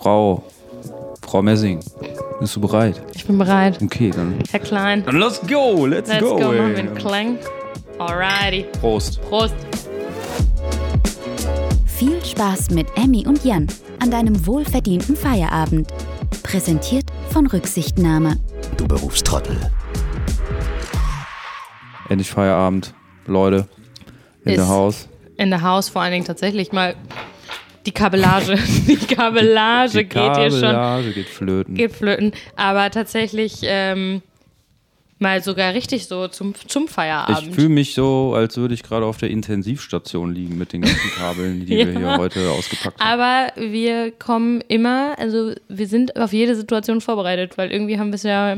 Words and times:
Frau, 0.00 0.42
Frau 1.20 1.42
Messing, 1.42 1.78
bist 2.40 2.56
du 2.56 2.62
bereit? 2.62 3.02
Ich 3.14 3.26
bin 3.26 3.36
bereit. 3.36 3.78
Okay, 3.82 4.08
dann, 4.10 4.38
Herr 4.50 4.58
Klein. 4.60 5.04
dann 5.04 5.18
let's 5.18 5.38
go, 5.46 5.84
let's, 5.84 6.08
Let's 6.08 6.22
go. 6.22 6.36
go, 6.38 6.52
ey. 6.52 6.58
machen 6.58 6.70
wir 6.72 6.78
einen 6.78 6.94
Klang. 6.94 7.38
Alrighty. 7.98 8.64
Prost. 8.80 9.20
Prost. 9.28 9.54
Viel 11.84 12.24
Spaß 12.24 12.70
mit 12.70 12.86
Emmy 12.96 13.26
und 13.26 13.44
Jan 13.44 13.66
an 14.00 14.10
deinem 14.10 14.46
wohlverdienten 14.46 15.14
Feierabend. 15.14 15.92
Präsentiert 16.42 17.04
von 17.28 17.46
Rücksichtnahme. 17.46 18.38
Du 18.78 18.88
Berufstrottel. 18.88 19.58
Endlich 22.08 22.30
Feierabend, 22.30 22.94
Leute. 23.26 23.68
In 24.46 24.54
der 24.54 24.68
Haus. 24.68 25.06
In 25.36 25.50
der 25.50 25.60
Haus 25.60 25.90
vor 25.90 26.00
allen 26.00 26.12
Dingen 26.12 26.24
tatsächlich 26.24 26.72
mal 26.72 26.94
die 27.86 27.92
Kabellage. 27.92 28.56
Die 28.86 28.96
Kabellage 28.96 29.98
Die 29.98 30.04
geht 30.04 30.36
hier 30.36 30.50
schon. 30.50 30.60
Kabellage 30.62 31.12
geht 31.12 31.28
flöten. 31.28 31.74
Geht 31.74 31.92
flöten. 31.92 32.32
Aber 32.56 32.90
tatsächlich 32.90 33.58
ähm, 33.62 34.22
mal 35.18 35.42
sogar 35.42 35.74
richtig 35.74 36.06
so 36.06 36.28
zum, 36.28 36.54
zum 36.54 36.84
ich 36.84 36.90
Feierabend. 36.90 37.54
fühle 37.54 37.68
mich 37.68 37.94
so, 37.94 38.34
als 38.34 38.56
würde 38.56 38.74
ich 38.74 38.82
gerade 38.82 39.06
auf 39.06 39.16
der 39.18 39.30
Intensivstation 39.30 40.34
liegen 40.34 40.58
mit 40.58 40.72
den 40.72 40.82
ganzen 40.82 41.10
Kabeln, 41.16 41.60
die 41.60 41.68
wir 41.68 41.92
Ja. 41.92 41.98
hier 41.98 42.16
heute 42.18 42.50
ausgepackt 42.50 43.00
haben. 43.00 43.20
Aber 43.20 43.52
wir 43.70 44.10
kommen 44.12 44.60
immer, 44.68 45.14
also 45.18 45.52
wir 45.68 45.86
sind 45.86 46.16
auf 46.16 46.32
jede 46.32 46.54
Situation 46.56 47.00
vorbereitet, 47.00 47.56
weil 47.58 47.70
irgendwie 47.70 47.98
haben 47.98 48.08
wir 48.10 48.16
es 48.16 48.22
ja, 48.24 48.56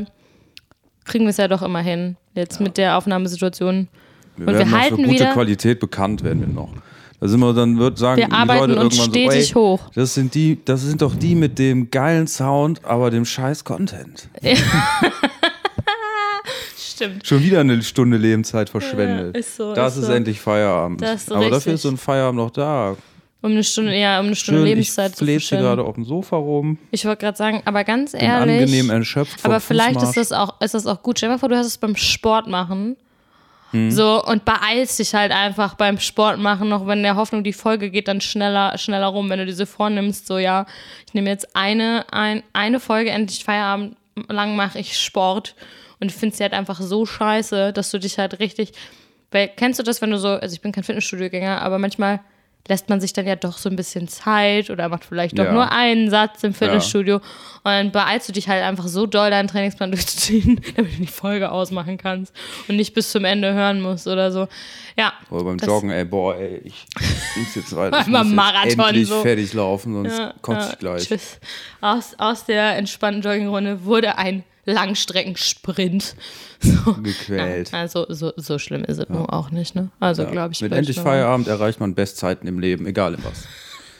kriegen 1.05 1.25
wir 1.25 1.29
es 1.31 1.37
ja 1.37 1.47
doch 1.47 1.61
immer 1.61 1.81
hin. 1.81 2.17
Jetzt 2.33 2.59
mit 2.59 2.77
der 2.77 2.97
Aufnahmesituation. 2.97 3.87
Wir 4.35 4.47
und 4.47 4.53
werden 4.53 4.71
wir 4.71 4.77
halten 4.79 4.95
für 4.97 5.01
gute 5.03 5.13
wieder- 5.15 5.33
Qualität 5.33 5.79
bekannt, 5.79 6.23
werden 6.23 6.41
wir 6.41 6.47
noch. 6.53 6.69
Da 7.19 7.27
sind 7.27 7.39
wir 7.39 7.51
dann, 7.53 7.79
wird 7.79 7.97
sagen, 7.97 8.19
Wir 8.21 8.27
die 8.27 8.31
arbeiten 8.31 8.69
Leute 8.73 8.81
uns 8.81 8.97
irgendwann 8.97 9.21
stetig 9.29 9.47
so, 9.49 9.55
hoch. 9.59 9.79
Das 9.95 10.13
sind 10.13 10.35
die, 10.35 10.59
das 10.63 10.81
sind 10.83 11.01
doch 11.01 11.15
die 11.15 11.33
mit 11.35 11.57
dem 11.57 11.89
geilen 11.89 12.27
Sound, 12.27 12.85
aber 12.85 13.09
dem 13.09 13.25
scheiß 13.25 13.63
Content. 13.63 14.29
Stimmt. 16.77 17.27
Schon 17.27 17.43
wieder 17.43 17.59
eine 17.61 17.81
Stunde 17.83 18.17
Lebenszeit 18.17 18.69
verschwendet. 18.69 19.35
Ja, 19.35 19.39
ist 19.39 19.55
so, 19.55 19.73
Das 19.73 19.93
ist 19.95 20.01
ist 20.03 20.07
so. 20.07 20.13
endlich 20.13 20.39
Feierabend. 20.39 21.01
Ist 21.01 21.27
so 21.27 21.35
aber 21.35 21.43
dafür 21.45 21.57
richtig. 21.57 21.73
ist 21.75 21.81
so 21.83 21.89
ein 21.89 21.97
Feierabend 21.97 22.39
noch 22.39 22.51
da. 22.51 22.95
Um 23.41 23.51
eine 23.51 23.63
Stunde, 23.63 23.95
ja, 23.95 24.19
um 24.19 24.25
eine 24.27 24.35
Stunde 24.35 24.61
Schön, 24.61 24.67
ich 24.67 24.73
Lebenszeit 24.75 25.15
zu 25.15 25.23
fletsche 25.23 25.49
verschwenden. 25.49 25.63
gerade 25.65 25.83
auf 25.83 25.93
dem 25.95 26.05
Sofa 26.05 26.37
rum, 26.37 26.79
Ich 26.89 27.05
wollte 27.05 27.21
gerade 27.21 27.37
sagen, 27.37 27.61
aber 27.65 27.83
ganz 27.83 28.13
bin 28.13 28.21
ehrlich. 28.21 28.61
angenehm 28.61 28.89
erschöpft 28.89 29.45
aber 29.45 29.59
vielleicht 29.59 30.01
ist 30.01 30.17
das, 30.17 30.31
auch, 30.31 30.59
ist 30.59 30.73
das 30.73 30.87
auch 30.87 31.03
gut. 31.03 31.19
Stell 31.19 31.29
dir 31.29 31.35
mal 31.35 31.39
vor, 31.39 31.49
du 31.49 31.55
hast 31.55 31.67
es 31.67 31.77
beim 31.77 31.95
Sport 31.95 32.47
machen. 32.47 32.97
Hm. 33.71 33.91
So, 33.91 34.23
und 34.23 34.45
beeilst 34.45 34.99
dich 34.99 35.13
halt 35.13 35.31
einfach 35.31 35.75
beim 35.75 35.99
Sport 35.99 36.39
machen, 36.39 36.69
noch 36.69 36.87
wenn 36.87 37.03
der 37.03 37.15
Hoffnung, 37.15 37.43
die 37.43 37.53
Folge 37.53 37.89
geht 37.89 38.07
dann 38.07 38.21
schneller, 38.21 38.77
schneller 38.77 39.07
rum, 39.07 39.29
wenn 39.29 39.39
du 39.39 39.45
diese 39.45 39.65
vornimmst, 39.65 40.27
so 40.27 40.37
ja, 40.37 40.65
ich 41.05 41.13
nehme 41.13 41.29
jetzt 41.29 41.55
eine, 41.55 42.05
ein, 42.11 42.43
eine 42.53 42.79
Folge, 42.79 43.09
endlich 43.09 43.43
Feierabend 43.43 43.97
lang 44.29 44.55
mache 44.55 44.79
ich 44.79 44.97
Sport 44.99 45.55
und 45.99 46.11
finde 46.11 46.35
sie 46.35 46.43
halt 46.43 46.53
einfach 46.53 46.79
so 46.79 47.05
scheiße, 47.05 47.73
dass 47.73 47.91
du 47.91 47.99
dich 47.99 48.17
halt 48.17 48.39
richtig, 48.39 48.71
weil 49.31 49.49
kennst 49.49 49.79
du 49.79 49.83
das, 49.83 50.01
wenn 50.01 50.11
du 50.11 50.17
so, 50.17 50.29
also 50.29 50.53
ich 50.53 50.61
bin 50.61 50.71
kein 50.71 50.83
Fitnessstudiogänger, 50.83 51.61
aber 51.61 51.77
manchmal 51.77 52.21
lässt 52.67 52.89
man 52.89 52.99
sich 53.01 53.13
dann 53.13 53.25
ja 53.27 53.35
doch 53.35 53.57
so 53.57 53.69
ein 53.69 53.75
bisschen 53.75 54.07
Zeit 54.07 54.69
oder 54.69 54.89
macht 54.89 55.05
vielleicht 55.05 55.37
doch 55.39 55.45
Ja. 55.45 55.51
nur 55.53 55.71
einen 55.71 56.09
Satz 56.09 56.43
im 56.43 56.53
Fitnessstudio 56.53 57.15
und 57.17 57.21
dann 57.63 57.91
beeilst 57.91 58.27
du 58.29 58.33
dich 58.33 58.47
halt 58.49 58.63
einfach 58.63 58.87
so 58.87 59.05
doll, 59.05 59.29
deinen 59.29 59.47
Trainingsplan 59.47 59.91
durchzuziehen, 59.93 60.61
damit 60.75 60.93
du 60.97 61.01
die 61.01 61.07
Folge 61.07 61.51
ausmachen 61.51 61.97
kannst 61.97 62.33
und 62.67 62.75
nicht 62.75 62.93
bis 62.93 63.11
zum 63.11 63.25
Ende 63.25 63.53
hören 63.53 63.81
musst 63.81 64.07
oder 64.07 64.31
so. 64.31 64.47
Ja. 64.97 65.13
Oder 65.29 65.43
beim 65.43 65.57
Joggen, 65.57 65.89
ey, 65.91 66.05
boah, 66.05 66.35
ey, 66.35 66.61
ich 66.63 66.85
muss 67.37 67.55
jetzt 67.55 67.75
weiter. 67.75 67.99
Ich 68.01 68.07
muss 68.07 68.25
jetzt 68.25 68.35
Marathon 68.35 68.79
endlich 68.79 69.07
so. 69.07 69.21
fertig 69.21 69.53
laufen, 69.53 69.93
sonst 69.93 70.17
Ja, 70.17 70.33
kotze 70.41 70.59
ja, 70.67 70.73
ich 70.73 70.79
gleich. 70.79 71.07
Tschüss. 71.07 71.39
Aus, 71.81 72.15
aus 72.17 72.45
der 72.45 72.75
entspannten 72.77 73.21
Joggingrunde 73.21 73.83
wurde 73.85 74.17
ein 74.17 74.43
Langstreckensprint. 74.67 76.15
So. 76.59 76.93
Gequält. 77.03 77.71
Ja, 77.71 77.81
also 77.81 78.07
so, 78.09 78.33
so 78.35 78.57
schlimm 78.57 78.83
ist 78.83 78.97
es 78.97 79.07
nun 79.09 79.27
auch 79.27 79.51
nicht, 79.51 79.75
ne? 79.75 79.89
Also 79.99 80.23
Ja. 80.23 80.31
glaube 80.31 80.53
ich. 80.53 80.61
Mit 80.63 80.71
endlich 80.71 80.99
Feierabend 80.99 81.47
erreicht 81.47 81.79
man 81.79 81.93
Bestzeiten 81.93 82.47
im 82.47 82.57
Leben, 82.57 82.87
egal 82.87 83.13
in 83.13 83.23
was. 83.23 83.43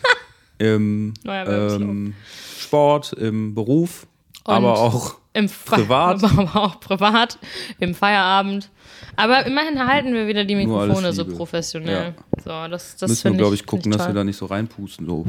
Im 0.57 1.13
ähm, 1.27 2.15
Sport, 2.59 3.13
im 3.13 3.53
Beruf, 3.53 4.07
Und 4.43 4.55
aber 4.55 4.79
auch 4.79 5.17
Im 5.33 5.47
Fe- 5.49 5.75
Privat. 5.75 6.23
Aber 6.35 6.55
auch 6.55 6.79
privat, 6.79 7.37
im 7.79 7.93
Feierabend. 7.93 8.71
Aber 9.15 9.45
immerhin 9.45 9.85
halten 9.85 10.15
wir 10.15 10.25
wieder 10.25 10.43
die 10.43 10.55
Mikrofone 10.55 11.13
so 11.13 11.25
professionell. 11.25 12.15
So, 12.43 12.49
das, 12.69 12.95
das 12.97 13.07
müssen 13.11 13.33
wir, 13.33 13.37
glaube 13.37 13.53
ich, 13.53 13.67
gucken, 13.67 13.91
dass 13.91 14.07
wir 14.07 14.15
da 14.15 14.23
nicht 14.23 14.37
so 14.37 14.47
reinpusten, 14.47 15.05
so. 15.05 15.25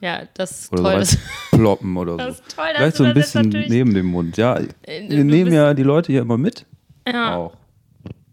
Ja, 0.00 0.22
das 0.34 0.50
ist 0.62 0.72
Oder 0.72 0.82
toll. 0.82 0.92
so 1.04 1.16
Das, 1.16 1.18
reinploppen 1.52 1.96
oder 1.96 2.12
so. 2.12 2.18
das 2.18 2.34
ist 2.40 2.56
toll, 2.56 2.64
Vielleicht 2.76 2.96
so 2.96 3.04
ein 3.04 3.14
bisschen 3.14 3.48
neben 3.68 3.94
dem 3.94 4.06
Mund. 4.06 4.36
Ja, 4.36 4.58
du 4.58 4.68
wir 4.86 5.24
nehmen 5.24 5.52
ja 5.52 5.72
die 5.74 5.82
Leute 5.82 6.12
hier 6.12 6.22
immer 6.22 6.38
mit. 6.38 6.66
ja. 7.06 7.36
Auch. 7.36 7.52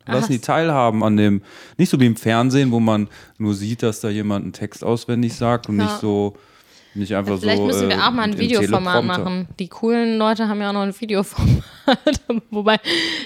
Lassen 0.07 0.31
die 0.33 0.39
teilhaben 0.39 1.03
an 1.03 1.15
dem, 1.15 1.41
nicht 1.77 1.89
so 1.89 1.97
wie 1.99 2.07
im 2.07 2.17
Fernsehen, 2.17 2.71
wo 2.71 2.79
man 2.81 3.07
nur 3.37 3.53
sieht, 3.53 3.81
dass 3.83 4.01
da 4.01 4.09
jemand 4.09 4.43
einen 4.43 4.51
Text 4.53 4.83
auswendig 4.83 5.33
sagt 5.35 5.69
und 5.69 5.77
Ja. 5.77 5.85
nicht 5.85 5.99
so, 5.99 6.35
nicht 6.95 7.15
einfach 7.15 7.39
Vielleicht 7.39 7.59
so. 7.59 7.67
müssen 7.67 7.87
wir 7.87 7.95
äh, 7.95 7.99
auch 8.01 8.11
mal 8.11 8.23
ein 8.23 8.37
Videoformat 8.37 9.05
machen. 9.05 9.47
Die 9.59 9.69
coolen 9.69 10.17
Leute 10.17 10.49
haben 10.49 10.59
ja 10.59 10.69
auch 10.69 10.73
noch 10.73 10.81
ein 10.81 10.99
Videoformat. 10.99 11.63
Wobei, 12.49 12.79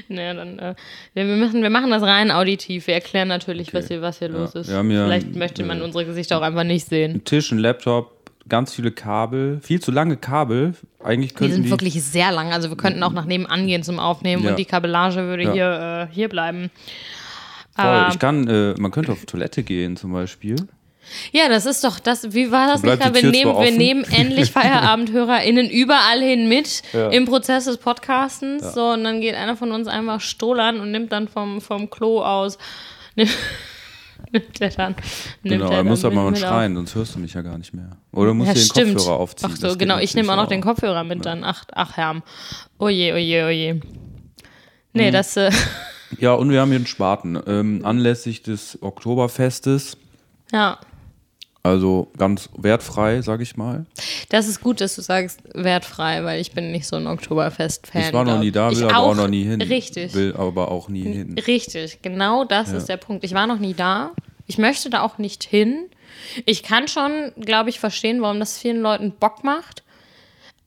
naja, 0.09 0.33
dann, 0.35 0.59
äh, 0.59 0.75
wir, 1.15 1.23
müssen, 1.23 1.63
wir 1.63 1.71
machen 1.71 1.89
das 1.89 2.03
rein 2.03 2.29
auditiv. 2.29 2.85
Wir 2.85 2.95
erklären 2.95 3.29
natürlich, 3.29 3.73
was 3.73 3.87
hier, 3.87 4.01
was 4.03 4.19
hier 4.19 4.29
los 4.29 4.53
ist. 4.53 4.69
ja 4.69 4.83
Vielleicht 4.83 5.33
möchte 5.35 5.63
man 5.63 5.79
äh, 5.79 5.83
unsere 5.83 6.05
Gesichter 6.05 6.37
auch 6.37 6.43
einfach 6.43 6.65
nicht 6.65 6.87
sehen. 6.87 7.13
Ein 7.15 7.23
Tisch, 7.23 7.51
ein 7.51 7.57
Laptop, 7.57 8.14
ganz 8.47 8.73
viele 8.73 8.91
Kabel, 8.91 9.59
viel 9.61 9.81
zu 9.81 9.91
lange 9.91 10.17
Kabel. 10.17 10.73
Eigentlich 11.03 11.31
Die 11.31 11.35
könnten 11.37 11.53
sind 11.55 11.63
die, 11.65 11.69
wirklich 11.71 12.01
sehr 12.03 12.31
lang. 12.31 12.53
Also 12.53 12.69
wir 12.69 12.77
könnten 12.77 13.01
auch 13.03 13.11
nach 13.13 13.25
nebenan 13.25 13.65
gehen 13.67 13.83
zum 13.83 13.99
Aufnehmen 13.99 14.43
Ja. 14.43 14.51
und 14.51 14.59
die 14.59 14.65
Kabellage 14.65 15.17
würde 15.27 15.43
Ja. 15.43 15.53
hier, 15.53 16.07
äh, 16.11 16.13
hier 16.13 16.29
bleiben. 16.29 16.69
voll. 17.75 17.85
Aber- 17.85 18.09
Ich 18.13 18.19
kann, 18.19 18.47
äh, 18.47 18.73
man 18.79 18.91
könnte 18.91 19.11
auf 19.11 19.25
Toilette 19.25 19.61
gehen 19.63 19.97
zum 19.97 20.13
Beispiel. 20.13 20.55
Ja, 21.31 21.49
das 21.49 21.65
ist 21.67 21.83
doch 21.83 21.99
das. 21.99 22.33
Wie 22.33 22.51
war 22.51 22.67
das 22.67 22.81
nicht? 22.81 23.03
die 23.03 23.13
Wir 23.21 23.29
nehmen, 23.31 23.53
wir 23.61 23.71
nehmen 23.71 24.03
endlich 24.05 24.49
FeierabendhörerInnen 24.51 25.69
überall 25.69 26.19
hin 26.21 26.47
mit 26.49 26.81
Ja. 26.93 27.09
im 27.09 27.25
Prozess 27.25 27.65
des 27.65 27.77
Podcastens. 27.77 28.73
So, 28.73 28.91
und 28.91 29.03
dann 29.03 29.21
geht 29.21 29.35
einer 29.35 29.55
von 29.55 29.71
uns 29.71 29.87
einfach 29.87 30.19
stohlern 30.21 30.79
und 30.79 30.91
nimmt 30.91 31.11
dann 31.11 31.27
vom, 31.27 31.61
vom 31.61 31.89
Klo 31.91 32.23
aus. 32.23 32.57
Nimmt, 34.31 34.59
der 34.59 34.69
dann. 34.71 34.95
Nimmt 35.43 35.61
Genau, 35.61 35.71
er 35.71 35.83
muss 35.83 36.03
aber 36.05 36.15
mal 36.15 36.35
schreien, 36.35 36.75
sonst 36.75 36.95
hörst 36.95 37.15
du 37.15 37.19
mich 37.19 37.33
ja 37.33 37.41
gar 37.41 37.57
nicht 37.57 37.73
mehr. 37.73 37.97
Oder 38.11 38.33
musst 38.33 38.47
Ja, 38.49 38.53
du 38.53 38.59
den 38.59 38.65
stimmt. 38.65 38.95
Kopfhörer 38.97 39.19
aufziehen. 39.19 39.49
Ach 39.53 39.57
so, 39.57 39.77
genau. 39.77 39.97
Ich 39.99 40.15
nehme 40.15 40.31
auch 40.31 40.37
noch 40.37 40.47
den 40.47 40.61
Kopfhörer 40.61 41.03
mit 41.03 41.25
dann. 41.25 41.43
Ach, 41.43 41.63
ach 41.73 41.97
Herm. 41.97 42.23
Oje, 42.79 43.13
oje, 43.13 43.45
oje. 43.45 43.81
Nee, 44.93 45.11
das. 45.11 45.35
Äh, 45.37 45.51
Ja, 46.19 46.33
und 46.33 46.49
wir 46.51 46.61
haben 46.61 46.69
hier 46.69 46.77
einen 46.77 46.87
Spaten. 46.87 47.37
Ähm, 47.47 47.81
anlässlich 47.83 48.43
des 48.43 48.81
Oktoberfestes, 48.81 49.97
ja. 50.51 50.77
Also 51.65 52.11
ganz 52.15 52.47
wertfrei, 52.55 53.23
sag 53.23 53.41
ich 53.41 53.57
mal. 53.57 53.87
Das 54.29 54.47
ist 54.47 54.61
gut, 54.61 54.81
dass 54.81 54.95
du 54.95 55.01
sagst, 55.01 55.39
wertfrei, 55.55 56.23
weil 56.23 56.39
ich 56.39 56.51
bin 56.51 56.71
nicht 56.71 56.85
so 56.85 56.95
ein 56.95 57.07
Oktoberfest-Fan. 57.07 58.03
Ich 58.03 58.13
war 58.13 58.23
noch 58.23 58.39
nie 58.39 58.51
da, 58.51 58.69
will 58.69 58.77
Ich 58.77 58.83
aber 58.83 58.97
auch 58.99 59.15
noch 59.15 59.27
nie 59.27 59.43
hin. 59.43 59.59
Richtig. 59.61 60.13
Will 60.13 60.35
aber 60.37 60.69
auch 60.69 60.89
nie 60.89 61.01
hin. 61.01 61.35
Richtig, 61.47 62.03
genau 62.03 62.43
das 62.45 62.71
ist 62.71 62.87
der 62.87 62.97
Punkt. 62.97 63.23
Ich 63.23 63.33
war 63.33 63.47
noch 63.47 63.57
nie 63.57 63.73
da. 63.73 64.11
Ich 64.45 64.59
möchte 64.59 64.91
da 64.91 65.01
auch 65.01 65.17
nicht 65.17 65.43
hin. 65.43 65.87
Ich 66.45 66.61
kann 66.61 66.87
schon, 66.87 67.31
glaube 67.39 67.71
ich, 67.71 67.79
verstehen, 67.79 68.21
warum 68.21 68.39
das 68.39 68.59
vielen 68.59 68.81
Leuten 68.81 69.11
Bock 69.11 69.43
macht. 69.43 69.81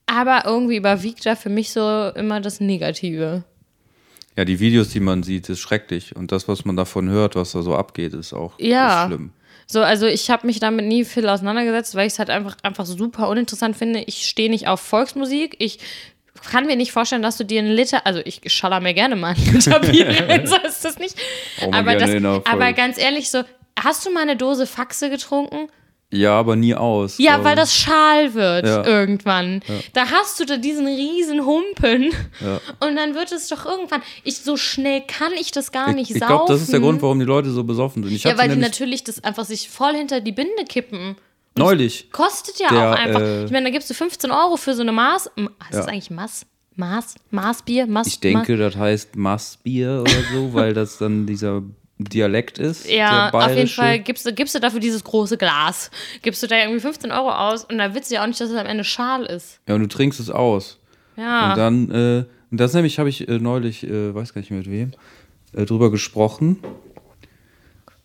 Aber 0.05 0.43
irgendwie 0.45 0.75
überwiegt 0.75 1.25
da 1.25 1.35
für 1.35 1.49
mich 1.49 1.71
so 1.71 2.09
immer 2.09 2.41
das 2.41 2.59
Negative. 2.59 3.43
Ja, 4.35 4.43
die 4.43 4.59
Videos, 4.59 4.89
die 4.89 4.99
man 4.99 5.23
sieht, 5.23 5.47
ist 5.47 5.59
schrecklich. 5.59 6.15
Und 6.15 6.33
das, 6.33 6.49
was 6.49 6.65
man 6.65 6.75
davon 6.75 7.07
hört, 7.07 7.35
was 7.37 7.53
da 7.53 7.61
so 7.61 7.73
abgeht, 7.75 8.13
ist 8.13 8.33
auch 8.33 8.59
Ja. 8.59 9.03
ist 9.03 9.07
schlimm. 9.07 9.31
So, 9.71 9.83
also 9.83 10.07
ich 10.07 10.31
habe 10.31 10.47
mich 10.47 10.59
damit 10.59 10.87
nie 10.87 11.05
viel 11.05 11.29
auseinandergesetzt, 11.29 11.93
weil 11.93 12.07
ich 12.07 12.13
es 12.13 12.19
halt 12.19 12.31
einfach, 12.31 12.57
einfach 12.63 12.87
super 12.87 13.29
uninteressant 13.29 13.77
finde. 13.77 13.99
Ich 14.07 14.27
stehe 14.27 14.49
nicht 14.49 14.67
auf 14.67 14.81
Volksmusik. 14.81 15.55
Ich 15.59 15.77
kann 16.49 16.65
mir 16.65 16.75
nicht 16.75 16.91
vorstellen, 16.91 17.21
dass 17.21 17.37
du 17.37 17.45
dir 17.45 17.59
einen 17.59 17.71
Liter, 17.71 18.07
also 18.07 18.19
ich 18.25 18.41
schaller 18.47 18.79
mir 18.79 18.95
gerne 18.95 19.15
mal 19.15 19.35
einen 19.35 19.45
Liter 19.53 19.79
Bier 19.79 20.47
so 20.47 20.55
ist 20.55 20.83
das 20.83 20.97
nicht. 20.97 21.15
Mal 21.61 21.81
Aber, 21.81 21.95
das, 21.95 22.09
aber 22.45 22.73
ganz 22.73 22.97
ehrlich, 22.97 23.29
so, 23.29 23.43
hast 23.79 24.07
du 24.07 24.11
mal 24.11 24.21
eine 24.21 24.35
Dose 24.35 24.65
Faxe 24.65 25.11
getrunken? 25.11 25.69
Ja, 26.11 26.33
aber 26.39 26.55
nie 26.55 26.73
aus. 26.73 27.19
Ja, 27.19 27.43
weil 27.43 27.53
ich. 27.53 27.59
das 27.59 27.75
schal 27.75 28.33
wird 28.33 28.65
Ja. 28.65 28.83
irgendwann. 28.83 29.61
Da 29.93 30.09
hast 30.09 30.39
du 30.39 30.45
da 30.45 30.57
diesen 30.57 30.87
riesen 30.87 31.45
Humpen 31.45 32.11
Ja. 32.41 32.59
und 32.87 32.95
dann 32.95 33.13
wird 33.13 33.31
es 33.31 33.47
doch 33.47 33.65
irgendwann. 33.65 34.01
Ich 34.23 34.37
so 34.39 34.57
schnell 34.57 35.01
kann 35.07 35.33
ich 35.33 35.51
das 35.51 35.71
gar 35.71 35.93
nicht 35.93 36.09
Ich, 36.09 36.15
ich 36.15 36.19
saufen. 36.21 36.35
glaube, 36.35 36.51
das 36.53 36.61
ist 36.63 36.73
der 36.73 36.79
Grund, 36.79 37.01
warum 37.03 37.19
die 37.19 37.25
Leute 37.25 37.51
so 37.51 37.63
besoffen 37.63 38.03
sind. 38.03 38.11
Ich 38.13 38.23
Ja, 38.23 38.37
weil 38.39 38.49
die 38.49 38.55
natürlich 38.55 39.03
das 39.03 39.23
einfach 39.23 39.45
sich 39.45 39.69
voll 39.69 39.93
hinter 39.93 40.19
die 40.19 40.31
Binde 40.31 40.65
kippen. 40.67 41.15
neulich. 41.55 42.09
Kostet 42.11 42.59
ja 42.59 42.69
Der, 42.69 42.89
auch 42.91 42.95
einfach. 42.95 43.21
äh, 43.21 43.45
ich 43.45 43.51
meine, 43.51 43.65
da 43.65 43.71
gibst 43.71 43.89
du 43.89 43.93
15 43.93 44.31
Euro 44.31 44.55
für 44.57 44.73
so 44.73 44.81
eine 44.81 44.91
Maß. 44.93 45.29
Heißt 45.37 45.49
das 45.73 45.85
Ja. 45.85 45.91
eigentlich 45.91 46.09
Maß? 46.09 46.45
Maß? 46.75 47.15
Maßbier? 47.31 47.85
Maß? 47.87 48.07
Ich 48.07 48.19
denke, 48.21 48.55
das 48.57 48.75
heißt 48.77 49.15
Massbier 49.17 49.99
oder 50.01 50.23
so, 50.33 50.53
weil 50.53 50.73
das 50.73 50.97
dann 50.97 51.25
dieser 51.27 51.61
Dialekt 51.99 52.57
ist. 52.59 52.89
Ja, 52.89 53.29
auf 53.31 53.53
jeden. 53.53 53.67
Fall 53.67 53.99
gibst 53.99 54.25
du, 54.25 54.33
gibst 54.33 54.55
du 54.55 54.59
dafür 54.59 54.79
dieses 54.79 55.03
große 55.03 55.37
Glas. 55.37 55.91
Gibst 56.21 56.41
du 56.41 56.47
da 56.47 56.57
irgendwie 56.57 56.79
15 56.79 57.11
Euro 57.11 57.29
aus 57.29 57.65
und 57.65 57.77
da 57.77 57.93
willst 57.93 58.09
du 58.09 58.15
ja 58.15 58.23
auch 58.23 58.27
nicht, 58.27 58.39
dass 58.39 58.49
es 58.49 58.55
am 58.55 58.65
Ende 58.65 58.85
schal 58.85 59.25
ist. 59.25 59.59
Ja, 59.67 59.75
und 59.75 59.81
du 59.81 59.87
trinkst 59.87 60.19
es 60.19 60.29
aus. 60.29 60.79
Ja. 61.17 61.51
Und 61.51 61.57
dann, 61.57 61.91
äh, 61.91 62.25
und 62.51 62.59
das 62.59 62.73
nämlich 62.73 62.99
habe 62.99 63.09
ich 63.09 63.27
äh, 63.27 63.39
neulich, 63.39 63.85
äh, 63.85 64.15
weiß 64.15 64.33
gar 64.33 64.39
nicht 64.39 64.49
mehr 64.49 64.59
mit 64.59 64.71
wem, 64.71 64.91
äh, 65.53 65.65
drüber 65.65 65.91
gesprochen, 65.91 66.59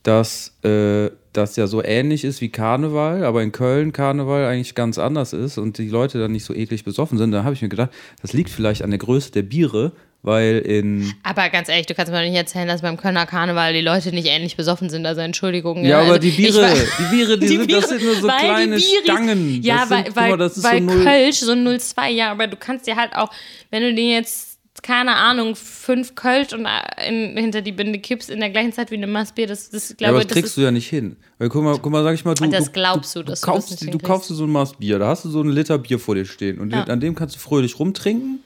dass 0.03 0.59
äh, 0.65 1.11
das 1.33 1.57
ja 1.57 1.67
so 1.67 1.83
ähnlich 1.83 2.25
ist 2.25 2.41
wie 2.41 2.49
Karneval, 2.49 3.25
aber 3.25 3.43
in 3.43 3.53
Köln 3.53 3.93
Karneval 3.93 4.45
eigentlich 4.45 4.75
ganz 4.75 4.99
anders 4.99 5.33
ist 5.33 5.57
und 5.57 5.79
die 5.79 5.89
Leute 5.89 6.19
dann 6.19 6.33
nicht 6.33 6.45
so 6.45 6.53
eklig 6.53 6.85
besoffen 6.85 7.17
sind. 7.17 7.31
Da 7.31 7.45
habe 7.45 7.55
ich 7.55 7.63
mir 7.63 7.69
gedacht, 7.69 7.91
das 8.23 8.33
liegt 8.33 8.51
vielleicht 8.51 8.83
an 8.83 8.91
der 8.91 8.99
Größe 8.99 9.31
der 9.31 9.43
Biere, 9.43 9.93
weil 10.25 10.59
in. 10.59 11.13
Aber 11.23 11.49
ganz 11.51 11.69
ehrlich, 11.69 11.87
du 11.87 11.95
kannst 11.95 12.11
mir 12.11 12.19
doch 12.19 12.25
nicht 12.27 12.35
erzählen, 12.37 12.67
dass 12.67 12.83
beim 12.83 12.97
Kölner 12.97 13.27
Karneval 13.27 13.73
die 13.75 13.81
Leute 13.83 14.11
nicht 14.13 14.27
ähnlich 14.27 14.57
besoffen 14.57 14.91
sind. 14.91 15.07
Also 15.07 15.21
Entschuldigung. 15.21 15.85
Ja, 15.85 15.99
aber 16.01 16.07
also 16.15 16.19
die 16.21 16.29
ich 16.31 16.37
Biere, 16.39 16.63
war- 16.63 16.75
die 16.75 17.15
Biere, 17.17 17.39
die, 17.39 17.47
sind, 17.49 17.59
das 17.61 17.67
Biere, 17.69 17.87
sind 17.89 18.03
nur 18.03 18.15
so 18.17 18.27
die 18.29 18.35
kleine 18.35 18.77
Bieris- 18.77 19.03
Stangen. 19.05 19.63
Ja, 19.63 19.81
das 19.81 19.91
weil, 19.91 20.05
sind, 20.07 20.17
weil, 20.17 20.31
mal, 20.31 20.37
das 20.39 20.63
weil 20.65 20.79
so 20.81 20.85
null, 20.87 21.05
Kölsch 21.05 21.37
so 21.39 21.53
0,2, 21.53 22.09
ja, 22.09 22.31
aber 22.33 22.47
du 22.49 22.57
kannst 22.57 22.87
dir 22.87 22.97
halt 22.97 23.15
auch, 23.15 23.31
wenn 23.71 23.83
du 23.83 23.95
dir 23.95 24.09
jetzt, 24.09 24.59
keine 24.83 25.15
Ahnung, 25.15 25.55
fünf 25.57 26.15
Kölsch 26.15 26.53
und 26.53 26.67
äh, 26.67 27.09
in, 27.09 27.37
hinter 27.37 27.63
die 27.63 27.73
Binde 27.73 27.99
kippst 28.01 28.29
in 28.29 28.41
der 28.41 28.51
gleichen 28.51 28.73
Zeit 28.73 28.91
wie 28.91 28.97
eine 28.97 29.07
Maßbier, 29.07 29.47
das, 29.47 29.71
das 29.71 29.91
Ja, 29.91 29.95
glaube 29.97 30.11
aber 30.15 30.19
ich, 30.23 30.27
das 30.27 30.29
das 30.29 30.35
kriegst 30.43 30.51
ist, 30.53 30.57
du 30.57 30.63
ja 30.63 30.71
nicht 30.71 30.89
hin. 30.89 31.17
Weil 31.39 31.49
guck 31.51 31.63
mal, 31.63 31.79
guck 31.79 31.93
mal, 31.93 32.03
sag 32.03 32.15
ich 32.15 32.25
mal, 32.25 32.35
du, 32.35 32.47
Das 32.49 32.65
du, 32.67 32.73
glaubst 32.73 33.15
du, 33.15 33.21
du, 33.21 33.25
du 33.27 33.31
das 33.33 33.43
kaufst, 33.43 33.83
du 33.83 33.99
kaufst 33.99 34.29
so 34.31 34.45
ein 34.45 34.51
Maß 34.51 34.75
Bier, 34.79 34.99
da 34.99 35.09
hast 35.09 35.25
du 35.27 35.29
so 35.29 35.41
einen 35.41 35.51
Liter 35.53 35.77
Bier 35.79 35.99
vor 35.99 36.15
dir 36.15 36.25
stehen 36.25 36.59
und 36.61 36.73
Ja. 36.73 36.85
an 36.85 36.99
dem 37.01 37.15
kannst 37.15 37.37
du 37.37 37.41
fröhlich 37.41 37.79
rumtrinken, 37.79 38.41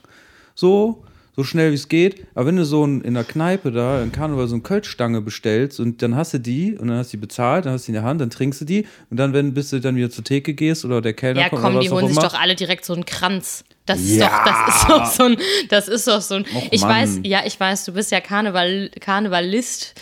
so, 0.54 1.02
so 1.38 1.44
schnell 1.44 1.70
wie 1.70 1.76
es 1.76 1.86
geht. 1.88 2.26
Aber 2.34 2.46
wenn 2.46 2.56
du 2.56 2.64
so 2.64 2.84
ein, 2.84 3.00
in 3.02 3.14
der 3.14 3.22
Kneipe 3.22 3.70
da 3.70 4.02
in 4.02 4.10
Karneval 4.10 4.48
so 4.48 4.56
eine 4.56 4.62
Kölschstange 4.64 5.20
bestellst 5.20 5.78
und 5.78 6.02
dann 6.02 6.16
hast 6.16 6.34
du 6.34 6.40
die 6.40 6.76
und 6.76 6.88
dann 6.88 6.96
hast 6.98 7.12
du 7.12 7.16
die 7.16 7.20
bezahlt, 7.20 7.64
dann 7.64 7.74
hast 7.74 7.84
du 7.86 7.92
die 7.92 7.96
in 7.96 8.02
der 8.02 8.10
Hand, 8.10 8.20
dann 8.20 8.28
trinkst 8.28 8.60
du 8.60 8.64
die 8.64 8.86
und 9.08 9.18
dann, 9.18 9.32
wenn 9.32 9.54
bis 9.54 9.70
du 9.70 9.78
dann 9.80 9.94
wieder 9.94 10.10
zur 10.10 10.24
Theke 10.24 10.52
gehst 10.54 10.84
oder 10.84 11.00
der 11.00 11.12
Kellner 11.12 11.42
ja 11.42 11.48
kommt 11.48 11.62
komm, 11.62 11.72
oder 11.76 11.80
die 11.82 11.86
was 11.86 11.92
auch 11.92 11.96
holen 12.02 12.08
sich 12.08 12.16
immer, 12.18 12.28
doch 12.28 12.40
alle 12.40 12.56
direkt 12.56 12.84
so 12.84 12.92
einen 12.92 13.06
Kranz. 13.06 13.62
Das 13.86 14.00
ist 14.00 14.16
Ja. 14.16 14.26
doch, 14.28 14.44
das 14.44 14.74
ist 14.74 14.88
doch 14.90 15.06
so 15.06 15.22
ein, 15.22 15.36
das 15.68 15.86
ist 15.88 16.08
doch 16.08 16.20
so 16.20 16.34
ein, 16.34 16.44
Och, 16.52 16.66
ich 16.72 16.80
Mann. 16.80 16.90
weiß, 16.90 17.20
ja, 17.22 17.42
ich 17.46 17.58
weiß, 17.60 17.84
du 17.84 17.92
bist 17.92 18.10
ja 18.10 18.20
Karneval, 18.20 18.90
Karnevalist. 19.00 19.94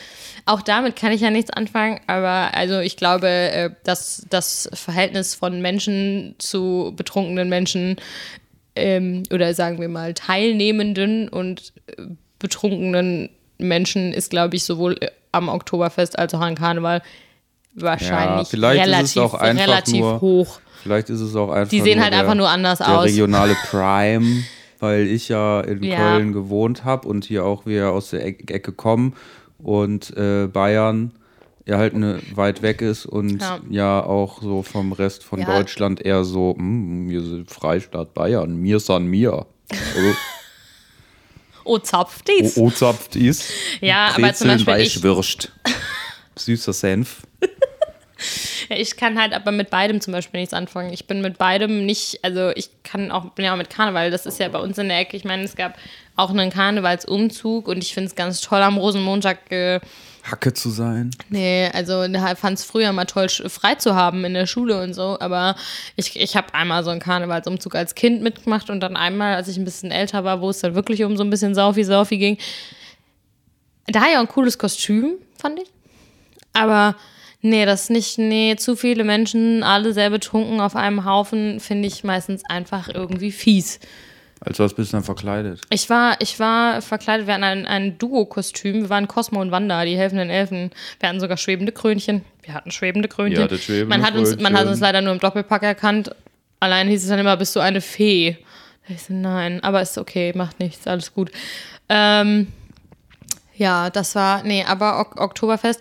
Auch 0.47 0.63
damit 0.63 0.97
kann 0.97 1.13
ich 1.13 1.21
ja 1.21 1.31
nichts 1.31 1.51
anfangen, 1.51 2.01
aber 2.07 2.55
also 2.55 2.79
ich 2.79 2.97
glaube, 2.97 3.29
äh, 3.29 3.71
dass 3.85 4.25
das 4.31 4.71
Verhältnis 4.73 5.35
von 5.35 5.61
Menschen 5.61 6.35
zu 6.39 6.95
betrunkenen 6.97 7.49
Menschen 7.51 7.97
ähm, 8.77 9.23
oder 9.33 9.53
sagen 9.55 9.81
wir 9.81 9.89
mal 9.89 10.15
teilnehmenden 10.15 11.29
und 11.29 11.73
äh, 11.87 12.03
betrunkenen 12.39 13.31
Menschen 13.59 14.13
ist, 14.13 14.31
glaube 14.31 14.57
ich, 14.57 14.65
sowohl 14.65 14.97
äh, 15.01 15.09
am 15.33 15.49
Oktoberfest 15.49 16.19
als 16.19 16.35
auch 16.35 16.41
am 16.41 16.55
Karneval 16.55 17.03
wahrscheinlich 17.75 18.49
es 18.53 18.55
relativ, 18.55 19.35
relativ 19.35 20.01
nur- 20.01 20.21
hoch. 20.21 20.61
Vielleicht 20.83 21.11
ist 21.11 21.21
es 21.21 21.35
auch 21.35 21.51
einfach 21.51 21.71
Die 21.71 21.81
sehen 21.81 22.01
halt 22.01 22.13
der, 22.13 22.21
einfach 22.21 22.35
nur 22.37 22.49
anders 22.49 22.79
der 22.79 22.99
aus. 22.99 23.05
regionale 23.07 23.57
Prime, 23.71 24.45
weil 24.79 25.07
ich 25.09 25.29
ja 25.29 25.61
in 25.63 25.83
Ja. 25.83 25.97
Köln 25.97 26.33
gewohnt 26.33 26.85
habe 26.85 27.09
und 27.09 27.25
hier 27.25 27.45
auch 27.45 27.67
wieder 27.67 27.91
aus 27.91 28.11
der 28.11 28.25
Eck- 28.25 28.51
Ecke 28.51 28.73
kommen 28.73 29.15
und 29.59 30.17
äh, 30.17 30.47
Bayern 30.47 31.11
ja 31.67 31.79
halt 31.79 31.95
ne, 31.95 32.21
weit 32.35 32.63
weg 32.63 32.81
ist 32.81 33.07
und 33.07 33.41
ja. 33.43 33.61
Ja. 33.69 34.05
auch 34.05 34.41
so 34.41 34.63
vom 34.63 34.93
Rest 34.93 35.25
von 35.25 35.41
Ja. 35.41 35.47
Deutschland 35.47 36.01
eher 36.05 36.25
so, 36.25 36.55
"Hm, 36.57 37.09
wir 37.09 37.21
sind 37.23 37.51
Freistaat 37.51 38.15
Bayern, 38.15 38.57
mir 38.57 38.81
san 38.81 39.07
mir. 39.07 39.47
Also, 39.71 40.15
Oh, 41.65 41.79
zapft 41.79 42.29
dies. 42.29 42.57
o, 42.57 42.67
o 42.67 42.71
zapft 42.71 43.17
ist. 43.17 43.51
Ja, 43.81 44.07
aber 44.15 44.33
zum 44.35 44.49
Brezeln, 44.49 44.65
Beispiel 44.65 44.75
ich, 44.87 44.97
Weichwürst. 44.97 45.53
Süßer 46.37 46.73
Senf. 46.73 47.23
ich 48.69 48.97
kann 48.97 49.21
halt 49.21 49.33
aber 49.33 49.51
mit 49.51 49.69
beidem 49.71 50.01
zum 50.01 50.13
Beispiel 50.13 50.39
nichts 50.41 50.55
anfangen. 50.55 50.93
Ich 50.93 51.07
bin 51.09 51.21
mit 51.23 51.39
beidem 51.39 51.85
nicht, 51.85 52.21
also 52.23 52.51
ich 52.55 52.71
kann 52.85 53.11
auch, 53.11 53.31
bin 53.33 53.45
ja 53.45 53.53
auch 53.53 53.57
mit 53.59 53.69
Karneval, 53.71 54.13
das 54.13 54.27
ist 54.27 54.39
ja 54.39 54.49
bei 54.49 54.61
uns 54.61 54.79
in 54.79 54.89
der 54.89 55.01
Ecke. 55.01 55.17
Ich 55.17 55.25
meine, 55.25 55.43
es 55.43 55.57
gab 55.57 55.77
auch 56.15 56.31
einen 56.31 56.51
Karnevalsumzug 56.51 57.67
und 57.69 57.79
ich 57.83 57.95
finde 57.95 58.09
es 58.09 58.15
ganz 58.15 58.41
toll 58.41 58.63
am 58.63 58.77
Rosenmontag. 58.79 59.51
Äh, 59.51 59.81
Hacke 60.31 60.53
zu 60.53 60.71
sein. 60.71 61.11
Nee, 61.29 61.71
also 61.73 62.03
ich 62.03 62.19
fand 62.39 62.59
es 62.59 62.65
früher 62.65 62.93
mal 62.93 63.05
toll, 63.05 63.29
frei 63.29 63.77
zu 63.77 63.95
haben 63.95 64.25
in 64.25 64.35
der 64.35 64.47
Schule 64.47 64.83
und 64.83 64.95
so, 64.95 65.19
aber 65.21 65.57
ich, 65.95 66.19
ich 66.19 66.37
habe 66.37 66.55
einmal 66.55 66.85
so 66.85 66.91
einen 66.91 67.01
Karnevalsumzug 67.01 67.75
als 67.75 67.95
Kind 67.95 68.23
mitgemacht 68.23 68.71
und 68.71 68.81
dann 68.81 68.97
einmal, 68.97 69.37
als 69.37 69.49
ich 69.49 69.57
ein 69.57 69.65
bisschen 69.65 69.91
älter 69.91 70.25
war, 70.25 70.41
wo 70.41 70.51
es 70.51 70.61
dann 70.61 70.75
wirklich 70.75 71.05
um 71.05 71.17
so 71.17 71.25
ein 71.25 71.31
bisschen 71.31 71.55
Saufi-Saufi 71.55 72.19
ging. 72.19 72.39
Da 73.87 74.09
ja 74.09 74.21
ein 74.21 74.29
cooles 74.29 74.59
Kostüm, 74.59 75.15
fand 75.39 75.61
ich. 75.61 75.69
Aber 76.53 76.97
nee, 77.41 77.65
das 77.65 77.91
nicht, 77.91 78.19
nee, 78.19 78.57
zu 78.57 78.75
viele 78.75 79.05
Menschen, 79.05 79.63
alle 79.63 79.93
sehr 79.93 80.11
betrunken 80.11 80.61
auf 80.61 80.75
einem 80.75 81.05
Haufen, 81.05 81.61
finde 81.61 81.87
ich 81.87 82.03
meistens 82.03 82.43
einfach 82.49 82.89
irgendwie 82.89 83.31
fies. 83.31 83.79
Als 84.41 84.59
was 84.59 84.75
bist 84.75 84.93
du 84.93 84.99
dann 84.99 85.05
verkleidet? 85.05 85.63
Ich 85.71 85.89
war, 85.89 86.21
ich 86.21 86.39
war 86.39 86.83
verkleidet, 86.83 87.27
wir 87.27 87.35
hatten 87.35 87.45
ein, 87.45 87.67
ein 87.67 87.99
Duo-Kostüm. 87.99 88.83
Wir 88.83 88.91
waren 88.91 89.09
Cosmo 89.09 89.41
und 89.41 89.51
Wanda, 89.51 89.85
die 89.85 89.97
helfenden 89.97 90.29
Elfen. 90.29 90.71
Wir 91.01 91.09
hatten 91.09 91.21
sogar 91.21 91.37
schwebende 91.37 91.73
Krönchen. 91.73 92.23
Wir 92.43 92.55
hatten 92.55 92.71
schwebende 92.71 93.09
Krönchen. 93.09 93.43
Hattet 93.43 93.63
schwebende 93.63 93.89
man, 93.89 94.07
hat 94.07 94.15
uns, 94.15 94.37
man 94.37 94.53
hat 94.53 94.53
Krönchen. 94.53 94.69
uns 94.69 94.81
leider 94.81 95.01
nur 95.01 95.15
im 95.15 95.21
Doppelpack 95.21 95.63
erkannt. 95.63 96.11
Allein 96.61 96.89
hieß 96.89 97.03
es 97.03 97.09
dann 97.09 97.19
immer, 97.19 97.37
bist 97.37 97.57
du 97.57 97.61
eine 97.61 97.81
Fee? 97.81 98.37
Ich 98.89 99.03
so, 99.03 99.15
nein, 99.15 99.63
aber 99.65 99.83
ist 99.83 99.99
okay, 99.99 100.33
macht 100.35 100.61
nichts, 100.61 100.87
alles 100.87 101.13
gut. 101.13 101.31
Ähm, 101.89 102.49
ja, 103.57 103.91
das 103.91 104.15
war, 104.15 104.43
nee, 104.43 104.65
aber 104.65 105.01
ok 105.01 105.21
Oktoberfest. 105.21 105.81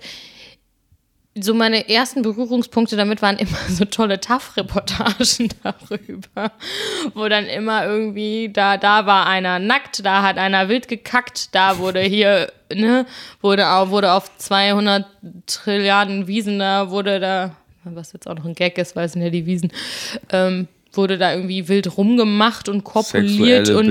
So 1.37 1.53
meine 1.53 1.89
ersten 1.89 2.21
Berührungspunkte 2.21 2.95
damit 2.95 3.21
waren 3.21 3.37
immer 3.37 3.57
so 3.69 3.83
tolle 3.83 4.21
TAF-Reportagen 4.21 5.49
darüber, 5.63 6.51
wo 7.13 7.27
dann 7.27 7.45
immer 7.45 7.85
irgendwie, 7.85 8.49
da, 8.53 8.77
da 8.77 9.05
war 9.05 9.25
einer 9.27 9.59
nackt, 9.59 10.05
da 10.05 10.21
hat 10.23 10.37
einer 10.37 10.69
wild 10.69 10.87
gekackt, 10.87 11.53
da 11.53 11.77
wurde 11.77 11.99
hier, 11.99 12.53
ne, 12.73 13.05
wurde, 13.41 13.67
au- 13.67 13.89
wurde 13.89 14.13
auf 14.13 14.31
200 14.37 15.05
Trilliarden 15.45 16.27
Wiesen, 16.27 16.59
da 16.59 16.89
wurde 16.89 17.19
da, 17.19 17.55
was 17.83 18.13
jetzt 18.13 18.29
auch 18.29 18.35
noch 18.35 18.45
ein 18.45 18.55
Gag 18.55 18.77
ist, 18.77 18.95
weil 18.95 19.05
es 19.05 19.11
sind 19.11 19.21
ja 19.21 19.29
die 19.29 19.45
Wiesen, 19.45 19.73
ähm, 20.31 20.69
wurde 20.97 21.17
da 21.17 21.33
irgendwie 21.33 21.67
wild 21.67 21.97
rumgemacht 21.97 22.69
und 22.69 22.83
kopuliert 22.83 23.67
und 23.77 23.89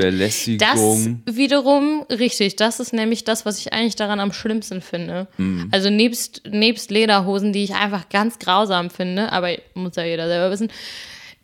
das 0.59 0.79
wiederum, 1.27 2.05
richtig, 2.11 2.57
das 2.57 2.81
ist 2.81 2.93
nämlich 2.93 3.25
das, 3.25 3.45
was 3.47 3.59
ich 3.59 3.73
eigentlich 3.73 3.97
daran 3.97 4.21
am 4.21 4.33
schlimmsten 4.33 4.81
finde. 4.81 5.27
Also 5.73 5.91
nebst, 5.91 6.43
nebst 6.49 6.91
Lederhosen, 6.91 7.53
die 7.53 7.65
ich 7.65 7.75
einfach 7.75 8.09
ganz 8.09 8.39
grausam 8.39 8.91
finde, 8.91 9.33
aber 9.33 9.51
muss 9.75 9.97
ja 9.97 10.05
jeder 10.05 10.27
selber 10.29 10.51
wissen, 10.51 10.69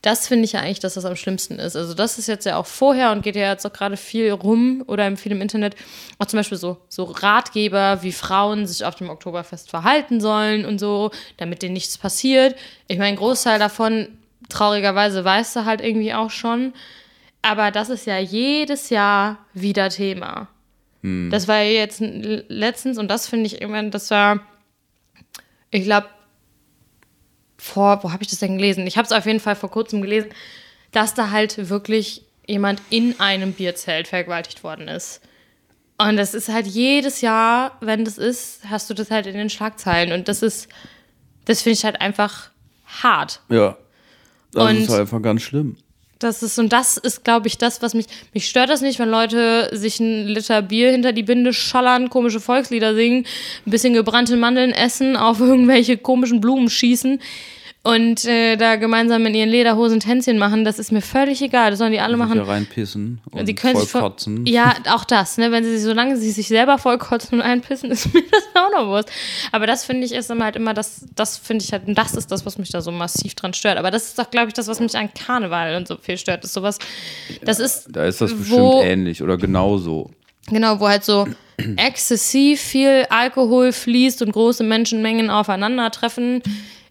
das 0.03 0.27
finde 0.27 0.47
ich 0.47 0.53
ja 0.53 0.61
eigentlich, 0.61 0.81
dass 0.81 0.95
das 0.95 1.05
am 1.05 1.15
schlimmsten 1.15 1.59
ist. 1.59 1.77
Also 1.77 1.93
das 1.93 2.17
ist 2.19 2.27
jetzt 2.27 2.47
ja 2.47 2.57
auch 2.57 2.65
vorher 2.65 3.13
und 3.13 3.21
geht 3.23 3.37
ja 3.37 3.51
jetzt 3.53 3.67
auch 3.67 3.73
gerade 3.75 3.99
viel 3.99 4.31
rum 4.31 4.83
oder 4.87 5.07
im- 5.07 5.19
viel 5.19 5.33
im 5.33 5.43
Internet. 5.43 5.75
Auch 6.19 6.25
zum 6.25 6.39
Beispiel 6.39 6.57
so, 6.57 6.79
so 6.89 7.05
Ratgeber, 7.05 8.03
wie 8.03 8.13
Frauen 8.13 8.67
sich 8.67 8.83
auf 8.87 8.95
dem 8.95 9.11
Oktoberfest 9.11 9.69
verhalten 9.69 10.23
sollen 10.23 10.65
und 10.65 10.79
so, 10.79 11.11
damit 11.37 11.61
denen 11.61 11.75
nichts 11.75 11.99
passiert. 11.99 12.55
Ich 12.89 12.97
meine, 12.97 13.11
ein 13.11 13.17
Großteil 13.17 13.59
davon, 13.59 14.09
traurigerweise, 14.51 15.25
weißt 15.25 15.57
du 15.57 15.65
halt 15.65 15.81
irgendwie 15.81 16.15
auch 16.15 16.31
schon. 16.31 16.75
Aber 17.43 17.71
das 17.71 17.89
ist 17.89 18.07
ja 18.07 18.19
jedes 18.19 18.91
Jahr 18.91 19.39
wieder 19.55 19.89
Thema. 19.89 20.49
Das 21.03 21.49
war 21.49 21.63
jetzt 21.63 22.01
letztens 22.01 22.99
und 22.99 23.09
das 23.09 23.27
finde 23.27 23.47
ich 23.47 23.63
irgendwann, 23.63 23.91
das 23.91 24.11
war, 24.11 24.41
ich 25.71 25.85
glaube, 25.85 26.09
vor, 27.57 28.05
wo 28.05 28.13
habe 28.13 28.23
ich 28.23 28.29
das 28.29 28.41
denn 28.41 28.57
gelesen? 28.59 28.87
Ich 28.87 28.99
habe 28.99 29.07
es 29.07 29.13
auf 29.13 29.25
jeden 29.25 29.41
Fall 29.41 29.57
vor 29.57 29.71
kurzem 29.71 30.03
gelesen, 30.03 30.29
dass 30.93 31.15
da 31.15 31.31
halt 31.31 31.71
wirklich 31.71 32.23
jemand 32.47 32.83
in 32.91 33.19
einem 33.19 33.53
Bierzelt 33.53 34.09
vergewaltigt 34.09 34.63
worden 34.63 34.89
ist. 34.89 35.23
Und 35.97 36.17
das 36.17 36.35
ist 36.35 36.49
halt 36.49 36.67
jedes 36.67 37.23
Jahr, 37.23 37.79
wenn 37.81 38.05
das 38.05 38.19
ist, 38.19 38.61
hast 38.69 38.91
du 38.91 38.95
das 38.95 39.11
halt 39.11 39.27
in 39.27 39.35
den 39.35 39.51
Schlagzeilen. 39.51 40.13
Und 40.13 40.29
das 40.29 40.43
ist, 40.43 40.69
das 41.47 41.63
finde 41.63 41.79
ich 41.79 41.85
halt 41.85 42.01
einfach 42.01 42.51
hart. 42.87 43.41
Ja. 43.49 43.77
Das 44.53 44.71
Und- 44.71 44.77
ist 44.79 44.91
einfach 44.91 45.23
ganz 45.23 45.43
schlimm. 45.43 45.77
Das 46.19 46.43
ist, 46.43 46.59
und 46.59 46.71
das 46.71 46.99
ist, 46.99 47.25
glaube 47.25 47.49
ich, 47.49 47.57
das, 47.57 47.81
was 47.81 47.95
mich. 47.95 48.05
Mich 48.35 48.47
stört 48.47 48.69
das 48.69 48.83
nicht, 48.83 48.99
wenn 48.99 49.09
Leute 49.09 49.71
sich 49.73 50.01
einen 50.01 50.29
Liter 50.29 50.61
Bier 50.61 50.91
hinter 50.91 51.15
die 51.15 51.23
Binde 51.23 51.55
schallern, 51.55 52.11
komische 52.11 52.41
Volkslieder 52.41 52.95
singen, 52.95 53.25
ein 53.67 53.71
bisschen 53.71 53.95
gebrannte 53.95 54.37
Mandeln 54.37 54.73
essen, 54.73 55.17
auf 55.17 55.41
irgendwelche 55.41 55.97
komischen 55.97 56.43
Blumen 56.43 56.69
schießen 56.69 57.21
und 57.83 58.27
äh, 58.27 58.57
da 58.57 58.77
gemeinsam 58.77 59.25
in 59.25 59.35
ihren 59.35 59.49
Lederhosen 59.49 60.01
Tänzchen 60.01 60.37
machen. 60.37 60.67
Das 60.67 60.79
ist 60.79 60.93
mir 60.93 61.01
völlig 61.01 61.41
egal. 61.41 61.71
Das 61.71 61.79
sollen 61.79 61.93
die 61.93 62.01
alle 62.01 62.19
machen. 62.19 62.37
Da 62.37 62.45
reinpissen 62.45 63.21
und 63.31 63.47
Sie 63.47 63.55
können 63.55 63.73
voll 63.73 63.83
sich 63.83 63.91
voll, 63.91 64.01
kotzen. 64.03 64.45
Ja, 64.45 64.75
auch 64.91 65.05
das, 65.05 65.39
ne? 65.39 65.51
Wenn 65.51 65.65
sie 65.65 65.79
sich, 65.79 65.83
solange 65.85 66.19
sie 66.19 66.31
sich 66.31 66.49
selber 66.49 66.77
vollkotzen 66.77 67.39
und 67.39 67.43
einpissen, 67.43 67.91
ist 67.91 68.13
mir 68.13 68.23
das 68.31 68.43
auch 68.55 68.71
noch 68.71 68.87
Wurst. 68.89 69.11
Aber 69.51 69.67
das 69.67 69.87
finde 69.87 70.05
ich 70.07 70.13
ist 70.13 70.31
immer 70.31 70.45
halt 70.45 70.57
immer 70.57 70.75
das, 70.75 71.07
das 71.15 71.39
finde 71.39 71.65
ich 71.65 71.73
halt, 71.73 71.89
und 71.89 71.97
das 71.97 72.15
ist 72.15 72.31
das, 72.31 72.45
was 72.45 72.59
mich 72.59 72.69
da 72.69 72.83
so 72.83 72.93
massiv 72.93 73.35
dran 73.35 73.55
stört. 73.55 73.79
Aber 73.79 73.91
das 73.91 74.09
ist 74.09 74.19
doch, 74.19 74.31
glaube 74.31 74.49
ich, 74.49 74.55
das, 74.55 74.69
was 74.69 74.79
mich 74.79 74.95
an 74.97 75.09
Karneval 75.15 75.77
und 75.77 75.89
so 75.89 75.97
viel 75.97 76.19
stört. 76.19 76.45
Ist 76.45 76.53
sowas, 76.53 76.79
das 77.43 77.59
ist, 77.61 77.89
Da 77.91 78.05
ist 78.05 78.21
das 78.21 78.35
bestimmt 78.35 78.61
wo, 78.61 78.83
ähnlich 78.83 79.23
oder 79.23 79.39
genauso. 79.39 80.11
Genau, 80.49 80.81
wo 80.81 80.89
halt 80.89 81.05
so 81.05 81.27
exzessiv 81.77 82.61
viel 82.61 83.07
Alkohol 83.09 83.73
fließt 83.73 84.21
und 84.21 84.33
große 84.33 84.65
Menschenmengen 84.65 85.31
aufeinandertreffen. 85.31 86.43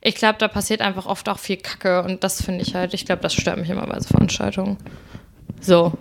Ich 0.02 0.16
glaube, 0.16 0.38
da 0.40 0.48
passiert 0.48 0.82
einfach 0.82 1.06
oft 1.06 1.28
auch 1.28 1.40
viel 1.40 1.58
Kacke 1.58 2.04
und 2.04 2.24
das 2.24 2.42
finde 2.42 2.62
ich 2.62 2.74
halt, 2.76 2.94
ich 2.94 3.06
glaube, 3.06 3.22
das 3.22 3.34
stört 3.34 3.58
mich 3.58 3.70
immer 3.70 3.86
bei 3.86 4.00
so 4.00 4.08
Veranstaltungen. 4.10 4.78
So. 5.60 5.94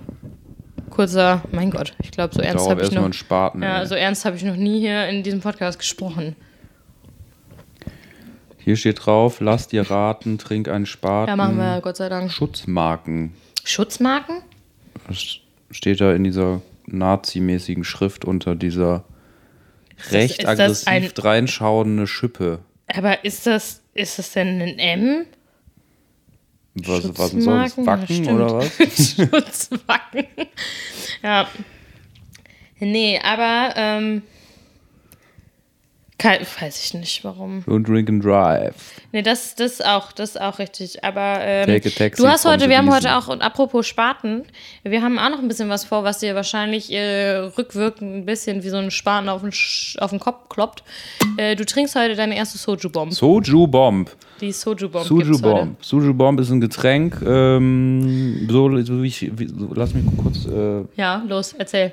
Kurzer, 0.91 1.43
mein 1.53 1.71
Gott, 1.71 1.95
ich 2.03 2.11
glaube, 2.11 2.35
so 2.35 2.41
ernst 2.41 2.69
habe 2.69 2.83
ich 2.83 2.93
noch. 2.93 3.13
Spaten. 3.13 3.63
Ja, 3.63 3.85
so 3.87 3.95
ernst 3.95 4.25
habe 4.25 4.37
ich 4.37 4.43
noch 4.45 4.57
nie 4.57 4.81
hier 4.81 5.07
in 5.09 5.23
diesem 5.23 5.41
Podcast 5.41 5.79
gesprochen. 5.79 6.35
Hier 8.59 8.77
steht 8.77 9.07
drauf, 9.07 9.41
lass 9.41 9.69
dir 9.69 9.91
raten, 9.91 10.39
trink 10.39 10.69
einen 10.69 10.87
Spaten. 10.87 11.29
Ja, 11.31 11.37
machen 11.37 11.57
wir, 11.57 11.81
Gott 11.81 11.97
sei 11.97 12.09
Dank. 12.09 12.31
Schutzmarken. 12.33 13.33
Schutzmarken? 13.65 14.43
Das 15.07 15.25
steht 15.71 16.01
da 16.01 16.13
in 16.13 16.25
dieser 16.25 16.61
nazimäßigen 16.87 17.85
Schrift 17.85 18.25
unter 18.25 18.55
dieser 18.55 19.05
recht 20.11 20.39
ist 20.39 20.45
das 20.45 20.59
aggressiv 20.59 20.89
ein- 20.89 21.11
dreinschauende 21.15 22.07
Schippe. 22.07 22.61
Aber 22.95 23.25
ist 23.25 23.47
das, 23.47 23.83
ist 23.95 24.19
das 24.19 24.33
denn 24.33 24.61
ein 24.61 24.79
M? 24.79 25.27
Was, 26.75 27.05
was? 27.19 27.31
Schutzmarken? 27.33 27.85
Ja, 27.85 27.87
Wacken 27.87 28.07
stimmt. 28.07 28.31
oder 28.31 28.55
was? 28.55 28.77
Schutzwacken. 29.17 30.27
Ja. 31.23 31.49
Nee, 32.81 33.21
aber 33.23 33.75
ähm, 33.77 34.23
kein, 36.19 36.41
weiß 36.61 36.85
ich 36.85 36.95
nicht, 36.95 37.23
warum. 37.23 37.63
Don't 37.67 37.85
drink 37.85 38.09
and 38.09 38.25
drive. 38.25 38.75
Nee, 39.13 39.23
das, 39.23 39.55
das 39.55 39.81
auch, 39.81 40.11
das 40.11 40.31
ist 40.31 40.41
auch 40.41 40.59
richtig. 40.59 41.05
Aber 41.05 41.39
ähm, 41.41 41.67
Take 41.67 41.89
a 41.89 41.93
taxi 41.93 42.21
du 42.21 42.29
hast 42.29 42.45
heute, 42.45 42.69
wir 42.69 42.77
haben 42.77 42.93
heute 42.93 43.17
auch, 43.17 43.29
und 43.29 43.41
apropos 43.41 43.87
Spaten, 43.87 44.43
wir 44.83 45.01
haben 45.01 45.19
auch 45.19 45.31
noch 45.31 45.39
ein 45.39 45.47
bisschen 45.47 45.69
was 45.69 45.85
vor, 45.85 46.03
was 46.03 46.19
dir 46.19 46.35
wahrscheinlich 46.35 46.93
äh, 46.93 47.37
rückwirkend 47.37 48.17
ein 48.17 48.27
bisschen 48.27 48.65
wie 48.65 48.69
so 48.69 48.79
ein 48.79 48.91
Spaten 48.91 49.29
auf 49.29 49.43
den, 49.43 49.53
Sch 49.53 49.97
auf 50.01 50.11
den 50.11 50.19
Kopf 50.19 50.49
kloppt. 50.49 50.83
Äh, 51.37 51.55
du 51.55 51.65
trinkst 51.65 51.95
heute 51.95 52.17
deine 52.17 52.37
erste 52.37 52.59
Soju-Bomb. 52.59 53.13
Soju 53.13 53.69
Bomb. 53.69 54.11
Die 54.41 54.53
Soju-Bomb 54.53 55.07
Soju 55.07 55.23
gibt's 55.25 55.43
heute. 55.43 55.55
Bomb. 55.55 55.85
Soju 55.85 56.15
Bomb 56.15 56.41
ist 56.41 56.51
ein 56.51 56.61
Getränk. 56.61 57.23
Ähm, 57.25 58.49
so, 58.51 58.83
so 58.83 59.03
wie 59.03 59.07
ich, 59.07 59.39
wie, 59.39 59.47
so, 59.47 59.69
lass 59.73 59.95
mich 59.95 60.05
kurz. 60.21 60.47
Äh, 60.47 60.85
Ja, 60.97 61.23
los, 61.29 61.55
erzähl. 61.57 61.93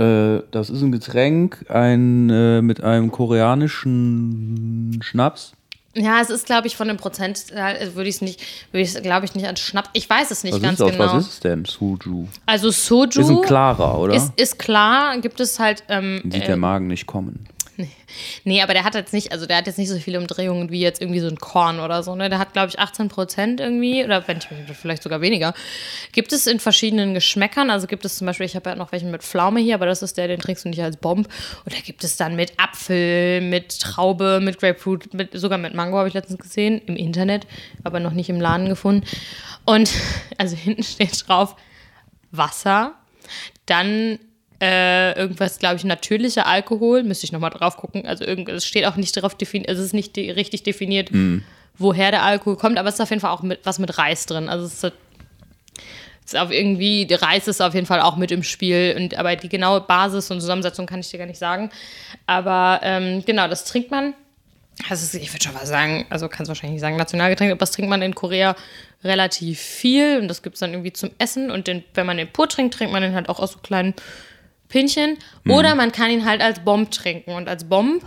Äh, 0.00 0.42
das 0.50 0.70
ist 0.70 0.82
ein 0.82 0.92
Getränk, 0.92 1.66
ein 1.68 2.30
äh, 2.30 2.62
mit 2.62 2.82
einem 2.82 3.10
koreanischen 3.10 5.00
Schnaps. 5.02 5.52
Ja, 5.96 6.20
es 6.20 6.30
ist, 6.30 6.46
glaube 6.46 6.68
ich, 6.68 6.76
von 6.76 6.86
dem 6.86 6.96
Prozent, 6.98 7.46
äh, 7.50 7.94
würde 7.94 8.08
ich 8.08 8.16
es 8.16 8.20
nicht, 8.20 8.40
würde 8.70 8.82
ich 8.82 8.94
glaube 9.02 9.26
ich, 9.26 9.34
nicht 9.34 9.46
als 9.46 9.58
Schnapp. 9.58 9.90
Ich 9.92 10.08
weiß 10.08 10.30
es 10.30 10.44
nicht 10.44 10.54
Was 10.54 10.62
ganz 10.62 10.78
ist 10.78 10.86
das? 10.86 10.92
genau. 10.92 11.04
Was 11.14 11.22
ist 11.26 11.32
es 11.32 11.40
denn? 11.40 11.64
Soju. 11.64 12.28
Also 12.46 12.70
Soju 12.70 13.20
Ist 13.20 13.28
ein 13.28 13.42
klarer, 13.42 13.98
oder? 13.98 14.14
ist, 14.14 14.32
ist 14.36 14.58
klar, 14.58 15.18
gibt 15.18 15.40
es 15.40 15.58
halt. 15.58 15.82
Ähm, 15.88 16.20
Sieht 16.22 16.44
äh, 16.44 16.46
der 16.46 16.56
Magen 16.56 16.86
nicht 16.86 17.06
kommen. 17.06 17.46
nee, 18.44 18.62
aber 18.62 18.74
der 18.74 18.84
hat 18.84 18.94
jetzt 18.94 19.12
nicht, 19.12 19.32
also 19.32 19.46
der 19.46 19.58
hat 19.58 19.66
jetzt 19.66 19.78
nicht 19.78 19.88
so 19.88 19.98
viele 19.98 20.18
Umdrehungen 20.18 20.70
wie 20.70 20.80
jetzt 20.80 21.00
irgendwie 21.00 21.20
so 21.20 21.28
ein 21.28 21.36
Korn 21.36 21.80
oder 21.80 22.02
so. 22.02 22.14
Ne? 22.14 22.28
Der 22.28 22.38
hat, 22.38 22.52
glaube 22.52 22.68
ich, 22.68 22.78
18 22.78 23.08
Prozent 23.08 23.60
irgendwie 23.60 24.04
oder 24.04 24.26
wenn 24.26 24.38
ich 24.38 24.46
vielleicht 24.76 25.02
sogar 25.02 25.20
weniger. 25.20 25.54
Gibt 26.12 26.32
es 26.32 26.46
in 26.46 26.60
verschiedenen 26.60 27.14
Geschmäckern. 27.14 27.70
Also 27.70 27.86
gibt 27.86 28.04
es 28.04 28.18
zum 28.18 28.26
Beispiel, 28.26 28.46
ich 28.46 28.56
habe 28.56 28.70
ja 28.70 28.76
noch 28.76 28.92
welchen 28.92 29.10
mit 29.10 29.22
Pflaume 29.22 29.60
hier, 29.60 29.74
aber 29.74 29.86
das 29.86 30.02
ist 30.02 30.16
der, 30.16 30.28
den 30.28 30.40
trinkst 30.40 30.64
du 30.64 30.68
nicht 30.68 30.82
als 30.82 30.96
Bomb. 30.96 31.28
Oder 31.66 31.76
gibt 31.84 32.04
es 32.04 32.16
dann 32.16 32.36
mit 32.36 32.52
Apfel, 32.58 33.40
mit 33.40 33.80
Traube, 33.80 34.40
mit 34.42 34.58
Grapefruit, 34.58 35.14
mit, 35.14 35.30
sogar 35.32 35.58
mit 35.58 35.74
Mango 35.74 35.98
habe 35.98 36.08
ich 36.08 36.14
letztens 36.14 36.40
gesehen 36.40 36.80
im 36.86 36.96
Internet, 36.96 37.46
aber 37.84 38.00
noch 38.00 38.12
nicht 38.12 38.28
im 38.28 38.40
Laden 38.40 38.68
gefunden. 38.68 39.06
Und 39.64 39.90
also 40.38 40.56
hinten 40.56 40.82
steht 40.82 41.28
drauf 41.28 41.56
Wasser, 42.32 42.94
dann 43.66 44.18
äh, 44.60 45.12
irgendwas, 45.18 45.58
glaube 45.58 45.76
ich, 45.76 45.84
natürlicher 45.84 46.46
Alkohol, 46.46 47.02
müsste 47.02 47.24
ich 47.24 47.32
nochmal 47.32 47.50
drauf 47.50 47.76
gucken. 47.76 48.06
Also 48.06 48.24
es 48.24 48.66
steht 48.66 48.84
auch 48.86 48.96
nicht 48.96 49.16
darauf 49.16 49.34
definiert, 49.34 49.70
es 49.70 49.78
ist 49.78 49.94
nicht 49.94 50.16
de 50.16 50.32
richtig 50.32 50.62
definiert, 50.62 51.10
woher 51.78 52.10
der 52.10 52.22
Alkohol 52.22 52.56
kommt, 52.56 52.78
aber 52.78 52.88
es 52.88 52.96
ist 52.96 53.00
auf 53.00 53.10
jeden 53.10 53.20
Fall 53.20 53.30
auch 53.30 53.42
mit, 53.42 53.60
was 53.64 53.78
mit 53.78 53.96
Reis 53.96 54.26
drin. 54.26 54.48
Also 54.48 54.66
es 54.66 54.84
ist, 54.84 54.92
ist 56.26 56.36
auf 56.36 56.50
irgendwie, 56.50 57.06
der 57.06 57.22
Reis 57.22 57.48
ist 57.48 57.60
auf 57.60 57.74
jeden 57.74 57.86
Fall 57.86 58.00
auch 58.00 58.16
mit 58.16 58.30
im 58.30 58.42
Spiel. 58.42 58.94
Und, 58.96 59.16
aber 59.16 59.34
die 59.34 59.48
genaue 59.48 59.80
Basis 59.80 60.30
und 60.30 60.40
Zusammensetzung 60.40 60.86
kann 60.86 61.00
ich 61.00 61.10
dir 61.10 61.18
gar 61.18 61.26
nicht 61.26 61.38
sagen. 61.38 61.70
Aber 62.26 62.80
ähm, 62.82 63.24
genau, 63.24 63.48
das 63.48 63.64
trinkt 63.64 63.90
man. 63.90 64.14
Also 64.88 65.18
ich 65.18 65.32
würde 65.32 65.44
schon 65.44 65.54
was 65.54 65.68
sagen, 65.68 66.06
also 66.08 66.28
kannst 66.28 66.48
wahrscheinlich 66.48 66.74
nicht 66.74 66.80
sagen 66.80 66.96
Nationalgetränk, 66.96 67.50
aber 67.50 67.58
das 67.58 67.72
trinkt 67.72 67.90
man 67.90 68.00
in 68.00 68.14
Korea 68.14 68.56
relativ 69.04 69.60
viel 69.60 70.18
und 70.20 70.28
das 70.28 70.42
gibt 70.42 70.54
es 70.54 70.60
dann 70.60 70.72
irgendwie 70.72 70.92
zum 70.92 71.10
Essen 71.18 71.50
und 71.50 71.66
den, 71.66 71.84
wenn 71.94 72.06
man 72.06 72.16
den 72.16 72.28
pur 72.28 72.48
trinkt, 72.48 72.74
trinkt 72.74 72.92
man 72.92 73.02
den 73.02 73.14
halt 73.14 73.28
auch 73.28 73.40
aus 73.40 73.52
so 73.52 73.58
kleinen 73.58 73.94
Pinchen. 74.70 75.18
Oder 75.46 75.74
man 75.74 75.92
kann 75.92 76.10
ihn 76.10 76.24
halt 76.24 76.40
als 76.40 76.60
Bomb 76.60 76.90
trinken. 76.90 77.32
Und 77.32 77.48
als 77.48 77.64
Bomb 77.68 78.02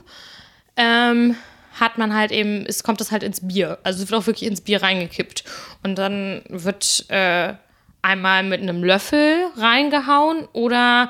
ähm, 0.75 1.35
hat 1.79 1.97
man 1.99 2.13
halt 2.15 2.31
eben, 2.31 2.65
es 2.65 2.83
kommt 2.83 2.99
das 2.99 3.11
halt 3.11 3.21
ins 3.23 3.47
Bier, 3.47 3.77
also 3.83 4.01
es 4.03 4.09
wird 4.09 4.19
auch 4.21 4.25
wirklich 4.27 4.47
ins 4.49 4.61
Bier 4.61 4.81
reingekippt. 4.81 5.43
Und 5.83 5.97
dann 5.97 6.41
wird 6.49 7.05
äh, 7.09 7.53
einmal 8.01 8.43
mit 8.43 8.61
einem 8.61 8.83
Löffel 8.83 9.45
reingehauen 9.57 10.47
oder 10.53 11.09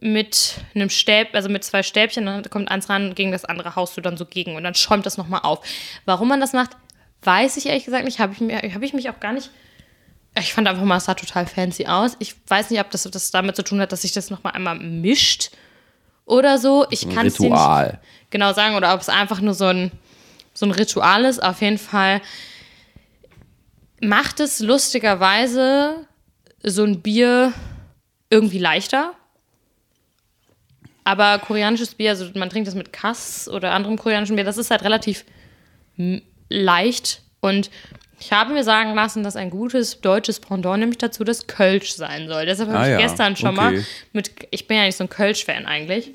mit 0.00 0.54
einem 0.74 0.90
Stäb, 0.90 1.28
also 1.32 1.48
mit 1.48 1.62
zwei 1.62 1.82
Stäbchen, 1.84 2.26
dann 2.26 2.42
kommt 2.50 2.70
eins 2.70 2.88
ran, 2.88 3.14
gegen 3.14 3.30
das 3.30 3.44
andere 3.44 3.76
haust 3.76 3.96
du 3.96 4.00
dann 4.00 4.16
so 4.16 4.24
gegen. 4.26 4.56
Und 4.56 4.64
dann 4.64 4.74
schäumt 4.74 5.06
das 5.06 5.16
nochmal 5.16 5.40
auf. 5.44 5.60
Warum 6.04 6.28
man 6.28 6.40
das 6.40 6.52
macht, 6.52 6.70
weiß 7.22 7.56
ich 7.56 7.66
ehrlich 7.66 7.84
gesagt 7.84 8.04
nicht, 8.04 8.18
habe 8.18 8.32
ich, 8.32 8.40
mir- 8.40 8.58
hab 8.74 8.82
ich 8.82 8.92
mich 8.94 9.08
auch 9.10 9.20
gar 9.20 9.32
nicht. 9.32 9.50
Ich 10.38 10.54
fand 10.54 10.66
einfach 10.66 10.84
mal, 10.84 10.96
es 10.96 11.04
sah 11.04 11.14
total 11.14 11.46
fancy 11.46 11.86
aus. 11.86 12.16
Ich 12.18 12.34
weiß 12.46 12.70
nicht, 12.70 12.80
ob 12.80 12.90
das, 12.90 13.02
das 13.02 13.30
damit 13.30 13.54
zu 13.54 13.64
tun 13.64 13.80
hat, 13.80 13.92
dass 13.92 14.02
sich 14.02 14.12
das 14.12 14.30
nochmal 14.30 14.54
einmal 14.54 14.78
mischt 14.78 15.50
oder 16.24 16.58
so. 16.58 16.86
Ich 16.90 17.08
kann 17.10 17.26
es 17.26 17.38
nicht 17.38 17.54
genau 18.30 18.52
sagen 18.54 18.76
oder 18.76 18.94
ob 18.94 19.00
es 19.00 19.08
einfach 19.08 19.40
nur 19.40 19.54
so 19.54 19.66
ein, 19.66 19.92
so 20.54 20.64
ein 20.64 20.72
Ritual 20.72 21.24
ist. 21.24 21.42
Auf 21.42 21.60
jeden 21.60 21.78
Fall 21.78 22.22
macht 24.00 24.40
es 24.40 24.60
lustigerweise 24.60 26.06
so 26.62 26.84
ein 26.84 27.02
Bier 27.02 27.52
irgendwie 28.30 28.58
leichter. 28.58 29.12
Aber 31.04 31.38
koreanisches 31.40 31.94
Bier, 31.94 32.10
also 32.10 32.30
man 32.34 32.48
trinkt 32.48 32.68
das 32.68 32.74
mit 32.74 32.92
Kass 32.92 33.48
oder 33.48 33.72
anderem 33.72 33.98
koreanischen 33.98 34.36
Bier, 34.36 34.44
das 34.44 34.56
ist 34.56 34.70
halt 34.70 34.82
relativ 34.82 35.24
leicht. 36.48 37.22
Und 37.40 37.70
ich 38.24 38.32
habe 38.32 38.52
mir 38.52 38.62
sagen 38.64 38.94
lassen, 38.94 39.22
dass 39.24 39.34
ein 39.36 39.50
gutes 39.50 40.00
deutsches 40.00 40.38
Pendant 40.40 40.78
nämlich 40.80 40.98
dazu 40.98 41.24
das 41.24 41.46
Kölsch 41.46 41.92
sein 41.94 42.28
soll. 42.28 42.46
Deshalb 42.46 42.68
habe 42.70 42.78
Ah 42.78 42.84
ich 42.86 42.92
ja, 42.92 42.98
gestern 42.98 43.36
schon 43.36 43.54
mal 43.54 43.72
okay. 43.74 43.84
mit, 44.12 44.30
ich 44.50 44.66
bin 44.68 44.76
ja 44.76 44.84
nicht 44.84 44.96
so 44.96 45.04
ein 45.04 45.10
Kölsch-Fan 45.10 45.66
eigentlich. 45.66 46.12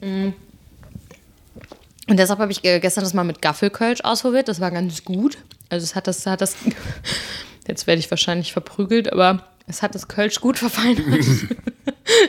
Und 0.00 0.34
deshalb 2.18 2.38
habe 2.40 2.52
ich 2.52 2.62
ge- 2.62 2.80
gestern 2.80 3.04
das 3.04 3.14
mal 3.14 3.24
mit 3.24 3.42
Gaffelkölsch 3.42 4.00
ausprobiert. 4.02 4.48
Das 4.48 4.60
war 4.60 4.70
ganz 4.70 5.04
gut. 5.04 5.38
Also 5.68 5.84
es 5.84 5.94
hat 5.94 6.06
das, 6.06 6.26
hat 6.26 6.40
das, 6.40 6.56
jetzt 7.68 7.86
werde 7.86 8.00
ich 8.00 8.10
wahrscheinlich 8.10 8.52
verprügelt, 8.52 9.12
aber 9.12 9.44
es 9.66 9.82
hat 9.82 9.94
das 9.94 10.08
Kölsch 10.08 10.40
gut 10.40 10.58
verfeinert. 10.58 11.04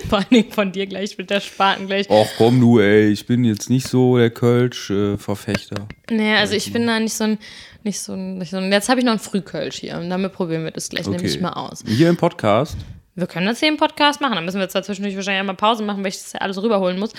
Vor 0.09 0.17
allen 0.17 0.27
Dingen 0.29 0.51
von 0.51 0.73
dir 0.73 0.88
gleich 0.88 1.17
mit 1.17 1.29
der 1.29 1.39
Spaten 1.39 1.88
gleich. 1.88 2.09
Och 2.09 2.27
komm 2.38 2.59
du, 2.59 2.79
ey, 2.79 3.07
ich 3.11 3.25
bin 3.25 3.45
jetzt 3.45 3.69
nicht 3.69 3.88
so 3.88 4.17
der 4.17 4.29
Kölsch-Verfechter. 4.29 5.88
Nee, 6.09 6.35
also 6.35 6.53
ich 6.53 6.73
bin 6.73 6.85
da 6.85 6.99
nicht 6.99 7.13
so 7.13 7.23
ein, 7.23 7.38
nicht 7.83 8.00
so 8.00 8.13
ein, 8.13 8.38
nicht 8.38 8.51
so 8.51 8.57
ein 8.57 8.71
jetzt 8.71 8.89
habe 8.89 9.00
ich 9.00 9.05
noch 9.05 9.12
einen 9.13 9.19
Frühkölsch 9.19 9.77
hier 9.77 9.98
und 9.98 10.09
damit 10.09 10.33
probieren 10.33 10.63
wir 10.63 10.71
das 10.71 10.89
gleich 10.89 11.07
nämlich 11.07 11.39
mal 11.41 11.53
aus. 11.53 11.83
Hier 11.86 12.09
im 12.09 12.17
Podcast. 12.17 12.77
Wir 13.15 13.27
können 13.27 13.48
das 13.48 13.59
hier 13.59 13.67
im 13.67 13.75
Podcast 13.75 14.21
machen, 14.21 14.36
dann 14.36 14.45
müssen 14.45 14.59
wir 14.59 14.63
jetzt 14.67 14.86
zwischendurch 14.86 15.15
wahrscheinlich 15.15 15.41
einmal 15.41 15.55
Pause 15.55 15.83
machen, 15.83 16.03
weil 16.03 16.09
ich 16.09 16.17
das 16.19 16.31
ja 16.33 16.39
alles 16.39 16.62
rüberholen 16.62 16.98
muss. 17.00 17.12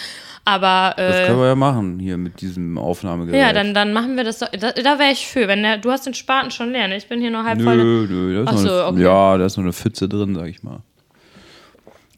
Aber 0.46 0.94
Das 0.96 1.16
äh, 1.16 1.26
können 1.26 1.38
wir 1.40 1.48
ja 1.48 1.54
machen, 1.54 1.98
hier 1.98 2.16
mit 2.16 2.40
diesem 2.40 2.78
Aufnahmegerät. 2.78 3.38
ja, 3.38 3.52
dann, 3.52 3.74
dann 3.74 3.92
machen 3.92 4.16
wir 4.16 4.24
das 4.24 4.38
doch. 4.38 4.48
Da, 4.48 4.72
da 4.72 4.98
wäre 4.98 5.12
ich 5.12 5.26
für, 5.26 5.46
wenn 5.46 5.62
der, 5.62 5.76
du 5.76 5.90
hast 5.90 6.06
den 6.06 6.14
Spaten 6.14 6.50
schon 6.50 6.70
leer, 6.72 6.88
ne? 6.88 6.96
Ich 6.96 7.06
bin 7.08 7.20
hier 7.20 7.30
nur 7.30 7.44
halb 7.44 7.60
voll. 7.60 7.76
Nö, 7.76 8.06
nö, 8.08 8.34
da 8.34 8.42
ist, 8.42 8.48
Ach 8.48 8.52
noch 8.54 8.60
so, 8.60 8.70
eine, 8.70 8.86
okay. 8.86 9.02
ja, 9.02 9.38
da 9.38 9.44
ist 9.44 9.56
noch 9.58 9.64
eine 9.64 9.72
Pfütze 9.74 10.08
drin, 10.08 10.34
sag 10.34 10.46
ich 10.46 10.62
mal. 10.62 10.80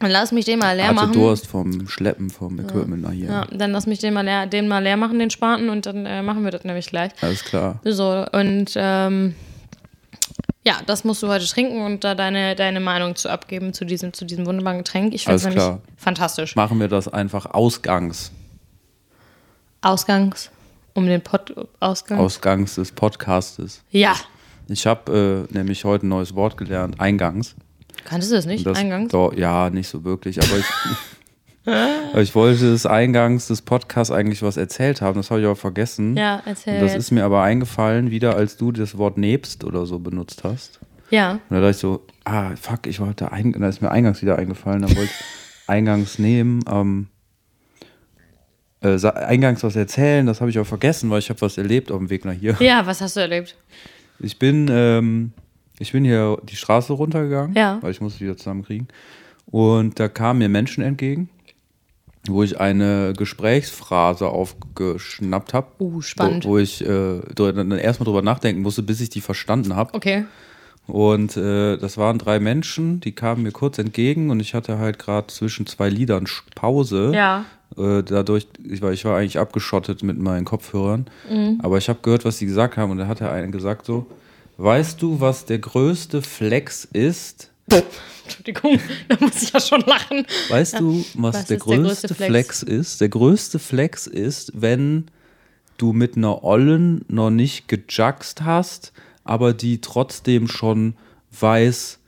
Dann 0.03 0.11
lass 0.11 0.33
mich 0.33 0.43
den 0.43 0.59
mal 0.59 0.75
leer 0.75 0.87
Hatte 0.87 0.95
machen. 0.95 1.13
Durst 1.13 1.47
vom 1.47 1.87
Schleppen 1.87 2.29
vom 2.29 2.59
Equipment 2.59 3.03
nach 3.03 3.13
hier. 3.13 3.29
Ja, 3.29 3.47
dann 3.49 3.71
lass 3.71 3.87
mich 3.87 3.99
den 3.99 4.13
mal 4.13 4.25
leer, 4.25 4.47
den 4.47 4.67
mal 4.67 4.83
leer 4.83 4.97
machen, 4.97 5.17
den 5.17 5.29
Spaten, 5.29 5.69
und 5.69 5.85
dann 5.85 6.05
äh, 6.05 6.21
machen 6.21 6.43
wir 6.43 6.51
das 6.51 6.65
nämlich 6.65 6.87
gleich. 6.87 7.11
Alles 7.21 7.45
klar. 7.45 7.79
So, 7.85 8.25
und 8.33 8.73
ähm, 8.75 9.33
ja, 10.65 10.81
das 10.85 11.05
musst 11.05 11.23
du 11.23 11.29
heute 11.29 11.45
trinken 11.45 11.85
und 11.85 12.03
da 12.03 12.15
deine, 12.15 12.53
deine 12.53 12.81
Meinung 12.81 13.15
zu 13.15 13.29
abgeben 13.29 13.73
zu 13.73 13.85
diesem, 13.85 14.11
zu 14.11 14.25
diesem 14.25 14.45
wunderbaren 14.45 14.79
Getränk. 14.79 15.13
Ich 15.13 15.23
finde 15.23 15.37
es 15.37 15.43
nämlich 15.43 15.63
klar. 15.63 15.79
fantastisch. 15.95 16.57
Machen 16.57 16.81
wir 16.81 16.89
das 16.89 17.07
einfach 17.07 17.45
ausgangs. 17.45 18.33
Ausgangs, 19.79 20.51
um 20.95 21.05
den 21.05 21.21
Pod 21.21 21.55
Ausgang. 21.79 22.19
Ausgangs 22.19 22.75
des 22.75 22.91
Podcastes. 22.91 23.81
ja. 23.91 24.15
Ich 24.67 24.85
habe 24.85 25.47
äh, 25.49 25.53
nämlich 25.53 25.83
heute 25.83 26.05
ein 26.05 26.09
neues 26.09 26.35
Wort 26.35 26.57
gelernt, 26.57 26.99
eingangs. 26.99 27.55
Kanntest 28.05 28.31
du 28.31 28.35
das 28.35 28.45
nicht? 28.45 28.65
Das, 28.65 28.77
Eingangs? 28.77 29.11
Doch, 29.11 29.33
ja, 29.33 29.69
nicht 29.69 29.87
so 29.87 30.03
wirklich, 30.03 30.41
aber 30.41 30.57
ich, 30.57 31.71
aber 32.11 32.21
ich 32.21 32.35
wollte 32.35 32.71
des 32.71 32.85
Eingangs 32.85 33.47
des 33.47 33.61
Podcasts 33.61 34.11
eigentlich 34.11 34.41
was 34.41 34.57
erzählt 34.57 35.01
haben, 35.01 35.17
das 35.17 35.31
habe 35.31 35.39
ich 35.39 35.45
aber 35.45 35.55
vergessen. 35.55 36.17
Ja, 36.17 36.41
erzähl 36.45 36.75
Und 36.75 36.81
das 36.81 36.95
ist 36.95 37.11
mir 37.11 37.23
aber 37.23 37.43
eingefallen, 37.43 38.11
wieder 38.11 38.35
als 38.35 38.57
du 38.57 38.71
das 38.71 38.97
Wort 38.97 39.17
nebst 39.17 39.63
oder 39.63 39.85
so 39.85 39.99
benutzt 39.99 40.43
hast. 40.43 40.79
Ja. 41.09 41.33
Und 41.33 41.41
da 41.49 41.57
dachte 41.57 41.71
ich 41.71 41.77
so, 41.77 42.05
ah, 42.23 42.55
fuck, 42.55 42.87
ich 42.87 42.99
wollte 42.99 43.31
ein, 43.31 43.53
da 43.53 43.69
ist 43.69 43.81
mir 43.81 43.91
eingangs 43.91 44.21
wieder 44.21 44.37
eingefallen, 44.37 44.81
dann 44.81 44.95
wollte 44.95 45.13
eingangs 45.67 46.19
nehmen. 46.19 46.61
Ähm, 46.69 47.07
äh, 48.81 48.99
eingangs 49.07 49.63
was 49.63 49.75
erzählen, 49.75 50.25
das 50.25 50.41
habe 50.41 50.49
ich 50.49 50.59
auch 50.59 50.65
vergessen, 50.65 51.09
weil 51.09 51.19
ich 51.19 51.29
habe 51.29 51.39
was 51.41 51.57
erlebt 51.57 51.91
auf 51.91 51.99
dem 51.99 52.09
Weg 52.09 52.25
nach 52.25 52.33
hier. 52.33 52.55
Ja, 52.59 52.85
was 52.85 52.99
hast 52.99 53.15
du 53.15 53.21
erlebt? 53.21 53.55
Ich 54.19 54.39
bin, 54.39 54.67
ähm, 54.69 55.33
ich 55.79 55.91
bin 55.91 56.03
hier 56.03 56.37
die 56.43 56.55
Straße 56.55 56.93
runtergegangen, 56.93 57.55
Ja. 57.55 57.79
weil 57.81 57.91
ich 57.91 58.01
musste 58.01 58.19
die 58.19 58.25
wieder 58.25 58.37
zusammenkriegen. 58.37 58.87
Und 59.45 59.99
da 59.99 60.07
kamen 60.07 60.39
mir 60.39 60.49
Menschen 60.49 60.83
entgegen, 60.83 61.29
wo 62.27 62.43
ich 62.43 62.59
eine 62.59 63.13
Gesprächsphrase 63.17 64.27
aufgeschnappt 64.27 65.53
habe. 65.53 65.67
Uh, 65.79 66.01
spannend. 66.01 66.45
Wo, 66.45 66.51
wo 66.51 66.57
ich 66.57 66.85
äh, 66.85 67.19
dann 67.35 67.71
erstmal 67.71 68.05
drüber 68.05 68.21
nachdenken 68.21 68.61
musste, 68.61 68.83
bis 68.83 69.01
ich 69.01 69.09
die 69.09 69.21
verstanden 69.21 69.75
habe. 69.75 69.93
Okay. 69.93 70.25
Und 70.87 71.37
äh, 71.37 71.77
das 71.77 71.97
waren 71.97 72.17
drei 72.17 72.39
Menschen, 72.39 72.99
die 72.99 73.13
kamen 73.13 73.43
mir 73.43 73.51
kurz 73.51 73.77
entgegen 73.77 74.29
und 74.29 74.39
ich 74.41 74.53
hatte 74.53 74.79
halt 74.79 74.99
gerade 74.99 75.27
zwischen 75.27 75.65
zwei 75.65 75.89
Liedern 75.89 76.25
Pause. 76.55 77.11
Ja. 77.13 77.45
Äh, 77.77 78.03
dadurch, 78.03 78.47
ich 78.69 78.81
war, 78.81 78.91
ich 78.91 79.05
war 79.05 79.17
eigentlich 79.17 79.39
abgeschottet 79.39 80.03
mit 80.03 80.17
meinen 80.19 80.45
Kopfhörern. 80.45 81.05
Mhm. 81.29 81.59
Aber 81.63 81.77
ich 81.77 81.87
habe 81.89 81.99
gehört, 82.01 82.25
was 82.25 82.37
sie 82.37 82.45
gesagt 82.45 82.77
haben. 82.77 82.91
Und 82.91 82.97
da 82.97 83.07
hat 83.07 83.21
der 83.21 83.31
eine 83.31 83.49
gesagt 83.49 83.85
so, 83.85 84.07
weißt 84.57 85.01
du, 85.01 85.19
was 85.19 85.45
der 85.45 85.59
größte 85.59 86.21
Flex 86.21 86.85
ist? 86.85 87.51
Entschuldigung, 88.23 88.79
da 89.09 89.17
muss 89.19 89.41
ich 89.41 89.51
ja 89.51 89.59
schon 89.59 89.81
lachen. 89.81 90.25
Weißt 90.49 90.79
du, 90.79 91.05
was, 91.15 91.15
Was 91.15 91.31
der, 91.33 91.39
ist 91.41 91.49
der 91.49 91.57
größte 91.57 92.07
größte 92.07 92.15
Flex? 92.15 92.29
Flex? 92.29 92.63
ist? 92.63 93.01
Der 93.01 93.09
größte 93.09 93.59
Flex 93.59 94.07
ist, 94.07 94.51
wenn 94.55 95.05
du 95.77 95.93
mit 95.93 96.17
einer 96.17 96.43
Ollen 96.43 97.03
noch 97.07 97.29
nicht 97.29 97.67
gejuckst 97.67 98.43
hast, 98.43 98.93
aber 99.23 99.53
die 99.53 99.81
trotzdem 99.81 100.47
schon 100.47 100.95
weiß, 101.39 101.99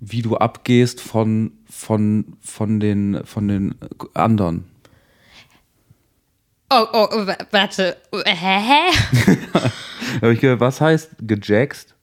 wie 0.00 0.22
du 0.22 0.36
abgehst 0.36 1.00
von, 1.00 1.52
von, 1.68 2.36
von, 2.40 2.80
den, 2.80 3.20
von 3.24 3.48
den 3.48 3.74
anderen. 4.14 4.64
Oh, 6.72 6.86
oh, 6.92 7.08
oh, 7.12 7.26
wa- 7.26 7.36
warte. 7.50 7.96
Hä? 8.24 8.90
Hab 10.22 10.30
ich 10.30 10.40
gedacht, 10.40 10.60
was 10.60 10.80
heißt 10.80 11.10
gejackst? 11.20 11.94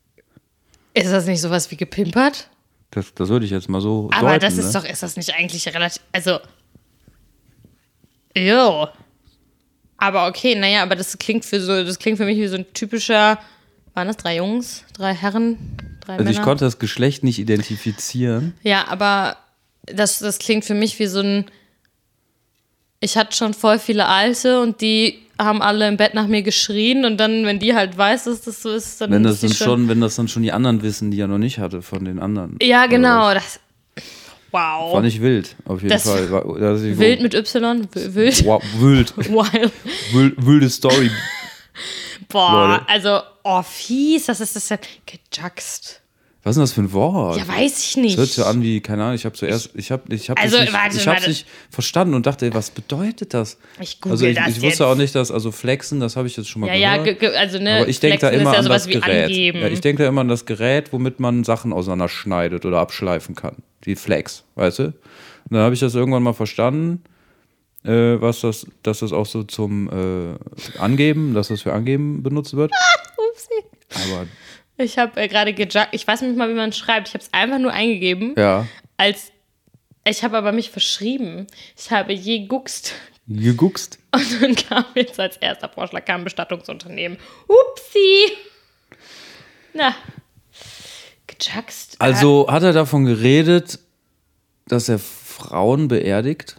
Ist 0.93 1.11
das 1.11 1.25
nicht 1.25 1.41
sowas 1.41 1.69
wie 1.71 1.77
gepimpert? 1.77 2.49
Das, 2.91 3.13
das 3.13 3.29
würde 3.29 3.45
ich 3.45 3.51
jetzt 3.51 3.69
mal 3.69 3.81
so 3.81 4.09
Aber 4.13 4.29
deuten, 4.31 4.41
das 4.41 4.57
ist 4.57 4.73
ne? 4.73 4.81
doch, 4.81 4.89
ist 4.89 5.03
das 5.03 5.15
nicht 5.17 5.33
eigentlich 5.35 5.67
relativ, 5.73 6.01
also, 6.11 6.39
jo. 8.35 8.87
Aber 9.97 10.27
okay, 10.27 10.55
naja, 10.55 10.83
aber 10.83 10.95
das 10.95 11.17
klingt 11.17 11.43
für 11.45 11.59
so, 11.59 11.83
das 11.83 11.99
klingt 11.99 12.17
für 12.17 12.25
mich 12.25 12.37
wie 12.37 12.47
so 12.47 12.55
ein 12.55 12.65
typischer, 12.73 13.39
waren 13.93 14.07
das 14.07 14.17
drei 14.17 14.37
Jungs, 14.37 14.83
drei 14.93 15.13
Herren, 15.13 15.57
drei 16.01 16.13
Also 16.13 16.23
Männer? 16.25 16.37
ich 16.37 16.41
konnte 16.43 16.65
das 16.65 16.79
Geschlecht 16.79 17.23
nicht 17.23 17.39
identifizieren. 17.39 18.53
Ja, 18.63 18.87
aber 18.87 19.37
das, 19.85 20.19
das 20.19 20.39
klingt 20.39 20.65
für 20.65 20.75
mich 20.75 20.99
wie 20.99 21.07
so 21.07 21.19
ein. 21.21 21.45
Ich 22.99 23.15
hatte 23.17 23.35
schon 23.35 23.53
voll 23.53 23.79
viele 23.79 24.07
Alte 24.07 24.61
und 24.61 24.81
die 24.81 25.19
haben 25.39 25.61
alle 25.61 25.87
im 25.87 25.97
Bett 25.97 26.15
nach 26.15 26.27
mir 26.27 26.41
geschrien 26.41 27.05
und 27.05 27.17
dann, 27.17 27.45
wenn 27.45 27.59
die 27.59 27.75
halt 27.75 27.95
weiß, 27.97 28.23
dass 28.23 28.41
das 28.41 28.61
so 28.63 28.71
ist, 28.71 29.01
dann 29.01 29.11
Wenn 29.11 29.23
das 29.23 29.41
dann 29.41 29.53
schon, 29.53 29.87
wenn 29.87 30.01
das 30.01 30.15
dann 30.15 30.27
schon 30.27 30.41
die 30.41 30.51
anderen 30.51 30.81
wissen, 30.81 31.11
die 31.11 31.19
er 31.19 31.27
noch 31.27 31.37
nicht 31.37 31.59
hatte 31.59 31.81
von 31.83 32.05
den 32.05 32.17
anderen. 32.19 32.57
Ja, 32.61 32.87
genau. 32.87 33.33
Das, 33.35 33.59
wow. 34.51 34.93
War 34.95 35.01
nicht 35.01 35.21
wild, 35.21 35.55
auf 35.65 35.81
jeden 35.81 35.89
Das- 35.89 36.09
Fall. 36.09 36.23
Ich 36.23 36.97
Wild 36.97 37.21
mit 37.21 37.35
Y? 37.35 37.87
Wild? 37.93 38.45
Wow, 38.45 38.63
wild. 38.79 39.15
Wild. 39.17 39.71
wild. 40.11 40.45
Wilde 40.45 40.69
Story. 40.69 41.11
Boah, 42.29 42.79
Leute. 42.79 42.89
also, 42.89 43.19
oh, 43.43 43.61
fies, 43.61 44.27
was 44.27 44.41
ist 44.41 44.55
das 44.55 44.67
denn? 44.67 44.79
Gejuckst. 45.05 46.01
Was 46.47 46.51
ist 46.51 46.55
denn 46.59 46.63
das 46.63 46.71
für 46.71 46.81
ein 46.81 46.93
Wort? 46.93 47.37
Ja, 47.37 47.45
weiß 47.45 47.77
ich 47.83 47.97
nicht. 47.97 48.13
Das 48.17 48.19
hört 48.21 48.29
sich 48.29 48.45
an 48.45 48.61
wie, 48.61 48.79
keine 48.79 49.03
Ahnung, 49.03 49.15
ich 49.15 49.25
habe 49.25 49.35
zuerst, 49.35 49.71
ich 49.73 49.91
habe 49.91 50.15
ich 50.15 50.29
hab 50.29 50.41
Also, 50.41 50.57
nicht, 50.57 50.71
warte, 50.71 50.95
ich 50.95 51.05
hab's 51.05 51.27
nicht 51.27 51.45
verstanden 51.69 52.13
und 52.13 52.25
dachte, 52.25 52.45
ey, 52.45 52.53
was 52.53 52.69
bedeutet 52.69 53.33
das? 53.33 53.57
Ich 53.81 53.99
google 53.99 54.13
also 54.13 54.25
ich, 54.27 54.37
das 54.37 54.47
ich 54.47 54.55
wusste 54.55 54.67
jetzt. 54.67 54.81
auch 54.81 54.95
nicht, 54.95 55.13
dass, 55.13 55.29
also 55.29 55.51
flexen, 55.51 55.99
das 55.99 56.15
habe 56.15 56.27
ich 56.27 56.37
jetzt 56.37 56.47
schon 56.47 56.61
mal 56.61 56.67
Ja, 56.67 56.73
ja, 56.75 56.97
gehört. 57.03 57.19
ge- 57.19 57.29
ge- 57.31 57.37
also, 57.37 57.59
ne, 57.59 57.79
Aber 57.81 57.89
ich 57.89 57.99
denke 57.99 58.19
da 58.19 58.29
immer 58.29 58.43
ist 58.51 58.53
ja 58.53 58.59
an 58.59 58.63
sowas 58.63 58.83
das 58.83 58.87
wie 58.93 58.99
Gerät. 58.99 59.25
angeben. 59.25 59.59
Ja, 59.59 59.67
ich 59.67 59.81
denke 59.81 60.03
da 60.03 60.07
immer 60.07 60.21
an 60.21 60.29
das 60.29 60.45
Gerät, 60.45 60.93
womit 60.93 61.19
man 61.19 61.43
Sachen 61.43 61.73
auseinanderschneidet 61.73 62.65
oder 62.65 62.79
abschleifen 62.79 63.35
kann. 63.35 63.57
Die 63.83 63.97
Flex, 63.97 64.45
weißt 64.55 64.79
du? 64.79 64.83
Und 64.85 64.93
dann 65.49 65.61
habe 65.63 65.73
ich 65.73 65.81
das 65.81 65.95
irgendwann 65.95 66.23
mal 66.23 66.31
verstanden, 66.33 67.03
äh, 67.83 67.91
was 68.21 68.39
das, 68.39 68.67
dass 68.83 68.99
das 68.99 69.11
auch 69.11 69.25
so 69.25 69.43
zum 69.43 69.89
äh, 69.89 70.79
Angeben, 70.79 71.33
dass 71.33 71.49
das 71.49 71.61
für 71.63 71.73
Angeben 71.73 72.23
benutzt 72.23 72.55
wird. 72.55 72.71
Upsi. 73.31 73.65
Aber 74.13 74.25
Ich 74.77 74.97
habe 74.97 75.19
äh, 75.19 75.27
gerade 75.27 75.53
gejuckt. 75.53 75.75
Ich 75.91 76.07
weiß 76.07 76.21
nicht 76.21 76.37
mal, 76.37 76.49
wie 76.49 76.53
man 76.53 76.69
es 76.69 76.77
schreibt. 76.77 77.07
Ich 77.07 77.13
habe 77.13 77.23
es 77.23 77.33
einfach 77.33 77.59
nur 77.59 77.73
eingegeben. 77.73 78.35
ja, 78.37 78.67
Als 78.97 79.31
ich 80.05 80.23
habe 80.23 80.37
aber 80.37 80.51
mich 80.51 80.69
verschrieben. 80.69 81.47
Ich 81.77 81.91
habe 81.91 82.13
je 82.13 82.45
guckst. 82.47 82.93
geguckst. 83.27 83.99
Und 84.13 84.41
dann 84.41 84.55
kam 84.55 84.85
jetzt 84.95 85.19
als 85.19 85.37
erster 85.37 85.67
Vorschlag 85.69 86.05
kam 86.05 86.23
Bestattungsunternehmen. 86.23 87.17
Upsi. 87.47 88.31
Na. 89.73 89.93
Gejuckst. 91.27 91.99
Also 91.99 92.47
hat 92.49 92.63
er 92.63 92.73
davon 92.73 93.05
geredet, 93.05 93.79
dass 94.67 94.87
er 94.89 94.99
Frauen 94.99 95.87
beerdigt? 95.87 96.55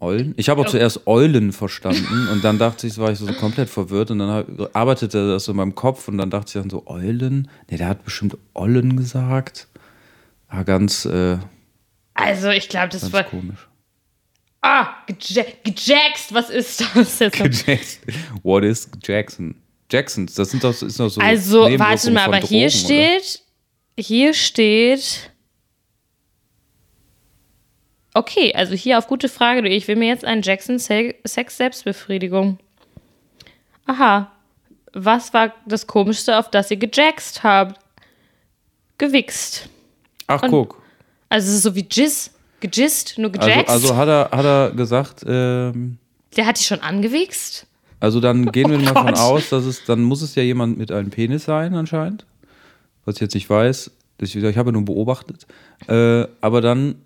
Eulen? 0.00 0.34
Ich 0.36 0.48
habe 0.48 0.60
auch 0.60 0.66
zuerst 0.66 1.06
Eulen 1.06 1.52
verstanden 1.52 2.28
und 2.32 2.44
dann 2.44 2.58
dachte 2.58 2.86
ich, 2.86 2.98
war 2.98 3.10
ich 3.10 3.18
so 3.18 3.26
komplett 3.32 3.68
verwirrt 3.68 4.10
und 4.10 4.20
dann 4.20 4.70
arbeitete 4.72 5.28
das 5.28 5.44
so 5.44 5.52
in 5.52 5.56
meinem 5.56 5.74
Kopf 5.74 6.08
und 6.08 6.18
dann 6.18 6.30
dachte 6.30 6.46
ich 6.48 6.62
dann 6.62 6.70
so, 6.70 6.86
Eulen? 6.86 7.48
Ne, 7.70 7.78
der 7.78 7.88
hat 7.88 8.04
bestimmt 8.04 8.36
Ollen 8.54 8.96
gesagt. 8.96 9.66
War 10.50 10.64
ganz, 10.64 11.04
äh, 11.04 11.38
also 12.14 12.50
ich 12.50 12.68
glaube, 12.68 12.88
das 12.88 13.02
ganz 13.02 13.12
war. 13.12 13.24
komisch. 13.24 13.68
Ah, 14.60 14.88
geja 15.06 15.44
gejackst. 15.62 16.34
Was 16.34 16.50
ist 16.50 16.84
das 16.94 17.18
jetzt? 17.20 17.66
Jackson. 17.66 18.14
What 18.42 18.64
is 18.64 18.90
Jackson? 19.02 19.54
Jacksons, 19.90 20.34
das 20.34 20.50
sind 20.50 20.64
doch, 20.64 20.82
ist 20.82 21.00
doch 21.00 21.08
so. 21.08 21.20
Also, 21.20 21.60
warte 21.78 22.10
mal, 22.10 22.24
aber 22.24 22.38
hier 22.38 22.68
Drogen, 22.68 22.84
oder? 22.84 23.20
steht, 23.20 23.42
hier 23.98 24.34
steht, 24.34 25.30
okay, 28.14 28.52
also 28.54 28.74
hier 28.74 28.98
auf 28.98 29.06
gute 29.06 29.28
Frage, 29.28 29.66
ich 29.68 29.86
will 29.88 29.96
mir 29.96 30.08
jetzt 30.08 30.24
einen 30.24 30.42
Jackson 30.42 30.78
Se 30.78 31.14
Sex 31.24 31.56
Selbstbefriedigung. 31.56 32.58
Aha, 33.86 34.30
was 34.92 35.32
war 35.32 35.54
das 35.66 35.86
Komischste, 35.86 36.38
auf 36.38 36.50
das 36.50 36.70
ihr 36.70 36.76
gejackst 36.76 37.42
habt? 37.42 37.78
Gewichst. 38.98 39.68
Ach, 40.26 40.42
guck. 40.48 40.82
Also 41.28 41.48
es 41.48 41.54
ist 41.56 41.62
so 41.62 41.74
wie 41.74 41.86
Jizz, 41.90 42.30
gejizzt, 42.60 43.16
nur 43.18 43.30
Also, 43.30 43.46
gejackst. 43.46 43.70
also 43.70 43.96
hat 43.96 44.08
er, 44.08 44.30
hat 44.32 44.44
er 44.44 44.70
gesagt, 44.72 45.24
ähm, 45.26 45.98
Der 46.36 46.46
hat 46.46 46.58
die 46.58 46.64
schon 46.64 46.80
angewichst? 46.80 47.66
Also 48.00 48.20
dann 48.20 48.46
gehen 48.52 48.70
wir 48.70 48.78
Oh 48.78 48.82
mal 48.82 48.94
von 48.94 49.06
Gott. 49.14 49.18
aus, 49.18 49.48
dass 49.50 49.64
es, 49.64 49.84
dann 49.84 50.02
muss 50.02 50.22
es 50.22 50.34
ja 50.34 50.42
jemand 50.42 50.78
mit 50.78 50.90
einem 50.90 51.10
Penis 51.10 51.44
sein 51.44 51.74
anscheinend. 51.74 52.26
Was 53.04 53.16
ich 53.16 53.20
jetzt 53.20 53.34
nicht 53.34 53.48
weiß. 53.48 53.90
Ich, 54.20 54.34
ich 54.34 54.56
habe 54.56 54.72
nur 54.72 54.84
beobachtet. 54.84 55.46
Äh, 55.86 56.26
aber 56.40 56.60
dann, 56.60 56.96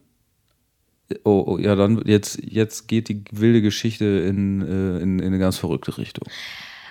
oh, 1.24 1.44
oh, 1.46 1.58
ja, 1.58 1.74
dann, 1.74 2.02
jetzt, 2.06 2.40
jetzt 2.42 2.88
geht 2.88 3.08
die 3.08 3.24
wilde 3.32 3.62
Geschichte 3.62 4.04
in, 4.04 4.62
äh, 4.62 5.02
in, 5.02 5.18
in 5.18 5.26
eine 5.26 5.38
ganz 5.38 5.58
verrückte 5.58 5.96
Richtung. 5.98 6.26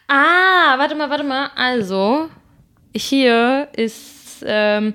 Ah, 0.07 0.77
warte 0.77 0.95
mal, 0.95 1.09
warte 1.09 1.23
mal. 1.23 1.49
Also, 1.55 2.29
hier 2.95 3.69
ist, 3.75 4.43
ähm, 4.45 4.93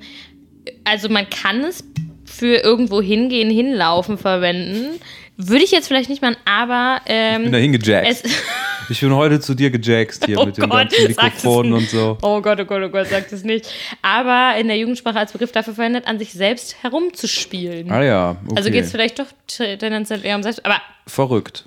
also 0.85 1.09
man 1.09 1.29
kann 1.31 1.65
es 1.65 1.85
für 2.25 2.57
irgendwo 2.57 3.01
hingehen, 3.01 3.51
hinlaufen 3.51 4.19
verwenden. 4.19 5.01
Würde 5.37 5.65
ich 5.65 5.71
jetzt 5.71 5.89
vielleicht 5.89 6.09
nicht 6.09 6.23
machen, 6.23 6.37
aber 6.47 7.01
Ich 7.05 7.13
ähm, 7.13 7.43
bin 7.45 7.53
dahin 7.53 7.73
gejackt. 7.73 8.09
es, 8.09 8.23
Ich 8.89 9.01
bin 9.01 9.13
heute 9.13 9.41
zu 9.41 9.55
dir 9.55 9.71
gejackst 9.71 10.25
hier 10.27 10.39
Oh 10.41 10.47
mit 10.47 10.57
den 10.57 10.69
Gott, 10.71 10.91
ganzen 10.91 11.13
sag 11.15 11.27
es 11.35 11.43
Mikrofonen 11.43 11.73
und 11.73 11.91
so. 11.91 12.17
Oh 12.23 12.41
Gott, 12.41 12.61
oh 12.61 12.65
Gott, 12.65 12.83
oh 12.85 12.89
Gott, 12.89 13.09
sagt 13.09 13.33
es 13.33 13.43
nicht. 13.43 13.69
Aber 14.01 14.57
in 14.59 14.69
der 14.69 14.77
Jugendsprache 14.79 15.19
als 15.19 15.33
Begriff 15.33 15.51
dafür 15.53 15.75
verwendet, 15.75 16.07
an 16.07 16.19
sich 16.21 16.33
selbst 16.33 16.83
herumzuspielen. 16.83 17.91
Ah 17.91 18.03
ja, 18.05 18.31
okay. 18.47 18.55
Also 18.57 18.71
geht 18.71 18.85
es 18.85 18.93
vielleicht 18.93 19.19
doch 19.19 19.27
tendenziell 19.49 20.25
eher 20.25 20.37
um 20.37 20.43
selbst. 20.45 20.65
Aber 20.65 20.81
Verrückt. 21.07 21.65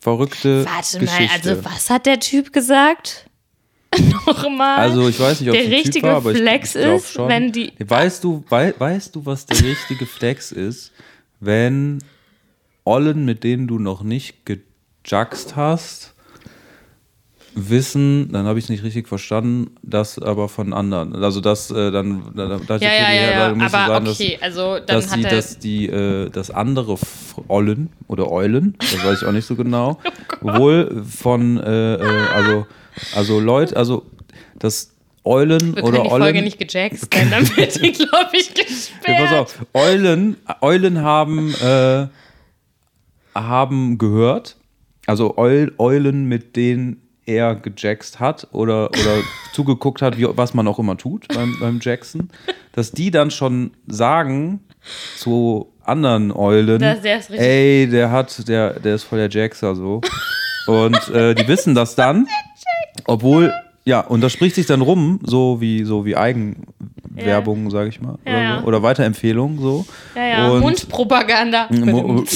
Verrückte 0.00 0.66
warte 0.66 0.98
Geschichte. 0.98 1.48
mal, 1.48 1.54
also 1.54 1.64
was 1.64 1.88
hat 1.88 2.04
der 2.04 2.20
Typ 2.20 2.52
gesagt? 2.52 3.24
Nochmal. 4.26 4.78
Also 4.80 5.08
ich 5.08 5.18
weiß 5.18 5.40
nicht, 5.40 5.48
ob 5.50 5.56
Der 5.56 5.70
richtige 5.70 6.06
war, 6.06 6.26
ich, 6.30 6.36
Flex 6.38 6.74
ich 6.74 6.82
glaub 6.82 6.96
ist, 6.98 7.18
wenn 7.18 7.52
die- 7.52 7.72
Weißt 7.78 8.22
du, 8.22 8.44
wei 8.50 8.74
weißt 8.76 9.14
du, 9.16 9.24
was 9.24 9.46
der 9.46 9.62
richtige 9.62 10.04
Flex 10.04 10.52
ist, 10.52 10.92
wenn 11.40 12.02
Ollen, 12.84 13.24
mit 13.24 13.44
denen 13.44 13.66
du 13.66 13.78
noch 13.78 14.02
nicht 14.02 14.44
gejuckst 14.46 15.56
hast, 15.56 16.14
wissen, 17.56 18.32
dann 18.32 18.46
habe 18.46 18.58
ich 18.58 18.64
es 18.64 18.68
nicht 18.68 18.82
richtig 18.82 19.06
verstanden, 19.08 19.76
das 19.82 20.18
aber 20.18 20.48
von 20.48 20.72
anderen. 20.72 21.14
Also 21.22 21.40
das 21.40 21.70
äh, 21.70 21.90
dann, 21.92 22.32
da, 22.34 22.48
da, 22.48 22.58
da 22.58 22.76
Ja, 22.76 22.92
ja, 22.92 23.12
ja, 23.12 23.30
ja. 23.30 23.46
aber 23.52 23.68
sagen, 23.68 24.08
okay, 24.08 24.38
also 24.40 24.78
dann 24.78 24.86
dass, 24.86 25.04
dass 25.06 25.12
hat 25.12 25.18
die, 25.18 25.24
er. 25.24 25.30
dass 25.30 25.58
die, 25.58 25.86
äh, 25.86 26.30
dass 26.30 26.50
andere 26.50 26.98
Ollen 27.48 27.90
oder 28.08 28.30
Eulen, 28.30 28.76
das 28.78 29.04
weiß 29.04 29.22
ich 29.22 29.28
auch 29.28 29.32
nicht 29.32 29.46
so 29.46 29.54
genau, 29.54 29.98
Oh 30.42 30.52
wohl 30.58 31.04
von, 31.08 31.58
äh, 31.58 31.94
äh, 31.94 32.26
also, 32.34 32.66
also 33.14 33.40
Leute, 33.40 33.76
also 33.76 34.04
das 34.58 34.90
Eulen 35.24 35.76
wir 35.76 35.84
oder 35.84 36.02
die 36.02 36.08
Ollen. 36.10 36.22
Folge 36.22 36.42
nicht 36.42 36.58
gejackst 36.58 37.08
dann 37.30 37.48
wird 37.56 37.80
die, 37.80 37.92
glaube 37.92 38.30
ich, 38.32 38.48
Ja, 38.48 38.64
gesperrt. 38.64 39.18
pass 39.18 39.32
auf, 39.32 39.66
Eulen, 39.72 40.36
Eulen 40.60 41.00
haben, 41.02 41.54
äh, 41.54 42.08
haben 43.34 43.98
gehört, 43.98 44.56
also 45.06 45.36
Eul, 45.36 45.72
Eulen, 45.78 46.26
mit 46.26 46.56
denen 46.56 47.00
er 47.26 47.54
gejackst 47.54 48.20
hat 48.20 48.48
oder, 48.52 48.90
oder 48.90 49.16
zugeguckt 49.54 50.02
hat, 50.02 50.18
wie, 50.18 50.26
was 50.36 50.52
man 50.54 50.68
auch 50.68 50.78
immer 50.78 50.96
tut 50.96 51.26
beim, 51.28 51.56
beim 51.60 51.78
Jackson, 51.82 52.28
dass 52.72 52.92
die 52.92 53.10
dann 53.10 53.30
schon 53.30 53.70
sagen 53.86 54.60
zu 55.16 55.72
anderen 55.82 56.32
Eulen, 56.32 56.78
Das- 56.80 57.02
der 57.02 57.20
ey, 57.30 57.88
der 57.88 58.10
hat, 58.10 58.46
der, 58.48 58.78
der 58.80 58.94
ist 58.94 59.04
voll 59.04 59.18
der 59.18 59.30
Jackser 59.30 59.74
so. 59.74 60.00
Und 60.66 61.08
äh, 61.10 61.34
die 61.34 61.46
wissen 61.46 61.74
das 61.74 61.94
dann, 61.94 62.26
obwohl, 63.06 63.52
ja, 63.84 64.00
und 64.00 64.22
das 64.22 64.32
spricht 64.32 64.54
sich 64.54 64.64
dann 64.64 64.80
rum, 64.80 65.20
so 65.22 65.60
wie, 65.60 65.84
so 65.84 66.06
wie 66.06 66.16
Eigenwerbung, 67.16 67.70
sage 67.70 67.88
ich 67.90 68.00
mal, 68.00 68.16
Ja, 68.26 68.32
oder, 68.32 68.42
ja. 68.42 68.60
so, 68.60 68.66
oder 68.66 68.82
Weiterempfehlung 68.82 69.58
so. 69.60 69.86
Ja, 70.14 70.26
ja. 70.26 70.48
Und- 70.50 70.60
Mundpropaganda. 70.60 71.68
Mo- 71.70 72.24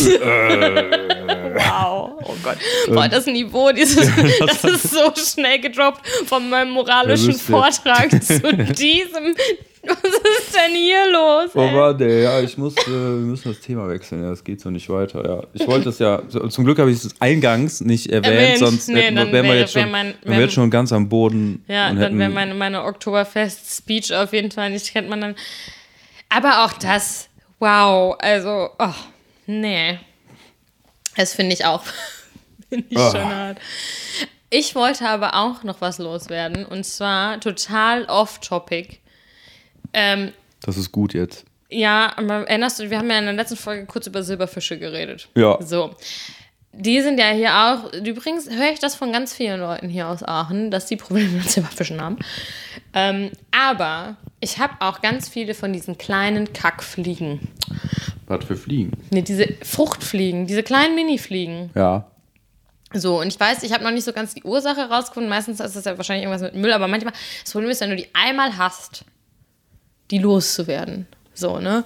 Wow. 1.55 2.13
Oh 2.25 2.35
Gott. 2.43 2.57
Boah, 2.89 3.09
das 3.09 3.27
Niveau, 3.27 3.73
dieses, 3.73 4.07
das 4.39 4.65
ist 4.65 4.91
so 4.91 5.13
schnell 5.17 5.61
gedroppt 5.61 6.07
von 6.27 6.49
meinem 6.49 6.71
moralischen 6.71 7.35
Vortrag 7.35 8.11
zu 8.23 8.39
diesem. 8.41 9.35
Was 9.87 10.03
ist 10.03 10.55
denn 10.55 10.75
hier 10.75 11.05
los? 11.13 11.51
Oh 11.55 11.61
ey? 11.61 11.75
warte, 11.75 12.05
ja, 12.09 12.41
ich 12.41 12.59
muss, 12.59 12.75
äh, 12.77 12.87
wir 12.91 12.93
müssen 13.27 13.53
das 13.53 13.61
Thema 13.61 13.89
wechseln, 13.89 14.23
ja, 14.23 14.31
das 14.31 14.43
geht 14.45 14.61
so 14.61 14.71
nicht 14.71 14.89
weiter, 14.89 15.25
ja. 15.27 15.43
Ich 15.53 15.67
wollte 15.67 15.89
es 15.91 15.99
ja, 15.99 16.21
zum 16.29 16.65
Glück 16.65 16.79
habe 16.79 16.91
ich 16.91 17.05
es 17.05 17.21
eingangs 17.21 17.81
nicht 17.81 18.07
erwähnt, 18.11 18.35
Erwähnt. 18.35 18.59
sonst 18.59 18.89
Nee, 18.89 19.03
hätten, 19.03 19.17
wären 19.17 19.33
wir 19.33 19.43
wäre- 19.45 19.59
jetzt 19.59 19.73
schon, 19.73 19.83
wär 19.83 19.89
mein- 19.91 20.15
wär- 20.25 20.41
jetzt 20.41 20.55
schon 20.55 20.71
ganz 20.71 20.93
am 20.93 21.09
Boden. 21.09 21.65
Ja, 21.69 21.93
dann 21.93 22.19
wäre 22.19 22.31
meine, 22.31 22.55
meine 22.55 22.83
Oktoberfest-Speech 22.85 24.15
auf 24.15 24.33
jeden 24.33 24.51
Fall 24.51 24.71
nicht, 24.71 24.93
kennt 24.93 25.09
man 25.09 25.21
dann. 25.21 25.35
Aber 26.29 26.65
auch 26.65 26.73
das, 26.75 27.29
wow, 27.59 28.17
also, 28.19 28.71
oh, 28.79 28.95
nee. 29.47 29.99
Das 31.17 31.35
finde 31.35 31.55
ich 31.55 31.65
auch, 31.65 31.83
finde 32.69 32.87
ich 32.91 32.99
Ah. 32.99 33.11
schon 33.11 33.25
hart. 33.25 33.59
Ich 34.51 34.75
wollte 34.75 35.07
aber 35.09 35.35
auch 35.35 35.63
noch 35.63 35.81
was 35.81 35.99
loswerden 35.99 36.65
und 36.65 36.85
zwar 36.85 37.39
total 37.41 38.05
off-topic. 38.07 38.99
Ähm, 39.99 40.33
Das 40.65 40.77
ist 40.77 40.93
gut 40.93 41.15
jetzt. 41.15 41.45
ja, 41.71 42.13
aber 42.17 42.49
erinnerst 42.49 42.79
du, 42.79 42.89
wir 42.91 42.99
haben 42.99 43.11
ja 43.11 43.19
in 43.19 43.25
der 43.25 43.35
letzten 43.35 43.57
Folge 43.57 43.85
kurz 43.87 44.07
über 44.07 44.23
Silberfische 44.23 44.79
geredet. 44.79 45.29
Ja. 45.37 45.59
So. 45.61 45.95
Die 46.73 47.01
sind 47.01 47.19
ja 47.19 47.31
hier 47.31 47.51
auch, 47.55 47.93
übrigens 47.93 48.49
höre 48.49 48.71
ich 48.73 48.79
das 48.79 48.95
von 48.95 49.11
ganz 49.11 49.35
vielen 49.35 49.59
Leuten 49.61 49.89
hier 49.89 50.07
aus 50.07 50.23
Aachen, 50.23 50.71
dass 50.71 50.87
die 50.87 50.97
Probleme 50.97 51.31
mit 51.39 51.51
Silberfischen 51.51 52.01
haben. 52.01 52.19
Ähm, 52.95 53.31
aber 53.51 54.17
ich 54.41 54.59
habe 54.59 54.75
auch 54.81 55.01
ganz 55.01 55.29
viele 55.29 55.55
von 55.55 55.73
diesen 55.73 55.99
kleinen 55.99 56.53
Kackfliegen. 56.53 57.49
Was 58.27 58.45
für 58.45 58.57
Fliegen. 58.57 58.93
Nee, 59.11 59.23
diese 59.23 59.47
Fruchtfliegen, 59.63 60.47
diese 60.47 60.63
kleinen 60.63 60.95
Mini-Fliegen. 60.95 61.71
Ja. 61.75 62.07
So, 62.93 63.21
und 63.21 63.27
ich 63.29 63.41
weiß, 63.41 63.63
ich 63.65 63.73
habe 63.73 63.83
noch 63.85 63.91
nicht 63.91 64.05
so 64.05 64.13
ganz 64.13 64.35
die 64.35 64.45
Ursache 64.45 64.83
rausgefunden. 64.89 65.29
Meistens 65.29 65.61
ist 65.61 65.75
das 65.75 65.85
ja 65.85 65.97
wahrscheinlich 65.97 66.25
irgendwas 66.25 66.43
mit 66.53 66.55
Müll, 66.61 66.73
aber 66.73 66.87
manchmal, 66.89 67.13
das 67.43 67.53
Problem 67.53 67.71
ist, 67.71 67.81
wenn 67.81 67.91
du 67.91 67.97
die 67.97 68.09
einmal 68.15 68.57
hast, 68.57 69.05
die 70.11 70.19
loszuwerden. 70.19 71.07
So, 71.35 71.59
ne? 71.59 71.85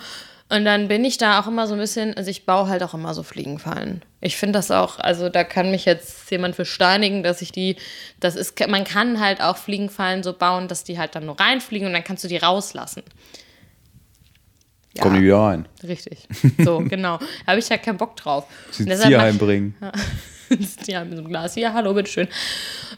Und 0.48 0.66
dann 0.66 0.88
bin 0.88 1.02
ich 1.02 1.16
da 1.16 1.40
auch 1.40 1.46
immer 1.46 1.66
so 1.66 1.72
ein 1.72 1.80
bisschen, 1.80 2.14
also 2.14 2.30
ich 2.30 2.44
baue 2.44 2.68
halt 2.68 2.82
auch 2.82 2.92
immer 2.92 3.14
so 3.14 3.22
Fliegenfallen. 3.22 4.02
Ich 4.20 4.37
finde 4.37 4.58
das 4.58 4.70
auch, 4.70 4.98
also 4.98 5.30
da 5.30 5.44
kann 5.44 5.70
mich 5.70 5.87
jetzt 5.87 6.30
jemand 6.30 6.54
für 6.56 6.66
steinigen, 6.66 7.22
dass 7.22 7.40
ich 7.40 7.52
die, 7.52 7.76
das 8.20 8.37
ist, 8.37 8.61
man 8.68 8.85
kann 8.85 9.18
halt 9.18 9.40
auch 9.40 9.56
Fliegenfallen 9.56 10.22
so 10.22 10.35
bauen, 10.35 10.68
dass 10.68 10.85
die 10.85 10.98
halt 10.98 11.14
dann 11.14 11.24
nur 11.24 11.40
reinfliegen 11.40 11.87
und 11.87 11.94
dann 11.94 12.04
kannst 12.04 12.22
du 12.24 12.28
die 12.28 12.37
rauslassen. 12.37 13.02
Ja, 14.94 15.02
Komm 15.04 15.12
nicht 15.14 15.22
wieder 15.22 15.38
rein. 15.38 15.66
richtig. 15.82 16.28
So, 16.58 16.80
genau. 16.87 17.16
Da 17.16 17.52
habe 17.52 17.58
ich 17.58 17.68
ja 17.70 17.78
keinen 17.78 17.96
Bock 17.96 18.14
drauf. 18.16 18.44
Sie 18.70 18.82
ins 18.88 19.00
Tierheim 19.00 19.38
bringen. 19.38 19.74
ja, 20.87 21.02
mit 21.04 21.16
so 21.16 21.22
einem 21.22 21.28
Glas. 21.28 21.56
Ja, 21.56 21.72
hallo, 21.72 21.94
bitteschön. 21.94 22.28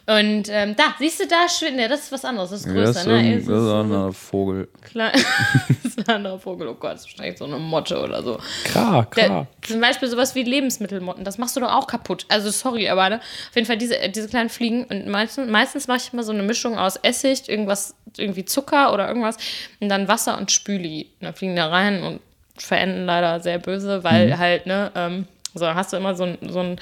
Und 0.07 0.49
ähm, 0.51 0.77
da, 0.77 0.95
siehst 0.99 1.21
du, 1.21 1.27
da 1.27 1.49
schwindet. 1.49 1.81
Ja, 1.81 1.89
das 1.89 2.01
ist 2.01 2.13
was 2.13 2.27
anderes. 2.27 2.51
Das 2.51 2.61
ist 2.61 2.67
Ja, 2.67 2.73
größer, 2.75 2.93
das 2.93 2.97
ist, 3.03 3.07
ne? 3.07 3.15
ein, 3.15 3.33
Es 3.39 3.47
das 3.47 3.55
ist 3.55 3.63
ist 3.65 3.71
ein 3.71 3.81
anderer 3.81 4.13
Vogel. 4.13 4.69
klein. 4.83 5.13
das 5.83 5.85
ist 5.97 5.99
ein 5.99 6.15
anderer 6.15 6.39
Vogel. 6.39 6.69
Oh 6.69 6.75
Gott, 6.75 6.93
das 6.93 7.01
ist 7.07 7.13
wahrscheinlich 7.13 7.39
so 7.39 7.47
eine 7.47 7.57
Motte 7.59 7.99
oder 8.03 8.23
so. 8.23 8.39
Klar, 8.65 9.07
Der, 9.17 9.47
zum 9.63 9.81
Beispiel 9.81 10.09
sowas 10.09 10.35
wie 10.35 10.43
Lebensmittelmotten, 10.43 11.25
das 11.25 11.39
machst 11.39 11.57
du 11.57 11.61
doch 11.61 11.73
auch 11.73 11.87
kaputt. 11.87 12.27
Also 12.29 12.51
sorry, 12.51 12.89
aber 12.91 13.09
ne, 13.09 13.17
auf 13.17 13.55
jeden 13.55 13.67
Fall 13.67 13.79
diese, 13.79 13.97
diese 14.11 14.29
kleinen 14.29 14.51
Fliegen. 14.51 14.85
Und 14.85 15.07
meistens, 15.09 15.51
meistens 15.51 15.89
mache 15.89 15.99
ich 15.99 16.13
immer 16.13 16.23
so 16.23 16.33
eine 16.33 16.43
Mischung 16.43 16.77
aus 16.77 16.97
Essig, 16.97 17.49
irgendwas, 17.49 17.95
irgendwie 18.19 18.45
Zucker 18.45 18.93
oder 18.93 19.09
irgendwas 19.09 19.39
und 19.81 19.89
dann 19.89 20.07
Wasser 20.07 20.37
und 20.37 20.53
Spüli. 20.53 21.09
Und 21.21 21.25
dann 21.25 21.35
fliegen 21.35 21.57
da 21.57 21.69
rein 21.69 22.03
und 22.03 22.21
verenden 22.59 23.07
leider 23.07 23.41
sehr 23.41 23.59
böse, 23.59 24.05
weil 24.05 24.29
Mhm. 24.29 24.39
halt, 24.39 24.67
ne, 24.67 24.93
ähm, 24.95 25.27
so 25.55 25.67
hast 25.67 25.95
du 25.95 25.97
immer 25.97 26.15
so 26.15 26.25
ein, 26.25 26.37
so 26.49 26.61
ein 26.61 26.79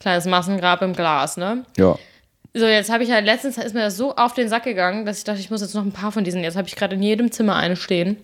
kleines 0.00 0.24
Massengrab 0.24 0.82
im 0.82 0.92
Glas, 0.92 1.36
ne? 1.36 1.64
Ja. 1.76 1.96
So, 2.56 2.66
jetzt 2.66 2.88
habe 2.88 3.02
ich 3.02 3.10
halt 3.10 3.24
letztens 3.24 3.58
ist 3.58 3.74
mir 3.74 3.80
das 3.80 3.96
so 3.96 4.14
auf 4.14 4.32
den 4.32 4.48
Sack 4.48 4.62
gegangen, 4.62 5.04
dass 5.04 5.18
ich 5.18 5.24
dachte, 5.24 5.40
ich 5.40 5.50
muss 5.50 5.60
jetzt 5.60 5.74
noch 5.74 5.82
ein 5.84 5.90
paar 5.92 6.12
von 6.12 6.22
diesen. 6.22 6.44
Jetzt 6.44 6.56
habe 6.56 6.68
ich 6.68 6.76
gerade 6.76 6.94
in 6.94 7.02
jedem 7.02 7.32
Zimmer 7.32 7.56
eine 7.56 7.74
stehen. 7.74 8.16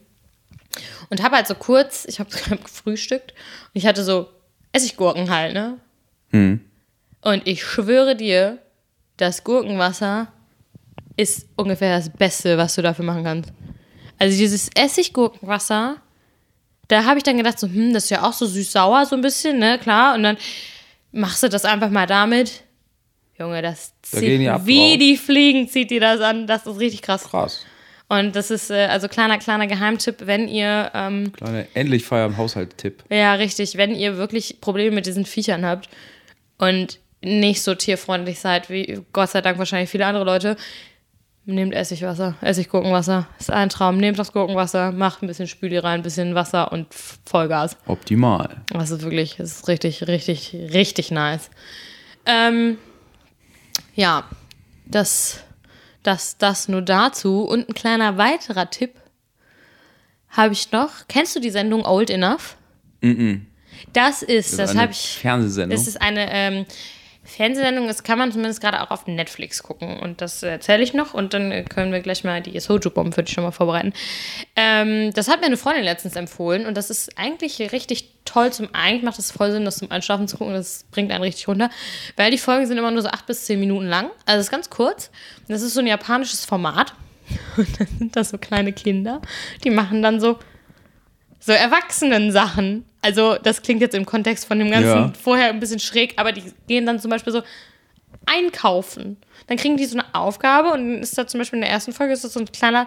Und 1.09 1.21
habe 1.21 1.35
halt 1.35 1.49
so 1.49 1.57
kurz, 1.57 2.05
ich 2.09 2.21
habe 2.21 2.31
gefrühstückt 2.63 3.33
und 3.33 3.71
ich 3.75 3.87
hatte 3.87 4.05
so 4.05 4.29
Essiggurken 4.73 5.31
halt, 5.31 5.53
ne? 5.53 5.79
Und 7.23 7.47
ich 7.47 7.65
schwöre 7.65 8.15
dir, 8.15 8.59
das 9.17 9.43
Gurkenwasser 9.43 10.29
ist 11.17 11.49
ungefähr 11.57 11.97
das 11.97 12.09
Beste, 12.09 12.57
was 12.57 12.77
du 12.77 12.83
dafür 12.83 13.05
machen 13.05 13.25
kannst. 13.25 13.53
Also 14.19 14.39
dieses 14.39 14.71
Essiggurkenwasser, 14.77 15.97
da 16.87 17.05
habe 17.05 17.19
ich 17.19 17.25
dann 17.25 17.37
gedacht, 17.37 17.59
so, 17.59 17.67
hm, 17.67 17.93
das 17.93 18.05
ist 18.05 18.11
ja 18.11 18.23
auch 18.23 18.33
so 18.33 18.47
süß-sauer 18.47 19.07
so 19.07 19.17
ein 19.17 19.23
bisschen, 19.23 19.59
ne, 19.59 19.79
klar. 19.79 20.15
Und 20.15 20.23
dann 20.23 20.37
machst 21.11 21.43
du 21.43 21.49
das 21.49 21.65
einfach 21.65 21.91
mal 21.91 22.07
damit. 22.07 22.63
Junge, 23.41 23.63
das 23.63 23.95
Da 24.13 24.19
zieht, 24.19 24.41
die 24.41 24.49
ab 24.49 24.63
wie 24.65 24.99
die 24.99 25.17
Fliegen 25.17 25.69
zieht 25.69 25.91
die 25.91 25.99
das 25.99 26.21
an. 26.21 26.47
Das 26.47 26.67
ist 26.67 26.79
richtig 26.79 27.03
krass. 27.03 27.25
Krass. 27.25 27.65
Und 28.09 28.35
das 28.35 28.51
ist 28.51 28.71
äh, 28.71 28.87
also 28.87 29.07
kleiner, 29.07 29.39
kleiner 29.39 29.67
Geheimtipp, 29.69 30.27
wenn 30.27 30.49
ihr, 30.49 30.91
ähm, 30.95 31.33
Kleine 31.33 31.69
endlich 31.75 32.05
feiern 32.05 32.37
Haushalt-Tipp. 32.37 33.05
ja, 33.09 33.35
richtig, 33.35 33.77
wenn 33.77 33.95
ihr 33.95 34.17
wirklich 34.17 34.61
Probleme 34.61 34.97
mit 34.97 35.07
diesen 35.07 35.25
Viechern 35.25 35.65
habt 35.65 35.89
und 36.59 36.99
nicht 37.23 37.63
so 37.63 37.75
tierfreundlich 37.75 38.41
seid, 38.41 38.69
wie 38.69 39.01
Gott 39.13 39.31
sei 39.31 39.43
Dank 39.43 39.59
wahrscheinlich 39.59 39.91
viele 39.91 40.07
andere 40.07 40.25
Leute, 40.25 40.57
nehmt 41.45 41.75
Essigwasser, 41.75 42.35
Essiggurkenwasser. 42.41 43.29
Ist 43.39 43.51
ein 43.51 43.69
Traum. 43.69 43.99
Nehmt 43.99 44.19
das 44.19 44.33
Gurkenwasser, 44.33 44.93
macht 44.93 45.23
ein 45.23 45.27
bisschen 45.27 45.47
Spüli 45.47 45.79
rein, 45.79 46.01
ein 46.01 46.03
bisschen 46.03 46.35
Wasser 46.35 46.73
und 46.73 46.87
Vollgas. 47.25 47.77
Optimal. 47.87 48.63
Das 48.73 48.91
ist 48.91 49.03
wirklich, 49.03 49.37
das 49.37 49.53
ist 49.53 49.69
richtig, 49.69 50.07
richtig, 50.07 50.55
richtig 50.73 51.11
nice. 51.11 51.51
Ähm, 52.27 52.79
ja, 53.95 54.29
das, 54.87 55.41
das, 56.03 56.39
das 56.39 56.69
nur 56.69 56.83
dazu. 56.83 57.43
Und 57.43 57.69
ein 57.69 57.75
kleiner 57.75 58.17
weiterer 58.19 58.71
Tipp 58.71 58.95
habe 60.31 60.53
ich 60.53 60.71
noch. 60.73 61.09
Kennst 61.09 61.37
du 61.37 61.41
die 61.41 61.51
Sendung 61.51 61.85
Old 61.85 62.11
Enough? 62.11 62.57
Das 63.93 64.23
ist, 64.23 64.59
das, 64.59 64.71
eine 64.71 64.81
habe 64.81 64.93
ich. 64.93 65.19
Fernsehsendung. 65.19 65.77
Das 65.77 65.87
ist 65.87 66.01
eine 66.01 66.33
ähm, 66.33 66.67
Fernsehsendung, 67.31 67.87
das 67.87 68.03
kann 68.03 68.19
man 68.19 68.33
zumindest 68.33 68.61
gerade 68.61 68.83
auch 68.83 68.91
auf 68.91 69.07
Netflix 69.07 69.63
gucken. 69.63 69.99
Und 70.01 70.21
das 70.21 70.43
erzähle 70.43 70.83
ich 70.83 70.95
noch. 70.95 71.15
Und 71.15 71.35
dann 71.35 71.65
können 71.67 71.93
wir 71.93 72.01
gleich 72.01 72.25
mal 72.25 72.41
die 72.41 72.59
Soju-Bomb 72.59 73.15
für 73.15 73.23
dich 73.23 73.35
schon 73.35 73.45
mal 73.45 73.51
vorbereiten. 73.51 73.93
Ähm, 74.57 75.13
das 75.15 75.29
hat 75.29 75.41
mir 75.41 75.47
eine 75.47 75.57
Freundin 75.57 75.85
letztens 75.85 76.17
empfohlen. 76.17 76.67
Und 76.67 76.77
das 76.77 76.91
ist 76.91 77.17
eigentlich 77.19 77.73
richtig 77.73 78.11
toll. 78.25 78.53
Zum, 78.53 78.69
eigentlich 78.73 79.03
macht 79.03 79.19
es 79.19 79.31
voll 79.31 79.53
Sinn, 79.53 79.65
das 79.65 79.79
zum 79.79 79.91
Einschlafen 79.91 80.29
zu 80.29 80.39
gucken, 80.39 80.55
das 80.55 80.85
bringt 80.91 81.11
einen 81.11 81.23
richtig 81.23 81.49
runter, 81.49 81.71
weil 82.17 82.31
die 82.31 82.39
Folgen 82.39 82.67
sind 82.67 82.79
immer 82.79 82.91
nur 82.91 83.03
so 83.03 83.09
acht 83.09 83.27
bis 83.27 83.45
zehn 83.45 83.61
Minuten 83.61 83.87
lang, 83.87 84.11
also 84.27 84.39
es 84.39 84.47
ist 84.47 84.51
ganz 84.51 84.71
kurz. 84.71 85.11
Das 85.49 85.63
ist 85.63 85.75
so 85.75 85.81
ein 85.81 85.87
japanisches 85.87 86.45
Format. 86.45 86.95
Und 87.57 87.81
dann 87.81 87.89
sind 87.99 88.17
das 88.17 88.31
so 88.31 88.39
kleine 88.39 88.73
Kinder, 88.73 89.21
die 89.63 89.71
machen 89.71 90.03
dann 90.03 90.21
so 90.21 90.39
so 91.41 91.53
Erwachsenen-Sachen. 91.53 92.85
Also, 93.03 93.37
das 93.43 93.63
klingt 93.63 93.81
jetzt 93.81 93.95
im 93.95 94.05
Kontext 94.07 94.45
von 94.47 94.59
dem 94.59 94.71
Ganzen 94.71 94.87
Ja. 94.87 95.13
vorher 95.23 95.49
ein 95.49 95.59
bisschen 95.61 95.81
schräg, 95.81 96.15
aber 96.19 96.33
die 96.33 96.45
gehen 96.69 96.85
dann 96.87 97.01
zum 97.01 97.11
Beispiel 97.11 97.33
so 97.33 97.43
einkaufen. 98.27 99.17
Dann 99.47 99.57
kriegen 99.57 99.77
die 99.77 99.87
so 99.87 99.99
eine 99.99 100.15
Aufgabe 100.15 100.69
und 100.73 100.79
dann 100.95 101.03
ist 101.03 101.17
da 101.17 101.27
zum 101.27 101.39
Beispiel 101.39 101.57
in 101.59 101.63
der 101.63 101.71
ersten 101.71 101.93
Folge 101.93 102.13
ist 102.13 102.25
das 102.25 102.35
so 102.35 102.41
ein 102.41 102.47
kleiner, 102.53 102.87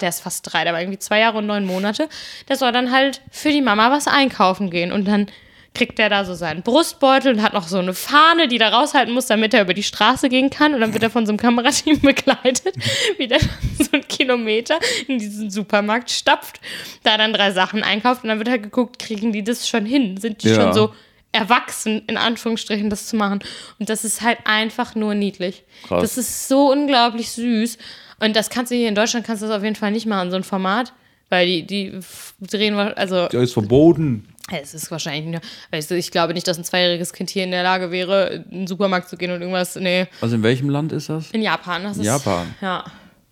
der 0.00 0.08
ist 0.08 0.20
fast 0.20 0.52
drei, 0.52 0.64
der 0.64 0.72
war 0.72 0.80
irgendwie 0.80 0.98
zwei 0.98 1.18
Jahre 1.20 1.38
und 1.38 1.46
neun 1.46 1.66
Monate. 1.66 2.08
Der 2.48 2.56
soll 2.56 2.72
dann 2.72 2.92
halt 2.92 3.20
für 3.30 3.50
die 3.50 3.60
Mama 3.62 3.90
was 3.90 4.06
einkaufen 4.06 4.70
gehen 4.70 4.92
und 4.92 5.06
dann 5.06 5.26
kriegt 5.72 5.98
der 5.98 6.08
da 6.08 6.24
so 6.24 6.34
seinen 6.34 6.62
Brustbeutel 6.62 7.34
und 7.34 7.42
hat 7.42 7.52
noch 7.54 7.68
so 7.68 7.78
eine 7.78 7.94
Fahne, 7.94 8.48
die 8.48 8.58
da 8.58 8.70
raushalten 8.70 9.14
muss, 9.14 9.26
damit 9.26 9.54
er 9.54 9.62
über 9.62 9.72
die 9.74 9.84
Straße 9.84 10.28
gehen 10.28 10.50
kann. 10.50 10.74
Und 10.74 10.80
dann 10.80 10.92
wird 10.92 11.02
er 11.02 11.10
von 11.10 11.26
so 11.26 11.30
einem 11.30 11.38
Kamerateam 11.38 12.00
begleitet, 12.02 12.74
wie 13.18 13.28
der 13.28 13.38
so 13.40 13.92
einen 13.92 14.06
Kilometer 14.08 14.78
in 15.06 15.18
diesen 15.18 15.50
Supermarkt 15.50 16.10
stapft, 16.10 16.60
da 17.04 17.16
dann 17.16 17.32
drei 17.32 17.52
Sachen 17.52 17.82
einkauft 17.84 18.24
und 18.24 18.28
dann 18.30 18.38
wird 18.38 18.48
halt 18.48 18.64
geguckt, 18.64 18.98
kriegen 18.98 19.32
die 19.32 19.44
das 19.44 19.68
schon 19.68 19.86
hin? 19.86 20.16
Sind 20.16 20.42
die 20.42 20.48
Ja. 20.48 20.56
schon 20.56 20.72
so 20.72 20.92
erwachsen, 21.32 22.02
in 22.08 22.16
Anführungsstrichen, 22.16 22.90
das 22.90 23.06
zu 23.06 23.14
machen? 23.16 23.38
Und 23.78 23.88
das 23.88 24.04
ist 24.04 24.20
halt 24.22 24.38
einfach 24.44 24.94
nur 24.96 25.14
niedlich. 25.14 25.62
Krass. 25.86 26.02
Das 26.02 26.18
ist 26.18 26.48
so 26.48 26.72
unglaublich 26.72 27.30
süß. 27.30 27.78
Und 28.18 28.34
das 28.36 28.50
kannst 28.50 28.72
du 28.72 28.76
hier 28.76 28.88
in 28.88 28.94
Deutschland 28.96 29.24
kannst 29.24 29.42
du 29.42 29.46
das 29.46 29.56
auf 29.56 29.62
jeden 29.62 29.76
Fall 29.76 29.92
nicht 29.92 30.06
machen, 30.06 30.30
so 30.30 30.36
ein 30.36 30.42
Format. 30.44 30.92
Weil 31.28 31.46
die, 31.46 31.62
die 31.64 32.00
drehen, 32.40 32.74
also 32.74 33.28
Der 33.28 33.42
ist 33.42 33.52
verboten. 33.52 34.26
Es 34.50 34.74
ist 34.74 34.90
wahrscheinlich 34.90 35.26
nur, 35.26 35.40
also 35.70 35.94
ich 35.94 36.10
glaube 36.10 36.34
nicht, 36.34 36.46
dass 36.48 36.58
ein 36.58 36.64
zweijähriges 36.64 37.12
Kind 37.12 37.30
hier 37.30 37.44
in 37.44 37.50
der 37.50 37.62
Lage 37.62 37.90
wäre, 37.90 38.44
in 38.50 38.60
den 38.60 38.66
Supermarkt 38.66 39.08
zu 39.08 39.16
gehen 39.16 39.30
und 39.30 39.40
irgendwas. 39.40 39.76
Nee, 39.76 40.06
Also 40.20 40.36
in 40.36 40.42
welchem 40.42 40.68
Land 40.68 40.92
ist 40.92 41.08
das? 41.08 41.30
in 41.30 41.42
Japan. 41.42 41.84
Das 41.84 41.96
ist, 41.96 42.04
Japan. 42.04 42.54
Ja. 42.60 42.84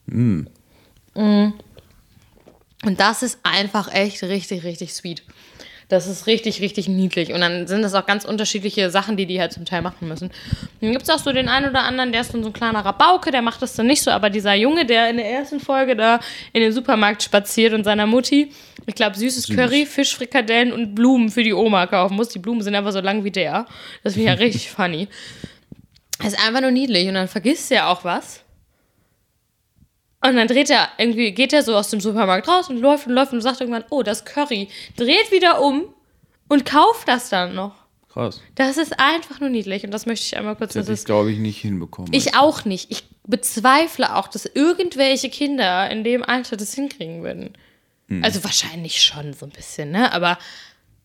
Mm. 0.06 0.46
Und 2.84 3.00
das 3.00 3.22
ist 3.22 3.38
einfach 3.42 3.92
echt 3.92 4.22
richtig, 4.22 4.62
richtig 4.64 4.94
sweet. 4.94 5.22
Das 5.88 6.06
ist 6.06 6.26
richtig, 6.26 6.60
richtig 6.60 6.86
niedlich. 6.86 7.32
Und 7.32 7.40
dann 7.40 7.66
sind 7.66 7.80
das 7.80 7.94
auch 7.94 8.04
ganz 8.04 8.26
unterschiedliche 8.26 8.90
Sachen, 8.90 9.16
die 9.16 9.24
die 9.24 9.40
halt 9.40 9.54
zum 9.54 9.64
Teil 9.64 9.80
machen 9.80 10.06
müssen. 10.06 10.30
Dann 10.82 10.92
gibt 10.92 11.04
es 11.04 11.10
auch 11.10 11.18
so 11.18 11.32
den 11.32 11.48
einen 11.48 11.70
oder 11.70 11.82
anderen, 11.82 12.12
der 12.12 12.20
ist 12.20 12.34
dann 12.34 12.42
so 12.42 12.50
ein 12.50 12.52
kleiner 12.52 12.84
Rabauke, 12.84 13.30
der 13.30 13.40
macht 13.40 13.62
das 13.62 13.74
dann 13.74 13.86
nicht 13.86 14.02
so. 14.02 14.10
Aber 14.10 14.28
dieser 14.28 14.54
Junge, 14.54 14.84
der 14.84 15.08
in 15.08 15.16
der 15.16 15.30
ersten 15.30 15.60
Folge 15.60 15.96
da 15.96 16.20
in 16.52 16.60
den 16.60 16.72
Supermarkt 16.72 17.22
spaziert 17.22 17.72
und 17.72 17.84
seiner 17.84 18.06
Mutti, 18.06 18.52
ich 18.84 18.94
glaube, 18.94 19.16
süßes 19.16 19.48
Curry, 19.48 19.86
Fischfrikadellen 19.86 20.72
und 20.72 20.94
Blumen 20.94 21.30
für 21.30 21.42
die 21.42 21.54
Oma 21.54 21.86
kaufen 21.86 22.16
muss. 22.16 22.28
Die 22.28 22.38
Blumen 22.38 22.60
sind 22.60 22.74
einfach 22.74 22.92
so 22.92 23.00
lang 23.00 23.24
wie 23.24 23.30
der. 23.30 23.64
Das 24.04 24.12
finde 24.12 24.32
ich 24.32 24.38
ja 24.38 24.44
richtig 24.44 24.70
funny. 24.70 25.08
Das 26.18 26.34
ist 26.34 26.46
einfach 26.46 26.60
nur 26.60 26.70
niedlich. 26.70 27.08
Und 27.08 27.14
dann 27.14 27.28
vergisst 27.28 27.72
er 27.72 27.88
auch 27.88 28.04
was. 28.04 28.44
Und 30.24 30.34
dann 30.36 30.48
dreht 30.48 30.68
er 30.70 30.88
irgendwie, 30.98 31.32
geht 31.32 31.52
er 31.52 31.62
so 31.62 31.76
aus 31.76 31.90
dem 31.90 32.00
Supermarkt 32.00 32.48
raus 32.48 32.68
und 32.68 32.78
läuft 32.78 33.06
und 33.06 33.12
läuft 33.12 33.32
und 33.32 33.40
sagt 33.40 33.60
irgendwann, 33.60 33.84
oh, 33.90 34.02
das 34.02 34.24
Curry. 34.24 34.68
Dreht 34.96 35.30
wieder 35.30 35.62
um 35.62 35.84
und 36.48 36.64
kauft 36.66 37.06
das 37.06 37.28
dann 37.28 37.54
noch. 37.54 37.74
Krass. 38.12 38.40
Das 38.56 38.78
ist 38.78 38.98
einfach 38.98 39.38
nur 39.38 39.48
niedlich 39.48 39.84
und 39.84 39.92
das 39.92 40.06
möchte 40.06 40.24
ich 40.26 40.36
einmal 40.36 40.56
kurz. 40.56 40.72
Das 40.72 40.74
Das 40.74 40.86
hätte 40.86 40.92
ich, 40.94 40.98
ist, 41.00 41.04
glaube 41.06 41.30
ich, 41.30 41.38
nicht 41.38 41.58
hinbekommen. 41.60 42.12
ich 42.12 42.34
auch 42.36 42.64
nicht. 42.64 42.90
Ich 42.90 43.04
bezweifle 43.26 44.16
auch, 44.16 44.26
dass 44.28 44.44
irgendwelche 44.46 45.28
Kinder 45.30 45.88
in 45.90 46.02
dem 46.02 46.24
Alter 46.24 46.56
das 46.56 46.74
hinkriegen 46.74 47.22
würden. 47.22 47.52
Also 48.22 48.42
wahrscheinlich 48.42 49.02
schon 49.02 49.34
so 49.34 49.44
ein 49.44 49.50
bisschen, 49.52 49.90
ne? 49.90 50.10
Aber 50.14 50.38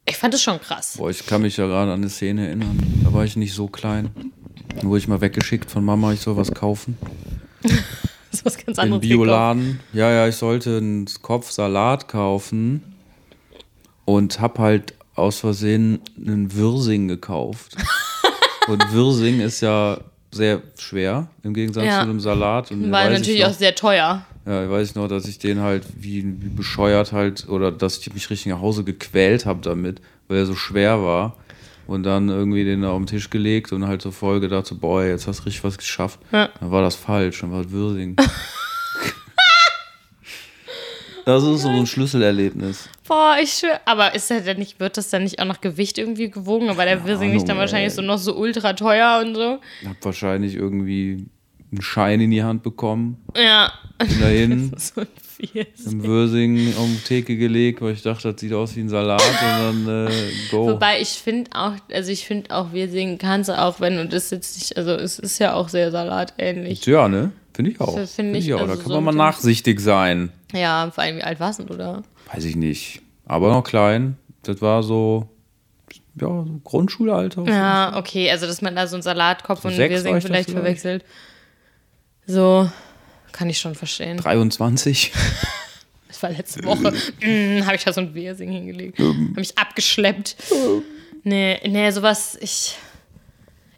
ich 0.07 0.15
fand 0.15 0.33
es 0.33 0.41
schon 0.41 0.59
krass. 0.61 0.95
Boah, 0.97 1.09
ich 1.09 1.25
kann 1.25 1.41
mich 1.41 1.57
ja 1.57 1.67
gerade 1.67 1.91
an 1.91 1.99
eine 1.99 2.09
Szene 2.09 2.47
erinnern. 2.47 2.81
Da 3.03 3.11
war 3.11 3.25
ich 3.25 3.35
nicht 3.35 3.53
so 3.53 3.67
klein. 3.67 4.09
Da 4.77 4.83
wurde 4.83 4.99
ich 4.99 5.07
mal 5.09 5.19
weggeschickt 5.19 5.69
von 5.69 5.83
Mama, 5.83 6.13
ich 6.13 6.21
soll 6.21 6.37
was 6.37 6.53
kaufen. 6.53 6.97
Das 8.41 8.41
ist 8.41 8.45
was 8.45 8.57
ganz 8.65 8.77
Im 8.79 8.83
anderes. 8.85 9.01
Bioladen. 9.01 9.79
Ja, 9.93 10.09
ja, 10.11 10.27
ich 10.27 10.35
sollte 10.35 10.77
einen 10.77 11.07
Kopf 11.21 11.51
Salat 11.51 12.07
kaufen 12.07 12.81
und 14.05 14.39
hab 14.41 14.57
halt 14.57 14.95
aus 15.15 15.39
Versehen 15.39 16.01
einen 16.17 16.55
Wirsing 16.55 17.07
gekauft. 17.07 17.75
und 18.67 18.91
Wirsing 18.91 19.39
ist 19.39 19.61
ja 19.61 19.99
sehr 20.31 20.63
schwer 20.79 21.27
im 21.43 21.53
Gegensatz 21.53 21.85
Ja. 21.85 21.97
zu 21.99 22.09
einem 22.09 22.19
Salat. 22.19 22.71
Und 22.71 22.91
War 22.91 23.11
ich 23.11 23.19
natürlich 23.19 23.41
noch, 23.41 23.49
auch 23.49 23.53
sehr 23.53 23.75
teuer. 23.75 24.25
Ja, 24.47 24.63
ich 24.63 24.69
weiß 24.71 24.95
noch, 24.95 25.07
dass 25.07 25.27
ich 25.27 25.37
den 25.37 25.61
halt 25.61 25.83
wie, 25.95 26.23
wie 26.23 26.49
bescheuert 26.49 27.11
halt 27.11 27.47
oder 27.47 27.71
dass 27.71 27.99
ich 27.99 28.11
mich 28.15 28.29
richtig 28.31 28.51
nach 28.51 28.61
Hause 28.61 28.83
gequält 28.83 29.45
habe 29.45 29.59
damit, 29.61 30.01
weil 30.27 30.39
er 30.39 30.45
so 30.47 30.55
schwer 30.55 31.03
war. 31.03 31.37
Und 31.87 32.03
dann 32.03 32.29
irgendwie 32.29 32.63
den 32.63 32.83
da 32.83 32.91
auf 32.91 32.99
den 32.99 33.07
Tisch 33.07 33.29
gelegt 33.29 33.73
und 33.73 33.87
halt 33.87 34.01
so 34.01 34.11
voll 34.11 34.39
gedacht, 34.39 34.65
so, 34.65 34.75
boah, 34.75 35.03
jetzt 35.03 35.27
hast 35.27 35.41
du 35.41 35.43
richtig 35.45 35.63
was 35.63 35.77
geschafft. 35.77 36.19
Ja. 36.31 36.49
Dann 36.59 36.71
war 36.71 36.81
das 36.81 36.95
falsch, 36.95 37.41
dann 37.41 37.51
war 37.51 37.63
das 37.63 37.71
Würsing. 37.71 38.15
das 41.25 41.43
ist 41.43 41.61
so 41.61 41.69
ein 41.69 41.85
Schlüsselerlebnis. 41.85 42.89
Boah, 43.07 43.35
ich 43.41 43.51
schwör. 43.53 43.81
Aber 43.85 44.15
ist 44.15 44.31
das 44.31 44.45
denn 44.45 44.59
nicht, 44.59 44.79
wird 44.79 44.97
das 44.97 45.09
dann 45.09 45.23
nicht 45.23 45.39
auch 45.39 45.45
nach 45.45 45.59
Gewicht 45.61 45.97
irgendwie 45.97 46.29
gewogen? 46.29 46.69
Aber 46.69 46.85
der 46.85 47.05
Wirsing 47.05 47.31
nicht 47.33 47.49
dann 47.49 47.57
wahrscheinlich 47.57 47.91
ey. 47.91 47.95
so 47.95 48.01
noch 48.01 48.17
so 48.17 48.35
ultra 48.35 48.73
teuer 48.73 49.21
und 49.25 49.35
so. 49.35 49.59
Hab 49.85 50.03
wahrscheinlich 50.03 50.55
irgendwie 50.55 51.25
einen 51.71 51.81
Schein 51.81 52.21
in 52.21 52.31
die 52.31 52.43
Hand 52.43 52.63
bekommen. 52.63 53.17
Ja. 53.35 53.73
Bin 53.97 54.19
dahin, 54.19 54.71
So 54.77 55.01
ein 55.01 55.07
Fies. 55.47 55.85
im 55.85 56.03
Würsing 56.03 56.75
auf 56.77 56.87
die 56.87 57.03
Theke 57.07 57.37
gelegt, 57.37 57.81
weil 57.81 57.93
ich 57.93 58.01
dachte, 58.01 58.31
das 58.31 58.41
sieht 58.41 58.53
aus 58.53 58.75
wie 58.75 58.81
ein 58.81 58.89
Salat 58.89 59.21
und 59.21 59.85
dann 59.85 60.07
äh, 60.07 60.11
go. 60.51 60.67
Wobei 60.67 61.01
ich 61.01 61.09
finde 61.09 61.51
auch, 61.53 61.73
also 61.91 62.11
ich 62.11 62.25
finde 62.25 62.55
auch, 62.55 62.73
Wirsing 62.73 63.17
kannst 63.17 63.49
du 63.49 63.59
auch, 63.59 63.79
wenn 63.79 63.97
du 63.97 64.07
das 64.07 64.29
jetzt 64.29 64.57
nicht, 64.57 64.77
also 64.77 64.91
es 64.91 65.19
ist 65.19 65.39
ja 65.39 65.53
auch 65.53 65.69
sehr 65.69 65.91
salatähnlich. 65.91 66.85
Ja, 66.85 67.07
ne? 67.07 67.31
Finde 67.53 67.71
ich 67.71 67.81
auch. 67.81 67.93
Finde 67.93 68.07
find 68.07 68.35
ich, 68.35 68.53
auch. 68.53 68.61
also 68.61 68.75
da 68.75 68.81
kann 68.81 68.91
so 68.91 69.01
man 69.01 69.15
mal 69.15 69.25
nachsichtig 69.25 69.79
sein. 69.79 70.31
Ja, 70.53 70.91
vor 70.91 71.03
allem, 71.03 71.17
wie 71.17 71.23
alt 71.23 71.39
warst 71.39 71.59
du, 71.59 71.63
oder? 71.65 72.03
Weiß 72.33 72.45
ich 72.45 72.55
nicht. 72.55 73.01
Aber 73.25 73.49
noch 73.49 73.63
klein. 73.63 74.17
Das 74.43 74.61
war 74.61 74.83
so, 74.83 75.29
ja, 76.19 76.27
so 76.27 76.59
Grundschulalter. 76.63 77.43
Ja, 77.47 77.97
okay, 77.97 78.29
also 78.29 78.45
dass 78.45 78.61
man 78.61 78.75
da 78.75 78.87
so 78.87 78.95
einen 78.95 79.03
Salatkopf 79.03 79.63
und 79.65 79.73
sechs 79.73 79.93
Wirsing 80.03 80.21
vielleicht. 80.21 80.49
verwechselt. 80.49 81.05
So, 82.25 82.69
kann 83.33 83.49
ich 83.49 83.59
schon 83.59 83.75
verstehen. 83.75 84.17
23. 84.17 85.11
Das 86.07 86.21
war 86.21 86.29
letzte 86.29 86.63
Woche. 86.63 86.93
mm, 87.25 87.65
habe 87.65 87.75
ich 87.75 87.83
da 87.83 87.91
so 87.91 87.99
ein 87.99 88.13
Wirsing 88.13 88.51
hingelegt. 88.51 88.99
Habe 88.99 89.13
mich 89.35 89.57
abgeschleppt. 89.57 90.35
Nee, 91.23 91.59
nee, 91.67 91.89
sowas, 91.89 92.37
ich. 92.39 92.77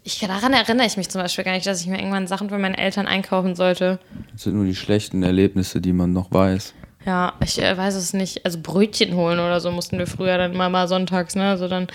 Ich, 0.04 0.20
daran 0.20 0.52
erinnere 0.52 0.86
ich 0.86 0.98
mich 0.98 1.08
zum 1.08 1.22
Beispiel 1.22 1.46
gar 1.46 1.54
nicht, 1.54 1.66
dass 1.66 1.80
ich 1.80 1.88
mir 1.88 1.98
irgendwann 1.98 2.28
Sachen 2.28 2.50
für 2.50 2.58
meine 2.60 2.78
Eltern 2.78 3.08
einkaufen 3.08 3.56
sollte. 3.56 4.00
Das 4.34 4.44
sind 4.44 4.56
nur 4.56 4.66
die 4.66 4.76
schlechten 4.76 5.24
Erlebnisse, 5.24 5.80
die 5.80 5.94
man 5.94 6.12
noch 6.12 6.30
weiß. 6.30 6.74
Ja, 7.06 7.34
ich 7.42 7.60
äh, 7.62 7.78
weiß 7.78 7.96
es 7.96 8.14
nicht. 8.14 8.46
Also 8.46 8.60
Brötchen 8.62 9.16
holen 9.16 9.40
oder 9.40 9.62
so 9.62 9.72
mussten 9.72 9.98
wir 9.98 10.06
früher 10.06 10.38
dann 10.38 10.54
immer 10.54 10.70
mal 10.70 10.88
sonntags, 10.88 11.36
ne? 11.36 11.50
Also 11.50 11.68
dann 11.68 11.88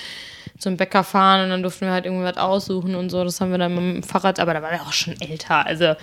zum 0.59 0.77
Bäcker 0.77 1.05
fahren 1.05 1.45
und 1.45 1.51
dann 1.51 1.63
durften 1.63 1.87
wir 1.87 1.93
halt 1.93 2.07
irgendwie 2.07 2.25
was 2.25 2.37
aussuchen 2.37 2.95
und 2.95 3.11
so. 3.11 3.25
Das 3.25 3.41
haben 3.41 3.51
wir 3.51 3.59
dann 3.59 3.75
mit 3.75 3.97
dem 3.97 4.03
Fahrrad, 4.03 4.41
aber 4.41 4.55
da 4.55 4.63
war 4.63 4.71
wir 4.71 4.83
auch 4.83 4.93
schon 4.93 5.21
älter. 5.21 5.67
Also 5.67 5.95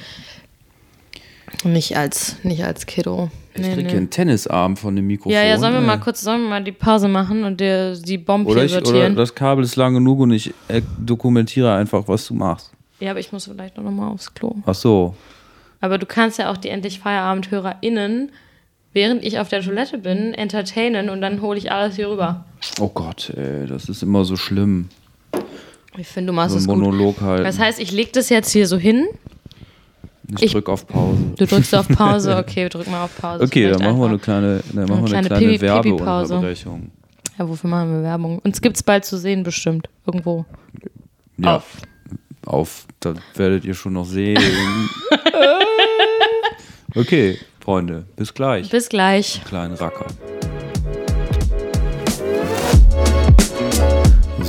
nicht 1.63 1.97
als, 1.97 2.37
nicht 2.43 2.63
als 2.63 2.85
Kiddo. 2.85 3.29
Ich 3.55 3.61
Nee, 3.61 3.73
krieg 3.73 3.83
nee. 3.85 3.89
hier 3.89 3.97
einen 3.99 4.09
Tennisarm 4.11 4.77
von 4.77 4.95
dem 4.95 5.07
Mikrofon. 5.07 5.31
Ja, 5.31 5.43
ja, 5.43 5.57
sollen 5.57 5.73
wir 5.73 5.81
mal 5.81 5.97
kurz, 5.99 6.21
sollen 6.21 6.43
wir 6.43 6.49
mal 6.49 6.63
die 6.63 6.71
Pause 6.71 7.07
machen 7.07 7.43
und 7.43 7.59
dir 7.59 7.95
die 7.95 8.17
Bombe 8.19 8.51
Oder, 8.51 8.59
hier 8.61 8.65
ich, 8.67 8.75
oder 8.77 8.85
sortieren? 8.85 9.15
das 9.15 9.33
Kabel 9.33 9.63
ist 9.63 9.75
lang 9.75 9.95
genug 9.95 10.19
und 10.19 10.31
ich 10.31 10.53
äh, 10.67 10.81
dokumentiere 10.99 11.73
einfach, 11.73 12.07
was 12.07 12.27
du 12.27 12.35
machst. 12.35 12.71
ja, 12.99 13.09
aber 13.11 13.19
ich 13.19 13.31
muss 13.31 13.45
vielleicht 13.45 13.77
noch 13.77 13.89
mal 13.91 14.09
aufs 14.09 14.31
Klo. 14.33 14.53
Ach 14.65 14.75
so. 14.75 15.15
Aber 15.81 15.97
du 15.97 16.05
kannst 16.05 16.37
ja 16.37 16.51
auch 16.51 16.57
die 16.57 16.69
endlich 16.69 16.99
FeierabendhörerInnen, 16.99 18.31
während 18.93 19.23
ich 19.23 19.39
auf 19.39 19.49
der 19.49 19.61
Toilette 19.61 19.97
bin, 19.97 20.33
entertainen 20.33 21.09
und 21.09 21.21
dann 21.21 21.41
hole 21.41 21.57
ich 21.57 21.71
alles 21.71 21.95
hier 21.95 22.09
rüber. 22.09 22.45
Oh 22.79 22.89
Gott, 22.89 23.31
ey, 23.35 23.65
das 23.67 23.89
ist 23.89 24.03
immer 24.03 24.23
so 24.25 24.35
schlimm. 24.35 24.89
Ich 25.97 26.07
finde, 26.07 26.31
du 26.31 26.35
machst 26.35 26.51
So 26.53 26.59
es 26.59 26.67
gut. 26.67 26.77
Monolog 26.77 27.21
halt. 27.21 27.43
Das 27.45 27.57
heißt, 27.57 27.79
ich 27.79 27.91
lege 27.91 28.11
das 28.13 28.29
jetzt 28.29 28.51
hier 28.51 28.67
so 28.67 28.77
hin. 28.77 29.07
Ich, 30.35 30.43
ich- 30.43 30.51
drück 30.51 30.69
auf 30.69 30.85
Pause. 30.87 31.17
Du 31.37 31.45
drückst 31.45 31.75
auf 31.75 31.87
Pause. 31.87 32.35
Okay, 32.37 32.67
drück 32.69 32.87
mal 32.89 33.03
auf 33.05 33.15
Pause. 33.17 33.43
Okay, 33.43 33.69
dann 33.69 33.79
Vielleicht 33.79 33.91
machen 33.91 34.01
wir 34.01 34.07
eine 34.09 34.19
kleine, 34.19 34.59
dann 34.73 34.85
machen 34.85 35.07
wir 35.07 35.17
eine 35.17 35.27
kleine 35.27 35.29
kleine 35.29 35.45
Pipi-. 35.53 35.61
Werbeunterbrechung. 35.61 36.91
Ja, 37.39 37.47
wofür 37.47 37.69
machen 37.69 37.91
wir 37.93 38.03
Werbung? 38.03 38.39
Uns 38.39 38.61
gibt's 38.61 38.83
bald 38.83 39.05
zu 39.05 39.17
sehen, 39.17 39.43
bestimmt. 39.43 39.89
Irgendwo. 40.05 40.45
Ja, 41.37 41.57
Auf. 41.57 41.77
auf, 42.45 42.85
das 42.99 43.17
werdet 43.35 43.63
ihr 43.63 43.75
schon 43.75 43.93
noch 43.93 44.05
sehen. 44.05 44.37
okay, 46.95 47.37
Freunde, 47.59 48.05
bis 48.15 48.33
gleich. 48.33 48.69
Bis 48.69 48.89
gleich. 48.89 49.41
Kleinen 49.45 49.75
Racker. 49.75 50.07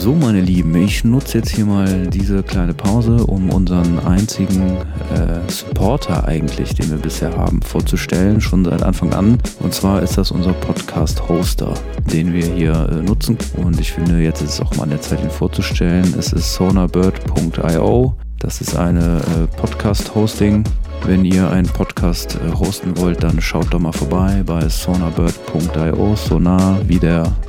So, 0.00 0.14
meine 0.14 0.40
Lieben, 0.40 0.76
ich 0.76 1.02
nutze 1.02 1.38
jetzt 1.38 1.50
hier 1.50 1.66
mal 1.66 2.06
diese 2.06 2.44
kleine 2.44 2.72
Pause, 2.72 3.16
um 3.26 3.50
unseren 3.50 3.98
einzigen 3.98 4.76
äh, 5.12 5.50
Supporter 5.50 6.24
eigentlich, 6.24 6.72
den 6.76 6.90
wir 6.90 6.98
bisher 6.98 7.37
haben, 7.37 7.61
vorzustellen, 7.62 8.40
schon 8.40 8.64
seit 8.64 8.84
Anfang 8.84 9.12
an. 9.12 9.38
Und 9.58 9.74
zwar 9.74 10.00
ist 10.00 10.16
das 10.16 10.30
unser 10.30 10.52
Podcast-Hoster, 10.52 11.74
den 12.12 12.32
wir 12.32 12.46
hier 12.46 12.88
äh, 12.92 13.02
nutzen. 13.02 13.37
Und 13.56 13.80
ich 13.80 13.90
finde, 13.90 14.20
jetzt 14.20 14.40
ist 14.40 14.50
es 14.50 14.61
auch 14.61 14.76
mal 14.76 14.84
an 14.84 14.90
der 14.90 15.00
Zeit, 15.00 15.20
ihn 15.20 15.30
vorzustellen. 15.30 16.14
Es 16.16 16.32
ist 16.32 16.54
sonarbird.io. 16.54 18.14
Das 18.38 18.61
ist 18.61 18.76
eine 18.76 19.16
äh, 19.16 19.56
Podcast-Hosting. 19.56 20.62
Wenn 21.04 21.24
ihr 21.24 21.50
einen 21.50 21.68
Podcast 21.68 22.37
äh, 22.37 22.52
hosten 22.52 22.96
wollt, 22.98 23.22
dann 23.22 23.40
schaut 23.40 23.72
doch 23.72 23.78
mal 23.78 23.92
vorbei 23.92 24.42
bei 24.44 24.68
sonarbird.io. 24.68 26.16
Sonar 26.16 26.80
wie, 26.87 26.98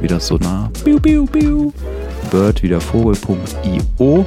das 0.07 0.27
Sonar. 0.27 0.71
Biu, 0.83 0.99
biu, 0.99 1.25
biu. 1.25 1.73
Bird 2.31 2.62
wie 2.63 2.69
der 2.69 2.81
Vogel.io. 2.81 4.25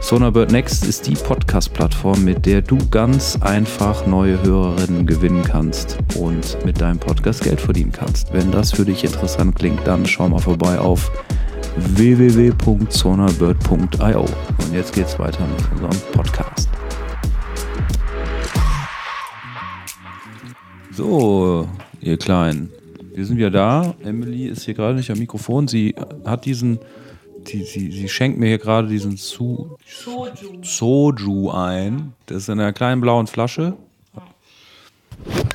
Sonarbird 0.00 0.52
Next 0.52 0.86
ist 0.86 1.06
die 1.06 1.14
Podcast-Plattform, 1.14 2.24
mit 2.24 2.46
der 2.46 2.62
du 2.62 2.78
ganz 2.90 3.38
einfach 3.40 4.06
neue 4.06 4.42
Hörerinnen 4.42 5.06
gewinnen 5.06 5.42
kannst 5.42 5.98
und 6.16 6.58
mit 6.64 6.80
deinem 6.80 6.98
Podcast 6.98 7.42
Geld 7.42 7.60
verdienen 7.60 7.92
kannst. 7.92 8.32
Wenn 8.32 8.50
das 8.50 8.72
für 8.72 8.84
dich 8.84 9.04
interessant 9.04 9.54
klingt, 9.56 9.86
dann 9.86 10.06
schau 10.06 10.28
mal 10.28 10.40
vorbei 10.40 10.78
auf 10.78 11.10
www.sonarbird.io. 11.76 14.20
Und 14.20 14.72
jetzt 14.72 14.92
geht's 14.92 15.18
weiter 15.18 15.44
mit 15.46 15.72
unserem 15.72 15.96
Podcast. 16.12 16.68
So, 20.96 21.68
ihr 22.00 22.16
Kleinen, 22.18 22.70
wir 23.14 23.26
sind 23.26 23.36
wieder 23.36 23.50
da. 23.50 23.94
Emily 24.04 24.46
ist 24.46 24.64
hier 24.64 24.74
gerade 24.74 24.94
nicht 24.94 25.10
am 25.10 25.18
Mikrofon. 25.18 25.66
Sie 25.66 25.94
hat 26.24 26.44
diesen, 26.44 26.78
die, 27.48 27.64
sie, 27.64 27.90
sie 27.90 28.08
schenkt 28.08 28.38
mir 28.38 28.46
hier 28.46 28.58
gerade 28.58 28.86
diesen 28.86 29.16
Su 29.16 29.76
Soju 30.62 31.50
ein. 31.50 32.12
Das 32.26 32.38
ist 32.38 32.48
in 32.48 32.60
einer 32.60 32.72
kleinen 32.72 33.00
blauen 33.00 33.26
Flasche. 33.26 33.74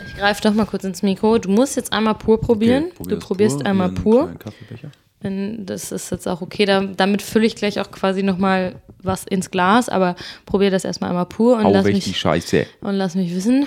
Ich 0.07 0.15
greife 0.17 0.41
doch 0.41 0.53
mal 0.53 0.65
kurz 0.65 0.83
ins 0.83 1.03
Mikro. 1.03 1.37
Du 1.37 1.49
musst 1.49 1.77
jetzt 1.77 1.93
einmal 1.93 2.15
pur 2.15 2.41
probieren. 2.41 2.89
probier 2.95 3.15
du 3.15 3.19
probierst 3.25 3.59
pur. 3.59 3.65
einmal 3.65 3.91
pur. 3.91 4.33
Das 5.21 5.91
ist 5.93 6.11
jetzt 6.11 6.27
auch 6.27 6.41
okay. 6.41 6.65
Da, 6.65 6.81
damit 6.83 7.21
fülle 7.21 7.45
ich 7.45 7.55
gleich 7.55 7.79
auch 7.79 7.91
quasi 7.91 8.23
nochmal 8.23 8.75
was 9.01 9.23
ins 9.25 9.51
Glas, 9.51 9.87
aber 9.87 10.15
probiere 10.45 10.71
das 10.71 10.83
erstmal 10.83 11.11
einmal 11.11 11.25
pur 11.25 11.57
und 11.57 11.65
Auch 11.65 11.71
lass, 11.71 11.85
richtig 11.85 12.07
mich, 12.07 12.19
scheiße. 12.19 12.65
und 12.81 12.95
lass 12.95 13.15
mich 13.15 13.33
wissen. 13.33 13.65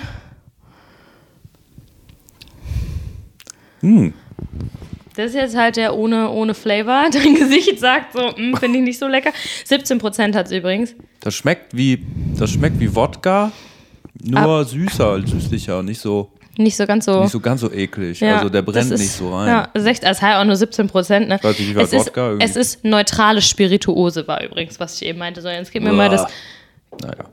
Hm. 3.83 4.13
Das 5.15 5.27
ist 5.27 5.35
jetzt 5.35 5.55
halt 5.55 5.75
der 5.77 5.95
ohne, 5.95 6.29
ohne 6.31 6.53
Flavor. 6.55 7.05
Dein 7.13 7.35
Gesicht 7.35 7.79
sagt 7.79 8.13
so, 8.13 8.29
"Mm, 8.35 8.55
finde 8.55 8.79
ich 8.79 8.83
nicht 8.83 8.97
so 8.99 9.07
lecker. 9.07 9.31
17% 9.67 10.33
hat 10.35 10.47
es 10.47 10.51
übrigens. 10.51 10.95
Das 11.19 11.35
schmeckt 11.35 11.77
wie, 11.77 12.03
das 12.39 12.49
schmeckt 12.51 12.79
wie 12.79 12.93
Wodka, 12.95 13.51
nur 14.23 14.65
süßer, 14.65 15.21
süßlicher 15.25 15.83
nicht 15.83 15.99
so, 15.99 16.31
Nicht 16.57 16.75
so 16.75 16.85
ganz 16.87 17.05
so. 17.05 17.21
nicht 17.21 17.31
so 17.31 17.39
ganz 17.39 17.61
so 17.61 17.71
eklig. 17.71 18.19
Ja, 18.21 18.37
also 18.37 18.49
der 18.49 18.61
brennt 18.63 18.91
ist- 18.91 18.99
nicht 18.99 19.11
so 19.11 19.33
rein. 19.35 19.47
Ja, 19.47 19.67
sech- 19.75 20.01
es 20.01 20.21
hat 20.21 20.37
auch 20.37 20.45
nur 20.45 20.55
17 20.55 20.87
Prozent. 20.87 21.27
Ne? 21.27 21.39
weiß 21.41 21.59
nicht, 21.59 21.69
wie 21.69 21.73
viel 21.73 21.81
es, 21.81 21.93
ist, 21.93 22.11
irgendwie. 22.15 22.45
es 22.45 22.55
ist 22.55 22.83
neutrale 22.83 23.41
Spirituose, 23.41 24.27
war 24.27 24.43
übrigens, 24.43 24.79
was 24.79 24.95
ich 25.01 25.07
eben 25.07 25.19
meinte. 25.19 25.41
So, 25.41 25.49
jetzt 25.49 25.71
gib 25.71 25.83
mir 25.83 25.93
mal 25.93 26.09
das. 26.09 26.25
Naja. 27.01 27.25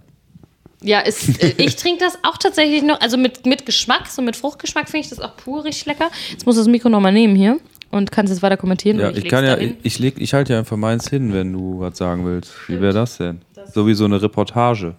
Ja, 0.82 1.00
ist, 1.00 1.42
ich 1.58 1.76
trinke 1.76 2.04
das 2.04 2.18
auch 2.22 2.38
tatsächlich 2.38 2.82
noch, 2.82 3.00
also 3.00 3.16
mit, 3.16 3.46
mit 3.46 3.66
Geschmack, 3.66 4.06
so 4.06 4.22
mit 4.22 4.36
Fruchtgeschmack 4.36 4.88
finde 4.88 5.04
ich 5.04 5.10
das 5.10 5.20
auch 5.20 5.36
pur 5.36 5.64
richtig 5.64 5.86
lecker. 5.86 6.10
Jetzt 6.30 6.46
muss 6.46 6.56
das 6.56 6.66
Mikro 6.66 6.88
nochmal 6.88 7.12
nehmen 7.12 7.36
hier 7.36 7.58
und 7.90 8.10
kannst 8.10 8.32
jetzt 8.32 8.42
weiter 8.42 8.56
kommentieren. 8.56 8.98
Ja, 8.98 9.10
ich 9.10 9.16
leg's 9.16 9.30
kann 9.30 9.44
ja, 9.44 9.58
ich, 9.58 9.74
ich, 9.82 9.98
leg, 9.98 10.14
ich 10.18 10.32
halte 10.32 10.54
ja 10.54 10.58
einfach 10.60 10.76
meins 10.76 11.08
hin, 11.08 11.32
wenn 11.32 11.52
du 11.52 11.80
was 11.80 11.98
sagen 11.98 12.24
willst. 12.24 12.52
Wie 12.68 12.80
wäre 12.80 12.94
das 12.94 13.18
denn? 13.18 13.42
So 13.72 13.86
wie 13.86 13.94
so 13.94 14.04
eine 14.04 14.20
Reportage. 14.20 14.94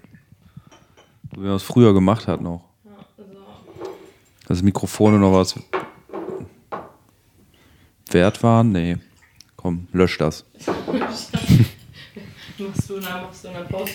So 1.36 1.42
wie 1.42 1.48
man 1.48 1.56
es 1.56 1.64
früher 1.64 1.94
gemacht 1.94 2.28
hat 2.28 2.42
noch. 2.42 2.64
Das 4.48 4.62
Mikrofone 4.62 5.18
noch 5.18 5.34
was 5.34 5.56
wert 8.10 8.44
waren? 8.44 8.72
Nee. 8.72 8.98
Komm, 9.56 9.88
lösch 9.94 10.18
das. 10.18 10.46
Machst 12.58 12.90
du 12.90 12.98
eine, 12.98 13.06
machst 13.06 13.44
du 13.44 13.48
eine 13.48 13.66
Post, 13.66 13.94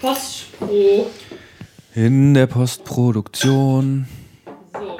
Postpro. 0.00 1.10
In 1.94 2.34
der 2.34 2.46
Postproduktion. 2.46 4.06
So. 4.72 4.98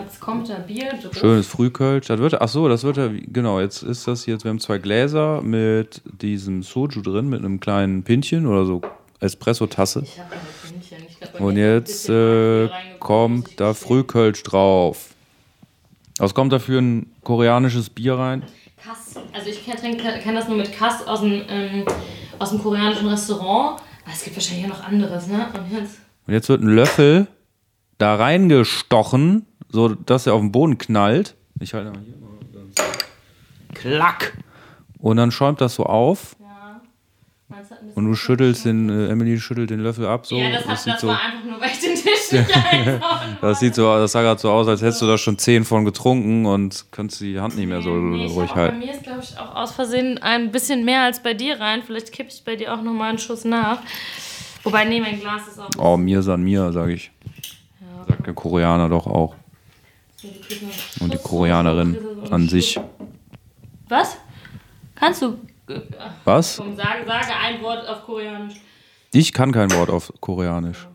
Jetzt 0.00 0.20
kommt 0.20 0.48
da 0.48 0.58
Bier. 0.58 0.90
drauf. 1.00 1.14
Schönes 1.14 1.46
Frühkölsch. 1.46 2.08
Das 2.08 2.18
wird, 2.18 2.40
ach 2.40 2.48
so, 2.48 2.68
das 2.68 2.82
wird 2.82 2.96
ja, 2.96 3.08
genau, 3.08 3.60
jetzt 3.60 3.82
ist 3.84 4.08
das 4.08 4.26
jetzt, 4.26 4.42
wir 4.44 4.50
haben 4.50 4.58
zwei 4.58 4.78
Gläser 4.78 5.42
mit 5.42 6.02
diesem 6.20 6.62
Soju 6.64 7.02
drin, 7.02 7.28
mit 7.28 7.38
einem 7.38 7.60
kleinen 7.60 8.02
Pinchen 8.02 8.46
oder 8.46 8.66
so 8.66 8.82
Espresso-Tasse. 9.20 10.02
Ich 10.04 10.18
hab 10.18 10.32
ein 10.32 10.38
Pinchen. 10.68 11.06
Ich 11.08 11.20
glaub, 11.20 11.40
Und 11.40 11.56
jetzt 11.56 12.08
äh, 12.08 12.68
kommt 12.98 13.60
da. 13.60 13.74
Frühkölsch 13.74 14.42
drauf. 14.42 15.10
Was 16.18 16.34
kommt 16.34 16.52
da 16.52 16.58
für 16.58 16.78
ein 16.80 17.06
koreanisches 17.22 17.90
Bier 17.90 18.14
rein? 18.14 18.42
Kass. 18.82 19.14
Also 19.32 19.48
ich 19.50 19.64
kenn 19.64 20.34
das 20.34 20.48
nur 20.48 20.56
mit 20.56 20.72
Kass 20.72 21.06
aus 21.06 21.20
dem, 21.20 21.42
ähm, 21.48 21.84
aus 22.38 22.50
dem 22.50 22.62
koreanischen 22.62 23.08
Restaurant. 23.08 23.80
Aber 24.04 24.12
es 24.12 24.24
gibt 24.24 24.36
wahrscheinlich 24.36 24.66
auch 24.66 24.78
noch 24.78 24.84
anderes, 24.84 25.26
ne? 25.26 25.48
Und 25.54 25.70
jetzt. 25.72 25.98
Und 26.26 26.34
jetzt 26.34 26.48
wird 26.48 26.62
ein 26.62 26.68
Löffel 26.68 27.26
da 27.98 28.14
reingestochen, 28.14 29.46
so 29.68 29.88
dass 29.88 30.26
er 30.26 30.34
auf 30.34 30.40
den 30.40 30.52
Boden 30.52 30.78
knallt. 30.78 31.34
Ich 31.60 31.74
halte 31.74 31.90
mal 31.90 32.00
hier 32.00 32.16
mal 32.16 32.38
ganz. 32.52 32.76
Klack! 33.74 34.36
Und 34.98 35.16
dann 35.16 35.30
schäumt 35.30 35.60
das 35.60 35.74
so 35.74 35.84
auf 35.84 36.36
Ja. 36.40 36.80
Und 37.94 38.04
du 38.04 38.14
schüttelst 38.14 38.64
den, 38.64 38.88
äh, 38.88 39.08
Emily 39.08 39.38
schüttelt 39.40 39.70
den 39.70 39.80
Löffel 39.80 40.06
ab. 40.06 40.26
So. 40.26 40.36
Ja, 40.36 40.50
das, 40.50 40.64
hat, 40.64 40.72
das 40.72 40.84
das 40.84 41.00
so, 41.00 41.08
war 41.08 41.20
einfach 41.20 41.44
nur, 41.44 41.60
weil 41.60 41.70
ich 41.70 41.80
das 43.40 43.60
sieht 43.60 43.74
so, 43.74 43.84
das 43.96 44.12
sah 44.12 44.22
gerade 44.22 44.40
so 44.40 44.50
aus, 44.50 44.68
als 44.68 44.80
hättest 44.82 45.02
du 45.02 45.06
da 45.06 45.16
schon 45.18 45.38
zehn 45.38 45.64
von 45.64 45.84
getrunken 45.84 46.46
und 46.46 46.86
kannst 46.90 47.20
die 47.20 47.38
Hand 47.40 47.56
nicht 47.56 47.66
mehr 47.68 47.82
so 47.82 47.90
Nee, 47.90 48.26
ruhig 48.26 48.50
auch, 48.50 48.54
Bei 48.54 48.60
halten. 48.62 48.78
mir 48.78 48.92
ist, 48.92 49.02
glaube 49.02 49.20
ich, 49.22 49.38
auch 49.38 49.54
aus 49.54 49.72
Versehen 49.72 50.18
ein 50.18 50.50
bisschen 50.52 50.84
mehr 50.84 51.02
als 51.02 51.22
bei 51.22 51.34
dir 51.34 51.58
rein. 51.60 51.82
Vielleicht 51.84 52.12
kipp 52.12 52.28
ich 52.28 52.42
bei 52.44 52.56
dir 52.56 52.74
auch 52.74 52.82
nochmal 52.82 53.10
einen 53.10 53.18
Schuss 53.18 53.44
nach. 53.44 53.78
Wobei, 54.64 54.84
nee, 54.84 55.00
mein 55.00 55.20
Glas 55.20 55.48
ist 55.48 55.58
auch. 55.58 55.68
Oh, 55.78 55.96
mir 55.96 56.22
san 56.22 56.42
mir, 56.42 56.72
sage 56.72 56.92
ich. 56.94 57.10
Sagt 58.08 58.26
der 58.26 58.34
Koreaner 58.34 58.88
doch 58.88 59.06
auch. 59.06 59.34
Und 61.00 61.12
die 61.14 61.18
Koreanerin 61.18 61.96
an 62.30 62.48
sich. 62.48 62.78
Was? 63.88 64.16
Kannst 64.96 65.22
du. 65.22 65.38
äh, 65.68 65.80
Was? 66.24 66.56
Komm, 66.56 66.74
sage, 66.76 67.04
sage 67.06 67.28
ein 67.40 67.62
Wort 67.62 67.86
auf 67.88 68.04
Koreanisch. 68.04 68.54
Ich 69.12 69.32
kann 69.32 69.52
kein 69.52 69.70
Wort 69.72 69.90
auf 69.90 70.12
Koreanisch. 70.20 70.88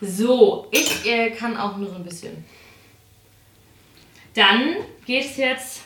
So, 0.00 0.66
ich 0.70 1.06
äh, 1.06 1.30
kann 1.30 1.56
auch 1.56 1.76
nur 1.76 1.88
so 1.88 1.96
ein 1.96 2.04
bisschen. 2.04 2.44
Dann 4.34 4.76
geht's 5.06 5.36
jetzt, 5.36 5.80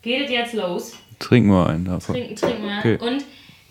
geht 0.00 0.24
es 0.26 0.30
jetzt 0.30 0.54
los. 0.54 0.92
Trinken 1.18 1.50
wir 1.50 1.66
einen 1.68 1.84
davon. 1.84 2.14
Trinken, 2.14 2.36
trinken 2.36 2.62
wir. 2.64 2.78
Okay. 2.78 2.98
Und 2.98 3.24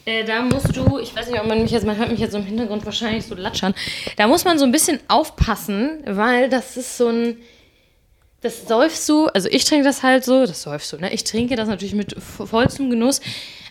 äh, 0.05 0.23
da 0.23 0.41
musst 0.43 0.75
du, 0.75 0.99
ich 0.99 1.15
weiß 1.15 1.29
nicht, 1.29 1.39
ob 1.39 1.47
man 1.47 1.61
mich 1.61 1.71
jetzt, 1.71 1.85
man 1.85 1.97
hört 1.97 2.09
mich 2.11 2.19
jetzt 2.19 2.31
so 2.31 2.37
im 2.37 2.45
Hintergrund 2.45 2.85
wahrscheinlich 2.85 3.25
so 3.25 3.35
latschern. 3.35 3.73
Da 4.17 4.27
muss 4.27 4.45
man 4.45 4.57
so 4.59 4.65
ein 4.65 4.71
bisschen 4.71 4.99
aufpassen, 5.07 5.99
weil 6.05 6.49
das 6.49 6.77
ist 6.77 6.97
so 6.97 7.07
ein, 7.07 7.37
das 8.41 8.67
säufst 8.67 9.07
du, 9.09 9.27
also 9.27 9.49
ich 9.49 9.65
trinke 9.65 9.83
das 9.85 10.03
halt 10.03 10.23
so, 10.23 10.45
das 10.45 10.61
säufst 10.63 10.93
du, 10.93 10.97
ne? 10.97 11.13
Ich 11.13 11.23
trinke 11.23 11.55
das 11.55 11.67
natürlich 11.67 11.93
mit 11.93 12.15
vo- 12.17 12.45
vollstem 12.45 12.89
Genuss, 12.89 13.21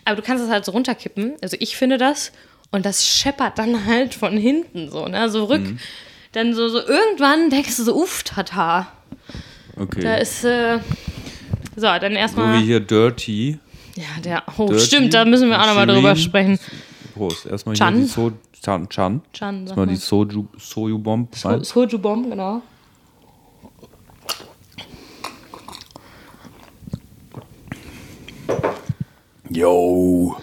aber 0.05 0.15
du 0.17 0.21
kannst 0.21 0.43
das 0.43 0.49
halt 0.51 0.63
so 0.65 0.71
runterkippen. 0.73 1.33
Also 1.41 1.57
ich 1.59 1.75
finde 1.75 1.97
das 1.97 2.31
und 2.71 2.85
das 2.85 3.05
scheppert 3.07 3.57
dann 3.59 3.85
halt 3.85 4.13
von 4.13 4.37
hinten 4.37 4.89
so, 4.89 5.07
ne? 5.07 5.29
So 5.29 5.45
rück. 5.45 5.61
Mhm. 5.61 5.79
Dann 6.33 6.53
so, 6.53 6.69
so 6.69 6.79
irgendwann 6.79 7.49
denkst 7.49 7.75
du 7.77 7.83
so, 7.83 7.95
uff, 7.95 8.23
tata. 8.23 8.87
Da 9.75 9.81
Okay. 9.83 10.21
ist, 10.21 10.43
äh, 10.45 10.79
so, 11.75 11.81
dann 11.87 12.11
So 12.13 12.17
erstmal. 12.17 12.59
wie 12.59 12.65
hier 12.65 12.79
Dirty. 12.79 13.57
Ja, 13.95 14.21
der. 14.23 14.43
Oh, 14.57 14.67
Dirty, 14.67 14.85
stimmt, 14.85 15.13
da 15.13 15.25
müssen 15.25 15.49
wir 15.49 15.61
auch 15.61 15.67
nochmal 15.67 15.87
drüber 15.87 16.15
sprechen. 16.15 16.57
Prost. 17.13 17.45
Erstmal 17.45 17.75
Chan. 17.75 17.95
hier 17.95 18.03
die 18.03 18.09
so 18.09 18.31
Chan. 18.63 18.87
Chan. 18.89 19.21
Chan, 19.33 19.61
Erstmal 19.65 19.85
mal. 19.85 19.91
die 19.91 19.97
Soju, 19.97 20.45
Soju 20.57 20.97
Bomb 20.99 21.29
rein. 21.43 21.63
Soju 21.63 21.97
Bomb, 21.99 22.29
genau. 22.29 22.61
Yo. 29.49 30.35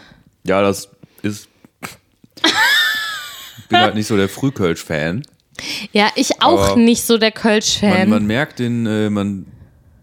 Ja, 0.44 0.62
das 0.62 0.88
ist. 1.22 1.48
Ich 3.58 3.66
bin 3.68 3.78
halt 3.80 3.94
nicht 3.94 4.06
so 4.06 4.16
der 4.16 4.28
Frühkölsch-Fan. 4.28 5.22
Ja, 5.92 6.08
ich 6.14 6.40
auch 6.40 6.68
Aber 6.70 6.76
nicht 6.76 7.02
so 7.04 7.18
der 7.18 7.30
Man, 7.34 7.42
Kölsch-Fan. 7.42 8.08
man 8.08 8.26
merkt 8.26 8.58
den, 8.60 8.86
äh, 8.86 9.10
man. 9.10 9.46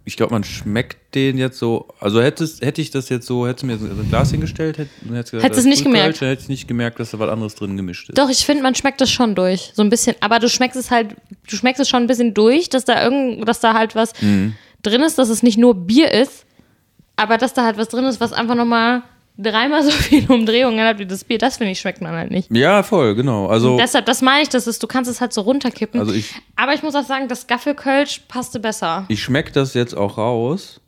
Ich 0.08 0.18
glaube, 0.18 0.34
man 0.34 0.44
schmeckt 0.44 1.16
den 1.16 1.40
jetzt 1.40 1.58
so. 1.58 1.88
Also 2.00 2.22
hättest, 2.22 2.62
hätte 2.64 2.80
ich 2.80 2.92
das 2.92 3.10
jetzt 3.10 3.26
so, 3.26 3.48
hättest 3.48 3.64
du 3.64 3.68
mir 3.68 3.78
so 3.80 3.86
ein 3.86 4.08
Glas 4.10 4.30
hingestellt, 4.30 4.78
hätt, 4.78 4.90
und 5.04 5.16
hättest 5.16 5.32
gesagt, 5.32 5.50
Hättest 5.50 5.66
du 5.66 5.70
nicht 5.70 5.84
gemerkt? 5.84 6.22
Dann 6.22 6.30
hätte 6.30 6.44
ich 6.44 6.48
nicht 6.50 6.68
gemerkt, 6.68 7.00
dass 7.00 7.10
da 7.12 7.18
was 7.18 7.30
anderes 7.30 7.56
drin 7.56 7.76
gemischt 7.76 8.10
ist. 8.10 8.18
Doch, 8.20 8.30
ich 8.30 8.46
finde, 8.46 8.62
man 8.62 8.76
schmeckt 8.76 9.02
das 9.02 9.10
schon 9.10 9.34
durch. 9.34 9.72
So 9.74 9.82
ein 9.82 9.90
bisschen. 9.90 10.16
Aber 10.20 10.38
du 10.38 10.48
schmeckst 10.48 10.78
es 10.78 10.92
halt, 10.92 11.16
du 11.50 11.56
schmeckst 11.56 11.82
es 11.82 11.90
schon 11.90 12.04
ein 12.04 12.08
bisschen 12.08 12.36
durch, 12.36 12.70
dass 12.70 12.86
da 12.86 13.02
irgend, 13.04 13.48
dass 13.48 13.62
da 13.62 13.74
halt 13.74 13.96
was 13.96 14.12
Mhm. 14.22 14.54
drin 14.84 15.02
ist, 15.02 15.18
dass 15.18 15.30
es 15.30 15.42
nicht 15.42 15.58
nur 15.58 15.74
Bier 15.74 16.12
ist, 16.12 16.46
aber 17.16 17.40
dass 17.40 17.54
da 17.56 17.64
halt 17.64 17.78
was 17.80 17.88
drin 17.88 18.06
ist, 18.06 18.20
was 18.22 18.32
einfach 18.32 18.56
nochmal 18.56 19.02
dreimal 19.38 19.84
so 19.84 19.92
viele 19.92 20.34
Umdrehungen 20.34 20.80
hat 20.86 21.00
wie 21.00 21.06
das 21.06 21.24
Bier. 21.24 21.38
Das 21.38 21.58
finde 21.58 21.72
ich, 21.72 21.80
schmeckt 21.80 22.02
man 22.02 22.14
halt 22.14 22.32
nicht. 22.32 22.50
Ja, 22.56 22.84
voll, 22.84 23.16
genau. 23.16 23.48
Also, 23.48 23.78
Deshalb, 23.78 24.06
das 24.06 24.22
meine 24.22 24.44
ich, 24.44 24.50
das 24.50 24.68
ist, 24.68 24.82
du 24.84 24.88
kannst 24.88 25.10
es 25.10 25.22
halt 25.22 25.34
so 25.34 25.42
runterkippen. 25.42 26.00
also 26.00 26.14
ich, 26.14 26.34
aber 26.56 26.74
ich 26.74 26.84
muss 26.84 26.96
auch 26.96 27.04
sagen, 27.06 27.28
das 27.28 27.48
Gaffelkölsch 27.48 28.22
passte 28.28 28.60
besser. 28.60 29.06
ich 29.10 29.22
schmecke 29.22 29.52
das 29.52 29.74
jetzt 29.74 29.96
auch 29.96 30.18
raus. 30.18 30.82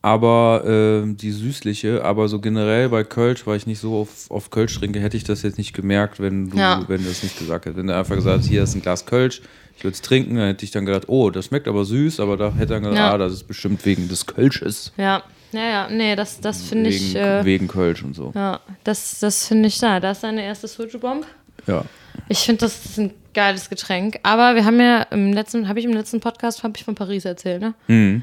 Aber 0.00 0.62
ähm, 0.64 1.16
die 1.16 1.32
süßliche, 1.32 2.04
aber 2.04 2.28
so 2.28 2.38
generell 2.40 2.88
bei 2.88 3.02
Kölsch, 3.02 3.44
weil 3.48 3.56
ich 3.56 3.66
nicht 3.66 3.80
so 3.80 3.96
auf, 4.02 4.30
auf 4.30 4.48
Kölsch 4.50 4.78
trinke, 4.78 5.00
hätte 5.00 5.16
ich 5.16 5.24
das 5.24 5.42
jetzt 5.42 5.58
nicht 5.58 5.74
gemerkt, 5.74 6.20
wenn 6.20 6.50
du, 6.50 6.56
Ja. 6.56 6.84
wenn 6.86 7.02
du 7.02 7.08
das 7.08 7.24
nicht 7.24 7.36
gesagt 7.36 7.64
hättest. 7.66 7.78
Wenn 7.78 7.88
du 7.88 7.96
einfach 7.96 8.14
gesagt 8.14 8.38
hast, 8.38 8.46
hier 8.48 8.62
ist 8.62 8.76
ein 8.76 8.80
Glas 8.82 9.06
Kölsch, 9.06 9.42
ich 9.76 9.82
würde 9.82 9.94
es 9.94 10.00
trinken, 10.02 10.36
dann 10.36 10.46
hätte 10.46 10.64
ich 10.64 10.70
dann 10.70 10.86
gedacht, 10.86 11.08
oh, 11.08 11.30
das 11.30 11.46
schmeckt 11.46 11.66
aber 11.66 11.84
süß, 11.84 12.20
aber 12.20 12.36
da 12.36 12.52
hätte 12.54 12.74
dann 12.74 12.84
gedacht, 12.84 12.98
Ja. 12.98 13.12
ah, 13.14 13.18
das 13.18 13.32
ist 13.32 13.48
bestimmt 13.48 13.84
wegen 13.84 14.08
des 14.08 14.24
Kölsches. 14.26 14.92
Ja, 14.96 15.24
ja, 15.52 15.60
ja. 15.68 15.88
Nee, 15.90 16.16
das, 16.16 16.40
das 16.40 16.62
finde 16.62 16.90
ich. 16.90 17.14
Äh, 17.14 17.44
wegen 17.44 17.68
Kölsch 17.68 18.02
und 18.02 18.14
so. 18.14 18.32
ja, 18.34 18.60
das, 18.84 19.18
das 19.20 19.46
finde 19.46 19.68
ich 19.68 19.78
da. 19.78 20.00
Das 20.00 20.18
ist 20.18 20.22
deine 20.24 20.44
erste 20.44 20.68
Soju-Bomb. 20.68 21.26
Ja. 21.66 21.84
Ich 22.28 22.38
finde, 22.40 22.60
das 22.60 22.84
ist 22.84 22.98
ein 22.98 23.14
geiles 23.34 23.68
Getränk. 23.70 24.18
Aber 24.22 24.54
wir 24.54 24.64
haben 24.64 24.80
ja 24.80 25.02
im 25.10 25.32
letzten, 25.32 25.68
habe 25.68 25.78
ich 25.78 25.84
im 25.84 25.92
letzten 25.92 26.20
Podcast, 26.20 26.62
habe 26.62 26.74
ich 26.76 26.84
von 26.84 26.94
Paris 26.94 27.24
erzählt, 27.24 27.60
ne? 27.62 27.74
Mhm. 27.86 28.22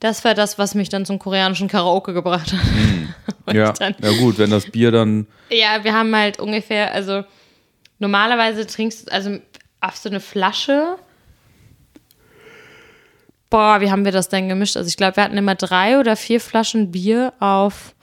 Das 0.00 0.24
war 0.24 0.32
das, 0.34 0.58
was 0.58 0.74
mich 0.74 0.88
dann 0.88 1.04
zum 1.04 1.18
koreanischen 1.18 1.68
Karaoke 1.68 2.14
gebracht 2.14 2.52
hat. 2.54 2.60
Und 3.46 3.54
Ja. 3.54 3.72
dann, 3.72 3.94
ja, 4.02 4.12
gut, 4.18 4.38
wenn 4.38 4.50
das 4.50 4.64
Bier 4.70 4.90
dann. 4.90 5.26
ja, 5.50 5.84
wir 5.84 5.92
haben 5.92 6.14
halt 6.16 6.38
ungefähr, 6.40 6.94
also 6.94 7.22
normalerweise 7.98 8.66
trinkst 8.66 9.08
du, 9.08 9.12
also 9.12 9.38
auf 9.80 9.96
so 9.96 10.08
eine 10.08 10.20
Flasche. 10.20 10.96
Boah, 13.50 13.80
wie 13.80 13.90
haben 13.90 14.04
wir 14.04 14.12
das 14.12 14.28
denn 14.28 14.48
gemischt? 14.48 14.76
Also 14.76 14.88
ich 14.88 14.96
glaube, 14.96 15.16
wir 15.16 15.24
hatten 15.24 15.36
immer 15.36 15.56
drei 15.56 15.98
oder 15.98 16.14
vier 16.16 16.40
Flaschen 16.40 16.90
Bier 16.92 17.32
auf. 17.40 17.94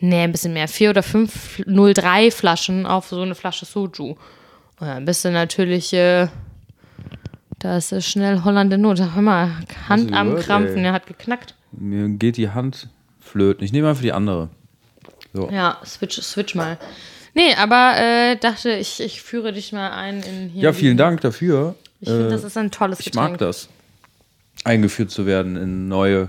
Nee, 0.00 0.22
ein 0.24 0.32
bisschen 0.32 0.52
mehr. 0.54 0.68
Vier 0.68 0.90
oder 0.90 1.02
fünf 1.02 1.62
03 1.66 2.30
Flaschen 2.30 2.86
auf 2.86 3.08
so 3.08 3.20
eine 3.22 3.34
Flasche 3.34 3.64
Soju. 3.66 4.16
Und 4.80 4.86
dann 4.86 5.04
bist 5.04 5.24
du 5.24 5.30
natürlich, 5.30 5.92
äh, 5.92 6.28
Da 7.60 7.76
ist 7.76 7.92
äh, 7.92 8.00
schnell 8.02 8.42
Holland 8.44 8.72
in 8.72 8.80
Not. 8.82 9.00
Hör 9.00 9.22
mal, 9.22 9.50
Hand 9.88 10.12
am 10.12 10.30
gehört, 10.30 10.44
Krampfen, 10.46 10.76
ey? 10.78 10.82
der 10.82 10.92
hat 10.92 11.06
geknackt. 11.06 11.54
Mir 11.72 12.08
geht 12.08 12.36
die 12.36 12.50
Hand 12.50 12.88
flöten. 13.20 13.64
Ich 13.64 13.72
nehme 13.72 13.88
einfach 13.88 14.02
die 14.02 14.12
andere. 14.12 14.48
So. 15.32 15.48
Ja, 15.50 15.78
switch, 15.84 16.20
switch 16.20 16.54
mal. 16.54 16.78
Nee, 17.34 17.54
aber 17.56 17.94
äh, 17.96 18.36
dachte, 18.36 18.70
ich, 18.72 19.00
ich 19.00 19.22
führe 19.22 19.52
dich 19.52 19.72
mal 19.72 19.90
ein 19.90 20.22
in 20.22 20.48
hier. 20.50 20.62
Ja, 20.64 20.72
vielen 20.72 20.96
Dank 20.96 21.20
dafür. 21.22 21.74
Ich 22.00 22.08
finde, 22.08 22.26
Äh, 22.28 22.30
das 22.30 22.44
ist 22.44 22.56
ein 22.56 22.70
tolles 22.70 23.00
ich 23.00 23.06
Getränk. 23.06 23.30
mag 23.30 23.38
das. 23.38 23.68
Eingeführt 24.64 25.10
zu 25.10 25.26
werden 25.26 25.56
in 25.56 25.88
neue 25.88 26.28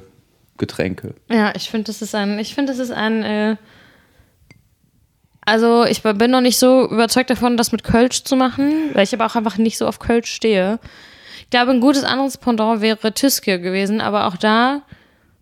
Getränke. 0.57 1.15
Ja, 1.29 1.53
ich 1.55 1.69
finde, 1.69 1.85
das 1.85 2.01
ist 2.01 2.15
ein, 2.15 2.39
ich 2.39 2.55
finde, 2.55 2.71
das 2.71 2.79
ist 2.79 2.91
ein, 2.91 3.23
äh, 3.23 3.55
also 5.45 5.85
ich 5.85 6.01
bin 6.01 6.31
noch 6.31 6.41
nicht 6.41 6.57
so 6.57 6.89
überzeugt 6.89 7.29
davon, 7.29 7.57
das 7.57 7.71
mit 7.71 7.83
Kölsch 7.83 8.23
zu 8.23 8.35
machen, 8.35 8.89
weil 8.93 9.03
ich 9.03 9.13
aber 9.13 9.25
auch 9.25 9.35
einfach 9.35 9.57
nicht 9.57 9.77
so 9.77 9.87
auf 9.87 9.99
Kölsch 9.99 10.31
stehe. 10.31 10.79
Ich 11.41 11.49
glaube, 11.49 11.71
ein 11.71 11.81
gutes 11.81 12.03
anderes 12.03 12.37
Pendant 12.37 12.81
wäre 12.81 13.13
Tüske 13.13 13.59
gewesen, 13.59 14.01
aber 14.01 14.25
auch 14.25 14.37
da 14.37 14.81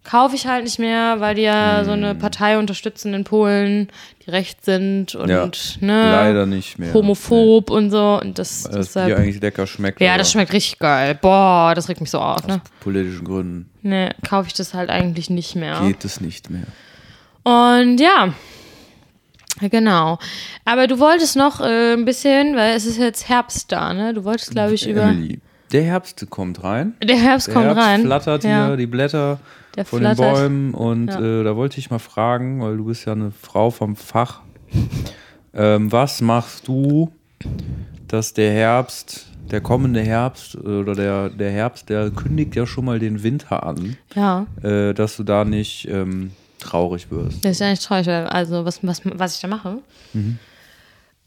kaufe 0.04 0.36
ich 0.36 0.48
halt 0.48 0.66
nicht 0.66 0.80
mehr, 0.80 1.20
weil 1.20 1.36
die 1.36 1.44
ja 1.44 1.84
so 1.86 1.92
eine 1.92 2.14
Partei 2.16 2.58
unterstützen 2.58 3.14
in 3.14 3.24
Polen, 3.24 3.88
die 4.26 4.32
rechts 4.32 4.66
sind 4.66 5.16
und 5.16 5.30
Ja, 5.30 5.50
ne, 5.80 6.12
leider 6.12 6.46
nicht 6.46 6.78
mehr. 6.80 6.94
homophob 6.94 7.70
und 7.70 7.90
so 7.90 8.20
und 8.22 8.38
das, 8.38 8.66
Weil 8.66 8.72
das 8.74 8.88
deshalb, 8.88 9.08
Bier 9.08 9.18
eigentlich 9.18 9.42
lecker 9.42 9.66
schmeckt. 9.66 10.02
ja, 10.02 10.18
das 10.18 10.32
schmeckt 10.32 10.52
richtig 10.52 10.80
geil. 10.80 11.18
Boah, 11.22 11.74
das 11.76 11.88
regt 11.90 12.02
mich 12.02 12.12
so 12.12 12.20
auf, 12.20 12.46
ne? 12.48 12.62
politischen 12.82 13.24
Gründen 13.26 13.70
Ne, 13.82 14.14
kaufe 14.28 14.48
ich 14.48 14.54
das 14.54 14.74
halt 14.74 14.90
eigentlich 14.90 15.30
nicht 15.30 15.56
mehr. 15.56 15.80
geht 15.82 16.04
es 16.06 16.20
nicht 16.22 16.50
mehr. 16.50 16.64
Und 17.44 17.98
ja, 18.00 18.34
genau. 19.62 20.18
Aber 20.66 20.88
du 20.88 21.00
wolltest 21.00 21.36
noch 21.36 21.60
äh, 21.62 21.94
ein 21.94 22.06
bisschen, 22.06 22.56
weil 22.56 22.76
es 22.76 22.86
ist 22.86 22.98
jetzt 22.98 23.28
Herbst 23.30 23.72
da, 23.72 23.94
ne? 23.94 24.14
Du 24.14 24.24
wolltest, 24.24 24.52
glaube 24.52 24.74
ich, 24.74 24.88
über. 24.88 25.04
Emily, 25.04 25.40
der 25.72 25.84
Herbst 25.84 26.26
kommt 26.30 26.64
rein. 26.64 26.94
Der 27.04 27.18
Herbst 27.18 27.48
Der 27.48 27.54
kommt 27.56 27.66
Herbst 27.68 27.82
rein. 27.84 28.02
flattert 28.04 28.44
ja. 28.46 28.68
hier 28.68 28.78
die 28.78 28.86
Blätter 28.88 29.40
Der 29.76 29.86
von 29.86 30.00
flattert. 30.00 30.20
den 30.26 30.34
Bäumen 30.34 30.74
und 30.74 31.08
Ja. 31.08 31.20
äh, 31.20 31.44
da 31.44 31.56
wollte 31.56 31.80
ich 31.80 31.90
mal 31.90 32.00
fragen, 32.00 32.62
weil 32.62 32.78
du 32.78 32.86
bist 32.86 33.06
ja 33.06 33.14
eine 33.14 33.32
Frau 33.32 33.72
vom 33.72 33.96
Fach. 33.96 34.42
Ähm, 35.54 35.92
was 35.92 36.22
machst 36.22 36.68
du, 36.68 37.12
dass 38.08 38.34
der 38.34 38.52
Herbst, 38.52 39.28
der 39.52 39.62
kommende 39.62 40.02
Herbst 40.02 40.56
äh, 40.56 40.58
oder 40.60 40.96
der, 40.96 41.30
der 41.30 41.52
Herbst, 41.52 41.90
der 41.90 42.10
kündigt 42.12 42.56
ja 42.56 42.66
schon 42.66 42.86
mal 42.86 43.00
den 43.00 43.24
Winter 43.24 43.64
an, 43.64 43.98
Ja, 44.16 44.46
äh, 44.64 44.94
dass 44.94 45.18
du 45.18 45.24
da 45.24 45.46
nicht 45.46 45.88
ähm, 45.90 46.32
traurig 46.60 47.12
wirst? 47.12 47.44
das 47.46 47.52
ist 47.54 47.60
ja 47.60 47.70
nicht 47.70 47.84
traurig. 47.84 48.08
Also, 48.08 48.66
was, 48.66 48.80
was, 48.84 49.02
was 49.06 49.36
ich 49.36 49.42
da 49.42 49.48
mache. 49.48 49.80
Mhm. 50.14 50.40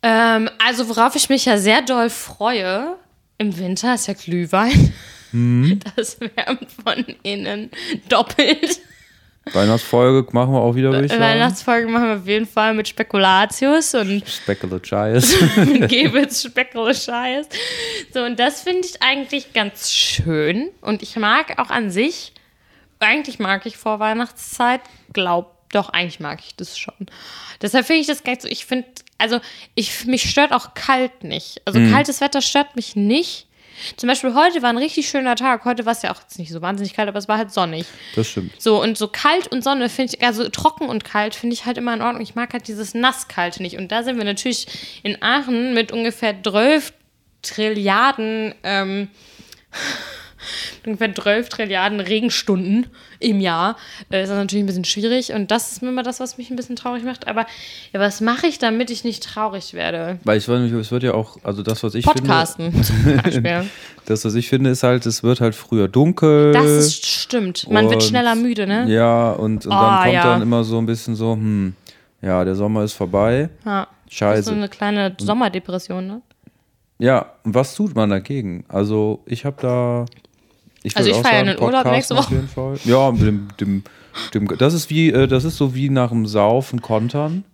Ähm, 0.03 0.49
also, 0.65 0.89
worauf 0.89 1.17
ich 1.17 1.29
mich 1.29 1.45
ja 1.45 1.59
sehr 1.59 1.83
doll 1.83 2.11
freue 2.11 2.95
im 3.39 3.57
Winter, 3.59 3.95
ist 3.95 4.07
ja 4.07 4.15
Glühwein. 4.15 4.93
Mhm. 5.37 5.81
Das 5.97 6.19
wärmt 6.21 6.71
von 6.71 7.05
innen 7.23 7.71
doppelt. 8.09 8.81
Weihnachtsfolge 9.53 10.29
machen 10.33 10.53
wir 10.53 10.61
auch 10.61 10.75
wieder, 10.75 10.91
würde 10.91 11.05
ich 11.05 11.13
sagen. 11.13 11.23
Weihnachtsfolge 11.23 11.89
machen 11.89 12.09
wir 12.09 12.17
auf 12.17 12.27
jeden 12.27 12.47
Fall 12.47 12.75
mit 12.75 12.89
Spekulatius 12.89 13.95
und 13.95 14.25
Speculatius. 14.29 15.37
Gebels 15.89 16.43
Speckle 16.43 16.93
Scheiß. 16.93 17.47
So, 18.13 18.25
und 18.25 18.41
das 18.41 18.63
finde 18.63 18.89
ich 18.89 19.03
eigentlich 19.03 19.53
ganz 19.53 19.93
schön. 19.93 20.71
Und 20.81 21.03
ich 21.03 21.15
mag 21.17 21.61
auch 21.61 21.71
an 21.71 21.91
sich, 21.91 22.33
eigentlich 22.99 23.39
mag 23.39 23.67
ich 23.67 23.77
vor 23.77 24.01
Weihnachtszeit, 24.01 24.81
glaub, 25.13 25.55
doch, 25.71 25.91
eigentlich 25.91 26.19
mag 26.19 26.41
ich 26.45 26.57
das 26.57 26.77
schon. 26.77 26.95
Deshalb 27.63 27.87
finde 27.87 28.01
ich 28.01 28.07
das 28.09 28.25
nicht 28.25 28.43
so, 28.43 28.49
ich 28.49 28.67
finde, 28.67 28.89
also, 29.19 29.41
ich, 29.75 30.07
mich 30.07 30.29
stört 30.29 30.53
auch 30.53 30.75
kalt 30.75 31.23
nicht. 31.23 31.63
Also, 31.65 31.79
kaltes 31.93 32.21
Wetter 32.21 32.43
stört 32.43 32.75
mich 32.75 32.97
nicht. 32.97 33.46
Zum 33.97 34.09
Beispiel 34.09 34.35
heute 34.35 34.63
war 34.63 34.71
ein 34.71 34.79
richtig 34.79 35.09
schöner 35.09 35.37
Tag. 35.37 35.65
Heute 35.65 35.85
war 35.85 35.93
es 35.93 36.03
ja 36.03 36.13
auch 36.13 36.21
jetzt 36.21 36.39
nicht 36.39 36.51
so 36.51 36.63
wahnsinnig 36.63 36.95
kalt, 36.95 37.09
aber 37.09 37.19
es 37.19 37.29
war 37.29 37.39
halt 37.39 37.53
sonnig. 37.53 37.87
Das 38.15 38.29
stimmt. 38.29 38.61
So, 38.61 38.83
und 38.83 38.97
so 38.97 39.09
kalt 39.09 39.49
und 39.49 39.63
Sonne 39.63 39.89
finde 39.89 40.15
ich, 40.15 40.25
also 40.25 40.49
trocken 40.49 40.89
und 40.89 41.05
kalt 41.05 41.35
finde 41.35 41.55
ich 41.55 41.67
halt 41.67 41.79
immer 41.79 41.95
in 41.95 42.03
Ordnung. 42.03 42.23
Ich 42.23 42.35
mag 42.35 42.53
halt 42.53 42.69
dieses 42.69 42.95
Nasskalte 42.95 43.63
nicht. 43.63 43.77
Und 43.77 43.93
da 43.93 44.03
sind 44.03 44.17
wir 44.17 44.25
natürlich 44.25 44.67
in 45.03 45.23
Aachen 45.23 45.75
mit 45.75 45.93
ungefähr 45.93 46.35
12 46.43 46.93
Trilliarden, 47.43 48.55
ähm, 48.65 49.09
ungefähr 50.85 51.15
12 51.15 51.49
Trilliarden 51.49 52.01
Regenstunden 52.01 52.87
im 53.19 53.41
Jahr. 53.41 53.77
Äh, 54.11 54.23
ist 54.23 54.29
das 54.29 54.37
natürlich 54.39 54.63
ein 54.65 54.67
bisschen 54.67 54.85
schwierig. 54.85 55.33
Und 55.33 55.51
das 55.51 55.73
ist 55.73 55.83
immer 55.83 56.03
das, 56.03 56.21
was 56.21 56.39
mich 56.39 56.51
ein 56.51 56.57
bisschen 56.57 56.77
traurig 56.77 57.05
macht. 57.05 57.29
Aber 57.29 57.47
ja, 57.93 58.01
was 58.01 58.21
mache 58.21 58.47
ich, 58.47 58.59
damit 58.59 58.91
ich 58.91 59.05
nicht 59.05 59.23
traurig 59.23 59.75
werde? 59.75 60.19
Weil 60.25 60.39
ich 60.39 60.49
weiß 60.49 60.71
es 60.73 60.91
wird 60.91 61.03
ja 61.03 61.15
auch, 61.15 61.39
also 61.43 61.63
das, 61.63 61.83
was 61.83 61.95
ich 61.95 62.05
finde, 62.05 62.23
Podcasten 62.23 62.83
zum 62.83 63.17
Beispiel. 63.23 63.71
das, 64.07 64.25
was 64.25 64.35
ich 64.35 64.49
finde, 64.49 64.71
ist 64.71 64.83
halt, 64.83 65.07
es 65.07 65.23
wird 65.23 65.41
halt 65.41 65.55
früher 65.55 65.89
dunkel. 65.89 66.53
Das 66.53 66.67
ist, 66.67 67.07
stimmt. 67.07 67.71
Man 67.71 67.89
wird 67.91 68.03
schneller 68.03 68.35
müde, 68.35 68.67
ne? 68.67 68.87
Ja, 68.89 69.33
und, 69.33 69.67
und 69.67 69.73
Oh, 69.73 69.77
dann 69.77 70.03
kommt 70.03 70.13
ja. 70.15 70.23
dann 70.25 70.43
immer 70.43 70.65
so 70.65 70.79
ein 70.79 70.87
bisschen 70.87 71.15
so, 71.15 71.33
hm, 71.33 71.75
ja, 72.23 72.45
der 72.45 72.55
Sommer 72.55 72.85
ist 72.85 72.95
vorbei. 72.95 73.51
Ja. 73.65 73.89
Das 74.07 74.13
ist 74.13 74.19
Scheiße. 74.19 74.43
so 74.51 74.53
eine 74.55 74.69
kleine 74.69 75.17
Sommerdepression, 75.19 76.07
ne? 76.07 76.23
Ja, 76.99 77.33
und 77.45 77.55
was 77.55 77.75
tut 77.75 77.95
man 77.95 78.09
dagegen? 78.11 78.65
Also, 78.69 79.23
ich 79.27 79.45
habe 79.45 79.57
da. 79.61 80.07
Ich 80.87 80.97
Also 80.97 81.11
ich 81.11 81.17
auch 81.17 81.23
feier 81.23 81.39
sagen, 81.45 81.49
einen 81.51 81.61
Urlaub 81.61 81.85
nächste 81.87 82.15
Auf 82.17 82.27
Woche. 82.27 82.35
jeden 82.37 82.49
Fall. 82.49 82.77
Ja, 82.85 83.11
mit 83.11 83.23
dem, 83.23 83.49
dem, 83.61 83.83
dem, 84.35 84.59
das 84.59 84.73
ist 84.75 84.89
wie, 84.91 85.11
äh, 85.11 85.27
das 85.27 85.45
ist 85.45 85.57
so 85.57 85.75
wie 85.75 85.91
nach 85.91 86.11
dem 86.11 86.27
Saufen 86.27 86.81
kontern. 86.81 87.45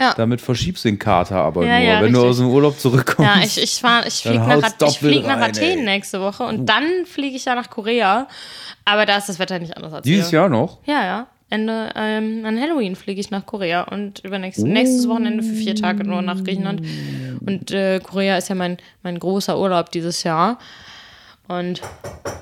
Ja. 0.00 0.14
Damit 0.16 0.40
verschiebst 0.40 0.84
du 0.84 0.88
den 0.90 0.98
Kater 0.98 1.36
aber 1.36 1.66
Ja, 1.66 1.78
nur. 1.78 1.88
ja, 1.88 2.02
Wenn 2.02 2.12
du 2.12 2.18
richtig. 2.20 2.30
aus 2.30 2.36
dem 2.38 2.46
Urlaub 2.48 2.78
zurückkommst. 2.78 3.30
Ja, 3.36 3.42
ich, 3.44 3.60
ich, 3.62 3.80
fahr, 3.80 4.06
ich 4.06 4.14
fliege 4.14 4.38
nach, 4.38 4.72
ich 4.88 4.98
flieg 4.98 5.22
nach 5.26 5.34
rein, 5.40 5.50
Athen 5.50 5.78
ey. 5.80 5.84
Nächste 5.84 6.20
Woche 6.20 6.44
und 6.44 6.66
dann 6.66 6.84
fliege 7.04 7.36
ich 7.36 7.44
ja 7.44 7.54
nach 7.56 7.68
Korea. 7.68 8.28
Aber 8.84 9.06
da 9.06 9.16
ist 9.16 9.28
das 9.28 9.38
Wetter 9.38 9.58
nicht 9.58 9.76
anders 9.76 9.92
als 9.92 10.02
Dieses 10.04 10.30
hier. 10.30 10.38
Jahr 10.40 10.48
noch? 10.48 10.78
Ja, 10.86 11.04
ja. 11.04 11.26
Ende, 11.50 11.90
ähm, 11.96 12.44
an 12.44 12.60
Halloween 12.60 12.94
fliege 12.94 13.20
ich 13.20 13.30
nach 13.30 13.44
Korea 13.46 13.82
und 13.84 14.20
übernächstes 14.20 14.64
nächstes 14.64 15.08
Wochenende 15.08 15.42
für 15.42 15.54
vier 15.54 15.74
Tage 15.74 16.04
nur 16.04 16.20
nach 16.22 16.44
Griechenland. 16.44 16.82
Und 17.44 17.70
äh, 17.70 18.00
Korea 18.00 18.36
ist 18.36 18.48
ja 18.50 18.54
mein, 18.54 18.76
mein 19.02 19.18
großer 19.18 19.58
Urlaub 19.58 19.90
dieses 19.90 20.22
Jahr. 20.24 20.58
Und 21.48 21.80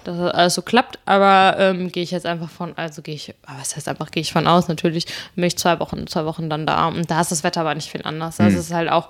dass 0.04 0.18
das 0.18 0.34
alles 0.34 0.54
so 0.54 0.62
klappt, 0.62 0.98
aber 1.04 1.56
ähm, 1.58 1.90
gehe 1.90 2.02
ich 2.02 2.10
jetzt 2.10 2.26
einfach 2.26 2.50
von, 2.50 2.76
also 2.76 3.02
gehe 3.02 3.14
ich, 3.14 3.34
aber 3.44 3.60
was 3.60 3.76
heißt 3.76 3.88
einfach, 3.88 4.10
gehe 4.10 4.20
ich 4.20 4.32
von 4.32 4.46
aus, 4.46 4.68
natürlich 4.68 5.06
bin 5.34 5.44
ich 5.44 5.56
zwei 5.56 5.80
Wochen, 5.80 6.06
zwei 6.06 6.24
Wochen 6.24 6.50
dann 6.50 6.66
da. 6.66 6.86
Und 6.88 7.10
da 7.10 7.20
ist 7.20 7.32
das 7.32 7.42
Wetter 7.42 7.62
aber 7.62 7.74
nicht 7.74 7.90
viel 7.90 8.02
anders. 8.02 8.36
Das 8.36 8.54
ist 8.54 8.72
halt 8.72 8.90
auch 8.90 9.08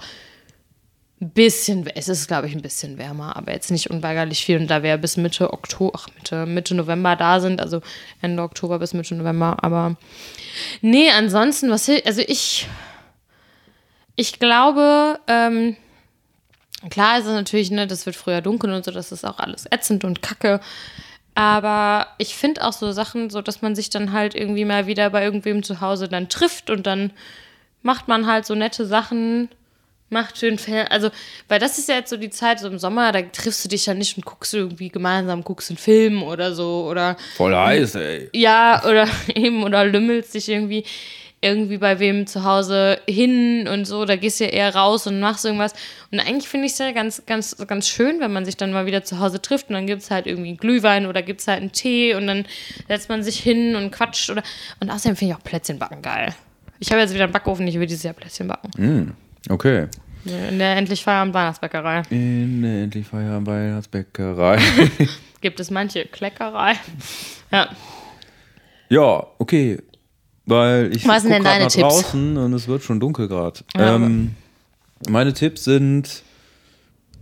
ein 1.20 1.30
bisschen, 1.30 1.86
es 1.94 2.08
ist, 2.08 2.28
glaube 2.28 2.46
ich, 2.46 2.54
ein 2.54 2.60
bisschen 2.60 2.98
wärmer, 2.98 3.36
aber 3.36 3.52
jetzt 3.52 3.70
nicht 3.70 3.90
unweigerlich 3.90 4.44
viel. 4.44 4.58
Und 4.58 4.68
da 4.68 4.82
wir 4.82 4.96
bis 4.98 5.16
Mitte 5.16 5.52
Oktober, 5.52 5.98
ach, 5.98 6.08
Mitte, 6.14 6.44
Mitte 6.44 6.74
November 6.74 7.16
da 7.16 7.40
sind, 7.40 7.60
also 7.60 7.80
Ende 8.20 8.42
Oktober 8.42 8.78
bis 8.78 8.92
Mitte 8.92 9.14
November, 9.14 9.56
aber 9.62 9.96
nee, 10.82 11.10
ansonsten, 11.10 11.70
was, 11.70 11.90
also 12.04 12.22
ich, 12.26 12.68
ich 14.14 14.38
glaube, 14.38 15.18
ähm, 15.26 15.76
klar 16.90 17.18
ist 17.18 17.26
es 17.26 17.32
natürlich, 17.32 17.70
ne, 17.70 17.86
das 17.86 18.06
wird 18.06 18.16
früher 18.16 18.40
dunkel 18.40 18.72
und 18.72 18.84
so, 18.84 18.90
das 18.90 19.12
ist 19.12 19.24
auch 19.24 19.38
alles 19.38 19.66
ätzend 19.70 20.04
und 20.04 20.22
kacke. 20.22 20.60
Aber 21.34 22.06
ich 22.16 22.34
finde 22.34 22.64
auch 22.64 22.72
so 22.72 22.92
Sachen, 22.92 23.28
so 23.28 23.42
dass 23.42 23.60
man 23.60 23.74
sich 23.74 23.90
dann 23.90 24.12
halt 24.12 24.34
irgendwie 24.34 24.64
mal 24.64 24.86
wieder 24.86 25.10
bei 25.10 25.22
irgendwem 25.22 25.62
zu 25.62 25.80
Hause 25.82 26.08
dann 26.08 26.28
trifft 26.28 26.70
und 26.70 26.86
dann 26.86 27.12
macht 27.82 28.08
man 28.08 28.26
halt 28.26 28.46
so 28.46 28.54
nette 28.54 28.86
Sachen, 28.86 29.50
macht 30.08 30.38
schön 30.38 30.58
Fer 30.58 30.90
Also, 30.90 31.10
weil 31.48 31.58
das 31.58 31.78
ist 31.78 31.88
ja 31.88 31.96
jetzt 31.96 32.10
so 32.10 32.16
die 32.16 32.30
Zeit, 32.30 32.60
so 32.60 32.68
im 32.68 32.78
Sommer, 32.78 33.12
da 33.12 33.22
triffst 33.22 33.64
du 33.64 33.68
dich 33.68 33.86
ja 33.86 33.94
nicht 33.94 34.16
und 34.16 34.24
guckst 34.24 34.54
irgendwie 34.54 34.88
gemeinsam, 34.88 35.44
guckst 35.44 35.70
einen 35.70 35.78
Film 35.78 36.22
oder 36.22 36.54
so 36.54 36.86
oder 36.88 37.16
Voll 37.36 37.54
heiß, 37.54 37.96
ey. 37.96 38.30
ja, 38.32 38.82
oder 38.84 39.06
eben, 39.34 39.62
oder 39.62 39.84
lümmelst 39.84 40.34
dich 40.34 40.48
irgendwie 40.48 40.84
irgendwie 41.40 41.78
bei 41.78 41.98
wem 41.98 42.26
zu 42.26 42.44
Hause 42.44 42.98
hin 43.08 43.68
und 43.68 43.84
so, 43.84 44.04
da 44.04 44.16
gehst 44.16 44.40
du 44.40 44.44
ja 44.44 44.50
eher 44.50 44.74
raus 44.74 45.06
und 45.06 45.20
machst 45.20 45.44
irgendwas. 45.44 45.74
Und 46.10 46.20
eigentlich 46.20 46.48
finde 46.48 46.66
ich 46.66 46.72
es 46.72 46.78
ja 46.78 46.92
ganz, 46.92 47.24
ganz, 47.26 47.56
ganz 47.66 47.88
schön, 47.88 48.20
wenn 48.20 48.32
man 48.32 48.44
sich 48.44 48.56
dann 48.56 48.72
mal 48.72 48.86
wieder 48.86 49.04
zu 49.04 49.18
Hause 49.18 49.40
trifft 49.40 49.68
und 49.68 49.74
dann 49.74 49.86
gibt 49.86 50.02
es 50.02 50.10
halt 50.10 50.26
irgendwie 50.26 50.48
einen 50.48 50.56
Glühwein 50.56 51.06
oder 51.06 51.22
gibt 51.22 51.40
es 51.40 51.48
halt 51.48 51.60
einen 51.60 51.72
Tee 51.72 52.14
und 52.14 52.26
dann 52.26 52.46
setzt 52.88 53.08
man 53.08 53.22
sich 53.22 53.38
hin 53.38 53.76
und 53.76 53.90
quatscht 53.90 54.30
oder. 54.30 54.42
Und 54.80 54.90
außerdem 54.90 55.16
finde 55.16 55.34
ich 55.34 55.38
auch 55.38 55.44
Plätzchen 55.44 55.78
backen 55.78 56.02
geil. 56.02 56.34
Ich 56.78 56.90
habe 56.90 57.00
jetzt 57.00 57.14
wieder 57.14 57.24
einen 57.24 57.32
Backofen, 57.32 57.66
ich 57.66 57.78
will 57.78 57.86
dieses 57.86 58.02
Jahr 58.02 58.14
Plätzchen 58.14 58.48
backen. 58.48 59.14
Okay. 59.48 59.88
In 60.24 60.58
der 60.58 60.76
endlich 60.76 61.04
Feierabend 61.04 61.34
Weihnachtsbäckerei 61.34 62.02
In 62.10 62.62
der 62.62 62.82
endlich 62.82 63.06
Feierabend 63.06 63.46
Weihnachtsbäckerei. 63.46 64.58
gibt 65.40 65.60
es 65.60 65.70
manche 65.70 66.04
Kleckerei. 66.06 66.74
Ja. 67.52 67.68
ja, 68.88 69.26
okay. 69.38 69.78
Weil 70.46 70.94
ich 70.94 71.06
Was 71.06 71.22
sind 71.22 71.32
denn 71.32 71.44
deine 71.44 71.64
nach 71.64 71.72
Tipps? 71.72 71.88
draußen 72.02 72.36
und 72.36 72.52
es 72.54 72.68
wird 72.68 72.82
schon 72.82 73.00
dunkel 73.00 73.28
gerade. 73.28 73.60
Ja, 73.76 73.96
ähm, 73.96 74.34
meine 75.08 75.32
Tipps 75.32 75.64
sind 75.64 76.22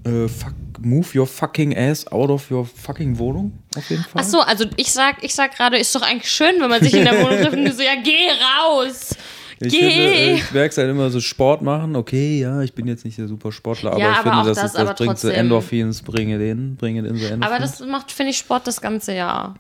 äh, 0.05 0.29
fuck, 0.29 0.53
move 0.81 1.19
your 1.19 1.27
fucking 1.27 1.77
ass 1.77 2.07
out 2.13 2.29
of 2.29 2.51
your 2.51 2.67
fucking 2.67 3.19
Wohnung 3.19 3.53
auf 3.77 3.89
jeden 3.89 4.03
Fall. 4.03 4.23
Ach 4.23 4.25
so, 4.25 4.41
also 4.41 4.67
ich 4.77 4.93
sag, 4.93 5.25
ich 5.25 5.35
sag 5.35 5.57
gerade, 5.57 5.79
ist 5.79 5.95
doch 5.95 6.03
eigentlich 6.03 6.31
schön, 6.31 6.57
wenn 6.61 6.69
man 6.69 6.83
sich 6.83 6.93
in 6.95 7.05
der 7.05 7.15
Wohnung 7.25 7.39
trifft 7.41 7.57
und 7.57 7.73
so, 7.75 7.83
ja, 7.83 7.95
geh 8.03 8.29
raus. 8.61 9.17
Ich, 9.61 9.73
Geh! 9.73 9.79
finde, 9.79 9.95
äh, 9.95 10.35
ich 10.35 10.51
merke 10.51 10.71
es 10.71 10.79
halt 10.79 10.91
immer 10.91 11.11
so 11.11 11.21
Sport 11.21 11.63
machen. 11.63 11.95
Okay, 11.95 12.41
ja, 12.41 12.61
ich 12.63 12.75
bin 12.75 12.89
jetzt 12.89 13.05
nicht 13.05 13.17
der 13.19 13.29
super 13.29 13.53
Sportler, 13.53 13.93
aber 13.93 14.01
Ja, 14.01 14.11
ich 14.13 14.19
aber 14.19 14.31
finde, 14.31 14.49
das, 14.49 14.59
das, 14.59 14.75
ist, 14.75 14.79
das 14.79 14.97
bringt 14.97 15.19
so. 15.19 15.29
Endorphins, 15.29 16.03
bringe 16.03 16.39
den, 16.39 16.75
bringe 16.77 17.03
den 17.03 17.17
so 17.17 17.25
Endorphins. 17.27 17.47
Aber 17.47 17.59
das 17.61 17.81
macht, 17.81 18.11
finde 18.11 18.33
ich, 18.33 18.39
Sport 18.39 18.67
das 18.67 18.81
ganze 18.81 19.15
Jahr. 19.15 19.55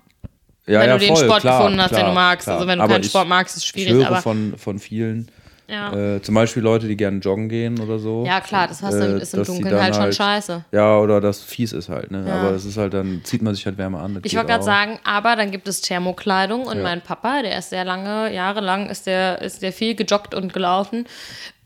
Ja, 0.67 0.81
wenn 0.81 0.89
ja, 0.89 0.95
du 0.99 1.05
den 1.05 1.15
voll, 1.17 1.25
Sport 1.27 1.41
klar, 1.43 1.59
gefunden 1.59 1.81
hast, 1.83 1.91
den 1.91 1.97
klar, 1.99 2.09
du 2.09 2.15
magst. 2.15 2.45
klar. 2.45 2.57
Also 2.57 2.69
wenn 2.69 2.79
du 2.79 2.85
Aber 2.85 2.93
keinen 2.95 3.03
ich- 3.05 3.11
Sport 3.11 3.29
magst, 3.29 3.57
ist 3.57 3.63
es 3.63 3.65
Ich 3.65 3.71
schwierig. 3.71 3.93
höre 3.95 4.07
aber 4.07 4.17
von, 4.23 4.55
von 4.57 4.79
vielen, 4.79 5.29
ja. 5.69 6.17
äh, 6.17 6.23
zum 6.23 6.35
Beispiel 6.35 6.63
Leute, 6.63 6.87
die 6.89 6.97
gerne 6.97 7.19
joggen 7.21 7.49
gehen 7.49 7.81
oder 7.81 7.99
so. 7.99 8.25
ja, 8.27 8.41
klar, 8.41 8.69
das 8.69 8.83
hast 8.83 8.95
du, 8.95 9.17
äh, 9.17 9.23
ist 9.23 9.33
im 9.35 9.45
Dunkeln 9.45 9.83
halt 9.83 9.95
schon 9.97 10.13
scheiße. 10.13 10.65
Ja, 10.73 10.99
oder 10.99 11.21
das 11.23 11.41
fies 11.43 11.73
ist 11.73 11.89
halt, 11.89 12.11
ne? 12.11 12.25
Ja. 12.27 12.35
Aber 12.41 12.53
das 12.53 12.65
ist 12.67 12.77
halt 12.77 12.93
dann, 12.95 13.23
zieht 13.25 13.41
man 13.43 13.55
sich 13.55 13.65
halt 13.67 13.79
wärmer 13.79 14.01
an. 14.01 14.21
Ich 14.23 14.35
wollte 14.37 14.49
gerade 14.49 14.63
sagen, 14.65 14.99
aber 15.05 15.37
dann 15.37 15.51
gibt 15.51 15.67
es 15.69 15.81
Thermokleidung 15.81 16.65
und 16.67 16.77
Ja. 16.79 16.83
mein 16.83 17.01
Papa, 17.01 17.41
der 17.43 17.59
ist 17.59 17.71
sehr 17.71 17.85
lange, 17.85 18.33
jahrelang 18.35 18.89
ist 18.91 19.07
der, 19.07 19.41
ist 19.43 19.63
der 19.63 19.73
viel 19.73 19.95
gejoggt 19.95 20.35
und 20.35 20.53
gelaufen. 20.53 21.07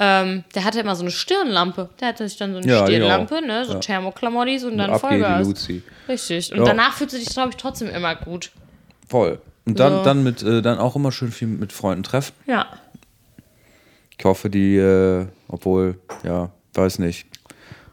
Ähm, 0.00 0.44
der 0.54 0.64
hatte 0.64 0.78
immer 0.78 0.94
so 0.94 1.02
eine 1.02 1.10
Stirnlampe. 1.10 1.88
Der 2.00 2.08
hatte 2.08 2.28
sich 2.28 2.38
dann 2.38 2.52
so 2.52 2.58
eine 2.58 2.68
Ja, 2.68 2.80
ich 2.88 2.94
Stirnlampe, 2.94 3.44
ne? 3.44 3.64
So 3.64 3.72
Ja. 3.74 3.78
Thermoklamottis 3.80 4.62
und 4.64 4.78
dann 4.78 4.96
Vollgas. 4.98 5.48
Richtig. 6.08 6.52
Und 6.52 6.64
danach 6.66 6.92
fühlt 6.94 7.10
sie 7.10 7.18
sich, 7.18 7.30
glaube 7.30 7.50
ich, 7.50 7.56
trotzdem 7.56 7.88
immer 7.88 8.14
gut. 8.14 8.50
Voll. 9.08 9.40
Und 9.64 9.78
dann, 9.80 9.98
So. 9.98 10.04
dann 10.04 10.22
mit, 10.22 10.42
äh, 10.42 10.62
dann 10.62 10.78
auch 10.78 10.96
immer 10.96 11.12
schön 11.12 11.30
viel 11.30 11.48
mit 11.48 11.72
Freunden 11.72 12.02
treffen. 12.02 12.32
Ja. 12.46 12.66
Ich 14.18 14.24
hoffe, 14.24 14.50
die, 14.50 14.76
äh, 14.76 15.26
obwohl, 15.48 15.98
ja, 16.24 16.50
weiß 16.74 16.98
nicht, 17.00 17.26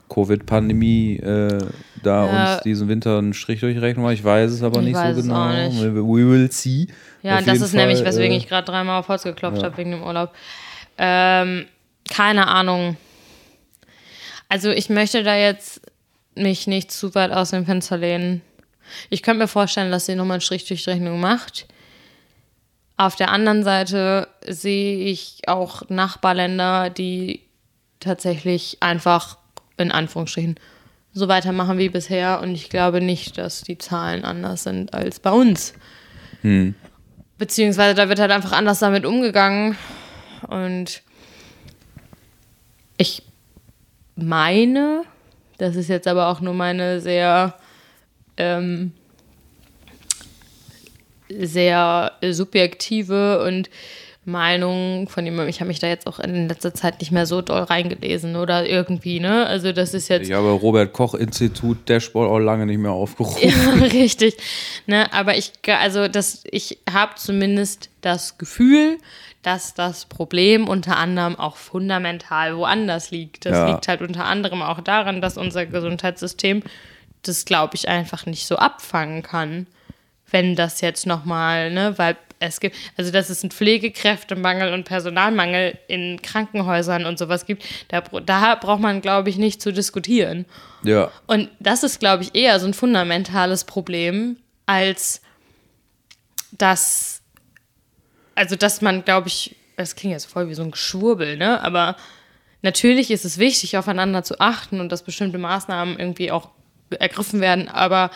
Covid-Pandemie 0.10 1.18
äh, 1.18 1.60
da 2.04 2.26
Ja. 2.26 2.54
uns 2.54 2.64
diesen 2.64 2.88
Winter 2.88 3.18
einen 3.18 3.34
Strich 3.34 3.60
durchrechnen. 3.60 4.08
Ich 4.12 4.24
weiß 4.24 4.52
es 4.52 4.62
aber 4.64 4.80
Ich 4.80 4.88
nicht 4.88 4.98
so 4.98 5.22
genau. 5.22 5.52
nicht. 5.52 5.82
We 5.82 6.30
will 6.30 6.52
see. 6.52 6.88
Ja, 7.24 7.42
das 7.42 7.60
ist 7.62 7.74
nämlich, 7.74 7.98
Fall, 8.00 8.08
weswegen 8.08 8.34
äh, 8.34 8.38
ich 8.38 8.48
gerade 8.48 8.66
dreimal 8.66 9.00
auf 9.00 9.08
Holz 9.08 9.24
geklopft 9.24 9.64
habe 9.64 9.78
wegen 9.78 9.92
dem 9.92 10.04
Urlaub. 10.04 10.32
Ähm, 10.98 11.66
keine 12.10 12.48
Ahnung. 12.48 12.98
Also 14.48 14.70
ich 14.70 14.90
möchte 14.90 15.24
da 15.24 15.36
jetzt 15.36 15.82
mich 16.36 16.68
nicht 16.68 16.92
zu 16.92 17.16
weit 17.16 17.32
aus 17.32 17.50
dem 17.52 17.66
Fenster 17.66 17.98
lehnen. 17.98 18.42
Ich 19.10 19.24
könnte 19.24 19.40
mir 19.40 19.48
vorstellen, 19.48 19.92
dass 19.92 20.06
sie 20.06 20.16
nochmal 20.16 20.36
einen 20.36 20.42
Strich 20.42 20.66
durch 20.66 20.84
die 20.84 20.90
Rechnung 20.90 21.20
macht. 21.20 21.68
Auf 22.98 23.16
der 23.16 23.30
anderen 23.32 23.64
Seite 23.64 24.28
sehe 24.48 24.98
ich 25.06 25.42
auch 25.48 25.90
Nachbarländer, 25.90 26.90
die 26.90 27.42
tatsächlich 28.00 28.78
einfach 28.82 29.38
in 29.78 29.92
Anführungsstrichen 29.92 30.56
so 31.14 31.28
weitermachen 31.28 31.78
wie 31.78 31.90
bisher. 31.90 32.42
Und 32.42 32.54
ich 32.54 32.70
glaube 32.70 33.02
nicht, 33.02 33.38
dass 33.38 33.62
die 33.62 33.78
Zahlen 33.78 34.24
anders 34.24 34.64
sind 34.64 34.94
als 34.94 35.20
bei 35.20 35.32
uns. 35.32 35.74
Beziehungsweise 37.38 37.96
da 37.96 38.08
wird 38.08 38.20
halt 38.20 38.32
einfach 38.32 38.54
anders 38.54 38.80
damit 38.80 39.06
umgegangen. 39.06 39.78
Und 40.48 41.02
ich 42.98 43.24
meine, 44.16 45.04
das 45.58 45.76
ist 45.76 45.90
jetzt 45.90 46.08
aber 46.08 46.28
auch 46.28 46.40
nur 46.40 46.54
meine 46.54 47.02
sehr, 47.02 47.56
ähm, 48.38 48.92
sehr 51.30 52.12
subjektive 52.32 53.44
und 53.44 53.70
Meinung 54.28 55.08
von 55.08 55.24
jemandem. 55.24 55.50
Ich 55.50 55.60
habe 55.60 55.68
mich 55.68 55.78
da 55.80 55.88
jetzt 55.88 56.08
auch 56.08 56.18
in 56.20 56.48
letzter 56.48 56.74
Zeit 56.74 57.00
nicht 57.00 57.12
mehr 57.12 57.28
so 57.28 57.42
doll 57.44 57.62
reingelesen 57.62 58.36
oder 58.36 58.68
irgendwie, 58.68 59.20
ne? 59.20 59.46
Also 59.46 59.72
das 59.72 59.94
ist 59.94 60.08
jetzt 60.08 60.28
Ich 60.28 60.34
habe 60.34 60.50
Robert 60.50 60.94
Koch 60.94 61.14
Institut 61.14 61.88
Dashboard 61.88 62.30
auch 62.30 62.40
lange 62.40 62.66
nicht 62.66 62.80
mehr 62.80 62.92
aufgerufen. 62.92 63.48
ja, 63.48 63.74
richtig. 63.86 64.36
Ne, 64.88 65.12
aber 65.14 65.38
ich, 65.38 65.52
also 65.68 66.08
das, 66.08 66.44
ich 66.50 66.80
habe 66.92 67.14
zumindest 67.18 67.90
das 68.02 68.40
Gefühl, 68.40 68.98
dass 69.44 69.76
das 69.76 70.06
Problem 70.06 70.68
unter 70.68 70.98
anderem 70.98 71.36
auch 71.38 71.56
fundamental 71.56 72.58
woanders 72.58 73.12
liegt. 73.12 73.46
Das 73.46 73.54
Ja. 73.54 73.72
liegt 73.72 73.88
halt 73.88 74.02
unter 74.02 74.26
anderem 74.26 74.64
auch 74.64 74.82
daran, 74.82 75.22
dass 75.22 75.38
unser 75.38 75.68
Gesundheitssystem 75.68 76.64
das, 77.28 77.46
glaube 77.46 77.76
ich, 77.76 77.88
einfach 77.88 78.26
nicht 78.26 78.48
so 78.48 78.58
abfangen 78.58 79.24
kann, 79.24 79.68
wenn 80.32 80.56
das 80.56 80.82
jetzt 80.82 81.06
nochmal, 81.06 81.72
ne, 81.72 81.98
weil 81.98 82.18
es 82.40 82.60
gibt, 82.60 82.76
also 82.98 83.12
dass 83.12 83.30
es 83.30 83.44
einen 83.44 83.52
Pflegekräftemangel 83.52 84.74
und 84.74 84.84
Personalmangel 84.84 85.78
in 85.88 86.22
Krankenhäusern 86.22 87.06
und 87.06 87.18
sowas 87.18 87.46
gibt, 87.46 87.64
da, 87.88 88.02
da 88.02 88.56
braucht 88.56 88.82
man, 88.82 89.02
glaube 89.02 89.30
ich, 89.30 89.38
nicht 89.38 89.62
zu 89.62 89.72
diskutieren. 89.72 90.46
Ja. 90.84 91.12
Und 91.28 91.50
das 91.60 91.84
ist, 91.84 92.00
glaube 92.00 92.24
ich, 92.24 92.36
eher 92.36 92.60
so 92.60 92.68
ein 92.68 92.74
fundamentales 92.74 93.64
Problem, 93.64 94.38
als 94.66 95.22
dass, 96.52 97.22
also 98.36 98.56
dass 98.56 98.82
man, 98.82 99.06
glaube 99.06 99.28
ich, 99.28 99.56
das 99.78 99.96
klingt 99.96 100.14
jetzt 100.14 100.26
voll 100.26 100.50
wie 100.50 100.54
so 100.54 100.64
ein 100.64 100.72
Geschwurbel, 100.72 101.38
ne? 101.38 101.62
Aber 101.62 101.96
natürlich 102.62 103.12
ist 103.12 103.26
es 103.26 103.38
wichtig, 103.38 103.78
aufeinander 103.78 104.24
zu 104.24 104.40
achten 104.40 104.80
und 104.80 104.92
dass 104.92 105.04
bestimmte 105.04 105.38
Maßnahmen 105.38 106.00
irgendwie 106.00 106.32
auch 106.32 106.50
ergriffen 106.90 107.42
werden. 107.42 107.68
Aber 107.68 108.12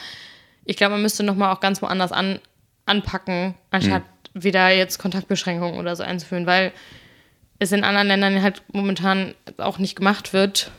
ich 0.66 0.78
glaube, 0.78 0.94
man 0.94 1.02
müsste 1.02 1.24
nochmal 1.24 1.54
auch 1.54 1.60
ganz 1.60 1.82
woanders 1.82 2.12
an, 2.12 2.40
anpacken, 2.86 3.56
anstatt 3.72 4.04
wieder 4.34 4.70
jetzt 4.70 5.00
Kontaktbeschränkungen 5.00 5.80
oder 5.80 5.96
so 5.96 6.04
einzuführen, 6.04 6.46
weil 6.46 6.72
es 7.60 7.72
in 7.72 7.84
anderen 7.84 8.08
Ländern 8.08 8.42
halt 8.42 8.64
momentan 8.72 9.36
auch 9.58 9.80
nicht 9.80 9.96
gemacht 9.96 10.34
wird. 10.34 10.72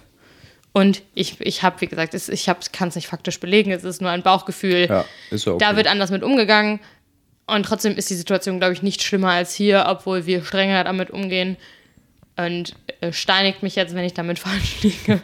Und 0.72 1.02
ich, 1.14 1.40
ich 1.40 1.62
habe, 1.62 1.80
wie 1.80 1.86
gesagt, 1.86 2.14
es, 2.14 2.28
ich 2.28 2.46
kann 2.72 2.88
es 2.88 2.94
nicht 2.94 3.08
faktisch 3.08 3.40
belegen, 3.40 3.72
es 3.72 3.84
ist 3.84 4.00
nur 4.00 4.10
ein 4.10 4.22
Bauchgefühl. 4.22 4.86
Ja, 4.88 5.04
ist 5.30 5.46
okay. 5.46 5.58
Da 5.58 5.76
wird 5.76 5.88
anders 5.88 6.10
mit 6.10 6.22
umgegangen. 6.22 6.80
Und 7.46 7.64
trotzdem 7.64 7.96
ist 7.96 8.08
die 8.10 8.14
Situation, 8.14 8.60
glaube 8.60 8.74
ich, 8.74 8.82
nicht 8.82 9.02
schlimmer 9.02 9.30
als 9.30 9.52
hier, 9.52 9.86
obwohl 9.88 10.26
wir 10.26 10.44
strenger 10.44 10.84
damit 10.84 11.10
umgehen. 11.10 11.56
Und 12.36 12.76
äh, 13.00 13.12
steinigt 13.12 13.62
mich 13.62 13.74
jetzt, 13.74 13.94
wenn 13.94 14.04
ich 14.04 14.14
damit 14.14 14.38
falsch 14.38 14.82
liege. 14.82 15.20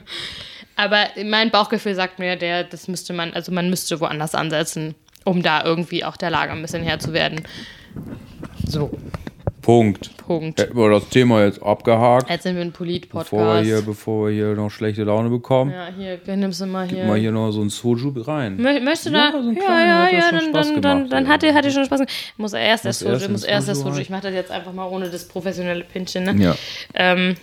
Aber 0.77 1.07
mein 1.25 1.51
Bauchgefühl 1.51 1.95
sagt 1.95 2.19
mir, 2.19 2.37
der, 2.37 2.65
das 2.65 2.87
müsste 2.89 3.13
man, 3.13 3.33
also 3.33 3.51
man 3.53 3.71
müsste 3.71 3.99
woanders 4.01 4.35
ansetzen, 4.35 4.95
um 5.25 5.43
da 5.43 5.65
irgendwie 5.65 6.05
auch 6.05 6.17
der 6.17 6.31
Lage 6.31 6.53
ein 6.53 6.63
bisschen 6.63 6.83
Herr 6.83 6.99
zu 6.99 7.13
werden. 7.13 7.41
So, 8.67 8.91
Punkt. 9.63 10.17
Punkt. 10.19 10.61
Hätten 10.61 10.77
wir 10.77 10.91
das 10.91 11.09
Thema 11.09 11.45
jetzt 11.45 11.61
abgehakt, 11.63 12.29
Jetzt 12.31 12.43
sind 12.45 12.55
wir 12.57 12.63
ein 12.63 12.73
Polit-Podcast. 12.73 13.31
bevor 13.31 13.55
wir, 13.57 13.63
hier, 13.63 13.83
bevor 13.83 14.29
wir 14.29 14.35
hier 14.35 14.55
noch 14.55 14.71
schlechte 14.71 15.03
Laune 15.05 15.29
bekommen. 15.31 15.73
Ja, 15.73 15.89
hier, 15.97 16.37
nimmst 16.37 16.61
du 16.61 16.67
mal 16.67 16.87
hier. 16.89 17.05
Mal 17.05 17.19
hier 17.19 17.33
noch 17.33 17.51
so 17.53 17.63
ein 17.63 17.71
Soju 17.71 18.13
rein. 18.23 18.59
Mö- 18.61 18.81
Möchtest 18.81 19.07
du 19.07 19.11
Ja, 19.11 19.33
da? 19.33 19.43
so 19.43 19.51
ja, 19.51 19.55
kleiner 19.61 19.87
ja, 19.87 20.03
hat 20.05 20.13
ja 20.13 20.19
ja, 20.19 20.29
schon 20.29 20.39
dann, 20.39 20.49
Spaß 20.51 20.67
dann, 20.67 20.83
dann, 20.83 20.97
gemacht, 20.99 21.13
dann 21.13 21.29
hat 21.29 21.43
dir, 21.43 21.55
hat 21.55 21.65
dir 21.65 21.71
schon 21.73 21.85
Spaß 21.85 21.99
gemacht. 22.01 22.15
Muss 22.37 22.53
erst 22.53 22.85
der 22.85 22.91
Muss 22.91 22.99
Soju, 23.01 23.13
erst 23.13 23.31
muss 23.31 23.45
erst 23.45 23.69
der 23.69 23.75
Soju 23.75 23.85
Soju. 23.85 23.95
rein. 23.95 24.03
Ich 24.03 24.11
mache 24.11 24.23
das 24.23 24.35
jetzt 24.35 24.51
einfach 24.51 24.73
mal 24.73 24.87
ohne 24.87 25.09
das 25.11 25.27
professionelle 25.27 25.85
Pinchen, 25.85 26.25
ne? 26.25 26.35
Ja. 26.45 26.55
Ähm, 26.95 27.35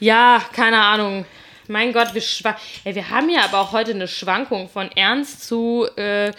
ja, 0.00 0.42
keine 0.52 0.80
Ahnung. 0.80 1.24
Mein 1.72 1.92
Gott, 1.94 2.14
wir, 2.14 2.22
ja, 2.84 2.94
wir 2.94 3.10
haben 3.10 3.30
ja 3.30 3.44
aber 3.44 3.60
auch 3.60 3.72
heute 3.72 3.92
eine 3.92 4.06
Schwankung 4.06 4.68
von 4.68 4.90
ernst 4.92 5.48
zu, 5.48 5.86
äh, 5.96 6.32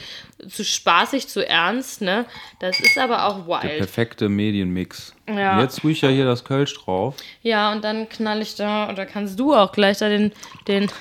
zu 0.48 0.64
spaßig 0.64 1.28
zu 1.28 1.48
ernst, 1.48 2.02
ne? 2.02 2.26
Das 2.60 2.80
ist 2.80 2.98
aber 3.00 3.26
auch 3.26 3.46
Der 3.62 3.70
wild. 3.72 3.78
perfekte 3.80 4.30
Medienmix. 4.30 5.14
Ja. 5.28 5.56
Und 5.56 5.62
Jetzt 5.62 5.80
tue 5.80 5.92
ich 5.92 6.02
ja 6.02 6.10
hier 6.10 6.26
das 6.26 6.44
Kölsch 6.44 6.76
drauf. 6.76 7.16
Ja, 7.42 7.72
und 7.72 7.84
dann 7.84 8.08
knall 8.10 8.42
ich 8.44 8.56
da, 8.56 8.86
und 8.86 8.98
da 8.98 9.06
kannst 9.06 9.40
du 9.40 9.56
auch 9.56 9.72
gleich 9.72 9.98
da 9.98 10.08
den, 10.08 10.32
den 10.68 10.92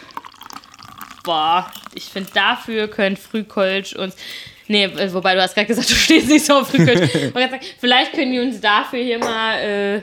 boah, 1.25 1.71
ich 1.95 2.05
finde 2.05 2.31
dafür 2.33 2.89
können 2.89 3.17
Frühkölsch 3.17 3.95
uns, 3.95 4.17
nee, 4.67 4.85
äh, 4.85 5.13
wobei 5.13 5.35
du 5.35 5.43
hast 5.43 5.55
gerade 5.55 5.67
gesagt, 5.67 5.91
du 5.91 5.95
stehst 5.95 6.29
nicht 6.29 6.47
so 6.47 6.55
auf 6.55 6.71
Frühkölsch. 6.71 7.11
Vielleicht 7.79 8.13
können 8.15 8.33
die 8.33 8.41
uns 8.41 8.61
dafür 8.61 9.03
hier 9.03 9.19
mal, 9.19 9.59
äh, 9.59 10.03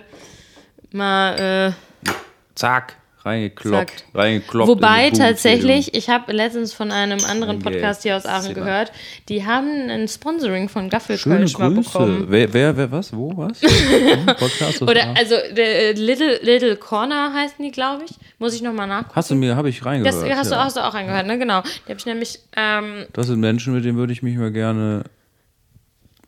mal, 0.92 1.74
äh, 2.06 2.10
Zack. 2.56 2.96
Reingekloppt. 3.30 3.90
Zack. 3.90 4.04
Reingekloppt. 4.14 4.68
Wobei 4.68 5.10
tatsächlich, 5.12 5.94
ich 5.94 6.10
habe 6.10 6.32
letztens 6.32 6.74
von 6.74 6.92
einem 6.92 7.24
anderen 7.26 7.60
Podcast 7.60 8.04
hier 8.04 8.18
aus 8.18 8.26
Aachen 8.26 8.54
Zimmer. 8.54 8.56
gehört, 8.56 8.92
die 9.30 9.46
haben 9.46 9.90
ein 9.90 10.08
Sponsoring 10.08 10.70
von 10.70 10.90
Gaffelkölsch 10.90 11.58
mal 11.58 11.72
bekommen. 11.72 12.26
Wer, 12.30 12.54
wer, 12.54 12.76
wer, 12.76 12.92
was? 12.92 13.16
Wo, 13.16 13.32
was? 13.36 13.60
Podcast 14.26 14.82
aus 14.82 14.90
Oder, 14.90 15.04
Aachen? 15.04 15.18
also, 15.18 15.36
der, 15.56 15.90
äh, 15.90 15.92
Little, 15.94 16.40
Little 16.42 16.76
Corner 16.76 17.34
heißen 17.34 17.64
die, 17.64 17.72
glaube 17.72 18.06
ich. 18.06 18.12
Muss 18.40 18.54
ich 18.54 18.62
nochmal 18.62 18.88
nachgucken. 18.88 19.16
Hast 19.16 19.32
du 19.32 19.36
mir, 19.36 19.56
habe 19.56 19.70
ich 19.70 19.86
reingehört. 19.86 20.16
Das 20.16 20.38
hast, 20.38 20.52
du, 20.52 20.56
ja. 20.56 20.64
hast 20.64 20.78
du 20.78 20.86
auch 20.86 20.94
angehört, 20.94 21.28
ne? 21.28 21.38
Genau. 21.38 21.62
Die 21.62 21.90
habe 21.90 22.00
ich 22.00 22.06
nämlich, 22.06 22.40
ähm, 22.56 23.06
Das 23.14 23.28
sind 23.28 23.40
Menschen, 23.40 23.74
mit 23.74 23.86
denen 23.86 23.98
würde 23.98 24.14
ich 24.14 24.24
mich 24.24 24.38
mal 24.38 24.52
gerne 24.52 25.04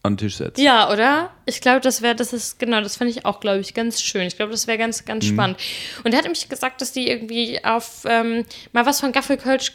an 0.04 0.14
den 0.14 0.18
Tisch 0.18 0.38
setzen. 0.38 0.62
ja, 0.62 0.91
oder? 0.91 1.30
Ich 1.45 1.62
glaube, 1.62 1.80
das 1.82 2.02
wäre, 2.02 2.16
das 2.16 2.34
ist, 2.34 2.58
genau, 2.60 2.82
das 2.82 2.97
finde 2.97 3.12
ich 3.12 3.26
auch, 3.26 3.39
glaube 3.39 3.60
ich, 3.60 3.74
ganz 3.74 4.02
schön. 4.02 4.24
Ich 4.24 4.36
glaube, 4.36 4.52
das 4.52 4.66
wäre 4.68 4.78
ganz, 4.78 5.06
ganz 5.06 5.26
Mhm. 5.26 5.34
spannend. 5.34 5.58
Und 6.04 6.12
er 6.12 6.18
hat 6.18 6.24
nämlich 6.26 6.49
gesagt, 6.49 6.82
dass 6.82 6.91
die 6.91 7.08
irgendwie 7.08 7.64
auf, 7.64 8.04
ähm, 8.10 8.43
mal 8.74 8.86
was 8.86 8.99
von 8.99 9.12
Gaffelkölsch 9.12 9.74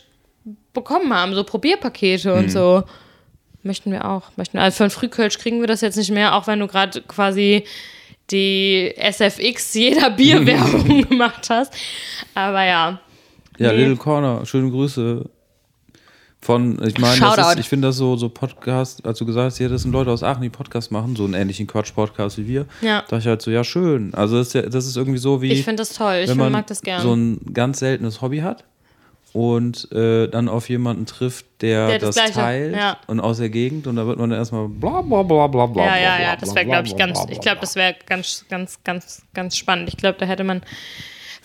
bekommen 0.73 1.13
haben, 1.15 1.35
so 1.35 1.45
Probierpakete 1.45 2.33
Mhm. 2.33 2.39
und 2.39 2.51
so. 2.51 2.83
Möchten 3.63 3.91
wir 3.93 4.05
auch. 4.09 4.31
Möchten, 4.37 4.59
also 4.59 4.77
von 4.79 4.91
Frühkölsch 4.91 5.39
kriegen 5.39 5.61
wir 5.61 5.67
das 5.67 5.81
jetzt 5.81 5.97
nicht 5.97 6.11
mehr, 6.11 6.35
auch 6.35 6.47
wenn 6.47 6.61
du 6.61 6.67
gerade 6.69 7.03
quasi 7.03 7.65
die 8.31 8.93
SFX 8.97 9.75
jeder 9.75 10.11
Bierwerbung 10.11 11.03
gemacht 11.09 11.49
hast. 11.51 11.73
Aber 12.35 12.65
ja. 12.65 13.01
Ja, 13.59 13.73
Nee. 13.73 13.79
Little 13.79 13.97
Corner, 13.97 14.45
schöne 14.45 14.71
Grüße. 14.71 15.25
Von, 16.47 16.81
ich 16.87 16.97
meine, 16.99 17.19
das 17.19 17.35
Shoutout. 17.35 17.51
ist, 17.55 17.59
ich 17.59 17.69
finde 17.69 17.89
das 17.89 17.97
so, 17.97 18.17
so 18.17 18.29
Podcast, 18.29 19.05
als 19.05 19.19
du 19.19 19.27
gesagt 19.27 19.47
hast, 19.47 19.59
ja, 19.59 19.69
das 19.69 19.83
sind 19.83 19.91
Leute 19.91 20.13
aus 20.13 20.23
Aachen, 20.23 20.43
die 20.43 20.49
Podcast 20.49 20.93
machen, 20.93 21.17
so 21.17 21.25
einen 21.25 21.35
ähnlichen 21.35 21.67
Quatsch-Podcast 21.67 22.39
wie 22.39 22.47
wir. 22.47 22.67
Ja. 22.83 23.03
Da 23.09 23.19
ich 23.19 23.27
halt 23.27 23.43
so, 23.43 23.51
ja, 23.51 23.65
schön. 23.65 24.15
Also 24.15 24.39
das 24.39 24.47
ist, 24.47 24.53
ja, 24.55 24.63
das 24.63 24.87
ist 24.87 24.97
irgendwie 24.97 25.19
so 25.19 25.43
wie. 25.43 25.51
Ich 25.51 25.65
finde 25.65 25.81
das 25.81 25.93
toll. 25.93 26.21
Ich 26.23 26.31
wenn 26.31 26.37
man 26.37 26.53
mag 26.53 26.69
das 26.69 26.83
gern. 26.83 27.03
so 27.03 27.15
ein 27.15 27.41
ganz 27.53 27.81
seltenes 27.81 28.23
Hobby 28.23 28.39
hat 28.43 28.63
und 29.33 29.91
äh, 29.91 30.29
dann 30.29 30.49
auf 30.49 30.69
jemanden 30.69 31.05
trifft, 31.07 31.47
der, 31.63 31.89
Der 31.89 31.99
das 31.99 32.15
das, 32.15 32.31
teilt 32.31 32.77
ja. 32.77 32.97
und 33.09 33.19
aus 33.19 33.39
der 33.39 33.51
Gegend 33.51 33.89
und 33.89 33.97
da 33.97 34.07
wird 34.07 34.17
man 34.21 34.31
dann 34.31 34.39
erstmal 34.39 34.69
bla 34.69 35.03
bla 35.03 35.25
bla 35.25 35.49
bla 35.49 35.67
bla. 35.67 35.85
ja, 35.85 35.91
bla, 35.91 36.01
ja, 36.01 36.23
ja, 36.23 36.37
das 36.37 36.55
wäre, 36.55 36.65
glaube 36.65 36.87
ich, 36.87 36.97
ganz, 36.97 37.27
ich 37.29 37.41
glaube, 37.41 37.59
das 37.61 37.75
wäre 37.75 37.97
ganz, 38.07 38.45
ganz, 38.49 38.79
ganz, 38.85 39.23
ganz 39.35 39.57
spannend. 39.57 39.89
Ich 39.89 39.97
glaube, 39.97 40.17
da 40.21 40.27
hätte 40.27 40.45
man, 40.45 40.63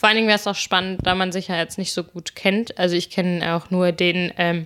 vor 0.01 0.09
allen 0.09 0.15
Dingen 0.15 0.27
wäre 0.27 0.39
es 0.39 0.47
auch 0.47 0.55
spannend, 0.55 1.01
da 1.03 1.13
man 1.13 1.31
sich 1.31 1.49
ja 1.49 1.57
jetzt 1.57 1.77
nicht 1.77 1.93
so 1.93 2.03
gut 2.03 2.33
kennt. 2.33 2.79
Also 2.79 2.95
ich 2.95 3.11
kenne 3.11 3.55
auch 3.55 3.69
nur 3.69 3.91
den, 3.91 4.33
ähm, 4.35 4.65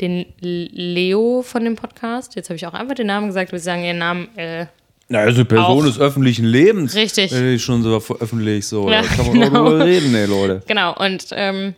den 0.00 0.26
Leo 0.40 1.42
von 1.42 1.62
dem 1.62 1.76
Podcast. 1.76 2.34
Jetzt 2.34 2.50
habe 2.50 2.56
ich 2.56 2.66
auch 2.66 2.74
einfach 2.74 2.96
den 2.96 3.06
Namen 3.06 3.28
gesagt, 3.28 3.52
wir 3.52 3.60
sagen 3.60 3.84
ihren 3.84 3.98
Namen. 3.98 4.36
Äh, 4.36 4.66
Na, 5.06 5.20
also 5.20 5.36
eine 5.36 5.44
Person 5.44 5.82
Auch. 5.82 5.86
des 5.86 6.00
öffentlichen 6.00 6.44
Lebens. 6.44 6.96
Richtig. 6.96 7.30
Die 7.30 7.60
schon 7.60 7.84
so 7.84 7.94
öffentlich 7.94 8.66
so. 8.66 8.90
Ja, 8.90 9.02
da 9.02 9.06
kann 9.06 9.26
man 9.28 9.34
genau. 9.40 9.46
auch 9.46 9.68
drüber 9.68 9.84
reden, 9.84 10.12
ey, 10.16 10.26
Leute. 10.26 10.62
Genau, 10.66 10.96
und 10.96 11.26
ähm, 11.30 11.76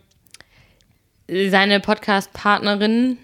seine 1.27 1.81
Podcast-Partnerin 1.81 3.19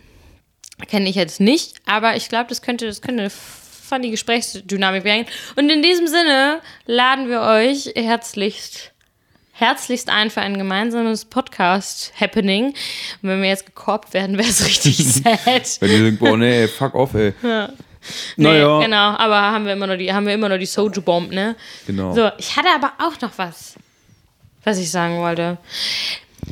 kenne 0.89 1.09
ich 1.09 1.15
jetzt 1.15 1.39
nicht, 1.39 1.77
aber 1.87 2.15
ich 2.15 2.29
glaube, 2.29 2.49
das 2.49 2.61
könnte, 2.61 2.85
das 2.85 3.01
könnte 3.01 3.21
eine 3.21 3.31
funny 3.31 4.11
Gesprächsdynamik 4.11 5.05
werden. 5.05 5.25
Und 5.55 5.71
in 5.71 5.81
diesem 5.81 6.05
Sinne 6.05 6.59
laden 6.85 7.29
wir 7.29 7.41
euch 7.41 7.93
herzlichst, 7.95 8.90
herzlichst 9.61 10.09
ein 10.09 10.29
für 10.29 10.41
ein 10.41 10.57
gemeinsames 10.57 11.25
Podcast-Happening. 11.25 12.65
Und 12.67 12.75
wenn 13.21 13.41
wir 13.41 13.49
jetzt 13.49 13.65
gekorbt 13.65 14.13
werden, 14.13 14.37
wäre 14.37 14.49
es 14.49 14.65
richtig 14.65 14.97
sad. 15.13 15.77
Wenn 15.79 15.89
die 15.89 15.97
denken, 15.99 16.17
boah, 16.17 16.35
nee, 16.35 16.67
fuck 16.67 16.95
off, 16.95 17.13
ey. 17.13 17.33
Nee, 17.43 17.67
Naja, 18.37 18.79
genau, 18.81 19.15
aber 19.17 19.39
haben 19.39 19.65
wir 19.65 19.73
immer 19.73 19.85
noch 19.85 19.95
die, 19.97 20.11
haben 20.11 20.25
wir 20.25 20.33
immer 20.33 20.49
noch 20.49 20.57
die 20.57 20.65
Soju-Bomb, 20.65 21.31
ne? 21.31 21.55
genau. 21.85 22.13
So, 22.15 22.29
ich 22.39 22.57
hatte 22.57 22.69
aber 22.73 22.93
auch 22.97 23.21
noch 23.21 23.37
was, 23.37 23.75
was 24.63 24.79
ich 24.79 24.89
sagen 24.89 25.19
wollte. 25.19 25.59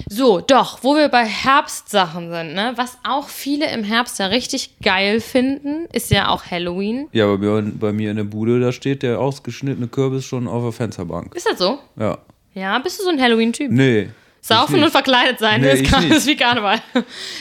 So, 0.07 0.39
doch, 0.39 0.83
wo 0.83 0.95
wir 0.95 1.09
bei 1.09 1.25
Herbstsachen 1.25 2.29
sind, 2.29 2.53
ne? 2.53 2.73
Was 2.75 2.99
auch 3.03 3.27
viele 3.27 3.71
im 3.71 3.83
Herbst 3.83 4.19
ja 4.19 4.27
richtig 4.27 4.79
geil 4.83 5.19
finden, 5.19 5.87
ist 5.91 6.11
ja 6.11 6.29
auch 6.29 6.45
Halloween. 6.45 7.07
Ja, 7.11 7.25
bei 7.25 7.37
mir, 7.37 7.71
bei 7.73 7.91
mir 7.91 8.11
in 8.11 8.17
der 8.17 8.23
Bude, 8.25 8.59
da 8.59 8.71
steht 8.71 9.01
der 9.01 9.19
ausgeschnittene 9.19 9.87
Kürbis 9.87 10.25
schon 10.25 10.47
auf 10.47 10.61
der 10.61 10.71
Fensterbank. 10.73 11.33
Ist 11.33 11.47
das 11.49 11.57
so? 11.57 11.79
Ja. 11.99 12.19
Ja, 12.59 12.77
bist 12.79 12.99
du 12.99 13.03
so 13.03 13.09
ein 13.09 13.21
Halloween-Typ? 13.21 13.71
Nee. 13.71 14.09
Saufen 14.41 14.81
und 14.81 14.89
verkleidet 14.91 15.39
sein, 15.39 15.61
Nee, 15.61 15.81
das 15.83 16.05
ist 16.17 16.27
wie 16.27 16.35
Karneval. 16.35 16.79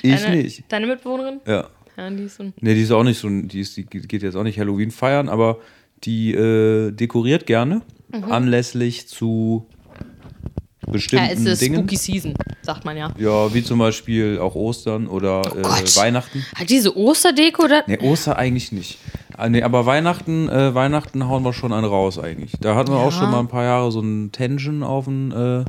Ich 0.02 0.20
deine, 0.22 0.36
nicht. 0.36 0.64
Deine 0.68 0.86
Mitbewohnerin? 0.86 1.40
Ja. 1.46 1.68
Ja, 1.96 2.10
die 2.10 2.24
ist 2.24 2.36
so. 2.36 2.44
Nee, 2.60 2.74
die 2.74 2.82
ist 2.82 2.90
auch 2.92 3.02
nicht 3.04 3.18
so, 3.18 3.28
die, 3.28 3.60
ist, 3.60 3.76
die 3.76 3.84
geht 3.84 4.22
jetzt 4.22 4.36
auch 4.36 4.42
nicht 4.44 4.58
Halloween 4.58 4.90
feiern, 4.90 5.28
aber 5.28 5.58
die 6.04 6.32
äh, 6.32 6.90
dekoriert 6.92 7.46
gerne 7.46 7.82
Mhm. 8.10 8.24
anlässlich 8.32 9.06
zu 9.06 9.66
Ja, 10.88 10.92
bestimmten 10.92 11.46
es 11.46 11.52
ist 11.52 11.62
Dingen. 11.62 11.78
Spooky 11.80 11.96
Season, 11.96 12.34
sagt 12.62 12.84
man 12.84 12.96
ja. 12.96 13.10
Ja, 13.18 13.52
wie 13.54 13.62
zum 13.62 13.78
Beispiel 13.78 14.38
auch 14.38 14.54
Ostern 14.54 15.06
oder 15.06 15.42
Oh 15.54 15.58
äh. 15.58 15.96
Weihnachten. 15.96 16.44
Hat 16.54 16.68
diese 16.70 16.96
Osterdeko 16.96 17.68
da? 17.68 17.82
Nee, 17.86 17.98
Ostern 18.00 18.34
eigentlich 18.36 18.72
nicht. 18.72 18.98
Ah, 19.36 19.48
Nee, 19.48 19.62
aber 19.62 19.86
Weihnachten, 19.86 20.48
äh, 20.48 20.74
Weihnachten 20.74 21.28
hauen 21.28 21.44
wir 21.44 21.52
schon 21.52 21.72
einen 21.72 21.86
raus 21.86 22.18
eigentlich. 22.18 22.52
Da 22.60 22.74
hatten 22.74 22.90
wir 22.90 22.98
auch 22.98 23.12
schon 23.12 23.30
mal 23.30 23.38
ein 23.40 23.48
paar 23.48 23.62
Jahre 23.64 23.92
so 23.92 24.00
einen 24.00 24.32
Tension 24.32 24.82
auf 24.82 25.04
dem 25.04 25.30
äh, 25.30 25.64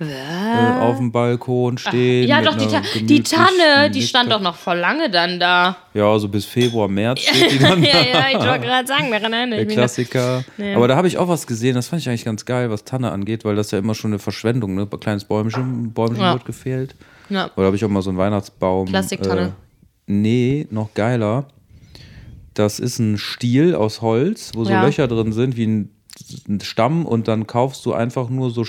äh, 0.00 0.80
auf 0.80 0.96
dem 0.98 1.12
Balkon 1.12 1.78
stehen. 1.78 2.28
Ja, 2.28 2.38
mit 2.38 2.46
doch, 2.46 2.56
die, 2.56 2.66
Ta 2.66 2.82
die 3.00 3.22
Tanne, 3.22 3.90
die 3.90 4.02
stand 4.02 4.32
doch 4.32 4.40
noch 4.40 4.56
vor 4.56 4.74
lange 4.74 5.08
dann 5.08 5.38
da. 5.38 5.76
Ja, 5.94 6.18
so 6.18 6.28
bis 6.28 6.44
Februar, 6.44 6.88
März 6.88 7.20
steht 7.22 7.52
die 7.52 7.58
dann 7.58 7.82
ja, 7.82 7.90
ja, 8.02 8.26
ich 8.30 8.38
wollte 8.38 8.66
gerade 8.66 8.88
sagen, 8.88 9.10
daran 9.10 9.32
erinnere 9.32 9.64
Der. 9.64 9.74
Klassiker. 9.74 10.44
Nee. 10.56 10.74
Aber 10.74 10.88
da 10.88 10.96
habe 10.96 11.06
ich 11.06 11.18
auch 11.18 11.28
was 11.28 11.46
gesehen, 11.46 11.74
das 11.74 11.88
fand 11.88 12.02
ich 12.02 12.08
eigentlich 12.08 12.24
ganz 12.24 12.44
geil, 12.44 12.70
was 12.70 12.84
Tanne 12.84 13.12
angeht, 13.12 13.44
weil 13.44 13.54
das 13.54 13.70
ja 13.70 13.78
immer 13.78 13.94
schon 13.94 14.10
eine 14.10 14.18
Verschwendung, 14.18 14.74
ne? 14.74 14.88
Ein 14.90 15.00
kleines 15.00 15.24
Bäumchen, 15.24 15.92
Bäumchen 15.92 16.20
Ja. 16.22 16.32
wird 16.32 16.44
gefehlt. 16.44 16.94
Ja. 17.30 17.50
Oder 17.56 17.66
habe 17.66 17.76
ich 17.76 17.84
auch 17.84 17.88
mal 17.88 18.02
so 18.02 18.10
einen 18.10 18.18
Weihnachtsbaum. 18.18 18.86
Plastiktanne. 18.88 19.40
Äh, 19.42 19.50
nee, 20.06 20.66
noch 20.70 20.92
geiler. 20.94 21.46
Das 22.52 22.78
ist 22.78 22.98
ein 22.98 23.16
Stiel 23.18 23.74
aus 23.74 24.02
Holz, 24.02 24.52
wo 24.54 24.64
so 24.64 24.70
Ja. 24.70 24.84
Löcher 24.84 25.08
drin 25.08 25.32
sind, 25.32 25.56
wie 25.56 25.66
ein, 25.66 25.90
Stamm 26.62 27.06
und 27.06 27.26
dann 27.26 27.48
kaufst 27.48 27.84
du 27.86 27.92
einfach 27.92 28.28
nur 28.28 28.50
so 28.52 28.64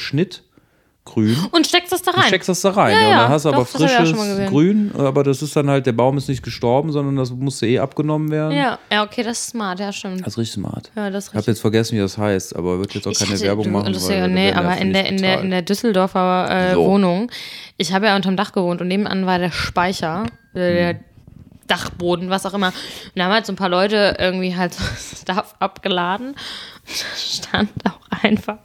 Schnittgrün. 1.08 1.38
Und 1.52 1.68
steckst 1.68 1.92
das 1.92 2.02
da 2.02 2.12
Du 2.12 2.18
rein. 2.18 2.28
steckst 2.28 2.50
das 2.50 2.62
da 2.62 2.72
rein. 2.72 2.94
Ja, 2.94 3.02
Ja, 3.02 3.10
und 3.12 3.18
dann 3.18 3.30
hast 3.30 3.46
du 3.46 3.50
aber 3.50 3.58
doch, 3.60 3.72
das 3.72 3.82
auch 3.82 3.88
frisches. 3.88 4.50
Grün, 4.50 4.92
aber 4.98 5.24
das 5.24 5.42
ist 5.42 5.56
dann 5.56 5.70
halt, 5.70 5.86
der 5.86 5.92
Baum 5.94 6.18
ist 6.18 6.28
nicht 6.28 6.44
gestorben, 6.44 6.92
sondern 6.92 7.16
das 7.16 7.32
musste 7.32 7.68
eh 7.68 7.80
abgenommen 7.80 8.32
werden. 8.32 8.56
ja. 8.58 8.80
ja, 8.92 9.04
okay, 9.04 9.24
das 9.24 9.40
ist 9.40 9.48
smart, 9.50 9.80
ja, 9.80 9.92
stimmt. 9.94 10.22
Das 10.22 10.34
ist 10.34 10.38
richtig 10.38 10.54
smart. 10.56 10.92
Ja, 10.96 11.10
das 11.10 11.26
ist 11.26 11.28
Ich 11.30 11.34
habe 11.34 11.38
richtig. 11.40 11.48
jetzt 11.54 11.62
vergessen, 11.62 11.96
wie 11.96 12.02
das 12.02 12.18
heißt, 12.18 12.56
aber 12.56 12.80
wird 12.80 12.94
jetzt 12.96 13.08
auch 13.08 13.12
Ich 13.12 13.20
keine 13.20 13.32
hatte- 13.34 13.42
Werbung 13.44 13.72
machen. 13.72 13.94
lustig, 13.94 14.16
weil 14.16 14.30
nee, 14.30 14.52
aber 14.52 14.78
in 14.78 14.94
der, 14.94 15.06
in, 15.08 15.18
der, 15.18 15.42
in 15.42 15.52
der 15.52 15.62
Düsseldorfer 15.62 16.48
äh, 16.72 16.74
So. 16.74 16.86
Wohnung, 16.86 17.32
ich 17.78 17.94
habe 17.94 18.08
ja 18.08 18.16
unterm 18.16 18.36
Dach 18.36 18.52
gewohnt 18.52 18.82
und 18.82 18.88
nebenan 18.88 19.26
war 19.26 19.38
der 19.40 19.52
Speicher, 19.52 20.26
äh, 20.54 20.60
der 20.74 20.90
Hm. 20.96 21.00
Dachboden, 21.68 22.30
was 22.30 22.46
auch 22.46 22.54
immer. 22.54 22.68
Und 22.68 22.74
da 23.16 23.24
haben 23.26 23.32
halt 23.34 23.46
so 23.48 23.52
ein 23.54 23.56
paar 23.56 23.70
Leute 23.70 24.18
irgendwie 24.20 24.56
halt 24.56 24.74
so 24.76 24.84
Stuff 25.22 25.56
abgeladen. 25.60 26.28
Und 26.30 26.36
da 26.88 27.18
stand 27.18 27.70
auch 27.86 28.00
einfach, 28.24 28.58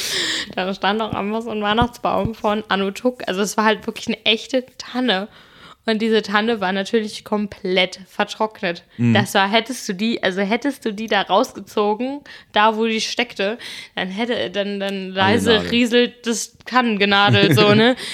da 0.56 0.72
stand 0.74 1.00
auch 1.02 1.12
einfach 1.12 1.42
so 1.42 1.50
ein 1.50 1.62
Weihnachtsbaum 1.62 2.34
von 2.34 2.64
Anutuk. 2.68 3.22
Also 3.26 3.40
es 3.40 3.56
war 3.56 3.64
halt 3.64 3.86
wirklich 3.86 4.08
eine 4.08 4.24
echte 4.24 4.64
Tanne. 4.78 5.28
Und 5.84 6.00
diese 6.00 6.22
Tanne 6.22 6.60
war 6.60 6.72
natürlich 6.72 7.24
komplett 7.24 8.00
vertrocknet. 8.06 8.84
Mhm. 8.98 9.14
Das 9.14 9.34
war, 9.34 9.50
hättest 9.50 9.88
du 9.88 9.94
die, 9.94 10.22
also 10.22 10.40
hättest 10.40 10.84
du 10.84 10.92
die 10.92 11.08
da 11.08 11.22
rausgezogen, 11.22 12.20
da 12.52 12.76
wo 12.76 12.86
die 12.86 13.00
steckte, 13.00 13.58
dann 13.96 14.08
hätte, 14.08 14.50
dann, 14.50 14.78
dann 14.78 15.10
leise 15.10 15.70
rieselt 15.72 16.26
das 16.26 16.56
Tannengenadel 16.66 17.54
so, 17.54 17.74
ne? 17.74 17.96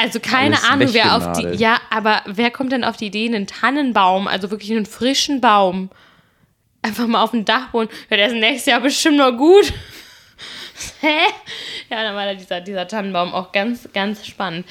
Also 0.00 0.20
keine 0.20 0.54
Alles 0.58 0.70
Ahnung, 0.70 0.88
wer 0.92 1.16
auf 1.16 1.32
die, 1.32 1.56
ja, 1.56 1.80
aber 1.90 2.22
wer 2.26 2.52
kommt 2.52 2.70
denn 2.70 2.84
auf 2.84 2.96
die 2.96 3.06
Idee, 3.06 3.26
einen 3.26 3.48
Tannenbaum, 3.48 4.28
also 4.28 4.52
wirklich 4.52 4.70
einen 4.70 4.86
frischen 4.86 5.40
Baum, 5.40 5.90
einfach 6.82 7.08
mal 7.08 7.20
auf 7.20 7.32
den 7.32 7.44
Dachboden, 7.44 7.88
ja, 8.08 8.16
der 8.16 8.28
ist 8.28 8.34
nächstes 8.34 8.66
Jahr 8.66 8.80
bestimmt 8.80 9.16
noch 9.16 9.36
gut. 9.36 9.72
Hä? 11.00 11.18
Ja, 11.90 12.02
dann 12.02 12.14
war 12.14 12.24
da 12.26 12.34
dieser, 12.34 12.60
dieser 12.60 12.88
Tannenbaum 12.88 13.32
auch 13.32 13.52
ganz, 13.52 13.88
ganz 13.92 14.26
spannend. 14.26 14.66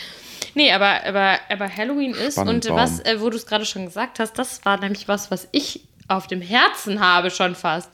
Nee, 0.56 0.72
aber, 0.72 1.04
aber, 1.06 1.40
aber 1.50 1.76
Halloween 1.76 2.12
ist, 2.12 2.38
und 2.38 2.66
Spannend, 2.66 2.70
was, 2.72 3.04
Baum. 3.04 3.16
äh, 3.16 3.22
wo 3.22 3.30
du 3.30 3.38
es 3.38 3.46
gerade 3.46 3.66
schon 3.66 3.86
gesagt 3.86 4.20
hast, 4.20 4.34
das 4.34 4.64
war 4.66 4.80
nämlich 4.80 5.08
was, 5.08 5.30
was 5.32 5.48
ich 5.52 5.82
auf 6.08 6.28
dem 6.28 6.42
Herzen 6.42 7.00
habe 7.00 7.30
schon 7.32 7.56
fast. 7.56 7.90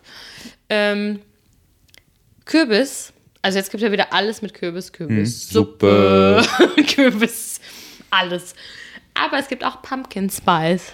Ähm, 0.69 1.21
Kürbis. 2.45 3.13
Also 3.41 3.57
jetzt 3.57 3.71
gibt 3.71 3.83
ja 3.83 3.91
wieder 3.91 4.13
alles 4.13 4.41
mit 4.41 4.53
Kürbis. 4.53 4.93
Kürbis, 4.93 5.49
Suppe, 5.49 6.41
Kürbis, 6.95 7.59
alles. 8.09 8.55
Aber 9.13 9.37
es 9.37 9.47
gibt 9.47 9.65
auch 9.65 9.81
Pumpkin 9.81 10.29
Spice. 10.29 10.93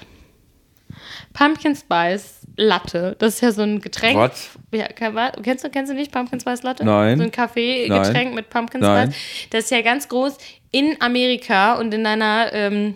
Pumpkin 1.33 1.75
Spice 1.75 2.38
Latte. 2.59 3.15
Das 3.19 3.35
ist 3.35 3.41
ja 3.41 3.51
so 3.51 3.61
ein 3.61 3.79
Getränk. 3.79 4.17
Was? 4.17 4.49
Ja, 4.71 4.87
kennst, 4.87 5.63
du, 5.63 5.69
kennst 5.69 5.91
du 5.91 5.95
nicht 5.95 6.11
Pumpkin 6.11 6.39
Spice 6.39 6.63
Latte? 6.63 6.83
Nein. 6.83 7.17
So 7.17 7.23
ein 7.23 7.31
Kaffee-Getränk 7.31 8.35
mit 8.35 8.49
Pumpkin 8.49 8.81
Nein. 8.81 9.11
Spice. 9.11 9.49
Das 9.49 9.63
ist 9.65 9.71
ja 9.71 9.81
ganz 9.81 10.09
groß 10.09 10.37
in 10.71 10.97
Amerika 10.99 11.75
und 11.75 11.93
in 11.93 12.05
einer, 12.05 12.51
ähm, 12.53 12.95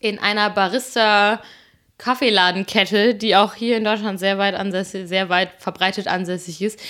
in 0.00 0.18
einer 0.18 0.50
Barista 0.50 1.40
Kaffeeladenkette, 1.98 3.14
die 3.14 3.36
auch 3.36 3.54
hier 3.54 3.76
in 3.76 3.84
Deutschland 3.84 4.18
sehr 4.18 4.38
weit 4.38 4.54
ansässig, 4.54 5.08
sehr 5.08 5.28
weit 5.28 5.50
verbreitet 5.58 6.08
ansässig 6.08 6.60
ist, 6.60 6.80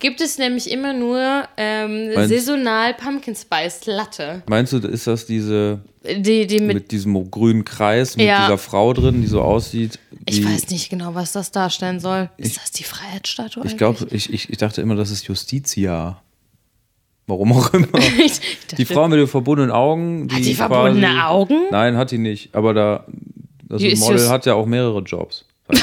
gibt 0.00 0.20
es 0.20 0.38
nämlich 0.38 0.70
immer 0.70 0.92
nur 0.92 1.44
ähm, 1.56 2.12
Meinst- 2.14 2.28
saisonal 2.28 2.94
Pumpkin 2.94 3.34
Spice 3.34 3.86
Latte. 3.86 4.42
Meinst 4.48 4.72
du, 4.72 4.78
ist 4.78 5.06
das 5.06 5.26
diese 5.26 5.80
Die, 6.04 6.46
die 6.46 6.60
mit, 6.60 6.74
mit, 6.74 6.90
diesem 6.90 7.30
grünen 7.30 7.64
Kreis, 7.64 8.16
mit 8.16 8.26
Ja. 8.26 8.46
dieser 8.46 8.58
Frau 8.58 8.92
drin, 8.92 9.20
die 9.20 9.26
so 9.26 9.42
aussieht? 9.42 9.98
ich 10.26 10.38
wie- 10.42 10.46
weiß 10.46 10.68
nicht 10.70 10.88
genau, 10.90 11.14
was 11.14 11.32
das 11.32 11.50
darstellen 11.50 12.00
soll. 12.00 12.30
Ist 12.36 12.56
das 12.56 12.70
die 12.70 12.84
Freiheitsstatue? 12.84 13.64
Ich 13.66 13.76
glaube, 13.76 14.06
ich, 14.10 14.32
ich, 14.32 14.50
ich 14.50 14.56
dachte 14.56 14.80
immer, 14.82 14.94
das 14.94 15.10
ist 15.10 15.26
Justitia. 15.26 16.22
Warum 17.26 17.52
auch 17.52 17.74
immer. 17.74 17.88
Ich 18.24 18.40
Die 18.78 18.84
Frau 18.86 19.06
mit 19.08 19.18
den 19.18 19.26
verbundenen 19.26 19.70
Augen. 19.70 20.28
Die 20.28 20.34
Hat 20.34 20.40
die 20.44 20.54
quasi- 20.54 20.56
verbundene 20.56 21.26
Augen? 21.26 21.54
Nein, 21.70 21.96
hat 21.96 22.10
die 22.10 22.18
nicht. 22.18 22.54
Aber 22.54 22.72
da, 22.74 23.04
also 23.68 23.84
Die 23.84 23.92
ein 23.92 23.98
Model 23.98 24.28
hat 24.30 24.46
ja 24.46 24.54
auch 24.54 24.64
mehrere 24.66 25.00
Jobs. 25.00 25.44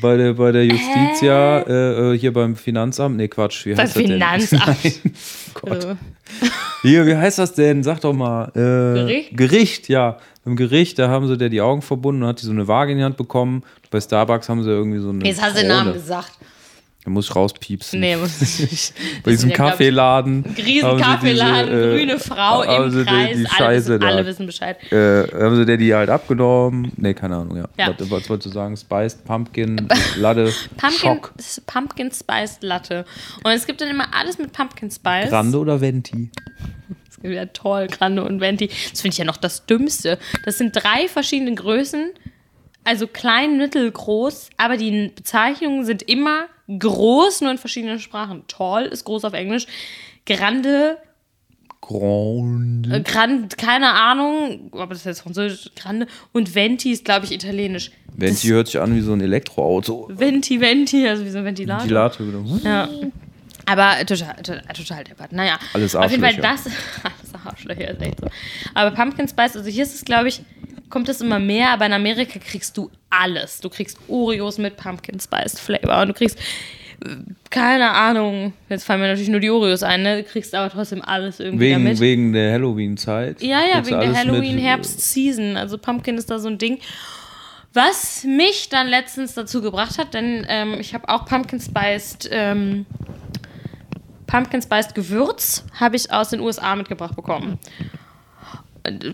bei 0.00 0.16
der, 0.16 0.34
bei 0.34 0.52
der 0.52 0.64
Justitia, 0.64 1.60
äh, 1.60 2.14
äh, 2.14 2.18
hier 2.18 2.32
beim 2.32 2.56
Finanzamt, 2.56 3.16
nee, 3.16 3.28
Quatsch, 3.28 3.66
wie 3.66 3.76
heißt 3.76 3.80
das 3.80 3.94
denn? 3.94 4.12
Finanzamt. 4.12 4.66
Nein, 4.84 5.14
Gott. 5.54 5.72
Also, 5.72 5.96
Hier, 6.82 7.06
wie 7.06 7.16
heißt 7.16 7.38
das 7.38 7.54
denn? 7.54 7.82
Sag 7.82 8.00
doch 8.00 8.12
mal. 8.12 8.48
Äh, 8.54 9.00
Gericht? 9.00 9.36
Gericht, 9.36 9.88
ja. 9.88 10.18
Beim 10.44 10.56
Gericht, 10.56 10.98
da 10.98 11.08
haben 11.08 11.26
sie 11.26 11.36
der 11.36 11.48
die 11.48 11.60
Augen 11.60 11.82
verbunden 11.82 12.22
und 12.22 12.28
hat 12.28 12.40
die 12.40 12.46
so 12.46 12.52
eine 12.52 12.68
Waage 12.68 12.92
in 12.92 12.98
die 12.98 13.04
Hand 13.04 13.16
bekommen. 13.16 13.64
Bei 13.90 14.00
Starbucks 14.00 14.48
haben 14.48 14.62
sie 14.62 14.70
irgendwie 14.70 14.98
so 14.98 15.10
eine. 15.10 15.24
Jetzt 15.24 15.42
hast 15.42 15.56
du 15.56 15.60
den 15.60 15.68
Namen 15.68 15.92
gesagt. 15.92 16.32
Da 17.08 17.12
muss 17.14 17.30
ich 17.30 17.34
rauspiepsen. 17.34 18.00
Nee, 18.00 18.16
muss 18.18 18.42
ich 18.42 18.58
nicht. 18.70 18.92
Bei 19.24 19.30
diesem 19.30 19.50
Kaffeeladen. 19.50 20.44
Riesen 20.58 20.98
Kaffeeladen, 20.98 21.70
diese, 21.70 21.90
äh, 21.94 21.96
grüne 21.96 22.18
Frau 22.18 22.62
im 22.62 22.90
sie 22.90 22.98
die- 22.98 23.04
Kreis. 23.06 23.28
Die 23.38 23.46
alle, 23.46 23.48
Scheiße 23.48 23.88
wissen, 23.88 24.00
da. 24.00 24.06
alle 24.08 24.26
wissen 24.26 24.44
Bescheid. 24.46 24.92
Äh, 24.92 25.22
haben 25.42 25.56
sie 25.56 25.64
der 25.64 25.78
die 25.78 25.94
halt 25.94 26.10
abgenommen? 26.10 26.92
Nee, 26.96 27.14
keine 27.14 27.36
Ahnung, 27.36 27.56
ja. 27.56 27.66
Ja. 27.78 27.94
Was, 27.98 28.10
was 28.10 28.28
wolltest 28.28 28.46
du 28.46 28.50
sagen? 28.50 28.76
Spiced, 28.76 29.24
Pumpkin, 29.24 29.88
Latte, 30.18 30.52
Pumpkin, 30.76 30.98
Schock. 30.98 31.32
Pumpkin 31.66 32.10
Spiced 32.12 32.62
Latte. 32.62 33.06
Und 33.42 33.52
es 33.52 33.66
gibt 33.66 33.80
dann 33.80 33.88
immer 33.88 34.08
alles 34.14 34.36
mit 34.36 34.52
Pumpkin 34.52 34.90
Spice. 34.90 35.30
Grande 35.30 35.56
oder 35.58 35.80
Venti? 35.80 36.30
Das 37.06 37.16
ist 37.24 37.32
ja 37.34 37.46
toll, 37.46 37.86
Grande 37.86 38.22
und 38.22 38.42
Venti. 38.42 38.68
Das 38.90 39.00
finde 39.00 39.14
ich 39.14 39.18
ja 39.18 39.24
noch 39.24 39.38
das 39.38 39.64
Dümmste. 39.64 40.18
Das 40.44 40.58
sind 40.58 40.72
drei 40.76 41.08
verschiedene 41.08 41.54
Größen, 41.54 42.10
also 42.88 43.06
klein, 43.06 43.58
mittel, 43.58 43.90
groß, 43.90 44.48
aber 44.56 44.78
die 44.78 45.12
Bezeichnungen 45.14 45.84
sind 45.84 46.02
immer 46.02 46.46
groß, 46.68 47.42
nur 47.42 47.50
in 47.50 47.58
verschiedenen 47.58 48.00
Sprachen. 48.00 48.44
Tall 48.48 48.86
ist 48.86 49.04
groß 49.04 49.24
auf 49.24 49.34
Englisch. 49.34 49.66
Grande, 50.24 50.96
Grande. 51.82 52.96
äh, 52.96 53.00
Grand, 53.02 53.58
keine 53.58 53.92
Ahnung, 53.92 54.70
aber 54.72 54.88
das 54.88 54.98
ist 54.98 55.04
jetzt 55.04 55.20
Französisch, 55.20 55.70
Grande. 55.76 56.06
Und 56.32 56.54
Venti 56.54 56.92
ist, 56.92 57.04
glaube 57.04 57.26
ich, 57.26 57.32
Italienisch. 57.32 57.90
Venti 58.16 58.48
hört 58.48 58.68
sich 58.68 58.80
an 58.80 58.96
wie 58.96 59.02
so 59.02 59.12
ein 59.12 59.20
Elektroauto. 59.20 60.08
Venti, 60.10 60.58
Venti, 60.58 61.06
also 61.06 61.26
wie 61.26 61.30
so 61.30 61.38
ein 61.38 61.44
Ventilator. 61.44 61.82
Ventilator. 61.82 62.26
genau. 62.26 62.58
Ja. 62.64 62.88
Aber 63.66 64.06
total, 64.06 64.34
total, 64.36 64.62
total 64.74 65.04
deppert. 65.04 65.32
Naja, 65.32 65.58
Alles 65.74 65.94
auf 65.94 66.10
jeden 66.10 66.22
Fall 66.22 66.36
das. 66.36 66.64
Alles 67.02 67.46
Arschlöcher, 67.46 67.90
ist 67.90 68.00
echt 68.00 68.20
so. 68.20 68.26
Aber 68.72 68.96
Pumpkin 68.96 69.28
Spice, 69.28 69.56
also 69.56 69.68
hier 69.68 69.82
ist 69.82 69.94
es, 69.94 70.06
glaube 70.06 70.28
ich, 70.28 70.40
kommt 70.90 71.08
es 71.08 71.20
immer 71.20 71.38
mehr, 71.38 71.70
aber 71.70 71.86
in 71.86 71.92
Amerika 71.92 72.38
kriegst 72.38 72.76
du 72.76 72.90
alles. 73.10 73.60
Du 73.60 73.68
kriegst 73.68 73.98
Oreos 74.08 74.58
mit 74.58 74.76
Pumpkin 74.76 75.20
Spice 75.20 75.58
Flavor 75.58 76.02
und 76.02 76.08
du 76.08 76.14
kriegst, 76.14 76.38
äh, 77.04 77.16
keine 77.50 77.90
Ahnung, 77.90 78.52
jetzt 78.68 78.84
fallen 78.84 79.00
mir 79.00 79.08
natürlich 79.08 79.28
nur 79.28 79.40
die 79.40 79.50
Oreos 79.50 79.82
ein, 79.82 80.02
ne? 80.02 80.22
Du 80.22 80.28
kriegst 80.28 80.54
aber 80.54 80.70
trotzdem 80.70 81.02
alles 81.02 81.40
irgendwie 81.40 81.66
Wegen, 81.66 81.84
damit. 81.84 82.00
wegen 82.00 82.32
der 82.32 82.52
Halloween-Zeit. 82.52 83.42
Ja, 83.42 83.60
ja, 83.60 83.76
wegen 83.84 83.90
der 83.90 83.98
alles 83.98 84.08
mit, 84.10 84.16
Halloween, 84.18 84.58
äh, 84.58 84.62
Herbst-Season. 84.62 85.56
Also 85.56 85.78
Pumpkin 85.78 86.16
ist 86.16 86.30
da 86.30 86.38
so 86.38 86.48
ein 86.48 86.58
Ding. 86.58 86.78
Was 87.74 88.24
mich 88.24 88.70
dann 88.70 88.88
letztens 88.88 89.34
dazu 89.34 89.60
gebracht 89.60 89.98
hat, 89.98 90.14
denn 90.14 90.46
ähm, 90.48 90.76
ich 90.80 90.94
habe 90.94 91.08
auch 91.08 91.26
Pumpkin 91.26 91.60
Spiced, 91.60 92.28
ähm, 92.32 92.86
Pumpkin 94.26 94.62
Spiced 94.62 94.94
Gewürz 94.94 95.64
habe 95.78 95.96
ich 95.96 96.10
aus 96.10 96.30
den 96.30 96.40
USA 96.40 96.74
mitgebracht 96.74 97.14
bekommen. 97.14 97.58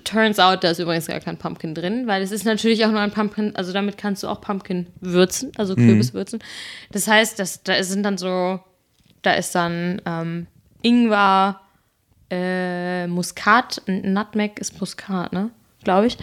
Turns 0.04 0.38
out, 0.38 0.64
da 0.64 0.70
ist 0.70 0.78
übrigens 0.78 1.06
gar 1.06 1.20
kein 1.20 1.36
Pumpkin 1.36 1.74
drin, 1.74 2.06
weil 2.06 2.22
es 2.22 2.30
ist 2.30 2.44
natürlich 2.44 2.84
auch 2.84 2.90
nur 2.90 3.00
ein 3.00 3.10
Pumpkin, 3.10 3.54
also 3.56 3.72
damit 3.72 3.98
kannst 3.98 4.22
du 4.22 4.28
auch 4.28 4.40
Pumpkin 4.40 4.86
würzen, 5.00 5.52
also 5.56 5.74
Kürbis 5.74 6.14
würzen. 6.14 6.40
Das 6.90 7.08
heißt, 7.08 7.38
das, 7.38 7.62
da 7.62 7.82
sind 7.82 8.02
dann 8.02 8.18
so, 8.18 8.60
da 9.22 9.32
ist 9.32 9.54
dann 9.54 10.00
ähm, 10.06 10.46
Ingwer, 10.82 11.60
äh, 12.30 13.06
Muskat, 13.06 13.82
Nutmeg 13.86 14.58
ist 14.58 14.80
Muskat, 14.80 15.32
ne? 15.32 15.50
Glaube 15.84 16.06
ich. 16.06 16.16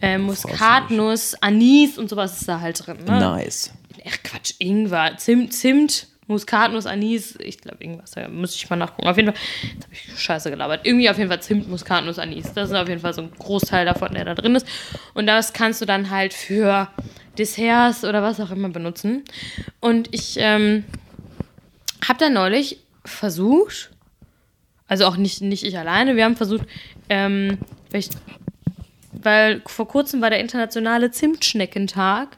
Äh, 0.00 0.18
Muskatnuss, 0.18 1.34
Anis 1.40 1.98
und 1.98 2.08
sowas 2.08 2.40
ist 2.40 2.48
da 2.48 2.60
halt 2.60 2.86
drin. 2.86 2.98
Ne? 3.04 3.18
Nice. 3.18 3.72
Ach 4.06 4.16
Quatsch, 4.22 4.54
Ingwer, 4.58 5.16
Zimt, 5.16 5.52
Zimt, 5.52 6.06
Muskatnuss, 6.28 6.86
Anis, 6.86 7.36
ich 7.40 7.58
glaube 7.58 7.82
irgendwas, 7.82 8.12
da 8.12 8.28
muss 8.28 8.54
ich 8.54 8.68
mal 8.68 8.76
nachgucken. 8.76 9.08
Auf 9.08 9.16
jeden 9.16 9.32
Fall, 9.32 9.42
jetzt 9.74 9.84
habe 9.84 9.94
ich 9.94 10.20
Scheiße 10.20 10.50
gelabert. 10.50 10.86
Irgendwie 10.86 11.08
auf 11.08 11.16
jeden 11.16 11.30
Fall 11.30 11.40
Zimt, 11.42 11.68
Muskatnuss, 11.68 12.18
Anis. 12.18 12.52
Das 12.52 12.70
ist 12.70 12.76
auf 12.76 12.88
jeden 12.88 13.00
Fall 13.00 13.14
so 13.14 13.22
ein 13.22 13.32
Großteil 13.38 13.86
davon, 13.86 14.12
der 14.12 14.26
da 14.26 14.34
drin 14.34 14.54
ist. 14.54 14.66
Und 15.14 15.26
das 15.26 15.54
kannst 15.54 15.80
du 15.80 15.86
dann 15.86 16.10
halt 16.10 16.34
für 16.34 16.88
Desserts 17.38 18.04
oder 18.04 18.22
was 18.22 18.40
auch 18.40 18.50
immer 18.50 18.68
benutzen. 18.68 19.24
Und 19.80 20.14
ich 20.14 20.36
ähm, 20.38 20.84
habe 22.06 22.18
da 22.18 22.28
neulich 22.28 22.78
versucht, 23.04 23.90
also 24.86 25.06
auch 25.06 25.16
nicht, 25.16 25.40
nicht 25.40 25.64
ich 25.64 25.78
alleine, 25.78 26.14
wir 26.14 26.24
haben 26.24 26.36
versucht, 26.36 26.66
ähm, 27.08 27.58
weil, 29.12 29.62
vor 29.66 29.88
kurzem 29.88 30.20
war 30.20 30.28
der 30.28 30.40
internationale 30.40 31.10
Zimtschneckentag. 31.10 32.36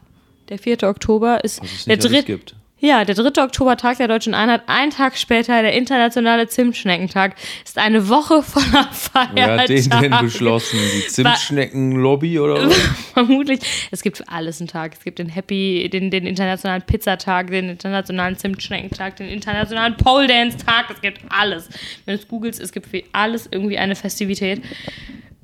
Der 0.49 0.57
4. 0.57 0.83
Oktober 0.83 1.43
ist 1.43 1.61
es 1.63 1.85
der 1.85 1.97
dritte. 1.97 2.39
Ja, 2.83 3.05
der 3.05 3.13
3. 3.13 3.43
Oktober, 3.43 3.77
Tag 3.77 3.97
der 3.97 4.07
Deutschen 4.07 4.33
Einheit. 4.33 4.63
Ein 4.65 4.89
Tag 4.89 5.15
später, 5.15 5.61
der 5.61 5.73
internationale 5.73 6.47
Zimtschneckentag, 6.47 7.35
ist 7.63 7.77
eine 7.77 8.09
Woche 8.09 8.41
voller 8.41 8.89
Wer 9.33 9.59
hat 9.59 9.69
den 9.69 9.87
denn 9.87 10.15
beschlossen? 10.19 10.79
Die 10.95 11.07
Zimtschnecken-Lobby 11.07 12.39
oder 12.39 12.65
was? 12.65 12.75
Vermutlich. 13.13 13.59
Es 13.91 14.01
gibt 14.01 14.17
für 14.17 14.27
alles 14.27 14.59
einen 14.59 14.67
Tag. 14.67 14.93
Es 14.95 15.03
gibt 15.03 15.19
den 15.19 15.29
Happy, 15.29 15.87
den, 15.93 16.09
den 16.09 16.25
internationalen 16.25 16.81
Pizzatag, 16.81 17.51
den 17.51 17.69
internationalen 17.69 18.35
Zimtschneckentag, 18.35 19.15
den 19.17 19.29
internationalen 19.29 19.95
Pole 19.95 20.25
Dance 20.25 20.57
Tag. 20.57 20.85
Es 20.89 21.01
gibt 21.01 21.21
alles. 21.29 21.69
Wenn 22.05 22.15
du 22.15 22.21
es 22.23 22.27
googelst, 22.27 22.59
es 22.59 22.71
gibt 22.71 22.87
für 22.87 23.03
alles 23.11 23.47
irgendwie 23.51 23.77
eine 23.77 23.95
Festivität. 23.95 24.63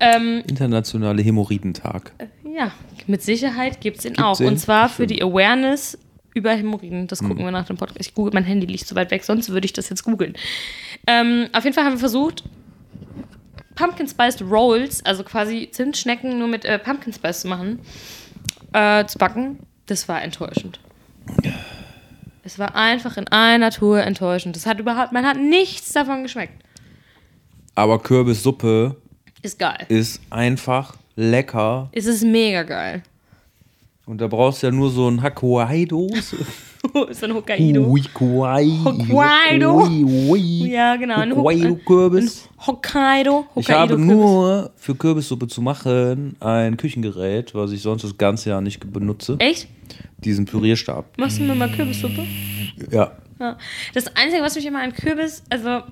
Ähm, 0.00 0.42
Internationale 0.48 1.22
Hämorrhoidentag. 1.22 2.12
ja, 2.52 2.72
mit 3.06 3.22
Sicherheit 3.22 3.80
gibt 3.80 3.98
es 3.98 4.04
ihn 4.04 4.14
Gibt's 4.14 4.24
auch. 4.24 4.38
den? 4.38 4.48
Und 4.48 4.58
zwar 4.58 4.88
für 4.88 5.06
die 5.06 5.22
Awareness 5.22 5.98
über 6.38 6.52
Hämorrhoiden. 6.52 7.06
Das 7.06 7.20
Hm. 7.20 7.28
gucken 7.28 7.44
wir 7.44 7.50
nach 7.52 7.66
dem 7.66 7.76
Podcast. 7.76 8.00
Ich 8.00 8.14
google, 8.14 8.32
mein 8.34 8.44
Handy 8.44 8.66
liegt 8.66 8.86
so 8.86 8.94
weit 8.94 9.10
weg, 9.10 9.24
sonst 9.24 9.50
würde 9.50 9.64
ich 9.66 9.72
das 9.72 9.88
jetzt 9.88 10.02
googeln. 10.04 10.34
Ähm, 11.06 11.48
auf 11.52 11.64
jeden 11.64 11.74
Fall 11.74 11.84
haben 11.84 11.94
wir 11.94 11.98
versucht, 12.00 12.44
Pumpkin 13.74 14.08
Spiced 14.08 14.42
Rolls, 14.42 15.04
also 15.04 15.22
quasi 15.22 15.68
Zimtschnecken 15.70 16.38
nur 16.38 16.48
mit 16.48 16.64
äh, 16.64 16.78
Pumpkin 16.78 17.12
Spice 17.12 17.42
zu 17.42 17.48
machen, 17.48 17.78
äh, 18.72 19.04
zu 19.06 19.18
backen. 19.18 19.60
Das 19.86 20.08
war 20.08 20.20
enttäuschend. 20.22 20.80
Es 22.42 22.58
war 22.58 22.74
einfach 22.74 23.16
in 23.16 23.28
einer 23.28 23.70
Tour 23.70 24.00
enttäuschend. 24.00 24.56
Das 24.56 24.66
hat 24.66 24.80
überhaupt, 24.80 25.12
man 25.12 25.24
hat 25.26 25.36
nichts 25.36 25.92
davon 25.92 26.22
geschmeckt. 26.22 26.62
Aber 27.74 28.00
Kürbissuppe 28.02 28.96
Ist 29.42 29.58
geil. 29.58 29.84
ist 29.88 30.20
einfach 30.30 30.96
lecker. 31.14 31.88
Es 31.92 32.06
ist 32.06 32.24
mega 32.24 32.62
geil. 32.64 33.02
Und 34.08 34.22
da 34.22 34.26
brauchst 34.26 34.62
du 34.62 34.68
ja 34.68 34.72
nur 34.72 34.90
so 34.90 35.06
ein 35.06 35.22
Hokkaido. 35.22 36.06
ist 37.10 37.22
ein 37.22 37.34
Hokkaido. 37.34 37.84
Hokkaido. 37.86 38.84
Hokkaido. 38.86 39.86
Ui. 40.30 40.70
Ja, 40.70 40.96
genau. 40.96 41.16
Ein 41.16 41.32
Hok- 41.32 41.44
Hokkaido-Kürbis. 41.44 42.48
Ein 42.58 42.66
Hokkaido. 42.66 43.44
Ich 43.56 43.70
habe 43.70 43.98
nur 43.98 44.70
für 44.76 44.94
Kürbissuppe 44.94 45.46
zu 45.46 45.60
machen 45.60 46.36
ein 46.40 46.78
Küchengerät, 46.78 47.54
was 47.54 47.70
ich 47.72 47.82
sonst 47.82 48.02
das 48.02 48.16
ganze 48.16 48.48
Jahr 48.48 48.62
nicht 48.62 48.90
benutze. 48.90 49.36
Echt? 49.40 49.68
Diesen 50.24 50.46
Pürierstab. 50.46 51.04
Machst 51.18 51.38
du 51.38 51.42
mir 51.42 51.54
mal 51.54 51.70
Kürbissuppe? 51.70 52.24
Ja. 52.90 53.12
Ja. 53.38 53.58
Das 53.92 54.06
Einzige, 54.16 54.42
was 54.42 54.56
mich 54.56 54.64
immer 54.64 54.80
an 54.82 54.94
Kürbis, 54.94 55.42
also 55.50 55.82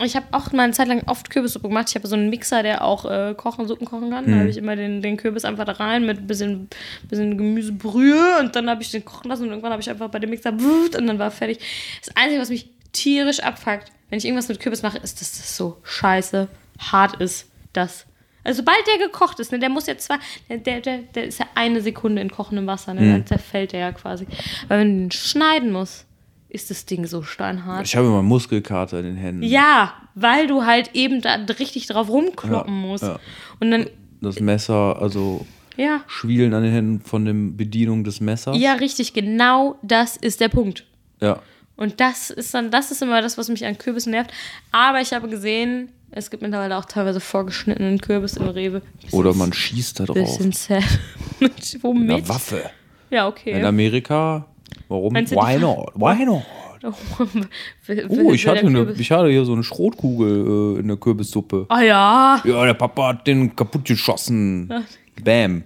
ich 0.00 0.16
habe 0.16 0.26
auch 0.32 0.50
mal 0.52 0.64
eine 0.64 0.72
Zeit 0.72 0.88
lang 0.88 1.02
oft 1.06 1.30
Kürbissuppe 1.30 1.68
gemacht. 1.68 1.88
Ich 1.90 1.94
habe 1.94 2.06
so 2.08 2.16
einen 2.16 2.30
Mixer, 2.30 2.62
der 2.62 2.84
auch 2.84 3.04
äh, 3.04 3.34
kochen, 3.36 3.68
Suppen 3.68 3.86
kochen 3.86 4.10
kann. 4.10 4.30
Da 4.30 4.38
habe 4.38 4.48
ich 4.48 4.56
immer 4.56 4.74
den, 4.74 5.02
den 5.02 5.16
Kürbis 5.16 5.44
einfach 5.44 5.64
da 5.64 5.72
rein 5.72 6.06
mit 6.06 6.18
ein 6.18 6.26
bisschen, 6.26 6.68
bisschen 7.08 7.36
Gemüsebrühe 7.36 8.40
und 8.40 8.56
dann 8.56 8.68
habe 8.68 8.82
ich 8.82 8.90
den 8.90 9.04
kochen 9.04 9.28
lassen 9.30 9.44
und 9.44 9.50
irgendwann 9.50 9.72
habe 9.72 9.82
ich 9.82 9.90
einfach 9.90 10.08
bei 10.08 10.18
dem 10.18 10.30
Mixer 10.30 10.50
und 10.52 11.06
dann 11.06 11.18
war 11.18 11.30
fertig. 11.30 11.58
Das 12.04 12.16
Einzige, 12.16 12.40
was 12.40 12.48
mich 12.48 12.70
tierisch 12.92 13.40
abfuckt, 13.40 13.92
wenn 14.10 14.18
ich 14.18 14.24
irgendwas 14.24 14.48
mit 14.48 14.60
Kürbis 14.60 14.82
mache, 14.82 14.98
ist, 14.98 15.20
dass 15.20 15.32
das 15.38 15.56
so 15.56 15.78
scheiße 15.84 16.48
hart 16.78 17.20
ist. 17.20 17.48
Das. 17.72 18.06
Also 18.44 18.58
sobald 18.58 18.78
der 18.86 19.06
gekocht 19.06 19.38
ist, 19.40 19.52
ne, 19.52 19.58
der 19.58 19.68
muss 19.68 19.86
ja 19.86 19.96
zwar, 19.96 20.18
der, 20.48 20.58
der, 20.58 20.80
der, 20.80 20.98
der 20.98 21.24
ist 21.24 21.38
ja 21.38 21.46
eine 21.54 21.80
Sekunde 21.80 22.20
in 22.20 22.30
kochendem 22.30 22.66
Wasser, 22.66 22.92
ne, 22.92 23.12
dann 23.12 23.26
zerfällt 23.26 23.72
der 23.72 23.80
ja 23.80 23.92
quasi. 23.92 24.26
Aber 24.64 24.80
wenn 24.80 24.96
du 24.96 25.04
ihn 25.04 25.10
schneiden 25.12 25.70
musst, 25.70 26.06
ist 26.52 26.70
das 26.70 26.84
Ding 26.84 27.06
so 27.06 27.22
steinhart. 27.22 27.86
Ich 27.86 27.96
habe 27.96 28.06
immer 28.06 28.22
Muskelkater 28.22 28.98
in 28.98 29.04
den 29.06 29.16
Händen. 29.16 29.42
Ja, 29.42 29.94
weil 30.14 30.46
du 30.46 30.64
halt 30.66 30.90
eben 30.94 31.20
da 31.22 31.34
richtig 31.58 31.86
drauf 31.86 32.08
rumkloppen 32.10 32.74
Ja, 32.82 32.86
musst. 32.88 33.04
ja. 33.04 33.18
Und 33.60 33.70
dann, 33.70 33.86
Das 34.20 34.38
Messer, 34.40 35.00
also 35.00 35.46
ja, 35.76 36.02
Schwielen 36.06 36.52
an 36.52 36.62
den 36.62 36.72
Händen 36.72 37.00
von 37.00 37.24
der 37.24 37.32
Bedienung 37.34 38.04
des 38.04 38.20
Messers. 38.20 38.56
ja, 38.58 38.74
richtig, 38.74 39.14
genau 39.14 39.76
das 39.82 40.16
ist 40.18 40.40
der 40.40 40.48
Punkt. 40.50 40.84
Ja. 41.20 41.40
Und 41.76 42.00
das 42.00 42.28
ist 42.30 42.52
dann, 42.52 42.70
das 42.70 42.90
ist 42.90 43.00
immer 43.02 43.22
das, 43.22 43.38
was 43.38 43.48
mich 43.48 43.64
an 43.64 43.78
Kürbissen 43.78 44.10
nervt. 44.12 44.30
Aber 44.72 45.00
ich 45.00 45.14
habe 45.14 45.28
gesehen, 45.28 45.88
es 46.10 46.30
gibt 46.30 46.42
mittlerweile 46.42 46.76
auch 46.76 46.84
teilweise 46.84 47.18
vorgeschnittenen 47.20 47.98
Kürbis 47.98 48.36
im 48.36 48.46
Rewe. 48.48 48.82
Oder 49.10 49.32
man 49.32 49.54
schießt 49.54 49.98
da 50.00 50.04
drauf. 50.04 50.16
Bisschen 50.16 50.52
sad. 50.52 50.84
Mit- 51.40 51.78
Womit? 51.82 52.10
Eine 52.10 52.28
Waffe. 52.28 52.70
Ja, 53.10 53.22
In 53.26 53.32
okay. 53.32 53.64
Amerika, 53.64 54.46
warum? 54.88 55.14
Why 55.14 55.58
not? 55.58 55.92
Why 55.94 56.24
not? 56.24 56.42
Oh, 56.84 58.32
ich 58.32 58.46
hatte, 58.46 58.66
eine, 58.66 58.92
ich 58.98 59.10
hatte 59.12 59.28
hier 59.30 59.44
so 59.44 59.52
eine 59.52 59.62
Schrotkugel 59.62 60.76
äh, 60.76 60.80
in 60.80 60.88
der 60.88 60.96
Kürbissuppe. 60.96 61.66
Ah 61.68 61.80
ja, 61.80 62.40
Ja, 62.44 62.64
der 62.64 62.74
Papa 62.74 63.08
hat 63.08 63.26
den 63.26 63.54
kaputt 63.54 63.84
geschossen. 63.84 64.68
Bam. 65.24 65.62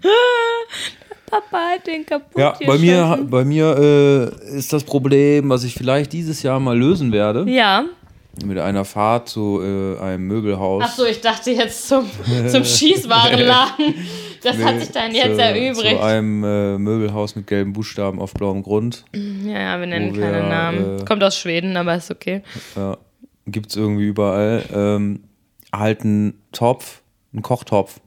Papa 1.24 1.58
hat 1.74 1.86
den 1.86 2.04
kaputt 2.04 2.38
Ja, 2.38 2.54
bei 2.66 2.76
mir, 2.78 3.00
geschossen. 3.02 3.30
bei 3.30 3.44
mir 3.44 4.32
äh, 4.44 4.56
ist 4.58 4.72
das 4.74 4.84
Problem, 4.84 5.48
was 5.48 5.64
ich 5.64 5.74
vielleicht 5.74 6.12
dieses 6.12 6.42
Jahr 6.42 6.60
mal 6.60 6.78
lösen 6.78 7.10
werde. 7.12 7.50
Ja, 7.50 7.86
mit 8.44 8.58
einer 8.58 8.84
Fahrt 8.84 9.28
zu 9.28 9.60
äh, 9.62 9.98
einem 10.00 10.26
Möbelhaus. 10.26 10.82
Ach 10.86 10.92
so, 10.92 11.04
ich 11.04 11.20
dachte 11.20 11.50
jetzt 11.52 11.88
zum, 11.88 12.10
zum 12.48 12.64
Schießwarenladen. 13.16 13.94
Das 14.42 14.58
hat 14.58 14.80
sich 14.80 14.90
dann 14.90 15.14
jetzt 15.14 15.36
zu, 15.36 15.42
erübrigt. 15.42 15.96
Zu 15.96 16.02
einem 16.02 16.44
äh, 16.44 16.78
Möbelhaus 16.78 17.34
mit 17.34 17.46
gelben 17.46 17.72
Buchstaben 17.72 18.20
auf 18.20 18.34
blauem 18.34 18.62
Grund. 18.62 19.04
Ja, 19.14 19.58
ja, 19.58 19.80
wir 19.80 19.86
nennen 19.86 20.14
Wo 20.14 20.20
keine 20.20 20.42
wir, 20.42 20.48
Namen. 20.48 21.00
äh, 21.00 21.04
Kommt 21.04 21.24
aus 21.24 21.38
Schweden, 21.38 21.76
aber 21.76 21.94
ist 21.94 22.10
okay. 22.10 22.42
Ja, 22.76 22.98
gibt 23.46 23.70
es 23.70 23.76
irgendwie 23.76 24.06
überall. 24.06 24.64
Ähm, 24.72 25.24
halt 25.74 26.02
einen 26.02 26.34
Topf, 26.52 27.02
einen 27.32 27.42
Kochtopf, 27.42 28.00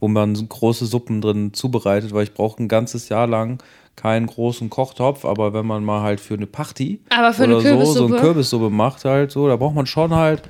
wo 0.00 0.08
man 0.08 0.34
große 0.48 0.86
Suppen 0.86 1.20
drin 1.20 1.52
zubereitet, 1.52 2.12
weil 2.12 2.24
ich 2.24 2.34
brauche 2.34 2.62
ein 2.62 2.68
ganzes 2.68 3.08
Jahr 3.08 3.26
lang 3.26 3.62
keinen 3.96 4.26
großen 4.26 4.70
Kochtopf, 4.70 5.24
aber 5.24 5.52
wenn 5.52 5.66
man 5.66 5.84
mal 5.84 6.02
halt 6.02 6.20
für 6.20 6.34
eine 6.34 6.46
Party 6.46 7.00
für 7.08 7.44
eine 7.44 7.56
oder 7.56 7.62
so, 7.62 7.68
so 7.68 7.68
Kürbissuppe? 7.68 8.12
eine 8.14 8.20
Kürbissuppe 8.22 8.70
macht 8.70 9.04
halt 9.04 9.30
so, 9.30 9.48
da 9.48 9.56
braucht 9.56 9.74
man 9.74 9.86
schon 9.86 10.14
halt 10.14 10.42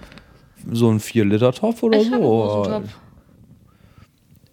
so 0.72 0.88
einen 0.88 1.00
4-Liter-Topf 1.00 1.82
oder 1.82 1.98
Ich 1.98 2.06
hab 2.06 2.14
einen 2.14 2.22
so. 2.22 2.28
großen. 2.28 2.72
Topf. 2.72 2.88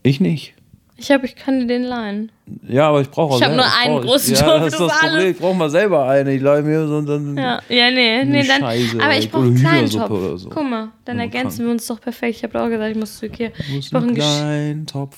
Ich 0.03 0.19
nicht. 0.19 0.55
Ich, 0.97 1.09
hab, 1.09 1.23
ich 1.23 1.35
kann 1.35 1.61
dir 1.61 1.65
den 1.65 1.83
leihen. 1.83 2.31
Ja, 2.67 2.89
aber 2.89 3.01
ich 3.01 3.09
brauche 3.09 3.35
Ich 3.35 3.43
hab 3.43 3.55
nur 3.55 3.65
einen 3.81 4.01
großen 4.01 4.35
ja, 4.35 4.41
Topf, 4.41 4.59
Das 4.65 4.73
ist 4.73 4.79
das 4.79 4.91
Problem. 4.91 5.13
alles. 5.15 5.23
Ich 5.31 5.37
brauche 5.39 5.55
mal 5.55 5.69
selber 5.71 6.07
eine. 6.07 6.31
Ich 6.33 6.41
leih 6.41 6.61
mir 6.61 6.87
so 6.87 6.97
und 6.97 7.07
dann. 7.07 7.37
Ja, 7.37 7.59
ja 7.69 7.89
nee, 7.89 8.23
nee, 8.23 8.43
dann. 8.45 8.61
Scheiße, 8.61 9.01
aber 9.01 9.17
ich 9.17 9.31
brauche 9.31 9.45
einen 9.45 9.55
kleinen 9.55 9.89
Topf. 9.89 10.11
oder 10.11 10.37
so. 10.37 10.49
Guck 10.49 10.69
mal, 10.69 10.89
dann 11.05 11.17
ergänzen 11.17 11.65
wir 11.65 11.71
uns 11.71 11.87
doch 11.87 11.99
perfekt. 11.99 12.35
Ich 12.37 12.43
habe 12.43 12.61
auch 12.61 12.69
gesagt, 12.69 12.91
ich 12.91 12.97
muss 12.99 13.17
zu 13.17 13.25
Ikea. 13.25 13.49
Ich 13.57 13.77
Ich 13.77 13.89
brauche 13.89 14.03
einen 14.03 14.09
einen, 14.09 14.15
kleinen 14.19 14.85
Topf 14.85 15.17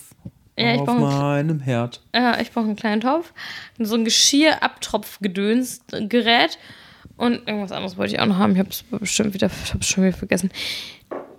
Ja, 0.57 0.75
ich 0.75 0.81
auf 0.81 0.99
meinem 0.99 1.59
Herd. 1.59 2.01
ja, 2.15 2.39
ich 2.39 2.51
brauche 2.51 2.65
einen 2.65 2.75
kleinen 2.75 3.01
Topf. 3.01 3.33
So 3.79 3.95
ein 3.95 4.05
Geschirrabtropfgedöns-Gerät. 4.05 6.57
Und 7.17 7.47
irgendwas 7.47 7.71
anderes 7.71 7.97
wollte 7.97 8.15
ich 8.15 8.19
auch 8.19 8.25
noch 8.25 8.37
haben. 8.37 8.53
Ich 8.53 8.59
habe 8.59 8.69
es 8.69 8.83
bestimmt 8.83 9.33
wieder, 9.33 9.49
ich 9.65 9.73
hab's 9.73 9.87
schon 9.87 10.03
wieder 10.03 10.17
vergessen. 10.17 10.51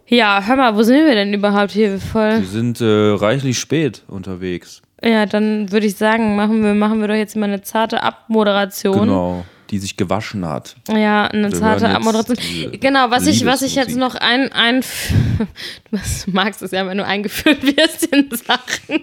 Ja, 0.06 0.42
hör 0.44 0.56
mal, 0.56 0.76
wo 0.76 0.82
sind 0.82 1.06
wir 1.06 1.14
denn 1.14 1.32
überhaupt 1.32 1.70
hier? 1.70 1.98
Voll. 1.98 2.40
Wir 2.40 2.46
sind 2.46 2.80
äh, 2.80 2.84
reichlich 2.84 3.58
spät 3.58 4.02
unterwegs. 4.08 4.82
Ja, 5.02 5.26
dann 5.26 5.72
würde 5.72 5.86
ich 5.86 5.96
sagen, 5.96 6.36
machen 6.36 6.62
wir, 6.62 6.74
machen 6.74 7.00
wir 7.00 7.08
doch 7.08 7.14
jetzt 7.14 7.36
mal 7.36 7.46
eine 7.46 7.62
zarte 7.62 8.02
Abmoderation. 8.02 9.00
Genau. 9.00 9.44
Die 9.70 9.78
sich 9.78 9.96
gewaschen 9.96 10.46
hat. 10.46 10.76
Ja, 10.88 11.26
eine 11.26 11.50
Wir 11.50 11.58
zarte 11.58 11.88
Abmoderation. 11.88 12.72
Genau, 12.80 13.10
was 13.10 13.26
ich, 13.26 13.44
was 13.46 13.62
ich 13.62 13.74
jetzt 13.74 13.96
noch 13.96 14.14
ein, 14.14 14.52
ein 14.52 14.82
du 15.90 15.98
magst 16.30 16.62
es 16.62 16.70
ja, 16.70 16.86
wenn 16.86 16.98
du 16.98 17.04
eingeführt 17.04 17.62
wirst 17.62 18.06
in 18.06 18.28
Sachen. 18.30 19.00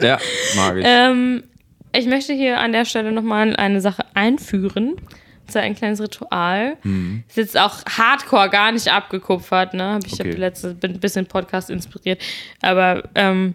Ja, 0.00 0.18
mag 0.56 0.76
ich. 0.76 0.84
Ähm, 0.86 1.42
ich 1.92 2.06
möchte 2.06 2.34
hier 2.34 2.58
an 2.60 2.72
der 2.72 2.84
Stelle 2.84 3.12
nochmal 3.12 3.56
eine 3.56 3.80
Sache 3.80 4.04
einführen. 4.14 4.96
Das 5.46 5.54
ist 5.54 5.62
ein 5.62 5.74
kleines 5.74 6.00
Ritual. 6.02 6.76
Mhm. 6.82 7.24
Ist 7.26 7.38
jetzt 7.38 7.58
auch 7.58 7.82
hardcore 7.88 8.50
gar 8.50 8.70
nicht 8.70 8.88
abgekupfert, 8.92 9.72
ne? 9.72 9.94
Hab 9.94 10.06
ich 10.06 10.12
Okay. 10.12 10.32
hab 10.32 10.38
letzte, 10.38 10.74
bin 10.74 10.92
ein 10.92 11.00
bisschen 11.00 11.24
Podcast 11.24 11.70
inspiriert. 11.70 12.20
Aber 12.60 13.04
ähm, 13.14 13.54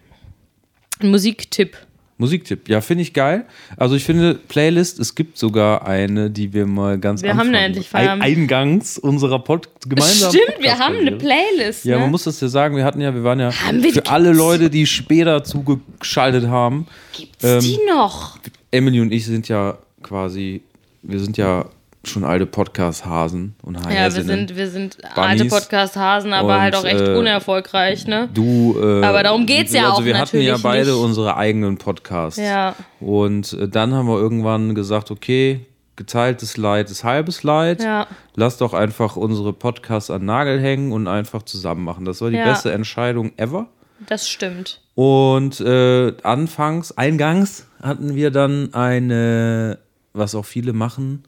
ein 0.99 1.11
Musiktipp. 1.11 1.77
Musiktipp. 2.17 2.69
Ja, 2.69 2.81
finde 2.81 3.01
ich 3.01 3.13
geil. 3.13 3.45
Also 3.75 3.95
ich 3.95 4.03
finde, 4.03 4.35
Playlist, 4.35 4.99
es 4.99 5.15
gibt 5.15 5.37
sogar 5.37 5.87
eine, 5.87 6.29
die 6.29 6.53
wir 6.53 6.65
mal 6.65 6.99
ganz 6.99 7.23
Wir 7.23 7.35
haben 7.35 7.53
endlich 7.53 7.89
Feierabend. 7.89 8.23
Eingangs 8.23 8.97
unserer 8.97 9.39
Pod 9.39 9.67
gemeinsamen 9.87 10.33
Stimmt, 10.33 10.61
wir 10.61 10.77
haben 10.77 10.95
eine. 10.95 11.11
Playlist. 11.13 11.85
Ja, 11.85 11.95
ne? 11.95 12.01
man 12.03 12.11
muss 12.11 12.23
das 12.23 12.39
ja 12.39 12.47
sagen, 12.47 12.75
wir 12.75 12.85
hatten 12.85 13.01
ja, 13.01 13.13
wir 13.13 13.23
waren 13.23 13.39
ja 13.39 13.51
Haben 13.51 13.81
wir 13.83 13.93
für 13.93 14.05
alle 14.07 14.31
Leute, 14.31 14.69
die 14.69 14.85
später 14.85 15.43
zugeschaltet 15.43 16.47
haben. 16.47 16.87
Gibt's 17.17 17.43
ähm, 17.43 17.59
die 17.61 17.79
noch? 17.87 18.37
Emily 18.71 19.01
und 19.01 19.11
ich 19.11 19.25
sind 19.25 19.47
ja 19.47 19.77
quasi, 20.01 20.61
wir 21.01 21.19
sind 21.19 21.37
ja 21.37 21.65
schon 22.05 22.23
alte 22.25 22.45
Podcast-Hasen 22.45 23.55
und 23.61 23.75
Ja, 23.77 23.89
wir 23.89 23.99
Hasinnen. 24.01 24.27
sind, 24.47 24.55
wir 24.57 24.67
sind 24.69 24.97
alte 25.15 25.37
Bunnies. 25.45 25.53
Podcast-Hasen, 25.53 26.33
aber 26.33 26.55
Und, 26.55 26.61
halt 26.61 26.75
auch 26.75 26.83
echt 26.85 26.99
äh, 26.99 27.15
unerfolgreich, 27.15 28.07
ne? 28.07 28.29
Du, 28.33 28.75
äh, 28.81 29.03
Aber 29.03 29.23
darum 29.23 29.45
geht's 29.45 29.71
ja 29.71 29.83
also 29.85 30.01
auch 30.01 30.05
wir 30.05 30.17
hatten 30.17 30.41
ja 30.41 30.57
beide 30.57 30.91
nicht. 30.91 30.99
unsere 30.99 31.37
eigenen 31.37 31.77
Podcasts. 31.77 32.39
Ja. 32.39 32.75
Und 32.99 33.53
äh, 33.53 33.67
dann 33.69 33.93
haben 33.93 34.07
wir 34.07 34.17
irgendwann 34.17 34.75
gesagt, 34.75 35.11
okay, 35.11 35.65
geteiltes 35.95 36.57
Leid 36.57 36.91
ist 36.91 37.03
halbes 37.05 37.43
Leid. 37.43 37.81
Ja. 37.81 38.07
Lass 38.35 38.57
doch 38.57 38.73
einfach 38.73 39.15
unsere 39.15 39.53
Podcasts 39.53 40.09
an 40.09 40.25
Nagel 40.25 40.59
hängen 40.59 40.91
und 40.91 41.07
einfach 41.07 41.43
zusammen 41.43 41.83
machen. 41.85 42.03
Das 42.03 42.19
war 42.21 42.29
die 42.29 42.37
Ja. 42.37 42.45
beste 42.45 42.71
Entscheidung 42.73 43.31
ever. 43.37 43.67
Das 44.07 44.27
stimmt. 44.27 44.81
Und 44.95 45.61
äh, 45.61 46.13
anfangs, 46.23 46.97
eingangs 46.97 47.67
hatten 47.81 48.15
wir 48.15 48.29
dann 48.31 48.73
eine, 48.73 49.79
was 50.13 50.35
auch 50.35 50.45
viele 50.45 50.73
machen, 50.73 51.23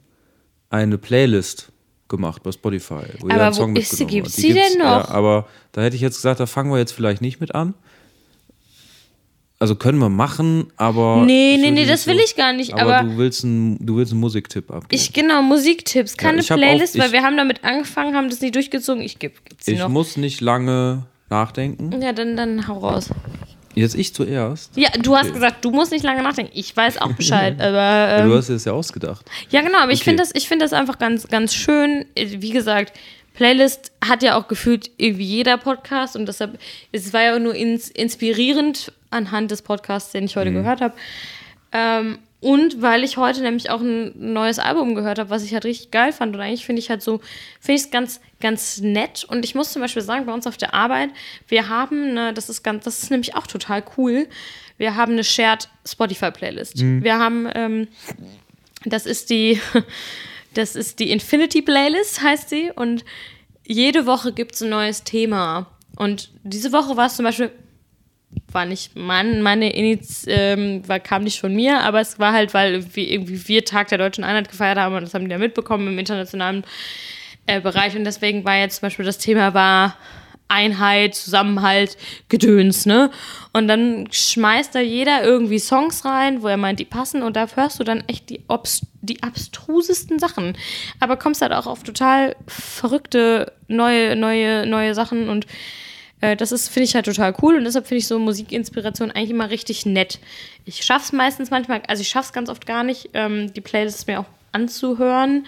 eine 0.75 0.97
Playlist 0.97 1.71
gemacht 2.07 2.43
bei 2.43 2.51
Spotify. 2.51 3.03
Wo 3.19 3.29
Aber 3.29 3.49
wo 3.49 3.53
Song 3.53 3.75
ist 3.75 3.95
sie? 3.97 4.03
hat. 4.05 4.37
die 4.37 4.53
denn 4.53 4.77
noch? 4.77 4.85
Ja, 4.85 5.09
aber 5.09 5.47
da 5.71 5.81
hätte 5.81 5.95
ich 5.95 6.01
jetzt 6.01 6.17
gesagt, 6.17 6.39
da 6.39 6.45
fangen 6.45 6.71
wir 6.71 6.77
jetzt 6.77 6.91
vielleicht 6.91 7.21
nicht 7.21 7.39
mit 7.41 7.55
an. 7.55 7.73
Also 9.57 9.75
können 9.75 9.99
wir 9.99 10.09
machen, 10.09 10.67
aber. 10.75 11.23
Nee, 11.25 11.55
ich 11.55 11.61
nee, 11.61 11.71
nee, 11.71 11.85
das 11.85 12.07
will 12.07 12.19
ich 12.19 12.35
gar 12.35 12.51
nicht, 12.51 12.73
Aber, 12.73 12.97
aber- 12.99 13.09
du 13.09 13.17
willst 13.17 13.45
einen, 13.45 13.83
du 13.83 13.95
willst 13.95 14.11
einen 14.11 14.19
Musiktipp 14.19 14.69
abgeben. 14.69 15.01
Ich, 15.01 15.13
genau, 15.13 15.41
Musiktipps. 15.41 16.17
Keine 16.17 16.41
ich 16.41 16.51
hab 16.51 16.57
Playlist, 16.57 16.95
auch- 16.95 16.99
weil 16.99 17.07
ich- 17.07 17.13
wir 17.13 17.23
haben 17.23 17.37
damit 17.37 17.63
angefangen, 17.63 18.15
haben 18.15 18.29
das 18.29 18.41
nicht 18.41 18.53
durchgezogen. 18.53 19.01
Ich 19.01 19.17
gebe 19.17 19.35
gibt's 19.47 19.65
die 19.65 19.71
Ich 19.73 19.79
noch. 19.79 19.87
muss 19.89 20.17
nicht 20.17 20.41
lange 20.41 21.05
nachdenken. 21.29 22.01
ja, 22.01 22.11
dann, 22.11 22.35
dann 22.35 22.67
hau 22.67 22.79
raus. 22.79 23.09
Jetzt 23.75 23.95
ich 23.95 24.13
zuerst. 24.13 24.75
Ja, 24.77 24.89
du 24.97 25.15
hast 25.15 25.33
gesagt, 25.33 25.63
du 25.65 25.71
musst 25.71 25.91
nicht 25.91 26.03
lange 26.03 26.23
nachdenken. 26.23 26.51
Ich 26.55 26.75
weiß 26.75 26.99
auch 27.01 27.11
Bescheid, 27.13 27.55
aber. 27.61 28.17
Ähm, 28.21 28.29
du 28.29 28.35
hast 28.37 28.49
es 28.49 28.65
ja 28.65 28.71
ausgedacht. 28.71 29.25
Ja, 29.49 29.61
genau, 29.61 29.79
aber 29.79 29.91
ich 29.91 29.99
Okay. 29.99 30.11
finde 30.11 30.23
das, 30.23 30.31
ich 30.33 30.47
find 30.47 30.61
das 30.61 30.71
einfach 30.73 30.97
ganz, 30.97 31.27
ganz 31.27 31.53
schön. 31.53 32.05
Wie 32.15 32.51
gesagt, 32.51 32.97
Playlist 33.33 33.91
hat 34.07 34.23
ja 34.23 34.37
auch 34.37 34.47
gefühlt 34.47 34.89
irgendwie 34.97 35.25
jeder 35.25 35.57
Podcast 35.57 36.15
und 36.15 36.25
deshalb, 36.25 36.57
es 36.93 37.11
war 37.11 37.21
ja 37.21 37.37
nur 37.37 37.53
ins, 37.53 37.89
inspirierend 37.89 38.93
anhand 39.09 39.51
des 39.51 39.61
Podcasts, 39.61 40.11
den 40.13 40.23
ich 40.23 40.37
heute 40.37 40.51
Mhm. 40.51 40.55
gehört 40.55 40.79
habe. 40.81 40.93
Ähm, 41.73 42.19
und 42.45 42.79
weil 42.79 43.03
ich 43.03 43.17
heute 43.17 43.41
nämlich 43.41 43.71
auch 43.71 43.81
ein 43.81 44.33
neues 44.33 44.59
Album 44.59 44.93
gehört 44.93 45.17
habe, 45.17 45.31
was 45.31 45.43
ich 45.43 45.55
halt 45.55 45.65
richtig 45.65 45.89
geil 45.89 46.13
fand. 46.13 46.35
Und 46.35 46.41
eigentlich 46.43 46.63
finde 46.63 46.79
ich 46.79 46.91
halt 46.91 47.01
so, 47.01 47.19
finde 47.59 47.77
ich 47.77 47.85
es 47.85 47.89
ganz, 47.89 48.21
ganz 48.39 48.81
nett. 48.81 49.23
Und 49.27 49.43
ich 49.45 49.55
muss 49.55 49.73
zum 49.73 49.81
Beispiel 49.81 50.03
sagen, 50.03 50.27
bei 50.27 50.31
uns 50.31 50.45
auf 50.45 50.55
der 50.55 50.75
Arbeit, 50.75 51.09
wir 51.47 51.69
haben, 51.69 52.13
ne, 52.13 52.35
das 52.35 52.49
ist 52.49 52.61
ganz, 52.61 52.83
das 52.83 53.01
ist 53.01 53.09
nämlich 53.09 53.33
auch 53.33 53.47
total 53.47 53.83
cool. 53.97 54.27
Wir 54.77 54.95
haben 54.95 55.13
eine 55.13 55.23
Shared 55.23 55.69
Spotify-Playlist. 55.87 56.77
Wir 57.01 57.17
haben, 57.17 57.49
ähm, 57.55 57.87
das 58.83 59.07
ist 59.07 59.31
die, 59.31 59.59
das 60.53 60.75
ist 60.75 60.99
die 60.99 61.09
Infinity 61.09 61.63
Playlist, 61.63 62.21
heißt 62.21 62.49
sie. 62.49 62.71
Und 62.75 63.05
jede 63.65 64.05
Woche 64.05 64.31
gibt 64.33 64.53
es 64.53 64.61
ein 64.61 64.69
neues 64.69 65.03
Thema. 65.03 65.65
Und 65.95 66.29
diese 66.43 66.71
Woche 66.71 66.95
war 66.95 67.07
es 67.07 67.15
zum 67.15 67.25
Beispiel, 67.25 67.49
war 68.51 68.65
nicht 68.65 68.95
mein, 68.95 69.41
meine 69.41 69.73
Iniz, 69.73 70.25
ähm, 70.27 70.87
war, 70.87 70.99
kam 70.99 71.23
nicht 71.23 71.39
von 71.39 71.53
mir, 71.53 71.81
aber 71.81 72.01
es 72.01 72.19
war 72.19 72.33
halt, 72.33 72.53
weil 72.53 72.95
wir 72.95 73.09
irgendwie 73.09 73.47
wir 73.47 73.65
Tag 73.65 73.89
der 73.89 73.97
Deutschen 73.97 74.23
Einheit 74.23 74.49
gefeiert 74.49 74.77
haben 74.77 74.95
und 74.95 75.01
das 75.01 75.13
haben 75.13 75.25
die 75.25 75.31
ja 75.31 75.37
mitbekommen 75.37 75.87
im 75.87 75.99
internationalen 75.99 76.63
äh, 77.47 77.61
Bereich. 77.61 77.95
Und 77.95 78.05
deswegen 78.05 78.45
war 78.45 78.57
jetzt 78.57 78.77
zum 78.77 78.87
Beispiel 78.87 79.05
das 79.05 79.17
Thema 79.17 79.53
war 79.53 79.95
Einheit, 80.47 81.15
Zusammenhalt, 81.15 81.97
Gedöns, 82.29 82.85
ne? 82.85 83.09
Und 83.51 83.67
dann 83.67 84.07
schmeißt 84.11 84.75
da 84.75 84.79
jeder 84.79 85.23
irgendwie 85.23 85.59
Songs 85.59 86.05
rein, 86.05 86.43
wo 86.43 86.47
er 86.47 86.57
meint, 86.57 86.79
die 86.79 86.85
passen 86.85 87.23
und 87.23 87.35
da 87.35 87.47
hörst 87.55 87.79
du 87.79 87.83
dann 87.83 88.03
echt 88.07 88.29
die, 88.29 88.41
obs 88.47 88.85
die 89.01 89.23
abstrusesten 89.23 90.19
Sachen. 90.19 90.57
Aber 90.99 91.17
kommst 91.17 91.41
halt 91.41 91.51
auch 91.51 91.67
auf 91.67 91.83
total 91.83 92.35
verrückte 92.47 93.53
neue, 93.67 94.15
neue, 94.15 94.65
neue 94.65 94.93
Sachen 94.93 95.29
und 95.29 95.47
äh, 96.21 96.35
das 96.35 96.51
ist, 96.51 96.69
finde 96.69 96.85
ich 96.85 96.95
halt 96.95 97.05
total 97.05 97.33
cool 97.41 97.55
und 97.55 97.65
deshalb 97.65 97.87
finde 97.87 97.99
ich 97.99 98.07
so 98.07 98.19
Musikinspiration 98.19 99.11
eigentlich 99.11 99.31
immer 99.31 99.49
richtig 99.49 99.85
nett. 99.85 100.19
Ich 100.65 100.83
schaff's 100.83 101.11
meistens 101.11 101.51
manchmal, 101.51 101.81
also 101.87 102.01
ich 102.01 102.09
schaff's 102.09 102.33
ganz 102.33 102.49
oft 102.49 102.65
gar 102.65 102.83
nicht, 102.83 103.09
ähm, 103.13 103.53
die 103.53 103.61
Playlists 103.61 104.07
mir 104.07 104.19
auch 104.19 104.25
anzuhören. 104.51 105.45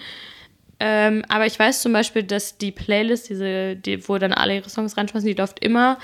Ähm, 0.80 1.24
aber 1.28 1.46
ich 1.46 1.58
weiß 1.58 1.82
zum 1.82 1.92
Beispiel, 1.92 2.22
dass 2.22 2.56
die 2.56 2.70
Playlist, 2.70 3.28
diese, 3.28 3.74
die, 3.74 4.08
wo 4.08 4.18
dann 4.18 4.32
alle 4.32 4.56
ihre 4.56 4.70
Songs 4.70 4.96
reinschmeißen, 4.96 5.26
die 5.26 5.34
läuft 5.34 5.58
immer 5.58 5.98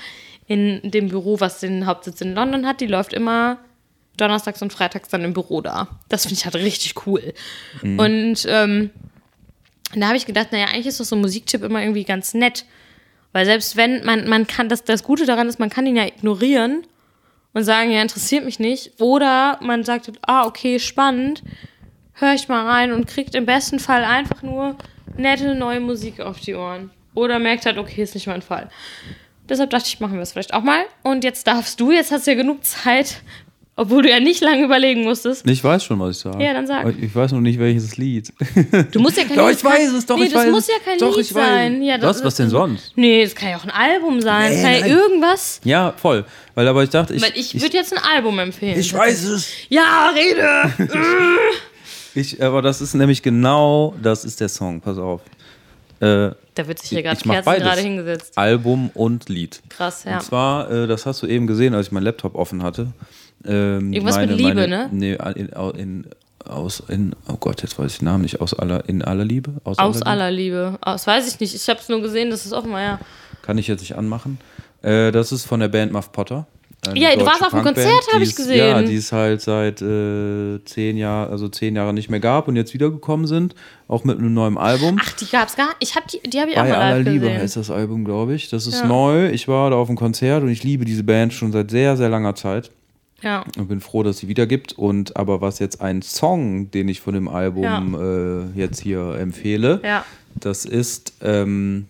in 0.47 0.81
dem 0.83 1.07
Büro, 1.07 1.39
was 1.39 1.59
den 1.59 1.85
Hauptsitz 1.85 2.21
in 2.21 2.35
London 2.35 2.65
hat, 2.65 2.81
die 2.81 2.87
läuft 2.87 3.13
immer 3.13 3.59
donnerstags 4.17 4.61
und 4.61 4.71
freitags 4.73 5.09
dann 5.09 5.23
im 5.23 5.33
Büro 5.33 5.61
da. 5.61 5.87
Das 6.09 6.23
finde 6.23 6.35
ich 6.35 6.45
halt 6.45 6.55
richtig 6.55 7.05
cool. 7.05 7.33
Und 7.97 8.45
ähm, 8.47 8.89
da 9.93 10.07
habe 10.07 10.17
ich 10.17 10.25
gedacht, 10.25 10.51
naja, 10.51 10.65
eigentlich 10.65 10.87
ist 10.87 10.99
doch 10.99 11.05
so 11.05 11.15
ein 11.15 11.21
Musiktipp 11.21 11.63
immer 11.63 11.81
irgendwie 11.81 12.03
ganz 12.03 12.33
nett. 12.33 12.65
Weil 13.35 13.45
selbst 13.45 13.75
wenn, 13.75 14.01
man, 14.05 14.29
man 14.29 14.47
kann, 14.47 14.69
das, 14.69 14.85
das 14.85 15.03
Gute 15.03 15.25
daran 15.25 15.49
ist, 15.49 15.59
man 15.59 15.69
kann 15.69 15.85
ihn 15.85 15.97
ja 15.97 16.05
ignorieren 16.05 16.87
und 17.51 17.65
sagen, 17.65 17.91
ja, 17.91 18.01
interessiert 18.01 18.45
mich 18.45 18.59
nicht. 18.59 18.93
Oder 19.01 19.59
man 19.61 19.83
sagt, 19.83 20.09
ah, 20.21 20.45
okay, 20.45 20.79
spannend, 20.79 21.43
höre 22.13 22.33
ich 22.33 22.47
mal 22.47 22.65
rein 22.65 22.93
und 22.93 23.07
kriegt 23.07 23.35
im 23.35 23.45
besten 23.45 23.79
Fall 23.79 24.05
einfach 24.05 24.41
nur 24.41 24.77
nette 25.17 25.53
neue 25.53 25.81
Musik 25.81 26.21
auf 26.21 26.39
die 26.39 26.55
Ohren. 26.55 26.91
Oder 27.13 27.39
merkt 27.39 27.65
halt, 27.65 27.77
okay, 27.77 28.03
ist 28.03 28.15
nicht 28.15 28.27
mein 28.27 28.41
Fall. 28.41 28.69
Deshalb 29.49 29.69
dachte 29.69 29.87
ich, 29.89 29.99
machen 29.99 30.13
wir 30.13 30.21
es 30.21 30.31
vielleicht 30.31 30.53
auch 30.53 30.63
mal. 30.63 30.85
Und 31.03 31.25
jetzt 31.25 31.45
darfst 31.45 31.81
du, 31.81 31.91
jetzt 31.91 32.13
hast 32.13 32.27
du 32.27 32.31
ja 32.31 32.37
genug 32.37 32.63
Zeit, 32.63 33.17
Obwohl 33.77 34.03
du 34.03 34.09
ja 34.09 34.21
nicht 34.21 34.41
lange 34.41 34.63
überlegen 34.63 35.03
musstest. 35.03 35.45
Ich 35.49 35.61
weiß 35.61 35.83
schon, 35.83 35.99
was 35.99 36.15
ich 36.15 36.21
sage. 36.23 36.41
Ja, 36.41 36.53
dann 36.53 36.65
sag. 36.65 36.81
Aber 36.85 36.91
Ich 36.97 37.13
weiß 37.13 37.33
noch 37.33 37.41
nicht, 37.41 37.59
welches 37.59 37.97
Lied. 37.97 38.31
Du 38.93 38.99
musst 39.01 39.17
ja 39.17 39.25
kein 39.25 39.35
Doch, 39.35 39.49
Lied 39.49 39.57
ich 39.57 39.63
weiß 39.65 39.91
es, 39.91 40.05
doch, 40.05 40.17
nee, 40.17 40.23
ich 40.25 40.31
das 40.33 40.43
weiß 40.45 40.51
muss 40.51 40.61
es. 40.63 40.67
ja 40.69 40.75
kein 40.85 40.97
Doch, 40.97 41.17
Lied 41.17 41.25
ich 41.25 41.35
weiß. 41.35 41.45
sein. 41.45 41.81
Ja, 41.83 41.97
das, 41.97 42.17
Was? 42.17 42.23
Was 42.23 42.35
denn 42.35 42.49
sonst? 42.49 42.93
Nee, 42.95 43.21
es 43.23 43.35
kann 43.35 43.49
ja 43.49 43.57
auch 43.57 43.65
ein 43.65 43.71
Album 43.71 44.21
sein. 44.21 44.49
Nee, 44.51 44.55
es 44.57 44.61
kann 44.63 44.73
ja 44.75 44.79
nein. 44.79 44.89
irgendwas. 44.91 45.59
Ja, 45.65 45.93
voll. 45.97 46.23
Weil 46.53 46.67
aber 46.69 46.83
ich 46.83 46.89
dachte, 46.89 47.13
ich. 47.15 47.21
Weil 47.21 47.33
ich, 47.35 47.59
würde 47.61 47.75
jetzt 47.75 47.91
ein 47.91 48.01
Album 48.01 48.39
empfehlen. 48.39 48.79
ich 48.79 48.93
weiß 48.93 49.23
es. 49.25 49.49
Ja, 49.69 50.11
rede! 50.15 50.89
Ich, 52.17 52.41
aber 52.41 52.61
das 52.61 52.79
ist 52.79 52.93
nämlich 52.93 53.21
genau, 53.21 53.93
das 54.01 54.23
ist 54.23 54.39
der 54.39 54.47
Song, 54.47 54.79
pass 54.79 54.97
auf. 54.97 55.19
Äh, 55.99 56.31
Da 56.55 56.65
wird 56.65 56.79
sich 56.79 56.89
hier 56.91 57.03
gerade 57.03 57.17
Ich 57.17 57.25
mach 57.25 57.33
Kerzen 57.35 57.45
beides. 57.45 57.63
gerade 57.67 57.81
hingesetzt. 57.81 58.37
Album 58.37 58.89
und 58.93 59.27
Lied. 59.27 59.61
Krass, 59.67 60.05
ja. 60.05 60.13
Und 60.15 60.23
zwar, 60.23 60.71
äh, 60.71 60.87
das 60.87 61.05
hast 61.05 61.21
du 61.23 61.27
eben 61.27 61.45
gesehen, 61.45 61.73
als 61.75 61.87
ich 61.87 61.91
meinen 61.91 62.03
Laptop 62.05 62.35
offen 62.35 62.63
hatte. 62.63 62.87
Ähm, 63.47 63.93
Irgendwas 63.93 64.17
mit 64.17 64.31
Liebe, 64.37 64.67
ne? 64.67 64.89
Nee, 64.91 65.17
in, 65.35 65.49
in, 65.77 66.05
aus, 66.45 66.83
in, 66.87 67.15
oh 67.27 67.37
Gott, 67.39 67.61
jetzt 67.63 67.77
weiß 67.79 67.91
ich 67.93 67.99
den 67.99 68.05
Namen 68.05 68.21
nicht. 68.23 68.41
Aus 68.41 68.53
aller, 68.53 68.87
in 68.87 69.01
aller 69.01 69.25
Liebe? 69.25 69.53
Aus 69.63 69.77
Liebe? 69.77 70.05
aller 70.05 70.31
Liebe. 70.31 70.77
Aus 70.81 71.07
weiß 71.07 71.27
ich 71.33 71.39
nicht. 71.39 71.55
Ich 71.55 71.67
habe 71.69 71.79
es 71.79 71.89
nur 71.89 72.01
gesehen, 72.01 72.29
dass 72.29 72.45
es 72.45 72.53
offen 72.53 72.71
war, 72.71 72.81
ja. 72.81 72.99
Kann 73.41 73.57
ich 73.57 73.67
jetzt 73.67 73.81
nicht 73.81 73.95
anmachen. 73.95 74.37
Äh, 74.81 75.11
das 75.11 75.31
ist 75.31 75.45
von 75.45 75.59
der 75.59 75.67
Band 75.69 75.91
Muff 75.91 76.11
Potter. 76.11 76.45
Ja, 76.93 77.15
du 77.15 77.25
warst 77.25 77.41
auf 77.41 77.49
dem 77.49 77.63
Konzert, 77.63 77.87
hab 78.11 78.17
die 78.19 78.23
ich 78.23 78.29
es- 78.29 78.35
gesehen. 78.35 78.57
Ja, 78.69 78.79
die 78.83 78.95
es 78.95 79.11
halt 79.11 79.41
seit 79.41 79.81
äh, 79.81 80.63
zehn 80.65 80.97
Jahren, 80.97 81.31
also 81.31 81.47
zehn 81.49 81.75
Jahre 81.75 81.95
nicht 81.95 82.11
mehr 82.11 82.19
gab 82.19 82.47
und 82.47 82.55
jetzt 82.55 82.75
wiedergekommen 82.75 83.25
sind. 83.25 83.55
Auch 83.87 84.03
mit 84.03 84.19
einem 84.19 84.35
neuen 84.35 84.55
Album. 84.59 84.99
Ach, 85.01 85.11
die 85.13 85.25
gab's 85.25 85.55
gar 85.55 85.69
Ich 85.79 85.95
hab 85.95 86.07
die, 86.07 86.19
die 86.21 86.39
habe 86.39 86.51
ich 86.51 86.57
auch 86.57 86.61
Bei 86.61 86.69
mal 86.69 86.75
aller 86.77 86.97
live 86.99 87.07
Liebe 87.07 87.25
gesehen. 87.25 87.41
heißt 87.41 87.55
das 87.57 87.71
Album, 87.71 88.05
glaube 88.05 88.35
ich. 88.35 88.49
Das 88.51 88.67
ist 88.67 88.81
Ja. 88.81 88.85
neu. 88.87 89.29
Ich 89.31 89.47
war 89.47 89.71
da 89.71 89.77
auf 89.77 89.87
dem 89.87 89.95
Konzert 89.95 90.43
und 90.43 90.49
ich 90.49 90.63
liebe 90.63 90.85
diese 90.85 91.03
Band 91.03 91.33
schon 91.33 91.51
seit 91.51 91.71
sehr, 91.71 91.97
sehr 91.97 92.09
langer 92.09 92.35
Zeit. 92.35 92.69
Ja. 93.25 93.43
Und 93.57 93.67
bin 93.67 93.81
froh, 93.81 94.03
dass 94.03 94.19
sie 94.19 94.27
wieder 94.27 94.45
gibt. 94.45 94.73
Und 94.73 95.17
aber 95.17 95.41
was 95.41 95.59
jetzt 95.59 95.81
ein 95.81 96.01
Song, 96.03 96.69
den 96.71 96.87
ich 96.87 97.01
von 97.01 97.13
dem 97.15 97.27
Album 97.27 97.95
äh, 98.55 98.57
jetzt 98.57 98.79
hier 98.79 99.15
empfehle, 99.19 99.81
Ja. 99.83 100.05
das 100.35 100.63
ist, 100.65 101.13
ähm, 101.21 101.87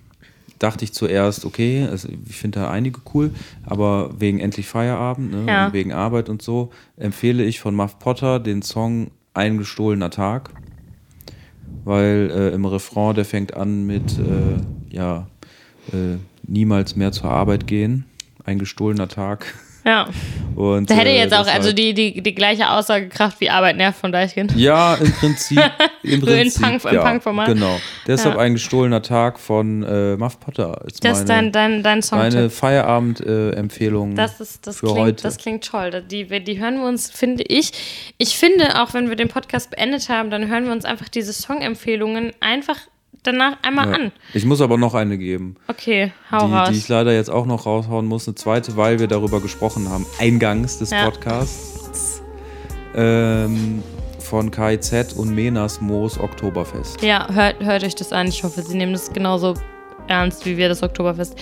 dachte 0.59 0.85
ich 0.85 0.93
zuerst, 0.93 1.43
okay, 1.43 1.85
also 1.91 2.07
ich 2.27 2.37
finde 2.37 2.61
da 2.61 2.71
einige 2.71 3.01
cool, 3.13 3.31
aber 3.65 4.11
wegen 4.17 4.39
endlich 4.39 4.65
Feierabend, 4.67 5.31
ne, 5.31 5.43
Ja. 5.45 5.67
und 5.67 5.73
wegen 5.73 5.91
Arbeit 5.91 6.29
und 6.29 6.41
so, 6.41 6.71
empfehle 6.95 7.43
ich 7.43 7.59
von 7.59 7.75
Muff 7.75 7.99
Potter 7.99 8.39
den 8.39 8.61
Song 8.61 9.11
Ein 9.33 9.57
gestohlener 9.57 10.09
Tag. 10.11 10.51
Weil 11.83 12.31
äh, 12.33 12.49
im 12.55 12.63
Refrain, 12.65 13.13
der 13.13 13.25
fängt 13.25 13.53
an 13.55 13.85
mit, 13.85 14.17
äh, 14.17 14.95
ja, 14.95 15.27
äh, 15.91 16.15
niemals 16.47 16.95
mehr 16.95 17.11
zur 17.11 17.29
Arbeit 17.29 17.67
gehen. 17.67 18.05
Ein 18.45 18.57
gestohlener 18.59 19.07
Tag. 19.09 19.53
Ja. 19.85 20.07
Und, 20.55 20.89
Da 20.89 20.95
hätte 20.95 21.09
äh, 21.09 21.17
jetzt 21.17 21.33
auch 21.33 21.39
das 21.39 21.49
also 21.49 21.67
halt- 21.67 21.77
die, 21.77 21.93
die, 21.93 22.21
die 22.23 22.33
gleiche 22.33 22.69
Aussagekraft 22.69 23.41
wie 23.41 23.49
Arbeit 23.49 23.75
nervt 23.75 23.99
von 23.99 24.13
Deichkind. 24.13 24.55
Ja, 24.55 24.95
im 24.95 25.11
Prinzip. 25.11 25.59
Im 26.03 26.21
Prinzip 26.21 26.61
Punk- 26.61 26.85
im 26.85 26.93
ja, 26.95 27.03
Punkformat. 27.03 27.47
Genau. 27.47 27.77
Deshalb 28.07 28.35
Ja. 28.35 28.41
ein 28.41 28.53
gestohlener 28.53 29.01
Tag 29.01 29.37
von 29.39 29.83
äh, 29.83 30.15
Muff 30.15 30.39
Potter. 30.39 30.81
Ist 30.85 31.03
Das 31.03 31.19
ist 31.19 31.29
dein, 31.29 31.51
dein, 31.51 31.83
dein 31.83 32.01
Song. 32.01 32.19
meine 32.19 32.49
Feierabend-Empfehlung 32.51 34.15
Das, 34.15 34.39
ist, 34.39 34.65
das, 34.67 34.77
für 34.79 34.85
klingt, 34.87 34.99
heute. 34.99 35.23
das 35.23 35.37
klingt 35.37 35.65
toll. 35.65 36.03
Die, 36.09 36.25
die 36.43 36.59
hören 36.59 36.77
wir 36.79 36.87
uns, 36.87 37.09
finde 37.09 37.43
ich. 37.43 37.71
Ich 38.17 38.37
finde, 38.37 38.81
auch 38.81 38.93
wenn 38.93 39.09
wir 39.09 39.15
den 39.15 39.27
Podcast 39.29 39.71
beendet 39.71 40.09
haben, 40.09 40.29
dann 40.29 40.47
hören 40.47 40.65
wir 40.65 40.71
uns 40.71 40.85
einfach 40.85 41.09
diese 41.09 41.33
Songempfehlungen 41.33 42.31
einfach 42.39 42.77
danach 43.23 43.57
einmal 43.61 43.87
ja. 43.89 43.93
an. 43.95 44.11
Ich 44.33 44.45
muss 44.45 44.61
aber 44.61 44.77
noch 44.77 44.93
eine 44.93 45.17
geben, 45.17 45.55
Okay, 45.67 46.11
hau 46.31 46.47
die, 46.47 46.53
raus. 46.53 46.69
die 46.71 46.77
ich 46.77 46.87
leider 46.87 47.13
jetzt 47.13 47.29
auch 47.29 47.45
noch 47.45 47.65
raushauen 47.65 48.05
muss. 48.05 48.27
Eine 48.27 48.35
zweite, 48.35 48.75
weil 48.77 48.99
wir 48.99 49.07
darüber 49.07 49.41
gesprochen 49.41 49.89
haben, 49.89 50.05
eingangs 50.19 50.79
des 50.79 50.91
Ja. 50.91 51.05
Podcasts. 51.05 52.21
Ähm, 52.95 53.83
von 54.19 54.49
KIZ 54.51 55.13
und 55.13 55.35
Menas 55.35 55.81
Moos 55.81 56.17
Oktoberfest. 56.19 57.01
ja, 57.01 57.27
hört, 57.31 57.63
hört 57.63 57.83
euch 57.83 57.95
das 57.95 58.11
an. 58.11 58.27
Ich 58.27 58.43
hoffe, 58.43 58.61
Sie 58.63 58.75
nehmen 58.75 58.93
das 58.93 59.11
genauso 59.11 59.53
ernst 60.07 60.45
wie 60.45 60.57
wir 60.57 60.69
das 60.69 60.81
Oktoberfest. 60.81 61.35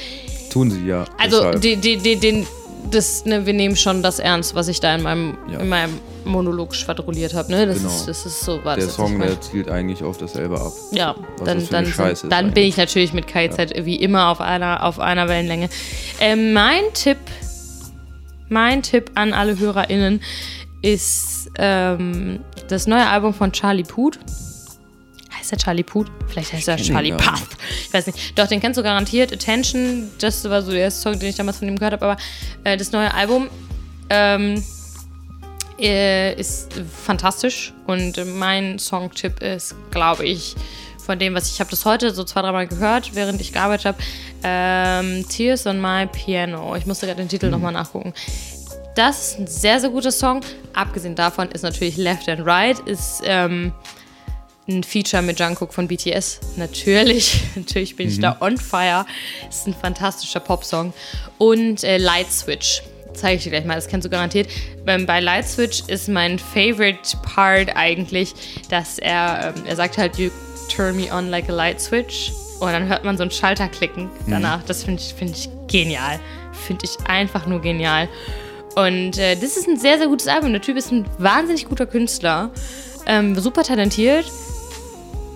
Tun 0.52 0.70
sie 0.72 0.86
ja. 0.88 1.06
Also, 1.18 1.52
die, 1.52 1.78
die, 1.78 1.98
die, 1.98 2.16
den, 2.18 2.46
das, 2.92 3.26
ne, 3.26 3.46
wir 3.46 3.54
nehmen 3.54 3.76
schon 3.76 4.04
das 4.04 4.20
ernst, 4.20 4.56
was 4.56 4.68
ich 4.68 4.80
da 4.80 4.94
in 4.96 5.02
meinem, 5.04 5.38
Ja. 5.52 5.60
in 5.60 5.70
meinem 5.70 6.00
Monolog 6.26 6.76
schwadroniert 6.76 7.34
habe. 7.34 7.52
Ne? 7.52 7.66
Das, 7.66 7.78
Genau. 7.78 7.90
ist, 7.90 8.08
das 8.08 8.26
ist 8.26 8.42
so 8.42 8.60
was. 8.64 8.78
der 8.78 8.90
Song, 8.90 9.20
der 9.20 9.40
zielt 9.42 9.70
eigentlich 9.70 10.04
auf 10.04 10.18
dasselbe 10.18 10.60
ab. 10.60 10.72
Ja, 10.92 11.16
Was 11.38 11.46
dann, 11.46 11.68
dann, 11.70 11.86
Scheiße 11.86 12.28
dann 12.30 12.52
bin 12.52 12.64
ich 12.64 12.78
natürlich 12.78 13.14
mit 13.14 13.28
KZ 13.28 13.86
wie 13.86 13.96
immer 13.96 14.30
auf 14.30 14.40
einer, 14.42 14.84
auf 14.84 15.00
einer 15.00 15.28
Wellenlänge. 15.28 15.70
Ähm, 16.20 16.54
mein 16.54 16.82
Tipp, 16.94 17.18
mein 18.50 18.84
Tipp 18.84 19.12
an 19.16 19.34
alle 19.34 19.58
HörerInnen 19.58 20.22
ist 20.82 21.50
ähm, 21.58 22.40
das 22.68 22.88
neue 22.88 23.08
Album 23.08 23.34
von 23.34 23.52
Charlie 23.52 23.84
Puth. 23.84 24.20
Heißt 25.44 25.52
der 25.52 25.58
Charlie 25.58 25.84
Puth? 25.84 26.08
Vielleicht 26.30 26.54
heißt 26.54 26.70
er 26.70 26.78
Charlie 26.78 27.12
Puth. 27.12 27.58
Ich 27.82 27.94
weiß 27.94 28.08
nicht. 28.08 28.40
Doch, 28.40 28.48
den 28.48 28.62
kennst 28.62 28.80
du 28.80 28.84
garantiert. 28.84 29.34
Attention, 29.34 30.10
das 30.20 30.42
war 30.46 30.62
so 30.62 30.72
der 30.72 30.80
erste 30.80 31.02
Song, 31.02 31.20
den 31.20 31.28
ich 31.28 31.36
damals 31.36 31.58
von 31.58 31.68
ihm 31.68 31.78
gehört 31.78 31.92
habe. 31.92 32.06
Aber 32.06 32.18
äh, 32.64 32.78
das 32.78 32.94
neue 32.94 33.14
Album 33.14 33.50
ähm, 34.10 34.64
äh, 35.78 36.34
ist 36.40 36.82
fantastisch 37.04 37.74
und 37.88 38.26
mein 38.38 38.80
Songtipp 38.80 39.42
ist, 39.42 39.76
glaube 39.92 40.26
ich, 40.26 40.56
von 41.06 41.20
dem, 41.20 41.34
was 41.34 41.52
ich 41.52 41.60
habe 41.60 41.70
das 41.70 41.84
heute 41.84 42.14
so 42.14 42.24
zwei, 42.24 42.42
dreimal 42.42 42.66
gehört, 42.66 43.14
während 43.14 43.42
ich 43.42 43.52
gearbeitet 43.52 43.86
habe, 43.88 43.98
ähm, 44.44 45.28
Tears 45.28 45.68
on 45.68 45.82
My 45.82 46.08
Piano. 46.08 46.74
Ich 46.78 46.86
musste 46.86 47.06
gerade 47.06 47.22
den 47.22 47.28
Titel 47.28 47.50
nochmal 47.50 47.74
nachgucken. 47.74 48.14
Das 48.96 49.32
ist 49.32 49.40
ein 49.40 49.48
sehr, 49.48 49.82
sehr 49.82 49.90
guter 49.90 50.14
Song. 50.14 50.40
Abgesehen 50.72 51.16
davon 51.16 51.50
ist 51.52 51.64
natürlich 51.64 51.98
Left 51.98 52.30
and 52.30 52.46
Right, 52.46 52.80
ist 52.80 53.22
ähm, 53.26 53.74
ein 54.68 54.84
Feature 54.84 55.22
mit 55.22 55.40
Jungkook 55.40 55.74
von 55.74 55.88
BTS. 55.88 56.40
Natürlich, 56.56 57.42
natürlich 57.56 57.96
bin 57.96 58.08
ich 58.08 58.20
da 58.20 58.38
on 58.40 58.58
fire. 58.58 59.06
Ist 59.50 59.68
ein 59.68 59.74
fantastischer 59.74 60.40
Popsong. 60.40 60.94
Und 61.38 61.84
äh, 61.84 61.98
Light 61.98 62.32
Switch. 62.32 62.82
Zeige 63.14 63.38
ich 63.38 63.44
dir 63.44 63.52
gleich 63.52 63.66
mal, 63.66 63.76
das 63.76 63.88
kennst 63.88 64.06
du 64.06 64.10
garantiert. 64.10 64.50
Ähm, 64.88 65.06
bei 65.06 65.20
Light 65.20 65.48
Switch 65.48 65.84
ist 65.88 66.08
mein 66.08 66.40
favorite 66.40 67.16
part 67.22 67.76
eigentlich, 67.76 68.34
dass 68.70 68.98
er, 68.98 69.54
ähm, 69.56 69.66
er 69.68 69.76
sagt 69.76 69.98
halt, 69.98 70.18
you 70.18 70.32
turn 70.74 70.96
me 70.96 71.14
on 71.14 71.30
like 71.30 71.48
a 71.50 71.54
light 71.54 71.80
switch. 71.80 72.32
Und 72.60 72.72
dann 72.72 72.88
hört 72.88 73.04
man 73.04 73.18
so 73.18 73.24
einen 73.24 73.32
Schalter 73.32 73.68
klicken 73.68 74.10
danach. 74.28 74.64
Das 74.64 74.86
finde 74.86 75.02
ich, 75.02 75.14
find 75.14 75.38
ich 75.38 75.50
genial. 75.68 76.20
Finde 76.66 76.86
ich 76.86 76.98
einfach 77.08 77.46
nur 77.46 77.60
genial. 77.62 78.08
Und 78.76 79.18
äh, 79.18 79.36
das 79.36 79.58
ist 79.58 79.68
ein 79.68 79.78
sehr, 79.78 79.98
sehr 79.98 80.08
gutes 80.08 80.28
Album. 80.28 80.54
Der 80.54 80.62
Typ 80.62 80.78
ist 80.78 80.92
ein 80.92 81.06
wahnsinnig 81.18 81.66
guter 81.66 81.86
Künstler. 81.86 82.52
Ähm, 83.06 83.38
super 83.38 83.64
talentiert 83.64 84.26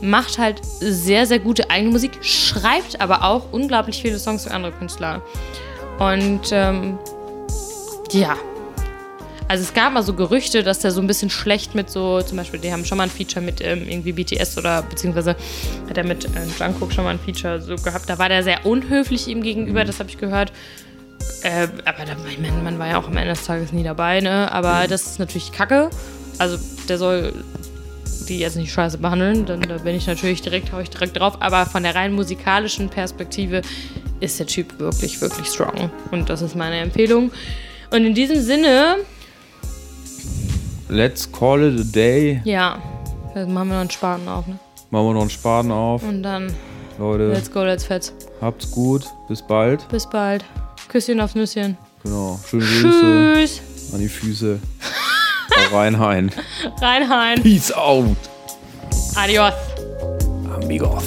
macht 0.01 0.37
halt 0.37 0.61
sehr, 0.63 1.25
sehr 1.25 1.39
gute 1.39 1.69
eigene 1.69 1.91
Musik, 1.91 2.11
schreibt 2.21 3.01
aber 3.01 3.23
auch 3.23 3.51
unglaublich 3.51 4.01
viele 4.01 4.19
Songs 4.19 4.43
für 4.43 4.51
andere 4.51 4.71
Künstler. 4.71 5.21
Und 5.99 6.49
ähm, 6.51 6.97
ja. 8.11 8.35
Also 9.49 9.63
es 9.63 9.73
gab 9.73 9.93
mal 9.93 10.03
so 10.03 10.13
Gerüchte, 10.13 10.61
dass 10.61 10.79
der 10.79 10.91
so 10.91 10.99
ein 10.99 11.07
bisschen 11.07 11.29
schlecht 11.29 11.73
mit 11.73 11.89
so, 11.89 12.21
zum 12.21 12.37
Beispiel, 12.37 12.59
die 12.59 12.71
haben 12.71 12.83
schon 12.83 12.97
mal 12.97 13.05
ein 13.05 13.09
Feature 13.09 13.43
mit 13.43 13.61
ähm, 13.61 13.87
irgendwie 13.87 14.11
BTS 14.11 14.57
oder 14.57 14.81
beziehungsweise 14.81 15.37
hat 15.89 15.97
er 15.97 16.03
mit 16.03 16.25
äh, 16.25 16.45
Jungkook 16.59 16.91
schon 16.91 17.05
mal 17.05 17.11
ein 17.11 17.19
Feature 17.19 17.61
so 17.61 17.75
gehabt. 17.77 18.09
Da 18.09 18.19
war 18.19 18.27
der 18.27 18.43
sehr 18.43 18.65
unhöflich 18.65 19.27
ihm 19.29 19.41
gegenüber, 19.41 19.85
das 19.85 19.99
habe 19.99 20.09
ich 20.09 20.17
gehört. 20.17 20.51
Äh, 21.43 21.69
aber 21.85 22.05
da, 22.05 22.17
ich 22.29 22.39
meine, 22.39 22.61
man 22.61 22.77
war 22.77 22.87
ja 22.87 22.97
auch 22.99 23.07
am 23.07 23.15
Ende 23.15 23.29
des 23.29 23.45
Tages 23.45 23.71
nie 23.71 23.83
dabei, 23.83 24.19
ne? 24.19 24.51
Aber 24.51 24.85
das 24.87 25.03
ist 25.07 25.19
natürlich 25.19 25.53
Kacke. 25.53 25.89
Also 26.39 26.57
der 26.89 26.97
soll 26.97 27.33
die 28.27 28.39
jetzt 28.39 28.55
nicht 28.57 28.71
scheiße 28.71 28.97
behandeln, 28.97 29.45
dann 29.45 29.61
da 29.61 29.77
bin 29.77 29.95
ich 29.95 30.07
natürlich 30.07 30.41
direkt, 30.41 30.71
hau 30.71 30.79
ich 30.79 30.89
direkt 30.89 31.17
drauf. 31.19 31.37
Aber 31.41 31.65
von 31.65 31.83
der 31.83 31.95
rein 31.95 32.13
musikalischen 32.13 32.89
Perspektive 32.89 33.61
ist 34.19 34.39
der 34.39 34.47
Typ 34.47 34.79
wirklich, 34.79 35.19
wirklich 35.21 35.47
strong. 35.47 35.89
Und 36.11 36.29
das 36.29 36.41
ist 36.41 36.55
meine 36.55 36.77
Empfehlung. 36.79 37.31
Und 37.91 38.05
in 38.05 38.13
diesem 38.13 38.41
Sinne, 38.41 38.97
Let's 40.89 41.29
call 41.31 41.63
it 41.63 41.79
a 41.81 41.83
day. 41.83 42.41
ja, 42.45 42.81
jetzt 43.35 43.49
machen 43.49 43.67
wir 43.67 43.73
noch 43.75 43.81
einen 43.81 43.89
Spaten 43.91 44.27
auf, 44.29 44.47
ne? 44.47 44.57
Machen 44.89 45.05
wir 45.07 45.13
noch 45.13 45.21
einen 45.21 45.29
Spaten 45.29 45.71
auf. 45.71 46.01
Und 46.03 46.23
dann, 46.23 46.53
Leute, 46.97 47.27
let's 47.31 47.51
go, 47.51 47.63
let's 47.63 47.83
fetz. 47.83 48.13
habt's 48.39 48.71
gut. 48.71 49.05
Bis 49.27 49.41
bald. 49.41 49.87
Bis 49.89 50.07
bald. 50.09 50.45
Küsschen 50.87 51.19
aufs 51.19 51.35
Nüsschen. 51.35 51.77
Genau. 52.03 52.39
Schöne 52.49 52.63
Grüße 52.63 53.33
Tschüss. 53.35 53.61
an 53.93 53.99
die 53.99 54.07
Füße. 54.07 54.59
Hau 55.57 55.77
rein, 55.77 55.99
hein. 55.99 56.31
Reinhain. 56.81 57.41
Peace 57.41 57.71
out. 57.71 58.17
Adios. 59.15 59.53
Amigos. 60.55 61.03